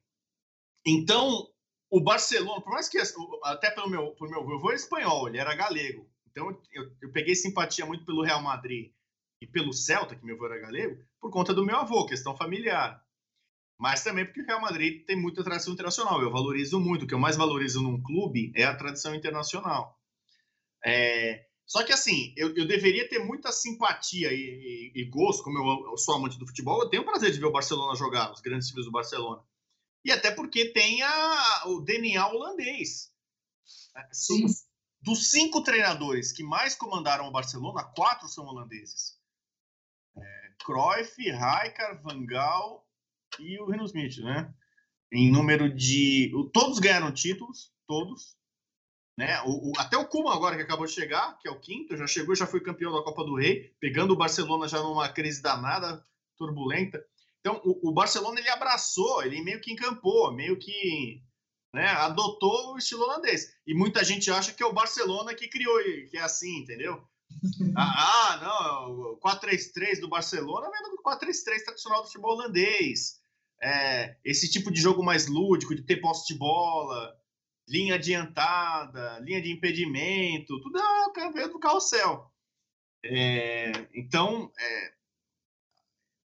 então, 0.85 1.49
o 1.89 2.01
Barcelona, 2.01 2.61
por 2.61 2.73
mais 2.73 2.89
que 2.89 2.97
até 3.43 3.71
pelo 3.71 3.89
meu, 3.89 4.11
por 4.15 4.29
meu 4.29 4.41
avô 4.41 4.71
é 4.71 4.75
espanhol, 4.75 5.27
ele 5.27 5.38
era 5.38 5.55
galego. 5.55 6.09
Então 6.29 6.49
eu, 6.73 6.91
eu 7.01 7.11
peguei 7.11 7.34
simpatia 7.34 7.85
muito 7.85 8.05
pelo 8.05 8.23
Real 8.23 8.41
Madrid 8.41 8.91
e 9.41 9.47
pelo 9.47 9.73
Celta, 9.73 10.15
que 10.15 10.25
meu 10.25 10.35
avô 10.35 10.45
era 10.47 10.59
galego, 10.59 11.01
por 11.19 11.31
conta 11.31 11.53
do 11.53 11.65
meu 11.65 11.77
avô, 11.77 12.05
questão 12.05 12.35
familiar. 12.35 13.01
Mas 13.79 14.03
também 14.03 14.25
porque 14.25 14.41
o 14.41 14.45
Real 14.45 14.61
Madrid 14.61 15.05
tem 15.05 15.15
muita 15.15 15.43
tradição 15.43 15.73
internacional. 15.73 16.21
Eu 16.21 16.31
valorizo 16.31 16.79
muito. 16.79 17.03
O 17.03 17.07
que 17.07 17.13
eu 17.13 17.19
mais 17.19 17.35
valorizo 17.35 17.81
num 17.81 18.01
clube 18.01 18.51
é 18.55 18.63
a 18.63 18.75
tradição 18.75 19.13
internacional. 19.13 19.99
É... 20.85 21.45
Só 21.65 21.83
que 21.83 21.91
assim, 21.91 22.33
eu, 22.37 22.55
eu, 22.55 22.65
deveria 22.65 23.07
ter 23.09 23.19
muita 23.19 23.51
simpatia 23.51 24.31
e, 24.31 24.91
e, 24.95 25.01
e 25.01 25.05
gosto, 25.09 25.43
como 25.43 25.57
eu, 25.57 25.91
eu, 25.91 25.97
sou 25.97 26.15
amante 26.15 26.39
do 26.39 26.47
futebol, 26.47 26.81
eu 26.81 26.89
tenho 26.89 27.03
o 27.03 27.05
prazer 27.05 27.29
de 27.29 27.39
ver 27.39 27.45
o 27.45 27.51
Barcelona 27.51 27.93
jogar, 27.93 28.31
os 28.31 28.39
grandes 28.39 28.69
times 28.69 28.85
do 28.85 28.91
Barcelona 28.91 29.43
e 30.07 30.11
até 30.11 30.31
porque 30.31 30.71
tem 30.71 31.03
a, 31.03 31.63
o 31.65 31.81
DNA 31.81 32.25
holandês. 32.25 33.11
Sim. 34.13 34.45
Dos 35.01 35.29
cinco 35.29 35.61
treinadores 35.61 36.31
que 36.31 36.43
mais 36.43 36.75
comandaram 36.75 37.27
o 37.27 37.31
Barcelona, 37.31 37.83
quatro 37.93 38.29
são 38.29 38.45
holandeses. 38.45 39.19
É, 40.17 40.51
Cruyff, 40.63 41.21
Rijkaard, 41.21 42.01
Van 42.01 42.25
Gaal 42.25 42.86
e 43.39 43.59
o 43.59 43.65
Renos 43.65 43.91
Smith, 43.91 44.17
né? 44.19 44.53
Em 45.11 45.31
número 45.31 45.73
de... 45.73 46.31
Todos 46.53 46.79
ganharam 46.79 47.11
títulos, 47.11 47.71
todos. 47.87 48.35
Né? 49.17 49.41
O, 49.43 49.71
o, 49.71 49.73
até 49.77 49.97
o 49.97 50.07
Kuma 50.07 50.33
agora 50.33 50.55
que 50.55 50.61
acabou 50.61 50.85
de 50.85 50.91
chegar, 50.91 51.37
que 51.39 51.47
é 51.47 51.51
o 51.51 51.59
quinto, 51.59 51.97
já 51.97 52.05
chegou, 52.05 52.35
já 52.35 52.45
foi 52.45 52.61
campeão 52.61 52.93
da 52.93 53.03
Copa 53.03 53.23
do 53.23 53.35
Rei, 53.35 53.73
pegando 53.79 54.13
o 54.13 54.17
Barcelona 54.17 54.67
já 54.67 54.81
numa 54.81 55.09
crise 55.09 55.41
danada, 55.41 56.03
turbulenta. 56.37 57.03
Então, 57.39 57.61
o, 57.63 57.89
o, 57.89 57.91
Barcelona 57.93 58.39
ele 58.39 58.49
abraçou, 58.49 59.23
ele 59.23 59.41
meio 59.41 59.61
que 59.61 59.71
encampou, 59.71 60.31
meio 60.33 60.57
que 60.57 61.23
né, 61.73 61.87
adotou 61.87 62.73
o 62.73 62.77
estilo 62.77 63.03
holandês. 63.03 63.55
E 63.65 63.73
muita 63.73 64.03
gente 64.03 64.29
acha 64.29 64.53
que 64.53 64.61
é 64.61 64.65
o 64.65 64.73
Barcelona 64.73 65.33
que 65.33 65.47
criou, 65.47 65.81
que 66.09 66.17
é 66.17 66.21
assim, 66.21 66.59
entendeu? 66.59 67.01
Ah, 67.75 68.33
ah, 68.33 68.37
não, 68.41 69.13
o 69.13 69.19
4-3-3 69.19 69.99
do 69.99 70.09
Barcelona 70.09 70.69
vem 70.69 70.81
do 70.91 71.01
4-3-3 71.03 71.63
tradicional 71.63 72.01
do 72.01 72.07
futebol 72.07 72.33
holandês. 72.33 73.19
É, 73.61 74.17
esse 74.23 74.49
tipo 74.49 74.71
de 74.71 74.79
jogo 74.79 75.03
mais 75.03 75.27
lúdico, 75.27 75.75
de 75.75 75.81
ter 75.81 75.97
posse 75.97 76.31
de 76.31 76.37
bola, 76.37 77.15
linha 77.67 77.95
adiantada, 77.95 79.19
linha 79.19 79.41
de 79.41 79.51
impedimento, 79.51 80.59
tudo 80.61 80.79
é, 80.79 81.31
veio 81.31 81.51
do 81.51 81.59
carrossel. 81.59 82.31
É, 83.03 83.71
então, 83.93 84.51
é, 84.59 84.93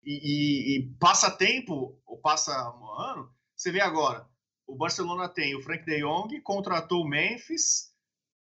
e, 0.04 0.78
e, 0.78 0.96
passa 1.00 1.32
tempo, 1.32 2.00
ou 2.06 2.18
passa 2.20 2.52
um 2.78 2.92
ano, 2.92 3.34
você 3.56 3.72
vê 3.72 3.82
agora, 3.82 4.28
o 4.68 4.76
Barcelona 4.76 5.28
tem 5.28 5.56
o 5.56 5.62
Frank 5.62 5.84
de 5.86 6.00
Jong, 6.00 6.40
contratou 6.42 7.02
o 7.02 7.08
Memphis, 7.08 7.95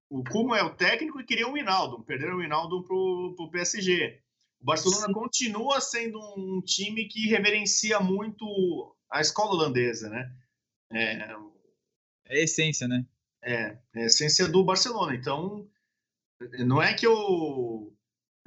o 0.09 0.23
Como 0.23 0.55
é 0.55 0.63
o 0.63 0.75
técnico 0.75 1.19
e 1.19 1.25
queria 1.25 1.47
o 1.47 1.57
Hinaldo, 1.57 2.03
perderam 2.03 2.37
o 2.37 2.43
Hinaldo 2.43 2.83
para 2.83 2.95
o 2.95 3.49
PSG. 3.51 4.19
O 4.59 4.65
Barcelona 4.65 5.05
Sim. 5.05 5.13
continua 5.13 5.79
sendo 5.79 6.19
um 6.35 6.61
time 6.61 7.07
que 7.07 7.27
reverencia 7.27 7.99
muito 7.99 8.95
a 9.09 9.21
escola 9.21 9.51
holandesa, 9.51 10.09
né? 10.09 10.33
É, 10.91 11.13
é 12.25 12.39
a 12.39 12.43
essência, 12.43 12.87
né? 12.87 13.05
É, 13.41 13.77
é 13.95 14.03
a 14.03 14.05
essência 14.05 14.47
do 14.47 14.63
Barcelona. 14.63 15.15
Então, 15.15 15.69
não 16.59 16.81
é 16.81 16.93
que 16.93 17.05
eu 17.05 17.93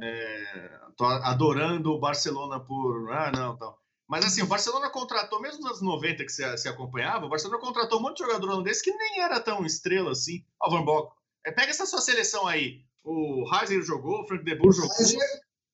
é, 0.01 0.81
tô 0.97 1.05
adorando 1.05 1.93
o 1.93 1.99
Barcelona 1.99 2.61
por. 2.61 3.13
Ah, 3.13 3.31
não, 3.33 3.57
tal. 3.57 3.81
Mas 4.09 4.27
assim, 4.27 4.43
o 4.43 4.47
Barcelona 4.47 4.91
contratou, 4.91 5.41
mesmo 5.41 5.61
nos 5.63 5.71
anos 5.71 5.83
90 5.83 6.25
que 6.25 6.33
você, 6.33 6.59
se 6.59 6.69
acompanhava, 6.69 7.25
o 7.25 7.29
Barcelona 7.31 7.61
contratou 7.61 7.99
um 7.99 8.03
monte 8.03 8.19
de 8.19 8.25
jogador 8.25 8.51
holandês 8.51 8.83
que 8.83 8.93
nem 8.93 9.21
era 9.21 9.41
tão 9.41 9.65
estrela 9.65 10.11
assim. 10.11 10.45
Ó, 10.61 10.69
Van 10.69 10.85
Bock. 10.85 11.17
É, 11.45 11.53
pega 11.53 11.71
essa 11.71 11.87
sua 11.87 12.01
seleção 12.01 12.47
aí. 12.47 12.85
O 13.05 13.45
Heiser 13.53 13.83
jogou, 13.83 14.23
o 14.23 14.27
Frank 14.27 14.45
de 14.45 14.55
Boer 14.55 14.73
jogou, 14.73 14.97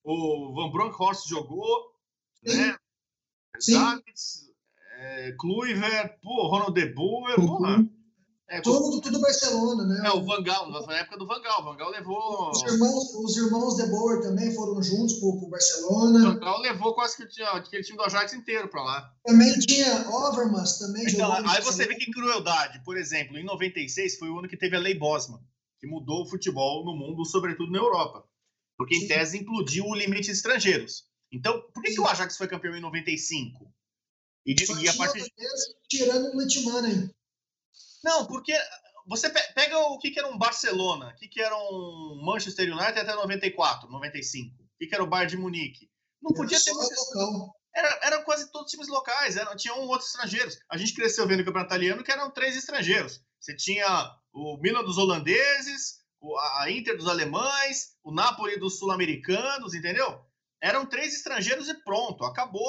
o 0.04 0.54
Van 0.54 0.70
Bronckhorst 0.70 1.28
jogou, 1.28 1.92
Sim. 2.46 2.56
né? 2.56 2.76
Sim. 3.60 3.74
Davids, 3.74 4.50
é, 4.98 5.32
Kluivert, 5.38 6.18
pô, 6.22 6.48
Ronald 6.48 6.72
de 6.72 6.94
Boer, 6.94 7.36
porra. 7.36 7.86
É, 8.50 8.62
tudo, 8.62 8.98
tudo 9.02 9.20
Barcelona, 9.20 9.84
né? 9.84 10.08
É, 10.08 10.10
o 10.10 10.24
Vangal, 10.24 10.70
na 10.70 10.94
época 10.96 11.18
do 11.18 11.26
Vangal. 11.26 11.60
O 11.60 11.64
Vangal 11.64 11.90
levou. 11.90 12.50
Os 12.50 12.62
irmãos, 12.62 13.14
os 13.14 13.36
irmãos 13.36 13.76
De 13.76 13.86
Boer 13.88 14.22
também 14.22 14.54
foram 14.54 14.82
juntos 14.82 15.18
pro, 15.18 15.38
pro 15.38 15.50
Barcelona. 15.50 16.18
O 16.18 16.32
Vangal 16.32 16.58
levou 16.60 16.94
quase 16.94 17.18
que 17.18 17.26
tinha, 17.26 17.46
aquele 17.50 17.82
time 17.82 17.98
do 17.98 18.04
Ajax 18.04 18.32
inteiro 18.32 18.68
para 18.68 18.82
lá. 18.82 19.12
Também 19.22 19.52
tinha 19.58 20.08
Overmars, 20.08 20.78
também 20.78 21.04
então, 21.06 21.30
Aí 21.30 21.60
você 21.60 21.86
vê 21.86 21.94
que 21.96 22.10
crueldade. 22.10 22.82
Por 22.84 22.96
exemplo, 22.96 23.36
em 23.36 23.44
96 23.44 24.18
foi 24.18 24.30
o 24.30 24.38
ano 24.38 24.48
que 24.48 24.56
teve 24.56 24.76
a 24.76 24.80
Lei 24.80 24.94
Bosman, 24.94 25.40
que 25.80 25.86
mudou 25.86 26.22
o 26.22 26.28
futebol 26.28 26.84
no 26.84 26.96
mundo, 26.96 27.24
sobretudo 27.24 27.70
na 27.70 27.78
Europa. 27.78 28.24
Porque, 28.76 28.96
em 28.96 29.08
tese, 29.08 29.38
implodiu 29.38 29.84
o 29.84 29.94
limite 29.94 30.26
de 30.26 30.32
estrangeiros. 30.32 31.04
Então, 31.32 31.60
por 31.72 31.82
que, 31.82 31.92
que 31.92 32.00
o 32.00 32.06
Ajax 32.06 32.36
foi 32.36 32.48
campeão 32.48 32.76
em 32.76 32.80
95? 32.80 33.72
E, 34.46 34.54
de, 34.54 34.64
e 34.82 34.88
a 34.88 34.94
partir 34.94 35.22
de... 35.22 35.32
Tirando 35.88 36.34
o 36.34 36.40
Litmanen. 36.40 37.10
Não, 38.02 38.26
porque 38.26 38.54
você 39.06 39.30
pega 39.30 39.78
o 39.78 39.98
que, 39.98 40.10
que 40.10 40.18
era 40.18 40.28
um 40.28 40.38
Barcelona, 40.38 41.08
o 41.08 41.16
que, 41.16 41.28
que 41.28 41.40
era 41.40 41.56
um 41.56 42.22
Manchester 42.24 42.72
United 42.72 42.98
até 42.98 43.14
94, 43.14 43.90
95, 43.90 44.54
o 44.54 44.78
que, 44.78 44.86
que 44.86 44.94
era 44.94 45.02
o 45.02 45.06
Bayern 45.06 45.30
de 45.30 45.36
Munique. 45.36 45.90
Não 46.22 46.32
podia 46.32 46.58
ter 46.60 46.72
muito. 46.72 47.54
Era, 47.74 48.00
eram 48.02 48.24
quase 48.24 48.50
todos 48.50 48.70
times 48.70 48.88
locais, 48.88 49.36
eram, 49.36 49.54
tinham 49.56 49.80
um 49.80 49.88
outros 49.88 50.08
estrangeiros. 50.08 50.58
A 50.70 50.76
gente 50.76 50.94
cresceu 50.94 51.26
vendo 51.26 51.40
o 51.40 51.44
campeonato 51.44 51.74
italiano 51.74 52.02
que 52.02 52.10
eram 52.10 52.30
três 52.30 52.56
estrangeiros. 52.56 53.22
Você 53.40 53.54
tinha 53.54 53.86
o 54.38 54.56
Milan 54.58 54.84
dos 54.84 54.98
holandeses, 54.98 55.98
a 56.58 56.70
Inter 56.70 56.96
dos 56.96 57.08
alemães, 57.08 57.96
o 58.02 58.12
Napoli 58.12 58.58
dos 58.58 58.78
sul-americanos, 58.78 59.74
entendeu? 59.74 60.24
Eram 60.60 60.86
três 60.86 61.14
estrangeiros 61.14 61.68
e 61.68 61.74
pronto, 61.82 62.24
acabou. 62.24 62.68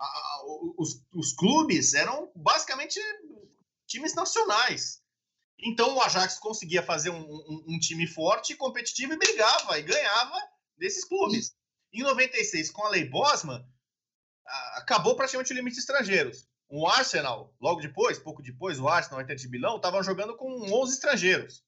A, 0.00 0.04
a, 0.04 0.42
os, 0.76 1.02
os 1.12 1.32
clubes 1.32 1.94
eram 1.94 2.30
basicamente 2.34 3.00
times 3.86 4.14
nacionais. 4.14 5.02
Então 5.60 5.96
o 5.96 6.00
Ajax 6.00 6.38
conseguia 6.38 6.82
fazer 6.82 7.10
um, 7.10 7.20
um, 7.20 7.64
um, 7.68 7.78
time 7.80 8.06
forte, 8.06 8.54
competitivo 8.54 9.12
e 9.12 9.18
brigava 9.18 9.78
e 9.78 9.82
ganhava 9.82 10.40
desses 10.76 11.04
clubes. 11.04 11.52
Em 11.92 12.02
96, 12.02 12.70
com 12.70 12.84
a 12.84 12.90
Lei 12.90 13.08
Bosman, 13.08 13.64
acabou 14.74 15.16
praticamente 15.16 15.52
o 15.52 15.56
limite 15.56 15.74
de 15.74 15.80
estrangeiros. 15.80 16.46
O 16.68 16.86
Arsenal, 16.86 17.54
logo 17.60 17.80
depois, 17.80 18.18
pouco 18.18 18.42
depois, 18.42 18.78
o 18.78 18.88
Arsenal, 18.88 19.22
Inter 19.22 19.36
de 19.36 19.48
Milão, 19.48 19.76
estavam 19.76 20.02
jogando 20.02 20.36
com 20.36 20.70
11 20.70 20.94
estrangeiros. 20.94 21.64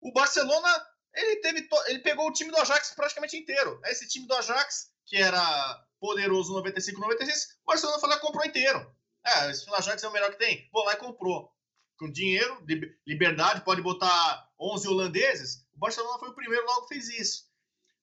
O 0.00 0.12
Barcelona, 0.12 0.68
ele, 1.14 1.40
teve 1.40 1.68
ele 1.86 2.00
pegou 2.00 2.28
o 2.28 2.32
time 2.32 2.50
do 2.50 2.58
Ajax 2.58 2.92
praticamente 2.94 3.36
inteiro. 3.36 3.80
Esse 3.84 4.08
time 4.08 4.26
do 4.26 4.34
Ajax, 4.34 4.90
que 5.06 5.16
era 5.16 5.86
poderoso 6.00 6.52
95, 6.54 7.00
96, 7.00 7.44
o 7.62 7.66
Barcelona 7.66 8.00
falou, 8.00 8.18
comprou 8.18 8.44
inteiro. 8.44 8.94
É, 9.24 9.50
esse 9.50 9.68
Ajax 9.72 10.02
é 10.02 10.08
o 10.08 10.12
melhor 10.12 10.30
que 10.30 10.38
tem. 10.38 10.68
Vou 10.72 10.84
lá 10.84 10.94
e 10.94 10.98
comprou. 10.98 11.50
Com 11.98 12.10
dinheiro, 12.10 12.62
liberdade, 13.06 13.64
pode 13.64 13.80
botar 13.80 14.50
11 14.60 14.88
holandeses. 14.88 15.66
O 15.74 15.78
Barcelona 15.78 16.18
foi 16.18 16.28
o 16.28 16.34
primeiro, 16.34 16.66
logo 16.66 16.88
fez 16.88 17.08
isso. 17.08 17.44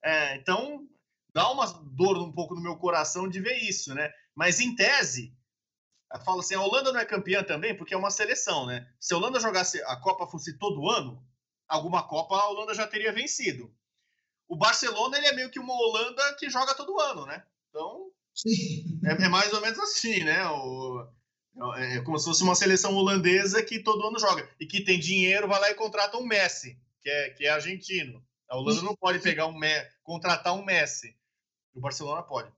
É, 0.03 0.35
então, 0.35 0.87
dá 1.33 1.49
uma 1.51 1.67
dor 1.67 2.17
um 2.17 2.31
pouco 2.31 2.55
no 2.55 2.61
meu 2.61 2.75
coração 2.77 3.29
de 3.29 3.39
ver 3.39 3.57
isso, 3.57 3.93
né? 3.93 4.11
Mas 4.35 4.59
em 4.59 4.75
tese, 4.75 5.35
fala 6.19 6.41
assim, 6.41 6.55
a 6.55 6.61
Holanda 6.61 6.91
não 6.91 6.99
é 6.99 7.05
campeã 7.05 7.43
também 7.43 7.75
porque 7.75 7.93
é 7.93 7.97
uma 7.97 8.11
seleção, 8.11 8.65
né? 8.65 8.87
Se 8.99 9.13
a 9.13 9.17
Holanda 9.17 9.39
jogasse, 9.39 9.81
a 9.83 9.95
Copa 9.95 10.27
fosse 10.27 10.57
todo 10.57 10.89
ano, 10.89 11.23
alguma 11.67 12.07
Copa 12.07 12.35
a 12.35 12.49
Holanda 12.49 12.73
já 12.73 12.85
teria 12.85 13.11
vencido. 13.11 13.73
O 14.47 14.55
Barcelona, 14.55 15.17
ele 15.17 15.27
é 15.27 15.33
meio 15.33 15.49
que 15.49 15.59
uma 15.59 15.73
Holanda 15.73 16.35
que 16.35 16.49
joga 16.49 16.75
todo 16.75 16.99
ano, 16.99 17.25
né? 17.25 17.43
Então, 17.69 18.11
é, 19.05 19.25
é, 19.25 19.29
mais 19.29 19.53
ou 19.53 19.61
menos 19.61 19.79
assim, 19.79 20.23
né? 20.23 20.47
O, 20.47 21.07
é, 21.77 21.97
é 21.97 22.01
como 22.01 22.17
se 22.17 22.25
fosse 22.25 22.43
uma 22.43 22.55
seleção 22.55 22.95
holandesa 22.95 23.63
que 23.63 23.79
todo 23.79 24.05
ano 24.07 24.19
joga 24.19 24.47
e 24.59 24.65
que 24.65 24.83
tem 24.83 24.99
dinheiro, 24.99 25.47
vai 25.47 25.59
lá 25.59 25.69
e 25.71 25.75
contrata 25.75 26.17
um 26.17 26.25
Messi, 26.25 26.79
que 27.01 27.09
é, 27.09 27.29
que 27.31 27.45
é 27.45 27.49
argentino. 27.49 28.23
A 28.49 28.57
Holanda 28.57 28.81
não 28.81 28.95
pode 28.95 29.19
pegar 29.19 29.47
um 29.47 29.59
contratar 30.03 30.53
um 30.53 30.63
Messi. 30.63 31.15
O 31.73 31.79
Barcelona 31.79 32.21
pode. 32.21 32.51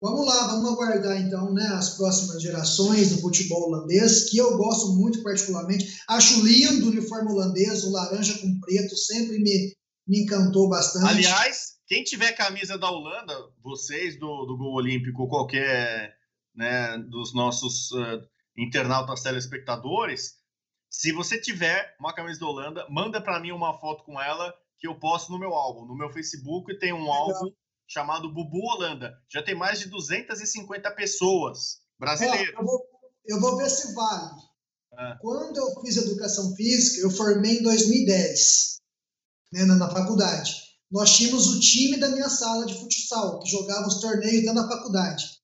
Vamos 0.00 0.26
lá, 0.26 0.46
vamos 0.46 0.72
aguardar 0.72 1.20
então 1.20 1.52
né, 1.52 1.66
as 1.72 1.96
próximas 1.96 2.40
gerações 2.40 3.10
do 3.10 3.20
futebol 3.20 3.68
holandês, 3.68 4.30
que 4.30 4.38
eu 4.38 4.56
gosto 4.56 4.94
muito 4.94 5.22
particularmente. 5.24 6.00
Acho 6.08 6.44
lindo 6.44 6.86
o 6.86 6.90
uniforme 6.90 7.32
holandês, 7.32 7.82
o 7.82 7.90
laranja 7.90 8.38
com 8.38 8.60
preto, 8.60 8.96
sempre 8.96 9.38
me, 9.40 9.74
me 10.06 10.22
encantou 10.22 10.68
bastante. 10.68 11.04
Aliás, 11.04 11.78
quem 11.88 12.04
tiver 12.04 12.30
camisa 12.32 12.78
da 12.78 12.88
Holanda, 12.88 13.34
vocês 13.60 14.16
do, 14.20 14.46
do 14.46 14.56
Gol 14.56 14.74
Olímpico, 14.74 15.26
qualquer 15.26 16.14
né, 16.54 16.96
dos 17.10 17.34
nossos 17.34 17.90
uh, 17.90 18.22
internautas 18.56 19.22
telespectadores, 19.22 20.34
se 20.88 21.10
você 21.10 21.40
tiver 21.40 21.96
uma 21.98 22.14
camisa 22.14 22.38
da 22.38 22.46
Holanda, 22.46 22.86
manda 22.88 23.20
para 23.20 23.40
mim 23.40 23.50
uma 23.50 23.78
foto 23.80 24.04
com 24.04 24.20
ela 24.20 24.54
que 24.78 24.86
eu 24.86 24.94
posto 24.94 25.32
no 25.32 25.40
meu 25.40 25.54
álbum. 25.54 25.86
No 25.86 25.96
meu 25.96 26.08
Facebook 26.10 26.78
tem 26.78 26.92
um 26.92 27.00
Legal. 27.00 27.14
álbum 27.14 27.52
chamado 27.88 28.32
Bubu 28.32 28.60
Holanda. 28.60 29.18
Já 29.32 29.42
tem 29.42 29.54
mais 29.54 29.80
de 29.80 29.88
250 29.88 30.90
pessoas 30.92 31.78
brasileiras. 31.98 32.54
É, 32.54 32.60
eu, 32.60 32.64
vou, 32.64 32.86
eu, 33.26 33.40
vou, 33.40 33.56
ver 33.56 33.70
se 33.70 33.94
vale. 33.94 34.40
É. 34.98 35.16
Quando 35.20 35.56
eu 35.56 35.80
fiz 35.80 35.96
educação 35.96 36.54
física, 36.54 37.00
eu 37.00 37.10
formei 37.10 37.58
em 37.58 37.62
2010, 37.62 38.80
né, 39.52 39.64
na, 39.64 39.74
na 39.74 39.90
faculdade 39.90 40.68
nós 40.90 41.16
tínhamos 41.16 41.48
o 41.48 41.60
time 41.60 41.98
da 41.98 42.08
minha 42.08 42.28
sala 42.28 42.64
de 42.64 42.74
futsal, 42.74 43.40
que 43.40 43.50
jogava 43.50 43.86
os 43.86 44.00
torneios 44.00 44.42
dentro 44.42 44.62
da 44.62 44.68
faculdade. 44.68 45.38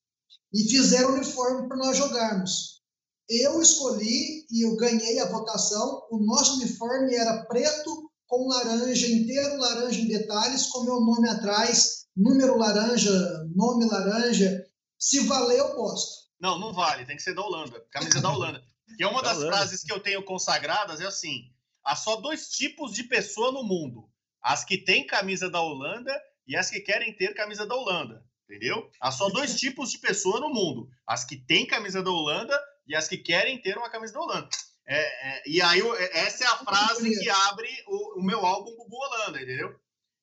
E 0.52 0.64
fizeram 0.70 1.10
o 1.10 1.14
uniforme 1.14 1.68
para 1.68 1.76
nós 1.76 1.96
jogarmos. 1.96 2.82
Eu 3.28 3.60
escolhi 3.60 4.46
e 4.50 4.64
eu 4.64 4.76
ganhei 4.76 5.18
a 5.18 5.28
votação. 5.28 6.02
O 6.10 6.18
nosso 6.18 6.56
uniforme 6.56 7.14
era 7.14 7.44
preto 7.44 8.10
com 8.26 8.48
laranja, 8.48 9.06
inteiro 9.06 9.58
laranja 9.58 10.00
em 10.00 10.08
detalhes, 10.08 10.66
com 10.66 10.84
meu 10.84 11.00
nome 11.00 11.28
atrás, 11.28 12.03
número 12.16 12.56
laranja, 12.56 13.10
nome 13.54 13.86
laranja. 13.86 14.64
Se 14.98 15.26
valer, 15.26 15.58
eu 15.58 15.74
posto. 15.74 16.24
Não, 16.40 16.58
não 16.58 16.72
vale, 16.72 17.04
tem 17.04 17.16
que 17.16 17.22
ser 17.22 17.34
da 17.34 17.42
Holanda, 17.42 17.84
camisa 17.90 18.20
da 18.20 18.30
Holanda. 18.30 18.62
E 18.98 19.02
é 19.02 19.08
uma 19.08 19.22
das 19.22 19.38
frases 19.38 19.82
que 19.82 19.90
eu 19.90 19.98
tenho 19.98 20.22
consagradas 20.22 21.00
é 21.00 21.06
assim: 21.06 21.50
há 21.82 21.96
só 21.96 22.16
dois 22.16 22.50
tipos 22.50 22.92
de 22.92 23.02
pessoa 23.04 23.50
no 23.50 23.64
mundo 23.64 24.08
as 24.44 24.62
que 24.62 24.76
têm 24.76 25.06
camisa 25.06 25.48
da 25.48 25.58
Holanda 25.58 26.12
e 26.46 26.54
as 26.54 26.68
que 26.68 26.78
querem 26.80 27.16
ter 27.16 27.32
camisa 27.32 27.66
da 27.66 27.74
Holanda, 27.74 28.22
entendeu? 28.44 28.90
Há 29.00 29.10
só 29.10 29.30
dois 29.30 29.56
tipos 29.58 29.90
de 29.90 29.98
pessoa 29.98 30.38
no 30.38 30.50
mundo: 30.50 30.86
as 31.06 31.24
que 31.24 31.34
têm 31.34 31.66
camisa 31.66 32.02
da 32.02 32.10
Holanda 32.10 32.60
e 32.86 32.94
as 32.94 33.08
que 33.08 33.16
querem 33.16 33.60
ter 33.60 33.78
uma 33.78 33.88
camisa 33.88 34.12
da 34.12 34.20
Holanda. 34.20 34.48
É, 34.86 34.98
é, 34.98 35.42
e 35.48 35.62
aí, 35.62 35.80
essa 36.12 36.44
é 36.44 36.46
a 36.46 36.58
frase 36.58 37.18
que 37.18 37.30
abre 37.30 37.70
o, 37.86 38.20
o 38.20 38.22
meu 38.22 38.44
álbum 38.44 38.76
Bubu 38.76 38.96
Holanda, 38.96 39.40
entendeu? 39.40 39.74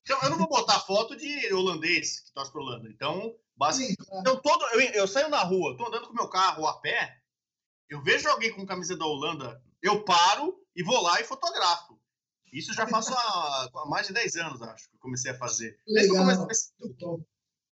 Então, 0.04 0.20
eu 0.24 0.30
não 0.32 0.38
vou 0.38 0.48
botar 0.48 0.80
foto 0.80 1.16
de 1.16 1.54
holandês 1.54 2.22
que 2.22 2.34
torce 2.34 2.52
para 2.52 2.62
Holanda. 2.62 2.90
Então, 2.90 3.36
basicamente. 3.56 3.98
Então, 4.20 4.42
todo, 4.42 4.66
eu, 4.74 4.82
eu 4.82 5.08
saio 5.08 5.30
na 5.30 5.44
rua, 5.44 5.78
tô 5.78 5.88
andando 5.88 6.08
com 6.08 6.14
meu 6.14 6.28
carro 6.28 6.68
a 6.68 6.80
pé, 6.80 7.22
eu 7.90 8.02
vejo 8.02 8.28
alguém 8.30 8.52
com 8.52 8.66
camisa 8.66 8.98
da 8.98 9.06
Holanda, 9.06 9.62
eu 9.82 10.04
paro 10.04 10.58
e 10.76 10.84
vou 10.84 11.02
lá 11.02 11.20
e 11.20 11.26
fotografo. 11.26 12.00
Isso 12.52 12.74
já 12.74 12.88
faço 12.88 13.14
há, 13.14 13.70
há, 13.74 13.86
mais 13.88 14.08
de 14.08 14.14
10 14.14 14.36
anos, 14.38 14.62
acho, 14.62 14.90
que 14.90 14.98
comecei 14.98 15.32
a 15.32 15.38
fazer. 15.38 15.78
Legal. 15.88 16.26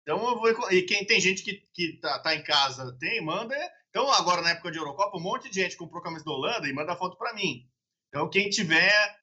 Então 0.04 0.30
eu 0.30 0.40
vou. 0.40 0.72
E 0.72 0.84
quem 0.84 1.06
tem 1.06 1.20
gente 1.20 1.44
que, 1.44 1.56
que 1.74 2.00
tá, 2.00 2.20
tá 2.20 2.36
em 2.36 2.44
casa, 2.44 2.96
tem, 3.00 3.24
manda. 3.24 3.56
Então, 3.90 4.12
agora 4.12 4.42
na 4.42 4.52
época 4.52 4.72
de 4.72 4.78
Eurocopa, 4.78 5.18
um 5.18 5.22
monte 5.22 5.50
de 5.50 5.62
gente 5.62 5.76
comprou 5.76 6.02
camisa 6.02 6.24
da 6.24 6.32
Holanda 6.32 6.68
e 6.68 6.74
manda 6.74 6.96
foto 6.96 7.18
para 7.18 7.34
mim. 7.34 7.68
Então, 8.08 8.30
quem 8.30 8.50
tiver 8.50 9.20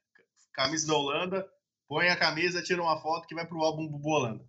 camisa 0.52 0.86
da 0.86 0.94
Holanda, 0.94 1.48
põe 1.88 2.08
a 2.08 2.18
camisa, 2.18 2.62
tira 2.62 2.82
uma 2.82 3.00
foto 3.00 3.26
que 3.26 3.34
vai 3.34 3.46
pro 3.46 3.62
álbum 3.62 3.88
Bubu 3.88 4.08
Holanda. 4.08 4.44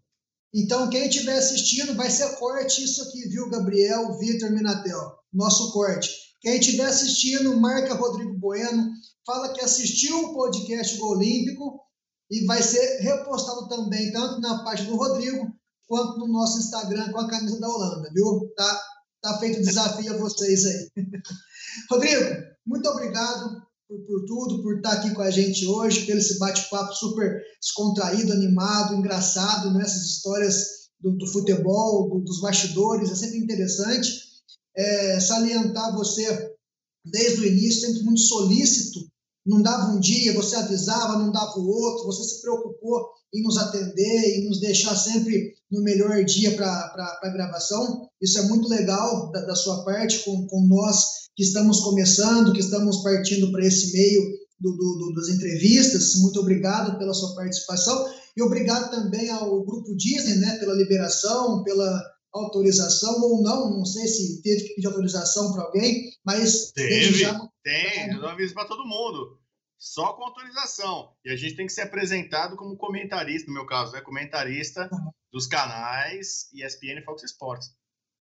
Então, 0.53 0.89
quem 0.89 1.07
estiver 1.07 1.37
assistindo, 1.37 1.95
vai 1.95 2.09
ser 2.09 2.35
corte 2.37 2.83
isso 2.83 3.03
aqui, 3.03 3.27
viu, 3.29 3.49
Gabriel, 3.49 4.17
Vitor, 4.17 4.49
Minatel? 4.51 4.99
Nosso 5.31 5.71
corte. 5.73 6.09
Quem 6.41 6.59
estiver 6.59 6.85
assistindo, 6.85 7.59
marca 7.59 7.93
Rodrigo 7.93 8.33
Bueno, 8.37 8.91
fala 9.25 9.53
que 9.53 9.61
assistiu 9.61 10.17
o 10.17 10.33
podcast 10.33 10.97
Gol 10.97 11.17
Olímpico 11.17 11.81
e 12.31 12.45
vai 12.45 12.61
ser 12.61 13.01
repostado 13.01 13.67
também, 13.67 14.11
tanto 14.11 14.39
na 14.39 14.63
página 14.63 14.89
do 14.89 14.97
Rodrigo, 14.97 15.51
quanto 15.87 16.19
no 16.19 16.27
nosso 16.27 16.59
Instagram 16.59 17.11
com 17.11 17.19
a 17.19 17.29
camisa 17.29 17.59
da 17.59 17.67
Holanda, 17.67 18.09
viu? 18.13 18.51
Tá, 18.55 18.81
tá 19.21 19.39
feito 19.39 19.59
o 19.59 19.63
desafio 19.63 20.13
a 20.13 20.17
vocês 20.17 20.65
aí. 20.65 20.91
Rodrigo, 21.91 22.23
muito 22.65 22.87
obrigado 22.89 23.66
por, 23.87 23.99
por, 24.05 24.25
tudo, 24.25 24.61
por 24.61 24.77
estar 24.77 24.93
aqui 24.93 25.13
com 25.13 25.21
a 25.21 25.31
gente 25.31 25.65
hoje, 25.65 26.05
pelo 26.05 26.19
esse 26.19 26.37
bate-papo 26.37 26.93
super 26.93 27.41
descontraído, 27.61 28.33
animado, 28.33 28.95
engraçado, 28.95 29.73
nessas 29.73 30.01
né? 30.01 30.07
histórias 30.07 30.67
do, 30.99 31.11
do 31.11 31.27
futebol, 31.27 32.09
do, 32.09 32.19
dos 32.19 32.41
bastidores, 32.41 33.11
é 33.11 33.15
sempre 33.15 33.37
interessante. 33.37 34.27
É, 34.75 35.19
salientar 35.19 35.95
você, 35.95 36.53
desde 37.05 37.41
o 37.41 37.45
início, 37.45 37.87
sempre 37.87 38.03
muito 38.03 38.21
solícito, 38.21 39.06
não 39.47 39.61
dava 39.61 39.93
um 39.93 39.99
dia, 39.99 40.33
você 40.33 40.55
avisava, 40.55 41.17
não 41.17 41.31
dava 41.31 41.57
o 41.57 41.67
outro, 41.67 42.05
você 42.05 42.23
se 42.23 42.41
preocupou 42.41 43.07
em 43.33 43.41
nos 43.41 43.57
atender 43.57 44.37
e 44.37 44.47
nos 44.47 44.59
deixar 44.59 44.95
sempre 44.95 45.55
no 45.71 45.81
melhor 45.81 46.23
dia 46.25 46.55
para 46.55 47.19
a 47.23 47.29
gravação. 47.29 48.09
Isso 48.21 48.37
é 48.39 48.43
muito 48.43 48.67
legal 48.67 49.31
da, 49.31 49.41
da 49.45 49.55
sua 49.55 49.83
parte, 49.85 50.19
com, 50.25 50.45
com 50.47 50.67
nós 50.67 51.27
que 51.35 51.43
estamos 51.43 51.79
começando, 51.79 52.51
que 52.51 52.59
estamos 52.59 53.03
partindo 53.03 53.51
para 53.51 53.65
esse 53.65 53.93
meio 53.93 54.21
do, 54.59 54.71
do, 54.71 55.13
das 55.15 55.29
entrevistas. 55.29 56.15
Muito 56.15 56.39
obrigado 56.39 56.97
pela 56.97 57.13
sua 57.13 57.35
participação 57.35 58.05
e 58.35 58.41
obrigado 58.41 58.91
também 58.91 59.29
ao 59.29 59.63
Grupo 59.63 59.95
Disney, 59.95 60.35
né, 60.35 60.57
pela 60.57 60.73
liberação, 60.73 61.63
pela 61.63 62.03
autorização 62.37 63.21
ou 63.21 63.41
não, 63.41 63.77
não 63.77 63.85
sei 63.85 64.07
se 64.07 64.41
teve 64.41 64.63
que 64.63 64.75
pedir 64.75 64.87
autorização 64.87 65.53
para 65.53 65.63
alguém, 65.63 66.11
mas 66.25 66.71
teve, 66.71 67.19
já... 67.19 67.39
tem, 67.63 68.11
eu 68.13 68.27
aviso 68.27 68.53
para 68.53 68.67
todo 68.67 68.85
mundo, 68.85 69.39
só 69.77 70.13
com 70.13 70.23
autorização. 70.23 71.11
E 71.23 71.31
a 71.31 71.35
gente 71.35 71.55
tem 71.55 71.67
que 71.67 71.73
ser 71.73 71.81
apresentado 71.81 72.55
como 72.55 72.77
comentarista, 72.77 73.47
no 73.47 73.53
meu 73.53 73.65
caso, 73.65 73.93
né, 73.93 74.01
comentarista 74.01 74.89
uhum. 74.91 75.11
dos 75.31 75.47
canais 75.47 76.47
ESPN 76.53 76.99
e 76.99 77.03
Fox 77.03 77.23
Sports. 77.23 77.67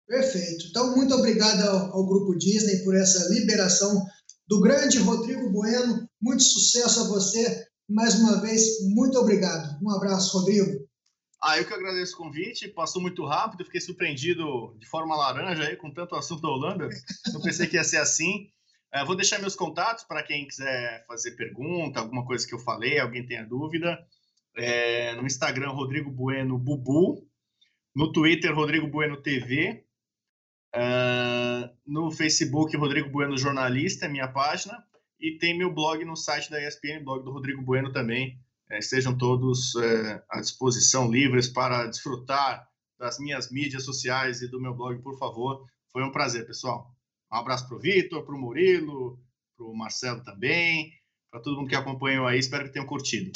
Perfeito. 0.07 0.67
Então, 0.67 0.95
muito 0.95 1.13
obrigado 1.15 1.61
ao, 1.61 1.97
ao, 1.97 2.05
Grupo 2.05 2.37
Disney 2.37 2.83
por 2.83 2.95
essa 2.95 3.29
liberação 3.29 4.05
do 4.47 4.59
grande 4.59 4.97
Rodrigo 4.99 5.49
Bueno. 5.51 6.07
Muito 6.21 6.43
sucesso 6.43 7.01
a 7.01 7.07
você. 7.07 7.65
Mais 7.89 8.15
uma 8.15 8.41
vez, 8.41 8.81
muito 8.93 9.17
obrigado. 9.17 9.79
Um 9.81 9.91
abraço, 9.91 10.37
Rodrigo. 10.37 10.82
Ah, 11.45 11.57
eu 11.57 11.67
que 11.67 11.73
agradeço 11.73 12.13
o 12.15 12.17
convite. 12.17 12.69
Passou 12.69 13.01
muito 13.01 13.25
rápido, 13.25 13.65
fiquei 13.65 13.81
surpreendido 13.81 14.73
de 14.79 14.87
forma 14.87 15.13
laranja 15.13 15.67
aí 15.67 15.75
com 15.75 15.91
tanto 15.91 16.15
assunto 16.15 16.41
da 16.41 16.47
Holanda. 16.47 16.87
Não 17.33 17.41
pensei 17.41 17.67
que 17.67 17.75
ia 17.75 17.83
ser 17.83 17.97
assim. 17.97 18.49
É, 18.93 19.03
vou 19.03 19.13
deixar 19.13 19.39
meus 19.39 19.53
contatos 19.53 20.05
para 20.05 20.23
quem 20.23 20.47
quiser 20.47 21.05
fazer 21.05 21.31
pergunta, 21.31 21.99
alguma 21.99 22.25
coisa 22.25 22.47
que 22.47 22.55
eu 22.55 22.59
falei, 22.59 22.97
alguém 22.97 23.25
tenha 23.25 23.43
dúvida. 23.45 23.99
É, 24.55 25.15
no 25.15 25.25
Instagram, 25.25 25.71
Rodrigo 25.71 26.09
Bueno 26.09 26.57
Bubu. 26.57 27.27
No 27.93 28.13
Twitter, 28.13 28.55
Rodrigo 28.55 28.87
Bueno 28.87 29.21
TV. 29.21 29.83
Uh, 30.73 31.69
no 31.85 32.09
Facebook, 32.09 32.75
Rodrigo 32.77 33.09
Bueno 33.09 33.37
Jornalista, 33.37 34.05
é 34.05 34.09
minha 34.09 34.29
página. 34.29 34.81
E 35.19 35.37
tem 35.37 35.57
meu 35.57 35.73
blog 35.73 36.05
no 36.05 36.15
site 36.15 36.49
da 36.49 36.65
ESPN, 36.65 37.03
blog 37.03 37.25
do 37.25 37.31
Rodrigo 37.31 37.61
Bueno 37.61 37.91
também. 37.91 38.39
É, 38.71 38.79
estejam 38.79 39.17
todos 39.17 39.75
é, 39.75 40.23
à 40.29 40.41
disposição, 40.41 41.11
livres 41.11 41.47
para 41.47 41.85
desfrutar 41.87 42.67
das 42.97 43.19
minhas 43.19 43.51
mídias 43.51 43.83
sociais 43.83 44.41
e 44.41 44.47
do 44.47 44.61
meu 44.61 44.73
blog, 44.73 45.01
por 45.01 45.17
favor. 45.17 45.65
Foi 45.91 46.03
um 46.03 46.11
prazer, 46.11 46.47
pessoal. 46.47 46.91
Um 47.31 47.37
abraço 47.37 47.67
para 47.67 47.77
o 47.77 47.79
Vitor, 47.79 48.25
para 48.25 48.35
o 48.35 48.39
Murilo, 48.39 49.19
para 49.57 49.65
o 49.65 49.75
Marcelo 49.75 50.23
também, 50.23 50.91
para 51.31 51.41
todo 51.41 51.57
mundo 51.57 51.69
que 51.69 51.75
acompanhou 51.75 52.25
aí. 52.25 52.39
Espero 52.39 52.65
que 52.65 52.73
tenham 52.73 52.87
curtido. 52.87 53.31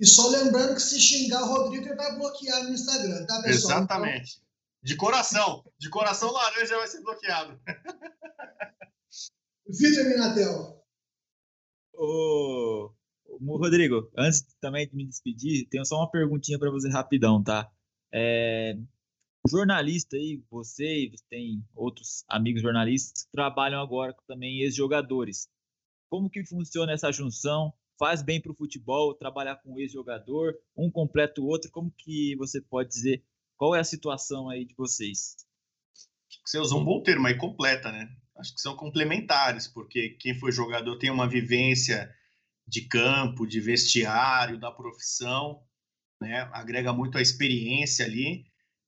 E 0.00 0.06
só 0.06 0.28
lembrando 0.28 0.74
que 0.74 0.82
se 0.82 1.00
xingar 1.00 1.42
o 1.42 1.46
Rodrigo, 1.46 1.86
ele 1.86 1.96
vai 1.96 2.16
bloquear 2.16 2.64
no 2.64 2.70
Instagram, 2.70 3.26
tá, 3.26 3.42
pessoal? 3.42 3.78
Exatamente. 3.78 4.36
Então... 4.36 4.48
De 4.82 4.96
coração. 4.96 5.64
De 5.78 5.90
coração 5.90 6.30
laranja 6.30 6.76
vai 6.76 6.86
ser 6.86 7.02
bloqueado. 7.02 7.60
Vitor 9.68 10.04
Minatel. 10.04 10.84
Ô, 11.94 12.94
Rodrigo, 13.40 14.10
antes 14.16 14.42
também 14.60 14.88
de 14.88 14.94
me 14.94 15.06
despedir, 15.06 15.68
tenho 15.68 15.84
só 15.84 15.96
uma 15.96 16.10
perguntinha 16.10 16.58
para 16.58 16.70
você 16.70 16.88
rapidão, 16.88 17.42
tá? 17.42 17.70
É, 18.12 18.76
jornalista 19.48 20.16
aí, 20.16 20.42
você 20.50 21.10
tem 21.28 21.64
outros 21.74 22.24
amigos 22.28 22.62
jornalistas 22.62 23.24
que 23.24 23.30
trabalham 23.32 23.80
agora 23.80 24.14
também 24.26 24.60
ex-jogadores. 24.60 25.48
Como 26.10 26.30
que 26.30 26.44
funciona 26.44 26.92
essa 26.92 27.12
junção? 27.12 27.72
Faz 27.98 28.22
bem 28.22 28.40
para 28.40 28.52
o 28.52 28.56
futebol 28.56 29.14
trabalhar 29.14 29.56
com 29.56 29.78
ex-jogador, 29.78 30.54
um 30.76 30.90
completa 30.90 31.40
o 31.40 31.46
outro? 31.46 31.70
Como 31.70 31.92
que 31.96 32.36
você 32.36 32.60
pode 32.60 32.88
dizer 32.90 33.24
qual 33.56 33.74
é 33.74 33.80
a 33.80 33.84
situação 33.84 34.48
aí 34.48 34.64
de 34.64 34.74
vocês? 34.74 35.36
Você 36.44 36.58
usou 36.58 36.80
um 36.80 36.84
bom 36.84 37.02
termo 37.02 37.26
aí, 37.26 37.36
completa, 37.36 37.90
né? 37.90 38.08
Acho 38.38 38.54
que 38.54 38.60
são 38.60 38.76
complementares, 38.76 39.66
porque 39.66 40.10
quem 40.10 40.38
foi 40.38 40.52
jogador 40.52 40.96
tem 40.96 41.10
uma 41.10 41.28
vivência 41.28 42.08
de 42.68 42.82
campo, 42.82 43.46
de 43.46 43.60
vestiário, 43.60 44.58
da 44.58 44.70
profissão, 44.70 45.62
né? 46.20 46.48
Agrega 46.52 46.92
muito 46.92 47.16
a 47.18 47.22
experiência 47.22 48.04
ali. 48.04 48.44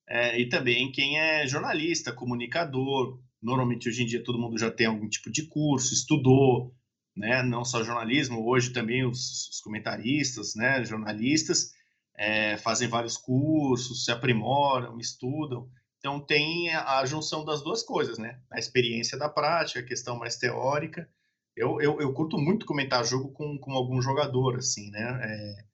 É, 0.08 0.38
e 0.40 0.48
também 0.48 0.92
quem 0.92 1.18
é 1.18 1.46
jornalista, 1.46 2.12
comunicador. 2.12 3.20
Normalmente 3.42 3.88
hoje 3.88 4.02
em 4.02 4.06
dia 4.06 4.22
todo 4.22 4.38
mundo 4.38 4.58
já 4.58 4.70
tem 4.70 4.86
algum 4.86 5.08
tipo 5.08 5.30
de 5.30 5.46
curso, 5.46 5.94
estudou, 5.94 6.74
né? 7.16 7.42
Não 7.42 7.64
só 7.64 7.82
jornalismo, 7.82 8.46
hoje 8.46 8.70
também 8.72 9.06
os, 9.06 9.48
os 9.48 9.60
comentaristas, 9.60 10.54
né? 10.54 10.84
Jornalistas 10.84 11.72
é, 12.16 12.56
fazem 12.58 12.88
vários 12.88 13.16
cursos, 13.16 14.04
se 14.04 14.12
aprimoram, 14.12 14.98
estudam. 14.98 15.70
Então 15.98 16.18
tem 16.18 16.70
a, 16.70 17.04
junção 17.04 17.44
das 17.44 17.62
duas 17.62 17.82
coisas, 17.82 18.18
né? 18.18 18.40
A 18.50 18.58
experiência 18.58 19.18
da 19.18 19.28
prática, 19.28 19.80
a 19.80 19.84
questão 19.84 20.18
mais 20.18 20.36
teórica. 20.36 21.08
Eu, 21.56 21.80
eu, 21.80 22.00
eu 22.00 22.12
curto 22.12 22.38
muito 22.38 22.66
comentar 22.66 23.04
jogo 23.04 23.32
com, 23.32 23.58
com 23.58 23.72
algum 23.72 24.00
jogador, 24.00 24.56
assim, 24.56 24.90
né? 24.90 25.20
É, 25.22 25.70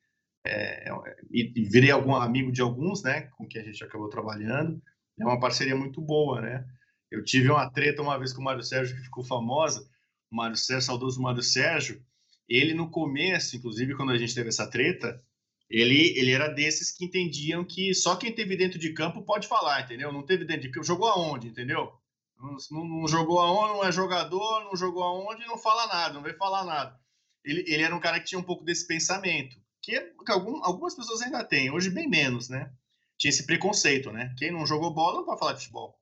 é, 0.48 0.94
e, 1.31 1.53
e 1.55 1.65
virei 1.65 1.90
algum 1.90 2.15
amigo 2.15 2.53
de 2.53 2.61
alguns, 2.61 3.03
né? 3.03 3.23
Com 3.36 3.47
quem 3.47 3.61
a 3.61 3.65
gente 3.65 3.82
acabou 3.85 4.09
trabalhando. 4.09 4.81
É 5.19 5.24
uma 5.24 5.40
parceria 5.40 5.77
muito 5.77 6.01
boa, 6.01 6.40
né? 6.40 6.65
Eu 7.11 7.24
tive 7.24 7.51
uma 7.51 7.70
treta 7.70 8.03
uma 8.03 8.19
vez 8.19 8.32
com 8.32 8.40
o 8.40 8.44
Mário 8.44 8.62
Sérgio 8.62 8.97
que 8.97 9.03
ficou 9.03 9.24
famosa. 9.24 9.89
O 10.31 10.36
Mário 10.36 10.57
Sérgio, 10.57 10.86
saudoso 10.86 11.20
Mário 11.20 11.43
Sérgio. 11.43 12.03
Ele 12.48 12.74
no 12.74 12.90
começo, 12.90 13.57
inclusive 13.57 13.94
quando 13.97 14.12
a 14.12 14.19
gente 14.19 14.35
teve 14.35 14.48
essa 14.48 14.69
treta, 14.69 15.20
ele, 15.69 16.16
ele 16.19 16.31
era 16.31 16.48
desses 16.48 16.93
que 16.93 17.05
entendiam 17.05 17.65
que 17.65 17.93
só 17.94 18.16
quem 18.16 18.32
teve 18.32 18.57
dentro 18.57 18.78
de 18.78 18.93
campo 18.93 19.23
pode 19.23 19.48
falar, 19.48 19.82
entendeu? 19.82 20.12
Não 20.12 20.24
teve 20.24 20.44
dentro 20.44 20.62
de 20.62 20.70
campo, 20.70 20.86
jogou 20.86 21.09
aonde, 21.09 21.48
entendeu? 21.48 21.93
Não, 22.39 22.57
não, 22.71 23.09
jogou 23.09 23.39
aonde, 23.41 23.75
não 23.75 23.85
é 23.85 23.93
jogador, 23.93 24.65
não 24.65 24.77
jogou 24.77 25.03
aonde, 25.03 25.47
não 25.47 25.57
fala 25.57 25.87
nada, 25.87 26.15
não 26.15 26.23
veio 26.23 26.37
falar 26.37 26.65
nada. 26.65 26.99
Ele, 27.45 27.65
ele 27.67 27.83
era 27.83 27.95
um 27.95 28.01
cara 28.01 28.21
que 28.21 28.27
tinha 28.27 28.39
um 28.39 28.45
pouco 28.45 28.65
desse 28.65 28.87
pensamento, 28.87 29.57
que, 29.81 29.99
que 30.01 30.33
algum, 30.33 30.63
algumas 30.65 30.95
pessoas 30.95 31.23
ainda 31.23 31.45
têm, 31.45 31.71
hoje 31.71 31.91
bem 31.91 32.09
menos, 32.09 32.49
né? 32.49 32.73
Tinha 33.19 33.31
esse 33.31 33.47
preconceito, 33.47 34.13
né? 34.13 34.35
Quem 34.37 34.51
não 34.51 34.67
jogou 34.67 34.93
bola 34.93 35.19
não 35.19 35.27
vai 35.27 35.39
falar 35.39 35.53
de 35.53 35.61
futebol, 35.61 35.99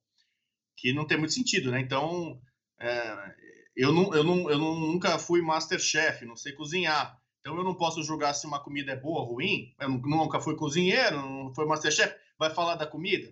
que 0.76 0.92
não 0.92 1.06
tem 1.06 1.18
muito 1.18 1.34
sentido, 1.34 1.70
né? 1.70 1.80
Então, 1.80 2.40
é, 2.80 3.34
eu, 3.76 3.92
não, 3.92 4.14
eu, 4.14 4.24
não, 4.24 4.50
eu 4.50 4.58
não, 4.58 4.74
nunca 4.74 5.18
fui 5.18 5.40
masterchef, 5.40 6.24
não 6.24 6.34
sei 6.34 6.52
cozinhar, 6.52 7.20
então 7.44 7.58
eu 7.58 7.62
não 7.62 7.74
posso 7.74 8.02
julgar 8.02 8.32
se 8.32 8.46
uma 8.46 8.58
comida 8.58 8.92
é 8.92 8.96
boa 8.96 9.20
ou 9.20 9.34
ruim. 9.34 9.74
Eu 9.78 9.90
nunca 9.90 10.40
fui 10.40 10.56
cozinheiro, 10.56 11.16
não 11.16 11.54
fui 11.54 11.66
masterchef. 11.66 12.16
Vai 12.38 12.48
falar 12.48 12.74
da 12.74 12.86
comida? 12.86 13.30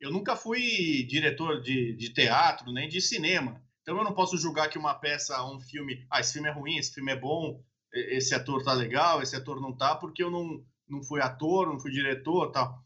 Eu 0.00 0.10
nunca 0.10 0.34
fui 0.34 1.04
diretor 1.04 1.60
de, 1.60 1.94
de 1.94 2.10
teatro, 2.10 2.72
nem 2.72 2.88
de 2.88 3.00
cinema. 3.00 3.62
Então 3.82 3.96
eu 3.96 4.04
não 4.04 4.14
posso 4.14 4.36
julgar 4.36 4.68
que 4.68 4.78
uma 4.78 4.94
peça, 4.94 5.44
um 5.44 5.60
filme, 5.60 6.06
ah, 6.10 6.20
esse 6.20 6.32
filme 6.32 6.48
é 6.48 6.52
ruim, 6.52 6.76
esse 6.78 6.92
filme 6.92 7.12
é 7.12 7.16
bom, 7.16 7.62
esse 7.92 8.34
ator 8.34 8.62
tá 8.62 8.72
legal, 8.72 9.22
esse 9.22 9.36
ator 9.36 9.60
não 9.60 9.76
tá, 9.76 9.94
porque 9.94 10.22
eu 10.22 10.30
não, 10.30 10.64
não 10.88 11.02
fui 11.02 11.20
ator, 11.20 11.66
não 11.66 11.78
fui 11.78 11.90
diretor, 11.90 12.50
tal. 12.50 12.82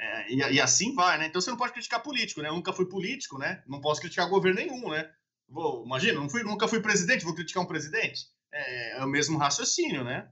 É, 0.00 0.32
e, 0.32 0.36
e, 0.36 0.60
assim 0.60 0.94
vai, 0.94 1.18
né? 1.18 1.26
Então 1.26 1.40
você 1.40 1.50
não 1.50 1.56
pode 1.56 1.72
criticar 1.72 2.02
político, 2.02 2.40
né? 2.40 2.48
Eu 2.48 2.54
nunca 2.54 2.72
fui 2.72 2.86
político, 2.86 3.38
né? 3.38 3.62
Não 3.66 3.80
posso 3.80 4.00
criticar 4.00 4.28
governo 4.28 4.60
nenhum, 4.60 4.90
né? 4.90 5.10
Vou, 5.48 5.84
imagina, 5.84 6.20
não 6.20 6.28
fui, 6.28 6.42
nunca 6.42 6.68
fui 6.68 6.80
presidente, 6.80 7.24
vou 7.24 7.34
criticar 7.34 7.62
um 7.62 7.66
presidente? 7.66 8.26
é, 8.52 8.98
é 8.98 9.04
o 9.04 9.08
mesmo 9.08 9.38
raciocínio, 9.38 10.04
né? 10.04 10.28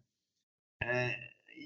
É, 0.82 1.16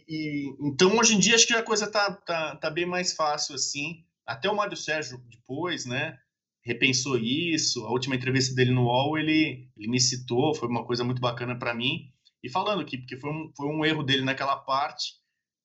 e, 0.09 0.55
então, 0.61 0.97
hoje 0.97 1.15
em 1.15 1.19
dia, 1.19 1.35
acho 1.35 1.47
que 1.47 1.55
a 1.55 1.63
coisa 1.63 1.91
tá, 1.91 2.13
tá, 2.13 2.57
tá 2.57 2.71
bem 2.71 2.87
mais 2.87 3.13
fácil, 3.13 3.55
assim. 3.55 4.05
Até 4.27 4.51
o 4.51 4.57
Mário 4.57 4.77
Sérgio, 4.77 5.19
depois, 5.29 5.87
né, 5.87 6.19
repensou 6.63 7.19
isso. 7.19 7.85
A 7.87 7.91
última 7.91 8.15
entrevista 8.15 8.55
dele 8.55 8.73
no 8.73 8.85
UOL, 8.85 9.19
ele, 9.19 9.69
ele 9.77 9.89
me 9.89 10.01
citou, 10.01 10.55
foi 10.55 10.69
uma 10.69 10.85
coisa 10.85 11.05
muito 11.05 11.21
bacana 11.21 11.59
para 11.59 11.75
mim. 11.75 12.13
E 12.43 12.49
falando 12.49 12.85
que 12.85 12.99
porque 12.99 13.17
foi 13.19 13.31
um, 13.31 13.53
foi 13.57 13.67
um 13.67 13.85
erro 13.85 14.03
dele 14.03 14.23
naquela 14.23 14.57
parte, 14.57 15.15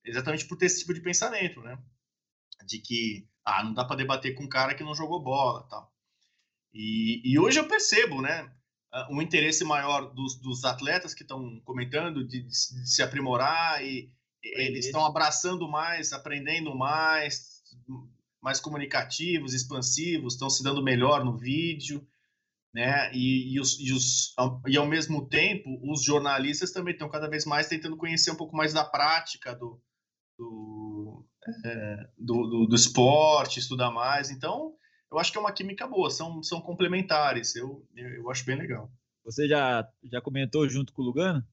exatamente 0.03 0.45
por 0.45 0.57
ter 0.57 0.65
esse 0.65 0.79
tipo 0.79 0.93
de 0.93 1.01
pensamento, 1.01 1.61
né? 1.61 1.77
De 2.67 2.79
que 2.79 3.27
ah, 3.45 3.63
não 3.63 3.73
dá 3.73 3.85
para 3.85 3.97
debater 3.97 4.35
com 4.35 4.43
um 4.43 4.49
cara 4.49 4.75
que 4.75 4.83
não 4.83 4.95
jogou 4.95 5.21
bola, 5.21 5.67
tal. 5.69 5.93
E, 6.73 7.21
e 7.23 7.39
hoje 7.39 7.59
eu 7.59 7.67
percebo, 7.67 8.21
né? 8.21 8.51
Um 9.09 9.21
interesse 9.21 9.63
maior 9.63 10.13
dos, 10.13 10.35
dos 10.39 10.63
atletas 10.63 11.13
que 11.13 11.23
estão 11.23 11.59
comentando 11.61 12.25
de, 12.25 12.43
de, 12.43 12.55
se 12.55 13.01
aprimorar 13.01 13.83
e 13.83 14.09
eles 14.41 14.85
estão 14.85 15.05
abraçando 15.05 15.67
mais, 15.67 16.13
aprendendo 16.13 16.73
mais, 16.75 17.61
mais 18.45 18.59
comunicativos, 18.59 19.55
expansivos, 19.55 20.33
estão 20.33 20.51
se 20.51 20.61
dando 20.61 20.83
melhor 20.83 21.25
no 21.25 21.35
vídeo, 21.35 22.07
né? 22.71 23.11
E, 23.11 23.55
e, 23.55 23.59
os, 23.59 23.79
e, 23.79 23.91
os, 23.91 24.35
e 24.67 24.77
ao 24.77 24.85
mesmo 24.85 25.27
tempo, 25.27 25.67
os 25.91 26.03
jornalistas 26.03 26.71
também 26.71 26.93
estão 26.93 27.09
cada 27.09 27.27
vez 27.27 27.43
mais 27.43 27.67
tentando 27.67 27.97
conhecer 27.97 28.29
um 28.29 28.35
pouco 28.35 28.55
mais 28.55 28.71
da 28.71 28.85
prática 28.85 29.55
do, 29.55 29.81
do, 30.37 31.25
é, 31.65 32.07
do, 32.15 32.47
do, 32.47 32.65
do, 32.67 32.75
esporte, 32.75 33.59
estudar 33.59 33.89
mais. 33.89 34.29
Então, 34.29 34.75
eu 35.11 35.17
acho 35.17 35.31
que 35.31 35.39
é 35.39 35.41
uma 35.41 35.51
química 35.51 35.87
boa, 35.87 36.11
são, 36.11 36.43
são 36.43 36.61
complementares. 36.61 37.55
Eu, 37.55 37.83
eu, 37.95 38.09
eu 38.09 38.29
acho 38.29 38.45
bem 38.45 38.59
legal. 38.59 38.91
Você 39.23 39.47
já, 39.47 39.89
já 40.03 40.21
comentou 40.21 40.69
junto 40.69 40.93
com 40.93 41.01
o 41.01 41.05
Lugano? 41.05 41.43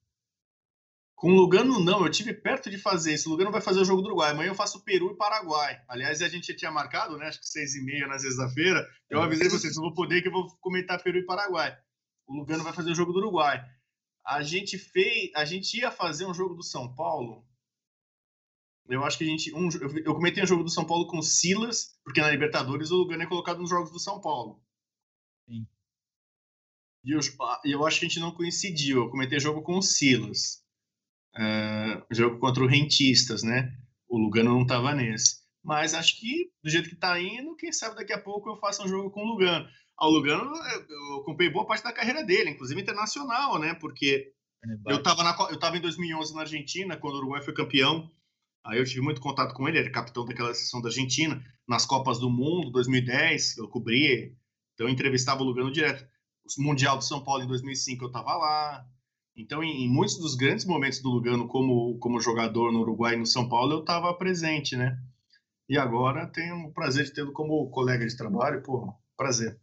Com 1.23 1.31
o 1.31 1.37
Lugano, 1.37 1.79
não. 1.79 2.05
Eu 2.05 2.11
tive 2.11 2.35
perto 2.35 2.69
de 2.69 2.77
fazer 2.77 3.15
isso. 3.15 3.29
O 3.29 3.31
Lugano 3.31 3.53
vai 3.53 3.61
fazer 3.61 3.79
o 3.79 3.85
jogo 3.85 4.03
do 4.03 4.09
Uruguai. 4.09 4.33
Amanhã 4.33 4.49
eu 4.49 4.57
faço 4.57 4.83
Peru 4.83 5.13
e 5.13 5.17
Paraguai. 5.17 5.81
Aliás, 5.87 6.21
a 6.21 6.29
gente 6.29 6.53
tinha 6.53 6.69
marcado, 6.69 7.17
né? 7.17 7.29
Acho 7.29 7.39
que 7.39 7.49
seis 7.49 7.77
e 7.77 7.85
meia 7.85 8.09
na 8.09 8.19
sexta-feira. 8.19 8.85
Eu 9.09 9.21
é. 9.21 9.25
avisei 9.25 9.49
vocês, 9.49 9.77
não 9.77 9.85
vou 9.85 9.95
poder 9.95 10.21
que 10.21 10.27
eu 10.27 10.33
vou 10.33 10.49
comentar 10.61 11.01
Peru 11.01 11.19
e 11.19 11.25
Paraguai. 11.25 11.79
O 12.27 12.35
Lugano 12.35 12.65
vai 12.65 12.73
fazer 12.73 12.91
o 12.91 12.95
jogo 12.97 13.13
do 13.13 13.21
Uruguai. 13.21 13.65
A 14.27 14.43
gente 14.43 14.77
fez, 14.77 15.31
a 15.37 15.45
gente 15.45 15.79
ia 15.79 15.93
fazer 15.93 16.27
um 16.27 16.35
jogo 16.35 16.57
do 16.57 16.65
São 16.65 16.93
Paulo 16.93 17.47
eu 18.89 19.05
acho 19.05 19.17
que 19.17 19.25
a 19.25 19.27
gente. 19.27 19.55
Um, 19.55 19.69
eu 20.05 20.15
comentei 20.15 20.43
um 20.43 20.47
jogo 20.47 20.65
do 20.65 20.71
São 20.71 20.85
Paulo 20.85 21.07
com 21.07 21.23
Silas, 21.23 21.97
porque 22.05 22.21
na 22.21 22.31
Libertadores 22.31 22.91
o 22.91 22.97
Lugano 22.97 23.23
é 23.23 23.27
colocado 23.27 23.61
nos 23.61 23.71
jogos 23.71 23.93
do 23.93 24.01
São 24.01 24.21
Paulo. 24.21 24.61
Sim. 25.49 25.67
E 27.05 27.13
eu, 27.13 27.21
eu 27.65 27.87
acho 27.87 28.01
que 28.01 28.07
a 28.07 28.09
gente 28.09 28.21
não 28.21 28.33
coincidiu. 28.33 29.05
Eu 29.05 29.11
comentei 29.11 29.39
jogo 29.39 29.63
com 29.63 29.79
o 29.79 29.83
Silas. 29.83 30.62
Uh, 31.35 32.05
jogo 32.11 32.39
contra 32.39 32.63
o 32.63 32.67
Rentistas, 32.67 33.43
né? 33.43 33.73
O 34.09 34.19
Lugano 34.19 34.51
não 34.51 34.63
estava 34.63 34.95
nesse. 34.95 35.43
Mas 35.65 35.95
acho 35.95 36.19
que, 36.19 36.51
do 36.63 36.71
jeito 36.71 36.89
que 36.89 36.95
está 36.95 37.21
indo, 37.21 37.57
quem 37.57 37.73
sabe 37.73 37.97
daqui 37.97 38.13
a 38.13 38.21
pouco 38.21 38.51
eu 38.51 38.57
faça 38.57 38.83
um 38.83 38.89
jogo 38.89 39.11
com 39.11 39.23
o 39.23 39.27
Lugano. 39.27 39.67
Ah, 39.99 40.09
o 40.09 40.11
Lugano, 40.11 40.51
eu 40.89 41.21
acompanhei 41.21 41.53
boa 41.53 41.67
parte 41.67 41.85
da 41.85 41.93
carreira 41.93 42.25
dele, 42.25 42.51
inclusive 42.51 42.81
internacional, 42.81 43.59
né? 43.59 43.75
Porque 43.75 44.33
eu 44.87 44.97
estava 44.97 45.23
eu 45.51 45.59
tava 45.59 45.77
em 45.77 45.81
2011 45.81 46.35
na 46.35 46.43
Argentina, 46.43 46.97
quando 46.97 47.15
o 47.15 47.19
Uruguai 47.19 47.43
foi 47.43 47.55
campeão 47.55 48.11
Aí 48.65 48.79
eu 48.79 48.85
tive 48.85 49.01
muito 49.01 49.21
contato 49.21 49.55
com 49.55 49.69
ele, 49.69 49.79
ele 49.79 49.87
era 49.87 49.95
capitão 49.95 50.25
daquela 50.25 50.55
seleção 50.55 50.81
da 50.81 50.89
Argentina, 50.89 51.43
nas 51.67 51.85
Copas 51.85 52.19
do 52.19 52.31
Mundo, 52.31 52.71
2010, 52.71 53.59
eu 53.59 53.69
cobri, 53.69 54.37
então 54.73 54.87
eu 54.87 54.93
entrevistava 54.93 55.43
o 55.43 55.45
Lugano 55.45 55.73
direto. 55.73 56.07
O 56.59 56.63
Mundial 56.63 56.99
de 56.99 57.07
São 57.07 57.23
Paulo 57.23 57.43
em 57.43 57.47
2005 57.47 58.05
eu 58.05 58.09
estava 58.09 58.37
lá. 58.37 58.87
Então, 59.37 59.63
em, 59.63 59.85
em, 59.85 59.89
muitos 59.89 60.19
dos 60.19 60.35
grandes 60.35 60.65
momentos 60.65 61.01
do 61.01 61.11
Lugano 61.11 61.49
como, 61.49 61.99
como 61.99 62.21
jogador 62.21 62.71
no 62.71 62.81
Uruguai 62.81 63.15
e 63.15 63.19
no 63.19 63.27
São 63.27 63.49
Paulo, 63.49 63.73
eu 63.73 63.81
estava 63.81 64.13
presente, 64.15 64.77
né? 64.77 64.99
E 65.69 65.79
agora 65.79 66.27
tenho 66.27 66.67
o 66.67 66.73
prazer 66.73 67.05
de 67.07 67.15
tê-lo 67.15 67.33
como 67.33 67.71
colega 67.71 68.07
de 68.07 68.17
trabalho, 68.17 68.63
pô, 68.63 68.93
prazer. 69.17 69.59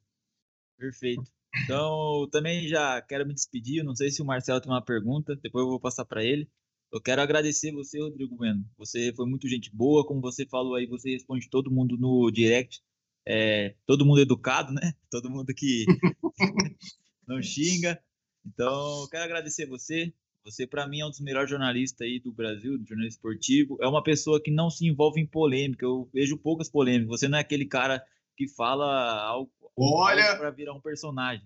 Perfeito. 0.78 1.24
Então, 1.64 2.28
também 2.32 2.68
já 2.68 3.02
quero 3.02 3.28
me 3.28 3.34
despedir. 3.34 3.84
Não 3.84 3.96
sei 3.96 4.10
se 4.10 4.22
o 4.22 4.26
Marcelo 4.26 4.62
tem 4.62 4.72
uma 4.72 4.84
pergunta, 4.84 5.36
depois 5.36 5.64
eu 5.64 5.70
vou 5.70 5.80
passar 5.80 6.06
para 6.06 6.24
ele. 6.24 6.50
Eu 6.92 7.00
quero 7.00 7.22
agradecer 7.22 7.72
você, 7.72 8.00
Rodrigo 8.02 8.36
Bueno. 8.36 8.66
Você 8.78 9.14
foi 9.16 9.28
muito 9.28 9.48
gente 9.48 9.70
boa, 9.72 10.06
como 10.06 10.22
você 10.22 10.46
falou 10.48 10.76
aí, 10.76 10.88
você 10.88 11.12
responde 11.12 11.50
todo 11.50 11.72
mundo 11.72 11.98
no 11.98 12.32
direct. 12.32 12.82
É, 13.28 13.76
todo 13.86 14.06
mundo 14.06 14.22
educado, 14.22 14.74
né? 14.74 14.94
Todo 15.12 15.30
mundo 15.30 15.54
que 15.54 15.86
não 17.28 17.42
xinga. 17.42 18.02
Então, 18.46 19.02
eu 19.02 19.10
quero 19.10 19.24
agradecer 19.24 19.66
você. 19.66 20.14
Você, 20.46 20.66
para 20.66 20.88
mim, 20.88 21.02
é 21.02 21.06
um 21.06 21.10
dos 21.10 21.20
melhores 21.20 21.50
jornalistas 21.50 22.08
aí 22.08 22.20
do 22.20 22.32
Brasil, 22.32 22.78
do 22.78 22.88
jornalismo 22.88 23.18
esportivo. 23.18 23.78
É 23.82 23.88
uma 23.88 24.02
pessoa 24.02 24.42
que 24.42 24.50
não 24.50 24.70
se 24.70 24.88
envolve 24.88 25.20
em 25.20 25.28
polêmica. 25.28 25.86
Eu 25.86 26.10
vejo 26.14 26.38
poucas 26.38 26.70
polêmicas. 26.70 27.20
Você 27.20 27.28
não 27.28 27.38
é 27.38 27.42
aquele 27.42 27.66
cara 27.66 28.04
que 28.36 28.48
fala 28.48 29.22
algo, 29.22 29.52
Olha... 29.78 30.38
para 30.38 30.50
virar 30.50 30.74
um 30.74 30.82
personagem. 30.82 31.46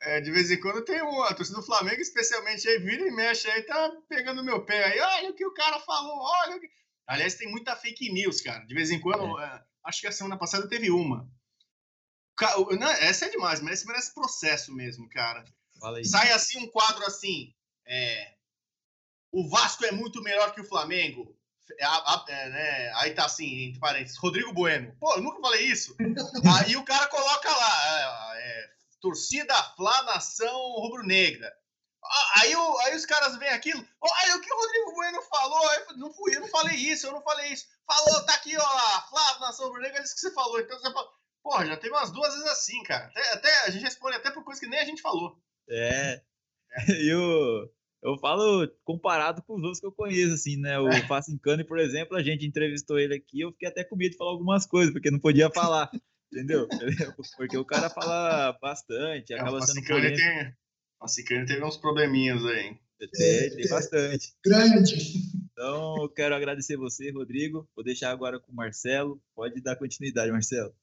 É, 0.00 0.20
de 0.20 0.30
vez 0.30 0.48
em 0.50 0.60
quando 0.60 0.84
tem 0.84 1.02
um, 1.02 1.22
a 1.22 1.34
torcida 1.34 1.58
do 1.58 1.66
Flamengo, 1.66 2.00
especialmente 2.00 2.68
aí, 2.68 2.78
vira 2.78 3.02
e 3.02 3.10
mexe 3.10 3.50
aí, 3.50 3.62
tá 3.64 3.90
pegando 4.08 4.44
meu 4.44 4.64
pé 4.64 4.84
aí. 4.84 5.00
Olha 5.00 5.30
o 5.30 5.34
que 5.34 5.44
o 5.44 5.52
cara 5.52 5.80
falou, 5.80 6.20
olha 6.20 6.56
o 6.56 6.60
que... 6.60 6.68
Aliás, 7.08 7.34
tem 7.34 7.50
muita 7.50 7.74
fake 7.74 8.12
news, 8.12 8.40
cara. 8.40 8.64
De 8.64 8.74
vez 8.74 8.92
em 8.92 9.00
quando, 9.00 9.40
é. 9.40 9.44
É, 9.44 9.62
acho 9.84 10.00
que 10.00 10.06
a 10.06 10.12
semana 10.12 10.38
passada 10.38 10.68
teve 10.68 10.90
uma. 10.90 11.28
Não, 12.78 12.88
essa 12.88 13.26
é 13.26 13.30
demais, 13.30 13.60
mas 13.60 13.84
merece 13.84 14.14
processo 14.14 14.72
mesmo, 14.72 15.08
cara. 15.08 15.44
Sai 16.04 16.32
assim 16.32 16.58
um 16.58 16.68
quadro 16.68 17.04
assim. 17.06 17.54
É, 17.86 18.34
o 19.32 19.48
Vasco 19.48 19.84
é 19.84 19.92
muito 19.92 20.22
melhor 20.22 20.52
que 20.52 20.60
o 20.60 20.68
Flamengo. 20.68 21.34
É, 21.78 22.32
é, 22.32 22.48
né, 22.48 22.92
aí 22.96 23.12
tá 23.12 23.26
assim, 23.26 23.64
entre 23.64 23.78
parênteses, 23.78 24.16
Rodrigo 24.16 24.52
Bueno. 24.52 24.96
Pô, 24.98 25.14
eu 25.14 25.22
nunca 25.22 25.40
falei 25.40 25.66
isso. 25.66 25.94
aí 26.64 26.76
o 26.76 26.84
cara 26.84 27.06
coloca 27.08 27.50
lá, 27.50 28.38
é, 28.38 28.38
é 28.38 28.70
torcida 29.00 29.54
Flá 29.76 30.02
Nação 30.04 30.58
Rubro-Negra. 30.80 31.54
Aí, 32.36 32.54
aí 32.54 32.96
os 32.96 33.04
caras 33.04 33.36
veem 33.36 33.52
aquilo, 33.52 33.86
olha 34.00 34.36
o 34.36 34.40
que 34.40 34.50
o 34.50 34.56
Rodrigo 34.56 34.94
Bueno 34.94 35.22
falou, 35.22 35.72
eu 35.74 35.96
não 35.98 36.12
fui, 36.12 36.34
eu 36.34 36.40
não 36.40 36.48
falei 36.48 36.74
isso, 36.74 37.06
eu 37.06 37.12
não 37.12 37.22
falei 37.22 37.52
isso. 37.52 37.66
Falou, 37.86 38.24
tá 38.24 38.34
aqui, 38.34 38.56
ó, 38.56 39.00
Flávio 39.10 39.40
Nação 39.40 39.66
Rubro-Negra, 39.66 40.00
é 40.00 40.04
isso 40.04 40.14
que 40.14 40.20
você 40.20 40.30
falou. 40.32 40.58
Então 40.58 40.78
você 40.78 40.90
fala, 40.90 41.08
porra, 41.42 41.66
já 41.66 41.76
teve 41.76 41.94
umas 41.94 42.10
duas 42.10 42.32
vezes 42.32 42.48
assim, 42.48 42.82
cara. 42.82 43.06
Até, 43.06 43.32
até, 43.32 43.58
a 43.64 43.70
gente 43.70 43.84
responde 43.84 44.16
até 44.16 44.30
por 44.30 44.44
coisa 44.44 44.60
que 44.60 44.66
nem 44.66 44.78
a 44.78 44.84
gente 44.84 45.02
falou. 45.02 45.38
É. 45.70 46.22
Eu, 47.10 47.70
eu 48.02 48.18
falo 48.18 48.68
comparado 48.84 49.42
com 49.42 49.56
os 49.56 49.62
outros 49.62 49.80
que 49.80 49.86
eu 49.86 49.92
conheço, 49.92 50.34
assim, 50.34 50.56
né? 50.56 50.78
O 50.78 50.88
é. 50.88 51.06
Facincani, 51.06 51.64
por 51.64 51.78
exemplo, 51.78 52.16
a 52.16 52.22
gente 52.22 52.46
entrevistou 52.46 52.98
ele 52.98 53.14
aqui, 53.14 53.40
eu 53.40 53.52
fiquei 53.52 53.68
até 53.68 53.82
com 53.82 53.96
medo 53.96 54.12
de 54.12 54.16
falar 54.16 54.30
algumas 54.30 54.66
coisas, 54.66 54.92
porque 54.92 55.10
não 55.10 55.18
podia 55.18 55.50
falar. 55.50 55.90
Entendeu? 56.30 56.68
Porque 57.38 57.56
o 57.56 57.64
cara 57.64 57.88
fala 57.88 58.52
bastante, 58.60 59.32
é, 59.32 59.40
acaba 59.40 59.62
sendo 59.62 59.82
polêmico. 59.86 60.18
Tem, 60.18 60.52
a 61.00 61.08
Ciclone 61.08 61.46
teve 61.46 61.64
uns 61.64 61.78
probleminhas 61.78 62.44
aí. 62.44 62.76
Tem, 62.98 63.56
tem 63.56 63.68
bastante. 63.68 64.34
Grande. 64.44 64.94
Então, 65.50 66.02
eu 66.02 66.08
quero 66.10 66.34
agradecer 66.34 66.76
você, 66.76 67.10
Rodrigo. 67.10 67.66
Vou 67.74 67.82
deixar 67.82 68.10
agora 68.10 68.38
com 68.38 68.52
o 68.52 68.54
Marcelo. 68.54 69.18
Pode 69.34 69.58
dar 69.62 69.76
continuidade, 69.76 70.30
Marcelo. 70.30 70.74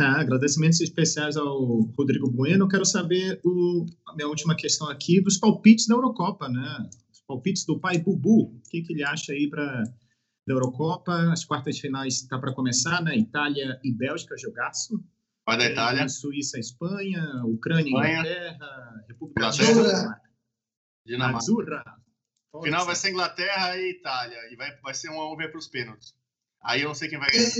Não, 0.00 0.20
agradecimentos 0.20 0.80
especiais 0.80 1.36
ao 1.36 1.82
Rodrigo 1.96 2.30
Bueno. 2.30 2.64
Eu 2.64 2.68
quero 2.68 2.86
saber 2.86 3.38
o, 3.44 3.84
a 4.08 4.14
minha 4.14 4.28
última 4.28 4.56
questão 4.56 4.88
aqui 4.88 5.20
dos 5.20 5.36
palpites 5.36 5.86
da 5.86 5.94
Eurocopa, 5.94 6.48
né? 6.48 6.88
Os 7.12 7.20
palpites 7.20 7.66
do 7.66 7.78
pai 7.78 7.98
Bubu. 7.98 8.44
O 8.44 8.62
que, 8.70 8.80
que 8.80 8.94
ele 8.94 9.04
acha 9.04 9.32
aí 9.32 9.46
para 9.48 9.84
da 10.46 10.54
Eurocopa. 10.54 11.30
As 11.30 11.44
quartas 11.44 11.76
de 11.76 11.82
finais 11.82 12.14
está 12.14 12.38
para 12.38 12.54
começar, 12.54 13.02
né? 13.02 13.14
Itália 13.14 13.78
e 13.84 13.92
Bélgica, 13.92 14.38
jogaço. 14.38 15.04
Vai 15.46 15.58
da 15.58 15.66
Itália. 15.66 16.08
Suíça, 16.08 16.58
Espanha, 16.58 17.44
Ucrânia, 17.44 17.90
Espanha. 17.90 18.20
Inglaterra, 18.20 19.04
República 19.06 19.40
Inglaterra. 19.40 20.22
Dinamarca. 21.04 21.38
Azurra. 21.38 21.84
Final 22.62 22.86
vai 22.86 22.96
ser 22.96 23.10
Inglaterra 23.10 23.76
e 23.76 23.90
Itália. 23.90 24.38
E 24.50 24.56
vai, 24.56 24.74
vai 24.80 24.94
ser 24.94 25.10
um 25.10 25.20
a 25.20 25.30
um 25.30 25.36
ver 25.36 25.50
para 25.50 25.58
os 25.58 25.68
pênaltis. 25.68 26.14
Aí 26.62 26.80
eu 26.80 26.88
não 26.88 26.94
sei 26.94 27.08
quem 27.08 27.18
vai 27.18 27.30
ganhar. 27.30 27.50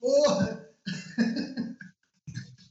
Porra! 0.00 0.71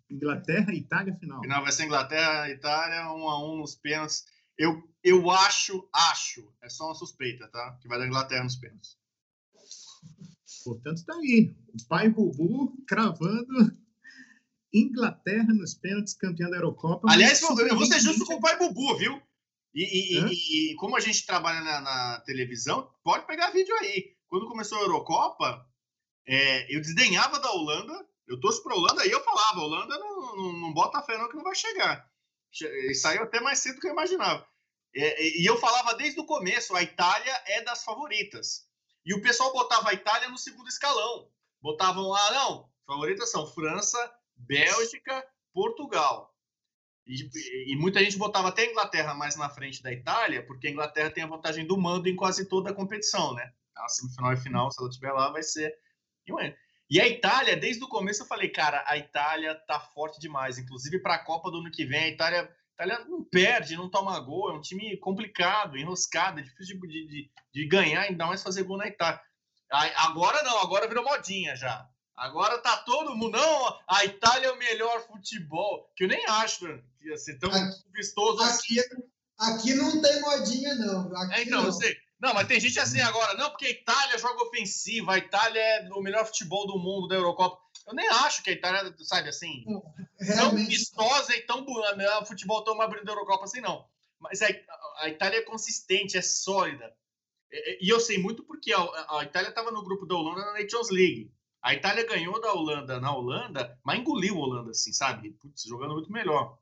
Inglaterra 0.10 0.74
e 0.74 0.78
Itália 0.78 1.16
final. 1.16 1.42
Final 1.42 1.64
vai 1.64 1.72
ser 1.72 1.86
Inglaterra 1.86 2.50
e 2.50 2.54
Itália, 2.54 3.12
um 3.14 3.30
a 3.30 3.44
um 3.44 3.58
nos 3.58 3.76
pênaltis. 3.76 4.26
Eu, 4.58 4.84
eu 5.04 5.32
acho, 5.32 5.88
acho, 5.94 6.54
é 6.62 6.70
só 6.70 6.86
uma 6.88 6.96
suspeita, 6.96 7.48
tá? 7.48 7.78
Que 7.82 7.88
vai 7.88 7.98
dar 7.98 8.08
Inglaterra 8.08 8.44
nos 8.44 8.58
pênaltis. 8.58 8.98
Portanto, 10.64 10.98
está 10.98 11.16
aí. 11.16 11.56
O 11.74 11.88
pai 11.88 12.10
Bubu 12.10 12.76
cravando 12.86 13.76
Inglaterra 14.74 15.54
nos 15.54 15.74
pênaltis, 15.74 16.14
campeão 16.14 16.50
da 16.50 16.58
Eurocopa. 16.58 17.12
Aliás, 17.12 17.42
eu 17.42 17.76
vou 17.76 17.86
ser 17.86 18.00
justo 18.00 18.26
com 18.26 18.36
o 18.36 18.42
pai 18.42 18.58
Bubu, 18.58 18.98
viu? 18.98 19.22
E, 19.74 19.84
e, 19.84 20.72
e 20.72 20.76
como 20.76 20.98
a 20.98 21.00
gente 21.00 21.26
trabalha 21.26 21.62
na, 21.62 21.82
na, 21.82 22.20
televisão, 22.22 22.90
pode 23.04 23.26
pegar 23.26 23.52
vídeo 23.52 23.74
aí. 23.78 24.16
Quando 24.28 24.48
começou 24.48 24.78
a 24.78 24.82
Eurocopa, 24.82 25.66
é, 26.28 26.76
eu 26.76 26.82
desdenhava 26.82 27.40
da 27.40 27.52
Holanda. 27.52 28.08
Eu 28.28 28.40
torço 28.40 28.64
para 28.64 28.74
a 28.74 28.78
Holanda 28.78 29.06
e 29.06 29.12
eu 29.12 29.24
falava: 29.24 29.60
a 29.60 29.64
Holanda 29.64 29.98
não, 29.98 30.36
não, 30.36 30.54
não 30.54 30.74
bota 30.74 31.02
fé, 31.02 31.18
não, 31.18 31.30
que 31.30 31.36
não 31.36 31.44
vai 31.44 31.56
chegar. 31.56 32.10
E 32.62 32.94
saiu 32.94 33.24
até 33.24 33.40
mais 33.40 33.60
cedo 33.60 33.76
do 33.76 33.82
que 33.82 33.88
eu 33.88 33.92
imaginava. 33.92 34.48
É, 34.94 35.40
e 35.40 35.46
eu 35.46 35.58
falava 35.58 35.94
desde 35.96 36.20
o 36.20 36.26
começo: 36.26 36.76
a 36.76 36.84
Itália 36.84 37.42
é 37.46 37.62
das 37.62 37.84
favoritas. 37.84 38.68
E 39.06 39.14
o 39.14 39.22
pessoal 39.22 39.52
botava 39.52 39.90
a 39.90 39.94
Itália 39.94 40.30
no 40.30 40.38
segundo 40.38 40.68
escalão. 40.68 41.30
Botavam 41.62 42.08
lá, 42.08 42.32
não, 42.32 42.70
favoritas 42.86 43.32
são 43.32 43.48
França, 43.48 43.98
Bélgica, 44.36 45.26
Portugal. 45.54 46.32
E, 47.06 47.74
e, 47.74 47.76
muita 47.78 48.00
gente 48.00 48.18
botava 48.18 48.50
até 48.50 48.64
a 48.64 48.72
Inglaterra 48.72 49.14
mais 49.14 49.36
na 49.36 49.50
frente 49.50 49.82
da 49.82 49.92
Itália, 49.92 50.46
porque 50.46 50.68
a 50.68 50.72
Inglaterra 50.72 51.10
tem 51.10 51.24
a 51.24 51.28
vantagem 51.28 51.66
do 51.66 51.78
mando 51.78 52.08
em 52.08 52.16
quase 52.16 52.48
toda 52.48 52.70
a 52.70 52.74
competição, 52.74 53.34
né? 53.34 53.52
A 53.76 53.90
semifinal 53.90 54.34
e 54.34 54.38
final, 54.38 54.72
se 54.72 54.80
ela 54.80 54.90
estiver 54.90 55.12
lá, 55.12 55.32
vai 55.32 55.42
ser. 55.42 55.74
E 56.90 57.00
a 57.00 57.08
Itália, 57.08 57.56
desde 57.56 57.82
o 57.84 57.88
começo 57.88 58.24
eu 58.24 58.28
falei, 58.28 58.50
cara, 58.50 58.84
a 58.86 58.98
Itália 58.98 59.56
tá 59.56 59.80
forte 59.80 60.20
demais. 60.20 60.58
Inclusive 60.58 61.00
para 61.00 61.16
a 61.16 61.24
Copa 61.24 61.50
do 61.50 61.60
ano 61.60 61.72
que 61.72 61.86
vem, 61.86 62.04
a 62.04 62.10
Itália, 62.10 62.42
a 62.78 62.84
Itália 62.84 63.06
não 63.06 63.24
perde, 63.24 63.78
não 63.78 63.90
toma 63.90 64.20
gol. 64.20 64.50
É 64.50 64.54
um 64.54 64.62
time 64.62 64.98
complicado, 64.98 65.78
enroscado, 65.78 66.40
é 66.40 66.44
difícil 66.44 66.80
de, 66.82 67.08
de, 67.08 67.32
de 67.54 67.68
ganhar, 67.68 68.02
ainda 68.02 68.26
mais 68.28 68.44
fazer 68.44 68.64
gol 68.64 68.78
na 68.78 68.88
Itália. 68.88 69.22
Agora 69.72 70.44
não, 70.44 70.60
agora 70.60 70.88
virou 70.88 71.04
modinha 71.04 71.56
já. 71.56 71.88
Agora 72.14 72.58
tá 72.60 72.78
todo 72.78 73.16
mundo. 73.16 73.38
Não, 73.38 73.80
a 73.88 74.04
Itália 74.04 74.48
é 74.48 74.52
o 74.52 74.60
melhor 74.60 75.02
futebol. 75.08 75.90
Que 75.96 76.04
eu 76.04 76.08
nem 76.10 76.24
acho 76.28 76.60
que 76.60 77.08
ia 77.08 77.18
ser 77.18 77.40
tão 77.40 77.50
aqui, 77.50 77.84
vistoso 77.94 78.44
assim. 78.44 78.80
Aqui, 78.80 79.04
aqui 79.40 79.74
não 79.76 80.02
tem 80.02 80.22
modinha, 80.22 80.76
não. 80.76 81.16
Aqui 81.16 81.34
é, 81.34 81.44
então, 81.44 81.62
não. 81.62 81.68
eu 81.68 81.72
sei. 81.72 81.98
Não, 82.22 82.36
mas 82.36 82.48
tem 82.48 82.60
gente 82.60 82.80
assim 82.80 83.02
agora, 83.02 83.34
não, 83.34 83.50
porque 83.50 83.66
a 83.66 83.72
Itália 83.72 84.18
joga 84.20 84.44
ofensiva, 84.44 85.14
a 85.14 85.18
Itália 85.18 85.60
é 85.60 85.90
o 85.90 86.02
melhor 86.02 86.24
futebol 86.26 86.68
do 86.68 86.78
mundo 86.78 87.08
da 87.08 87.16
Eurocopa. 87.16 87.60
Eu 87.88 87.96
nem 87.96 88.08
acho 88.08 88.44
que 88.44 88.52
a 88.52 88.54
Itália, 88.54 88.94
sabe, 89.00 89.30
assim, 89.30 89.66
tão 90.38 90.56
vistosa 90.56 91.36
e 91.36 91.42
tão 91.42 91.66
boa, 91.66 91.96
né, 91.96 92.08
o 92.20 92.26
futebol 92.26 92.64
tão 92.64 92.80
abrindo 92.80 93.06
da 93.06 93.14
Eurocopa 93.14 93.46
assim, 93.46 93.60
não. 93.60 93.90
Mas 94.20 94.40
a, 94.44 94.48
a, 94.98 95.10
Itália 95.10 95.40
é 95.40 95.42
consistente, 95.42 96.16
é 96.16 96.22
sólida. 96.22 96.94
E, 97.52 97.88
e 97.88 97.90
eu 97.90 98.00
sei 98.00 98.20
muito 98.20 98.44
porque 98.44 98.72
a, 98.72 99.18
a 99.18 99.24
Itália 99.24 99.50
estava 99.50 99.72
no 99.72 99.84
grupo 99.84 100.06
da 100.06 100.14
Holanda 100.14 100.46
na 100.46 100.62
Nations 100.62 100.92
League. 100.92 101.34
A 101.60 101.74
Itália 101.74 102.06
ganhou 102.06 102.40
da 102.40 102.54
Holanda 102.54 103.00
na 103.00 103.16
Holanda, 103.16 103.80
mas 103.84 104.00
engoliu 104.00 104.36
a 104.36 104.40
Holanda, 104.40 104.72
assim, 104.72 104.94
sabe? 104.94 105.32
Putz, 105.32 105.64
jogando 105.64 105.94
muito 105.96 106.12
melhor. 106.12 106.56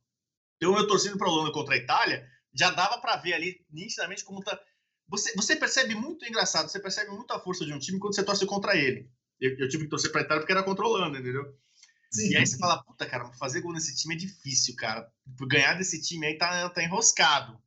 Então, 0.56 0.78
eu 0.78 0.88
torcendo 0.88 1.18
para 1.18 1.28
a 1.28 1.32
Holanda 1.32 1.52
contra 1.52 1.76
a 1.76 1.78
Itália, 1.78 2.26
já 2.54 2.72
dava 2.72 2.98
para 3.00 3.18
ver 3.18 3.34
ali 3.34 3.66
nitidamente 3.70 4.24
como 4.24 4.42
tá. 4.42 4.58
Você, 5.10 5.34
você 5.36 5.56
percebe 5.56 5.96
muito 5.96 6.26
engraçado, 6.26 6.70
você 6.70 6.80
percebe 6.80 7.12
muita 7.12 7.40
força 7.40 7.66
de 7.66 7.74
um 7.74 7.80
time 7.80 8.00
quando 8.00 8.16
você 8.16 8.24
torce 8.24 8.46
contra 8.46 8.76
ele. 8.76 9.10
Eu, 9.40 9.58
eu 9.58 9.70
tive 9.70 9.86
que 9.86 9.90
torcer 9.90 10.12
para 10.12 10.22
a 10.22 10.24
Itália 10.24 10.42
porque 10.42 10.52
era 10.52 10.64
contra 10.64 10.86
a 10.86 10.88
Holanda, 10.88 11.18
entendeu? 11.18 11.56
Sim. 12.12 12.30
E 12.32 12.38
aí 12.38 12.46
você 12.46 12.58
fala, 12.58 12.84
puta, 12.84 13.06
cara, 13.06 13.32
fazer 13.34 13.62
gol 13.62 13.74
nesse 13.74 13.96
time 13.96 14.16
é 14.16 14.18
difícil, 14.18 14.76
cara. 14.76 15.10
Ganhar 15.48 15.76
desse 15.76 16.02
time 16.02 16.26
aí 16.26 16.38
tá, 16.38 16.70
tá 16.70 16.84
enroscado. 16.84 17.60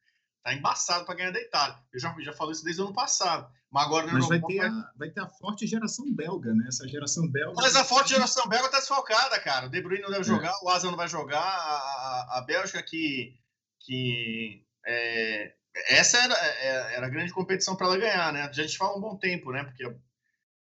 Tá 0.43 0.53
embaçado 0.53 1.05
para 1.05 1.15
ganhar 1.15 1.31
da 1.31 1.41
Itália. 1.41 1.79
Eu 1.93 2.01
já, 2.01 2.15
já 2.21 2.33
falei 2.33 2.53
isso 2.53 2.65
desde 2.65 2.83
o 2.83 2.87
ano 2.87 2.95
passado. 2.95 3.51
Mas 3.71 3.85
agora 3.87 4.13
Mas 4.13 4.29
vai 4.29 4.41
ter, 4.41 4.61
a, 4.61 4.93
vai 4.97 5.11
ter 5.11 5.21
a 5.21 5.29
forte 5.29 5.67
geração 5.67 6.05
belga, 6.13 6.53
né? 6.53 6.67
Essa 6.69 6.87
geração 6.87 7.27
belga. 7.27 7.55
Mas 7.57 7.77
a 7.77 7.85
forte 7.85 8.11
geração 8.11 8.47
belga 8.49 8.69
tá 8.69 8.79
desfalcada, 8.79 9.41
cara. 9.41 9.67
O 9.67 9.71
De 9.71 9.81
Bruyne 9.81 10.03
não 10.03 10.11
deve 10.11 10.23
é. 10.23 10.25
jogar, 10.25 10.53
o 10.63 10.69
Asa 10.69 10.91
não 10.91 10.97
vai 10.97 11.09
jogar. 11.09 11.41
A, 11.41 12.35
a, 12.35 12.39
a 12.39 12.41
Bélgica 12.43 12.83
que. 12.83 13.35
que 13.81 14.67
é, 14.85 15.55
essa 15.75 16.19
era, 16.19 16.35
é, 16.35 16.97
era 16.97 17.07
a 17.07 17.11
grande 17.11 17.33
competição 17.33 17.77
para 17.77 17.87
ela 17.87 17.99
ganhar, 17.99 18.33
né? 18.33 18.43
A 18.43 18.53
gente 18.53 18.77
fala 18.77 18.97
um 18.97 19.01
bom 19.01 19.17
tempo, 19.17 19.51
né? 19.53 19.65
Porque, 19.65 19.85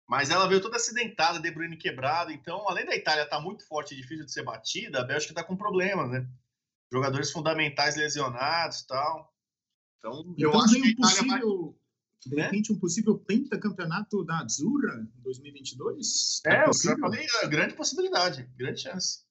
mas 0.07 0.29
ela 0.29 0.47
veio 0.47 0.61
toda 0.61 0.77
acidentada, 0.77 1.39
De 1.39 1.51
Bruyne 1.51 1.77
quebrado. 1.77 2.31
Então, 2.31 2.67
além 2.69 2.85
da 2.85 2.95
Itália 2.95 3.23
estar 3.23 3.37
tá 3.37 3.41
muito 3.41 3.67
forte 3.67 3.93
e 3.93 3.97
difícil 3.97 4.25
de 4.25 4.31
ser 4.31 4.43
batida, 4.43 5.01
a 5.01 5.03
Bélgica 5.03 5.31
está 5.31 5.43
com 5.43 5.57
problemas, 5.57 6.09
né? 6.09 6.27
Jogadores 6.91 7.31
fundamentais 7.31 7.95
lesionados 7.95 8.83
tal. 8.83 9.33
Então, 9.99 10.35
eu 10.37 10.49
então, 10.49 10.61
acho 10.61 10.75
que 10.75 10.87
a 10.87 10.91
Itália 10.91 11.15
possível... 11.15 11.71
vai 11.71 11.85
de 12.25 12.35
né? 12.35 12.43
repente, 12.43 12.73
um 12.73 12.79
possível 12.79 13.17
pentacampeonato 13.19 14.23
da 14.23 14.39
Azura 14.39 15.07
em 15.17 15.21
2022? 15.21 16.41
É, 16.45 16.55
é 16.55 16.67
eu 16.67 16.73
já 16.73 16.97
falei, 16.97 17.25
é 17.43 17.47
grande 17.47 17.75
possibilidade, 17.75 18.49
grande 18.57 18.81
chance. 18.81 19.24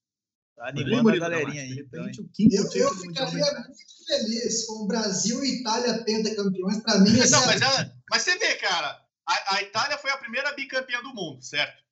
Tá 0.57 0.69
animando 0.69 1.11
a 1.11 1.19
galerinha 1.19 1.63
aí. 1.63 1.81
Então, 1.81 2.07
eu, 2.07 2.71
eu 2.75 2.95
ficaria 2.95 3.53
muito 3.55 4.07
feliz 4.07 4.67
com 4.67 4.85
o 4.85 4.87
Brasil 4.87 5.45
e 5.45 5.61
Itália 5.61 6.05
pentacampeões. 6.05 6.83
Para 6.83 6.99
mim, 7.01 7.19
é 7.19 7.29
Não, 7.29 7.47
mas, 7.47 7.61
ela, 7.61 7.93
mas 8.11 8.23
você 8.23 8.37
vê, 8.39 8.55
cara, 8.57 9.05
a, 9.27 9.57
a, 9.57 9.63
Itália 9.63 9.99
foi 9.99 10.11
a 10.11 10.19
primeira 10.19 10.53
bicampeã 10.53 11.03
do 11.03 11.15
mundo, 11.15 11.43
certo? 11.43 11.83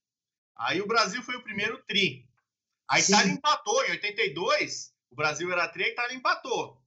Aí 0.56 0.80
o 0.80 0.86
Brasil 0.86 1.22
foi 1.22 1.36
o 1.36 1.42
primeiro 1.42 1.82
tri. 1.88 2.28
A 2.88 3.00
Itália 3.00 3.32
Sim. 3.32 3.38
empatou 3.38 3.84
em 3.84 3.92
82. 3.92 4.92
O 5.10 5.16
Brasil 5.16 5.50
era 5.50 5.68
tri, 5.68 5.84
a 5.84 5.88
Itália 5.88 6.16
empatou. 6.16 6.80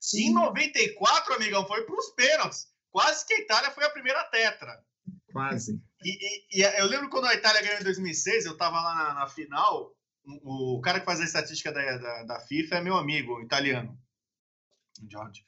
Sim. 0.00 0.28
Em 0.28 0.34
94, 0.34 1.34
amigão, 1.34 1.66
foi 1.66 1.84
para 1.84 1.96
os 1.96 2.10
pênaltis. 2.14 2.66
Quase 2.90 3.26
que 3.26 3.34
a 3.34 3.38
Itália 3.38 3.70
foi 3.70 3.84
a 3.84 3.90
primeira 3.90 4.24
tetra. 4.24 4.82
Quase. 5.32 5.80
E, 6.02 6.58
e, 6.58 6.60
e 6.60 6.62
eu 6.62 6.86
lembro 6.86 7.10
quando 7.10 7.26
a 7.26 7.34
Itália 7.34 7.62
ganhou 7.62 7.80
em 7.80 7.84
2006, 7.84 8.46
eu 8.46 8.52
estava 8.52 8.80
lá 8.80 8.94
na, 8.94 9.14
na, 9.14 9.26
final. 9.28 9.94
O, 10.24 10.80
cara 10.82 11.00
que 11.00 11.06
faz 11.06 11.20
a 11.20 11.24
estatística 11.24 11.72
da, 11.72 11.96
da, 11.96 12.22
da 12.24 12.40
FIFA 12.40 12.76
é 12.76 12.80
meu 12.80 12.96
amigo, 12.96 13.34
o 13.34 13.42
italiano, 13.42 13.98
George. 15.10 15.44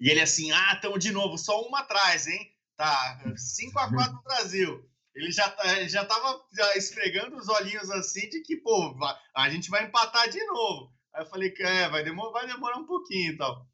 E 0.00 0.10
ele 0.10 0.20
assim, 0.20 0.50
ah, 0.52 0.74
estamos 0.74 1.02
de 1.02 1.12
novo, 1.12 1.38
só 1.38 1.60
uma 1.62 1.80
atrás, 1.80 2.26
hein? 2.26 2.52
Tá, 2.76 3.22
5 3.36 3.78
a 3.78 3.94
4 3.94 4.12
no 4.12 4.22
Brasil. 4.24 4.90
Ele 5.14 5.30
já, 5.32 5.48
tá, 5.48 5.88
já 5.88 6.04
tava 6.04 6.44
já 6.52 6.76
esfregando 6.76 7.36
os 7.36 7.48
olhinhos 7.48 7.90
assim 7.90 8.28
de 8.28 8.42
que, 8.42 8.56
pô, 8.56 8.94
a 9.34 9.48
gente 9.48 9.70
vai 9.70 9.84
empatar 9.84 10.28
de 10.28 10.44
novo. 10.44 10.92
Aí 11.14 11.22
eu 11.22 11.26
falei 11.26 11.54
é, 11.58 11.88
vai 11.88 12.04
demorar, 12.04 12.32
vai 12.32 12.46
demorar 12.46 12.76
um 12.76 12.86
pouquinho 12.86 13.32
e 13.32 13.36
tal. 13.36 13.66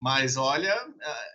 Mas 0.00 0.36
olha, 0.36 0.70
é, 0.70 1.34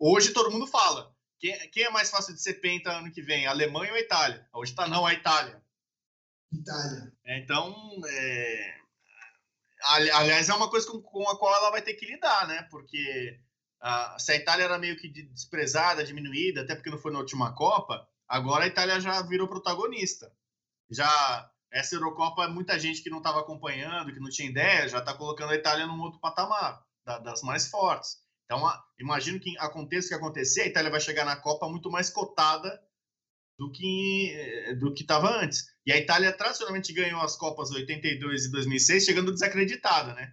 Hoje 0.00 0.32
todo 0.32 0.50
mundo 0.50 0.66
fala. 0.66 1.14
Quem, 1.38 1.54
quem, 1.68 1.84
é 1.84 1.90
mais 1.90 2.10
fácil 2.10 2.32
de 2.32 2.42
ser 2.42 2.54
penta 2.54 2.90
ano 2.90 3.12
que 3.12 3.20
vem, 3.20 3.46
Alemanha 3.46 3.92
ou 3.92 3.98
Itália? 3.98 4.48
Hoje 4.50 4.72
está 4.72 4.88
não, 4.88 5.04
a 5.04 5.12
Itália. 5.12 5.62
Itália. 6.52 7.12
É, 7.24 7.38
então, 7.38 7.74
é... 8.08 8.74
aliás, 9.82 10.48
é 10.48 10.54
uma 10.54 10.70
coisa 10.70 10.86
com, 10.86 11.28
a 11.28 11.38
qual 11.38 11.54
ela 11.54 11.70
vai 11.70 11.82
ter 11.82 11.94
que 11.94 12.06
lidar, 12.06 12.46
né? 12.48 12.62
Porque 12.70 13.38
uh, 13.82 14.18
se 14.18 14.32
a 14.32 14.36
Itália 14.36 14.64
era 14.64 14.78
meio 14.78 14.96
que 14.96 15.08
desprezada, 15.08 16.04
diminuída, 16.04 16.62
até 16.62 16.74
porque 16.74 16.90
não 16.90 16.98
foi 16.98 17.12
na 17.12 17.18
última 17.18 17.54
Copa, 17.54 18.08
agora 18.28 18.64
a 18.64 18.68
Itália 18.68 19.00
já 19.00 19.22
virou 19.22 19.48
protagonista. 19.48 20.32
Já 20.90 21.50
essa 21.70 21.94
Eurocopa, 21.94 22.48
muita 22.48 22.78
gente 22.78 23.02
que 23.02 23.10
não 23.10 23.18
estava 23.18 23.40
acompanhando, 23.40 24.12
que 24.12 24.18
não 24.18 24.28
tinha 24.28 24.50
ideia, 24.50 24.88
já 24.88 24.98
está 24.98 25.14
colocando 25.14 25.52
a 25.52 25.56
Itália 25.56 25.86
num 25.86 26.00
outro 26.00 26.18
patamar, 26.18 26.84
da, 27.04 27.18
das 27.18 27.42
mais 27.42 27.68
fortes. 27.68 28.18
Então, 28.44 28.60
imagino 28.98 29.38
que 29.38 29.56
aconteça 29.58 30.06
o 30.06 30.08
que 30.08 30.14
acontecer, 30.16 30.62
a 30.62 30.66
Itália 30.66 30.90
vai 30.90 31.00
chegar 31.00 31.24
na 31.24 31.36
Copa 31.36 31.68
muito 31.68 31.88
mais 31.88 32.10
cotada 32.10 32.82
do 33.60 33.70
que 33.70 34.32
eh, 34.34 34.74
do 34.74 34.94
que 34.94 35.02
estava 35.02 35.28
antes. 35.42 35.66
E 35.84 35.92
a 35.92 35.98
Itália 35.98 36.32
tradicionalmente 36.32 36.94
ganhou 36.94 37.20
as 37.20 37.36
Copas 37.36 37.70
82 37.70 38.46
e 38.46 38.50
2006 38.50 39.04
chegando 39.04 39.32
desacreditada, 39.32 40.14
né? 40.14 40.32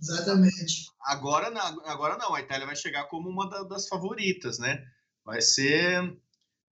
Exatamente. 0.00 0.86
Agora 1.04 1.50
não, 1.50 1.60
agora 1.86 2.16
não, 2.16 2.32
a 2.32 2.40
Itália 2.40 2.64
vai 2.64 2.76
chegar 2.76 3.08
como 3.08 3.28
uma 3.28 3.48
das 3.64 3.88
favoritas, 3.88 4.60
né? 4.60 4.80
Vai 5.24 5.40
ser 5.40 6.16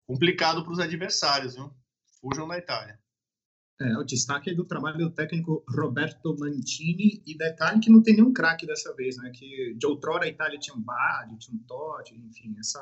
complicado 0.07 0.63
para 0.63 0.73
os 0.73 0.79
adversários, 0.79 1.55
viu? 1.55 1.73
Fujam 2.21 2.47
da 2.47 2.59
Itália. 2.59 2.99
É, 3.81 3.97
o 3.97 4.05
destaque 4.05 4.51
é 4.51 4.55
do 4.55 4.67
trabalho 4.67 4.99
do 4.99 5.15
técnico 5.15 5.65
Roberto 5.69 6.37
Mantini, 6.39 7.23
e 7.27 7.35
detalhe 7.35 7.81
que 7.81 7.91
não 7.91 8.03
tem 8.03 8.17
nenhum 8.17 8.33
craque 8.33 8.67
dessa 8.67 8.95
vez, 8.95 9.17
né? 9.17 9.31
Que 9.35 9.75
de 9.75 9.87
outrora 9.87 10.27
a 10.27 10.29
Itália 10.29 10.59
tinha 10.59 10.77
um 10.77 10.83
Badi, 10.83 11.39
tinha 11.39 11.57
um 11.57 11.63
Totti, 11.63 12.15
enfim, 12.15 12.55
essa 12.59 12.79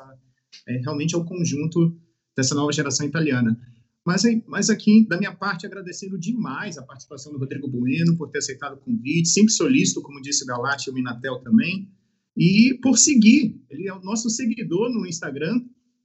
é, 0.67 0.77
realmente 0.79 1.15
é 1.15 1.17
o 1.17 1.25
conjunto 1.25 1.97
dessa 2.37 2.53
nova 2.53 2.71
geração 2.71 3.05
italiana. 3.05 3.59
Mas, 4.05 4.23
mas 4.47 4.69
aqui, 4.69 5.05
da 5.05 5.17
minha 5.17 5.35
parte, 5.35 5.65
agradecendo 5.65 6.17
demais 6.17 6.77
a 6.77 6.83
participação 6.83 7.33
do 7.33 7.39
Rodrigo 7.39 7.67
Bueno 7.67 8.15
por 8.15 8.29
ter 8.29 8.37
aceitado 8.37 8.75
o 8.75 8.77
convite, 8.77 9.27
sempre 9.27 9.51
solícito, 9.51 10.01
como 10.01 10.21
disse 10.21 10.43
o 10.43 10.47
Galati 10.47 10.87
e 10.87 10.91
o 10.91 10.93
Minatel 10.93 11.39
também, 11.39 11.91
e 12.37 12.79
por 12.81 12.97
seguir, 12.97 13.59
ele 13.69 13.87
é 13.87 13.93
o 13.93 13.99
nosso 13.99 14.29
seguidor 14.29 14.89
no 14.89 15.05
Instagram, 15.05 15.55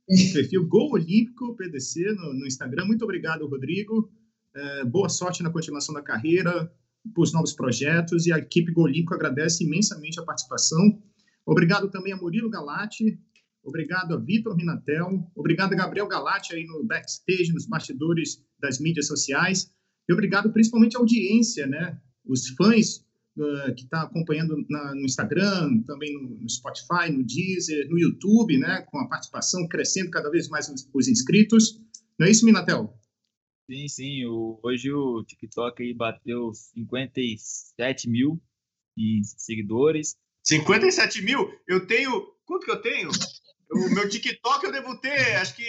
no 0.09 0.33
perfil 0.33 0.67
Gol 0.67 0.93
Olímpico 0.93 1.55
PDC 1.55 2.13
no, 2.15 2.33
no 2.33 2.47
Instagram. 2.47 2.87
Muito 2.87 3.05
obrigado, 3.05 3.47
Rodrigo. 3.47 4.11
É, 4.55 4.85
boa 4.85 5.09
sorte 5.09 5.43
na 5.43 5.51
continuação 5.51 5.95
da 5.95 6.03
carreira, 6.03 6.73
para 7.15 7.23
os 7.23 7.33
novos 7.33 7.53
projetos, 7.53 8.27
e 8.27 8.33
a 8.33 8.39
equipe 8.39 8.73
Golimpo 8.73 9.15
agradece 9.15 9.65
imensamente 9.65 10.19
a 10.19 10.25
participação. 10.25 11.01
Obrigado 11.47 11.89
também 11.91 12.13
a 12.13 12.17
Murilo 12.17 12.51
Galati, 12.51 13.19
obrigado 13.63 14.15
a 14.15 14.19
Vitor 14.19 14.57
Minatel, 14.57 15.31
obrigado 15.35 15.73
a 15.73 15.77
Gabriel 15.77 16.07
Galati 16.07 16.55
aí 16.55 16.65
no 16.65 16.85
backstage, 16.85 17.53
nos 17.53 17.67
bastidores 17.67 18.43
das 18.61 18.79
mídias 18.79 19.07
sociais, 19.07 19.73
e 20.09 20.13
obrigado 20.13 20.53
principalmente 20.53 20.97
à 20.97 21.01
audiência, 21.01 21.67
né? 21.67 22.01
Os 22.25 22.49
fãs 22.49 23.05
uh, 23.37 23.75
que 23.75 23.85
estão 23.85 24.01
tá 24.01 24.03
acompanhando 24.03 24.65
na, 24.69 24.95
no 24.95 25.05
Instagram, 25.05 25.83
também 25.83 26.15
no, 26.15 26.37
no, 26.41 26.49
Spotify, 26.49 27.11
no 27.11 27.25
Deezer, 27.25 27.89
no 27.89 27.99
YouTube, 27.99 28.59
né? 28.59 28.83
Com 28.91 28.99
a 28.99 29.09
participação 29.09 29.67
crescendo 29.69 30.11
cada 30.11 30.31
vez 30.31 30.49
mais 30.49 30.69
os, 30.69 30.89
os 30.93 31.09
inscritos. 31.09 31.81
Não 32.19 32.27
é 32.27 32.31
isso, 32.31 32.45
Minatel? 32.45 32.97
Sim, 33.71 33.89
sim. 33.89 34.25
O, 34.27 34.59
hoje 34.63 34.93
o 34.93 35.23
TikTok 35.25 35.83
aí 35.83 35.95
bateu 35.95 36.53
57 36.53 38.09
mil 38.09 38.41
seguidores. 39.37 40.17
57 40.45 41.23
mil? 41.23 41.49
Eu 41.67 41.87
tenho. 41.87 42.11
Quanto 42.45 42.65
que 42.65 42.71
eu 42.71 42.83
tenho? 42.83 43.11
O 43.75 43.95
meu 43.95 44.09
TikTok 44.09 44.65
eu 44.65 44.73
devo 44.73 45.01
ter, 45.01 45.37
acho 45.37 45.57
que 45.57 45.63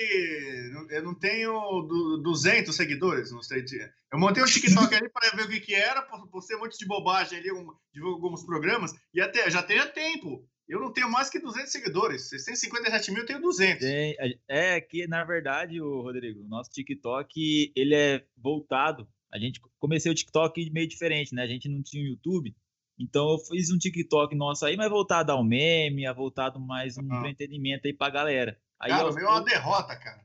eu 0.90 1.04
não 1.04 1.16
tenho 1.16 1.82
200 2.22 2.76
seguidores, 2.76 3.32
não 3.32 3.42
sei. 3.42 3.64
Eu 4.12 4.20
montei 4.20 4.44
um 4.44 4.46
TikTok 4.46 4.94
ali 4.94 5.10
para 5.10 5.36
ver 5.38 5.44
o 5.44 5.50
que, 5.50 5.62
que 5.62 5.74
era, 5.74 6.02
por, 6.02 6.28
por 6.28 6.42
ser 6.42 6.56
um 6.56 6.60
monte 6.60 6.78
de 6.78 6.86
bobagem 6.86 7.40
ali, 7.40 7.52
um, 7.52 7.68
divulgo 7.94 8.26
alguns 8.26 8.46
programas, 8.46 8.94
e 9.14 9.22
até 9.22 9.50
já 9.50 9.64
tenha 9.64 9.86
tempo. 9.88 10.46
Eu 10.68 10.80
não 10.80 10.92
tenho 10.92 11.10
mais 11.10 11.30
que 11.30 11.40
200 11.40 11.72
seguidores. 11.72 12.30
Vocês 12.30 12.44
têm 12.44 12.56
57 12.56 13.12
mil, 13.12 13.22
eu 13.22 13.26
tenho 13.26 13.42
200. 13.42 13.80
Tem, 13.80 14.16
é 14.48 14.82
que, 14.82 15.08
na 15.08 15.24
verdade, 15.24 15.82
o 15.82 16.02
Rodrigo, 16.02 16.42
o 16.42 16.48
nosso 16.48 16.72
TikTok, 16.72 17.72
ele 17.76 17.96
é 17.96 18.26
voltado. 18.38 19.08
A 19.34 19.40
gente 19.40 19.60
comecei 19.80 20.12
o 20.12 20.16
TikTok 20.16 20.70
meio 20.72 20.88
diferente, 20.88 21.34
né? 21.34 21.44
A 21.44 21.48
gente 21.48 21.68
não 21.68 21.82
tinha 21.82 22.04
o 22.04 22.08
YouTube. 22.08 22.56
Então 23.00 23.32
eu 23.32 23.38
fiz 23.40 23.72
um 23.72 23.78
TikTok 23.78 24.36
nosso 24.36 24.66
aí, 24.66 24.78
mas 24.78 24.90
voltado 24.90 25.32
ao 25.32 25.44
meme, 25.44 26.12
voltado 26.14 26.60
mais 26.60 26.98
um 26.98 27.02
uhum. 27.02 27.20
entretenimento 27.20 27.88
aí 27.88 27.94
pra 27.94 28.10
galera. 28.10 28.58
Aí 28.80 28.92
cara, 28.92 29.04
eu, 29.04 29.12
o 29.12 29.14
meu 29.16 29.28
é 29.28 29.30
uma 29.30 29.44
derrota, 29.44 29.96
cara. 29.96 30.24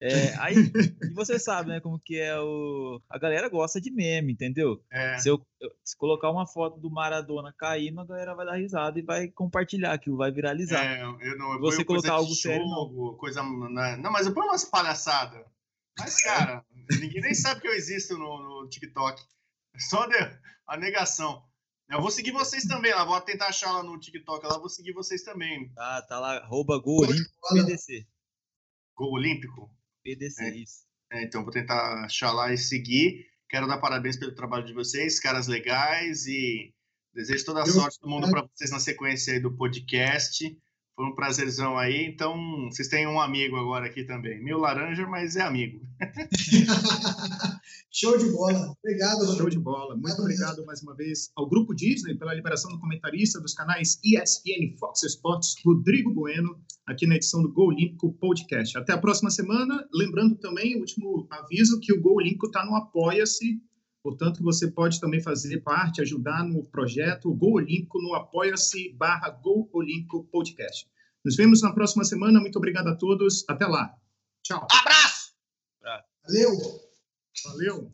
É, 0.00 0.36
aí, 0.38 0.56
e 0.56 1.14
você 1.14 1.38
sabe, 1.40 1.70
né, 1.70 1.80
como 1.80 1.98
que 1.98 2.18
é 2.18 2.38
o... 2.38 3.00
A 3.08 3.18
galera 3.18 3.48
gosta 3.48 3.80
de 3.80 3.90
meme, 3.90 4.34
entendeu? 4.34 4.82
É. 4.92 5.18
Se 5.18 5.30
eu 5.30 5.44
se 5.82 5.96
colocar 5.96 6.30
uma 6.30 6.46
foto 6.46 6.78
do 6.78 6.90
Maradona 6.90 7.54
caindo, 7.56 8.00
a 8.00 8.06
galera 8.06 8.34
vai 8.34 8.44
dar 8.44 8.56
risada 8.56 8.98
e 8.98 9.02
vai 9.02 9.28
compartilhar, 9.28 9.94
aquilo 9.94 10.18
vai 10.18 10.30
viralizar. 10.30 10.84
É, 10.84 11.02
eu 11.02 11.38
não, 11.38 11.54
eu 11.54 11.60
você 11.60 11.82
colocar 11.82 12.12
algo 12.12 12.28
jogo, 12.28 12.36
sério, 12.36 12.66
não. 12.66 13.16
Coisa, 13.16 13.42
não, 13.42 14.12
mas 14.12 14.26
eu 14.26 14.34
ponho 14.34 14.48
umas 14.48 14.66
palhaçadas. 14.66 15.42
Mas, 15.98 16.22
cara, 16.22 16.62
ninguém 17.00 17.22
nem 17.22 17.34
sabe 17.34 17.62
que 17.62 17.68
eu 17.68 17.72
existo 17.72 18.18
no, 18.18 18.62
no 18.62 18.68
TikTok. 18.68 19.22
Só 19.78 20.06
a 20.66 20.76
negação. 20.76 21.42
Eu 21.88 22.00
vou 22.00 22.10
seguir 22.10 22.32
vocês 22.32 22.64
também 22.64 22.92
lá, 22.92 23.04
vou 23.04 23.20
tentar 23.20 23.46
achar 23.46 23.70
lá 23.70 23.82
no 23.82 23.98
TikTok 23.98 24.44
lá, 24.44 24.58
vou 24.58 24.68
seguir 24.68 24.92
vocês 24.92 25.22
também. 25.22 25.72
Tá, 25.72 26.02
tá 26.02 26.18
lá, 26.18 26.36
arroba 26.38 26.78
Gol 26.78 27.02
Olímpico 27.02 27.30
PDC. 27.54 28.06
Gol 28.96 29.12
Olímpico? 29.12 29.70
PDC, 30.02 30.42
é. 30.42 30.56
isso. 30.56 30.86
É, 31.12 31.22
então 31.22 31.44
vou 31.44 31.52
tentar 31.52 32.04
achar 32.04 32.32
lá 32.32 32.52
e 32.52 32.58
seguir. 32.58 33.26
Quero 33.48 33.68
dar 33.68 33.78
parabéns 33.78 34.16
pelo 34.16 34.34
trabalho 34.34 34.66
de 34.66 34.72
vocês, 34.72 35.20
caras 35.20 35.46
legais, 35.46 36.26
e 36.26 36.74
desejo 37.14 37.44
toda 37.44 37.62
a 37.62 37.66
sorte 37.66 38.00
do 38.00 38.08
mundo 38.08 38.28
para 38.28 38.42
vocês 38.42 38.72
na 38.72 38.80
sequência 38.80 39.32
aí 39.32 39.40
do 39.40 39.56
podcast. 39.56 40.44
Foi 40.96 41.04
um 41.04 41.14
prazerzão 41.14 41.76
aí. 41.76 42.06
Então, 42.06 42.70
vocês 42.70 42.88
têm 42.88 43.06
um 43.06 43.20
amigo 43.20 43.54
agora 43.56 43.84
aqui 43.84 44.02
também. 44.02 44.42
Meu 44.42 44.58
laranja, 44.58 45.06
mas 45.06 45.36
é 45.36 45.42
amigo. 45.42 45.78
Show 47.92 48.16
de 48.16 48.30
bola. 48.30 48.74
Obrigado, 48.82 49.18
Rodrigo. 49.18 49.36
Show 49.36 49.50
de 49.50 49.58
bola. 49.58 49.94
Muito 49.94 50.18
obrigado 50.22 50.64
mais 50.64 50.82
uma 50.82 50.94
vez 50.94 51.30
ao 51.36 51.46
Grupo 51.46 51.74
Disney 51.74 52.16
pela 52.16 52.32
liberação 52.32 52.70
do 52.72 52.78
comentarista 52.78 53.38
dos 53.38 53.52
canais 53.52 54.00
ESPN 54.02 54.74
Fox 54.78 55.02
Sports, 55.02 55.54
Rodrigo 55.62 56.14
Bueno, 56.14 56.58
aqui 56.86 57.06
na 57.06 57.16
edição 57.16 57.42
do 57.42 57.52
Gol 57.52 57.68
Olímpico 57.68 58.14
Podcast. 58.14 58.78
Até 58.78 58.94
a 58.94 58.98
próxima 58.98 59.30
semana. 59.30 59.86
Lembrando 59.92 60.36
também, 60.36 60.76
o 60.76 60.80
último 60.80 61.26
aviso, 61.30 61.78
que 61.80 61.92
o 61.92 62.00
Gol 62.00 62.16
Olímpico 62.16 62.46
está 62.46 62.64
no 62.64 62.74
Apoia-se. 62.74 63.60
Portanto, 64.06 64.40
você 64.40 64.70
pode 64.70 65.00
também 65.00 65.20
fazer 65.20 65.58
parte, 65.62 66.00
ajudar 66.00 66.44
no 66.44 66.62
projeto 66.62 67.34
Gol 67.34 67.54
Olímpico 67.54 68.00
no 68.00 68.14
apoia-se 68.14 68.92
barra 68.92 69.30
Gol 69.30 69.68
Olímpico 69.72 70.22
Podcast. 70.30 70.88
Nos 71.24 71.34
vemos 71.34 71.60
na 71.60 71.72
próxima 71.72 72.04
semana. 72.04 72.38
Muito 72.38 72.54
obrigado 72.54 72.86
a 72.86 72.94
todos. 72.94 73.44
Até 73.48 73.66
lá. 73.66 73.92
Tchau. 74.44 74.64
Abraço! 74.70 75.32
Valeu! 76.22 76.52
Valeu! 77.46 77.92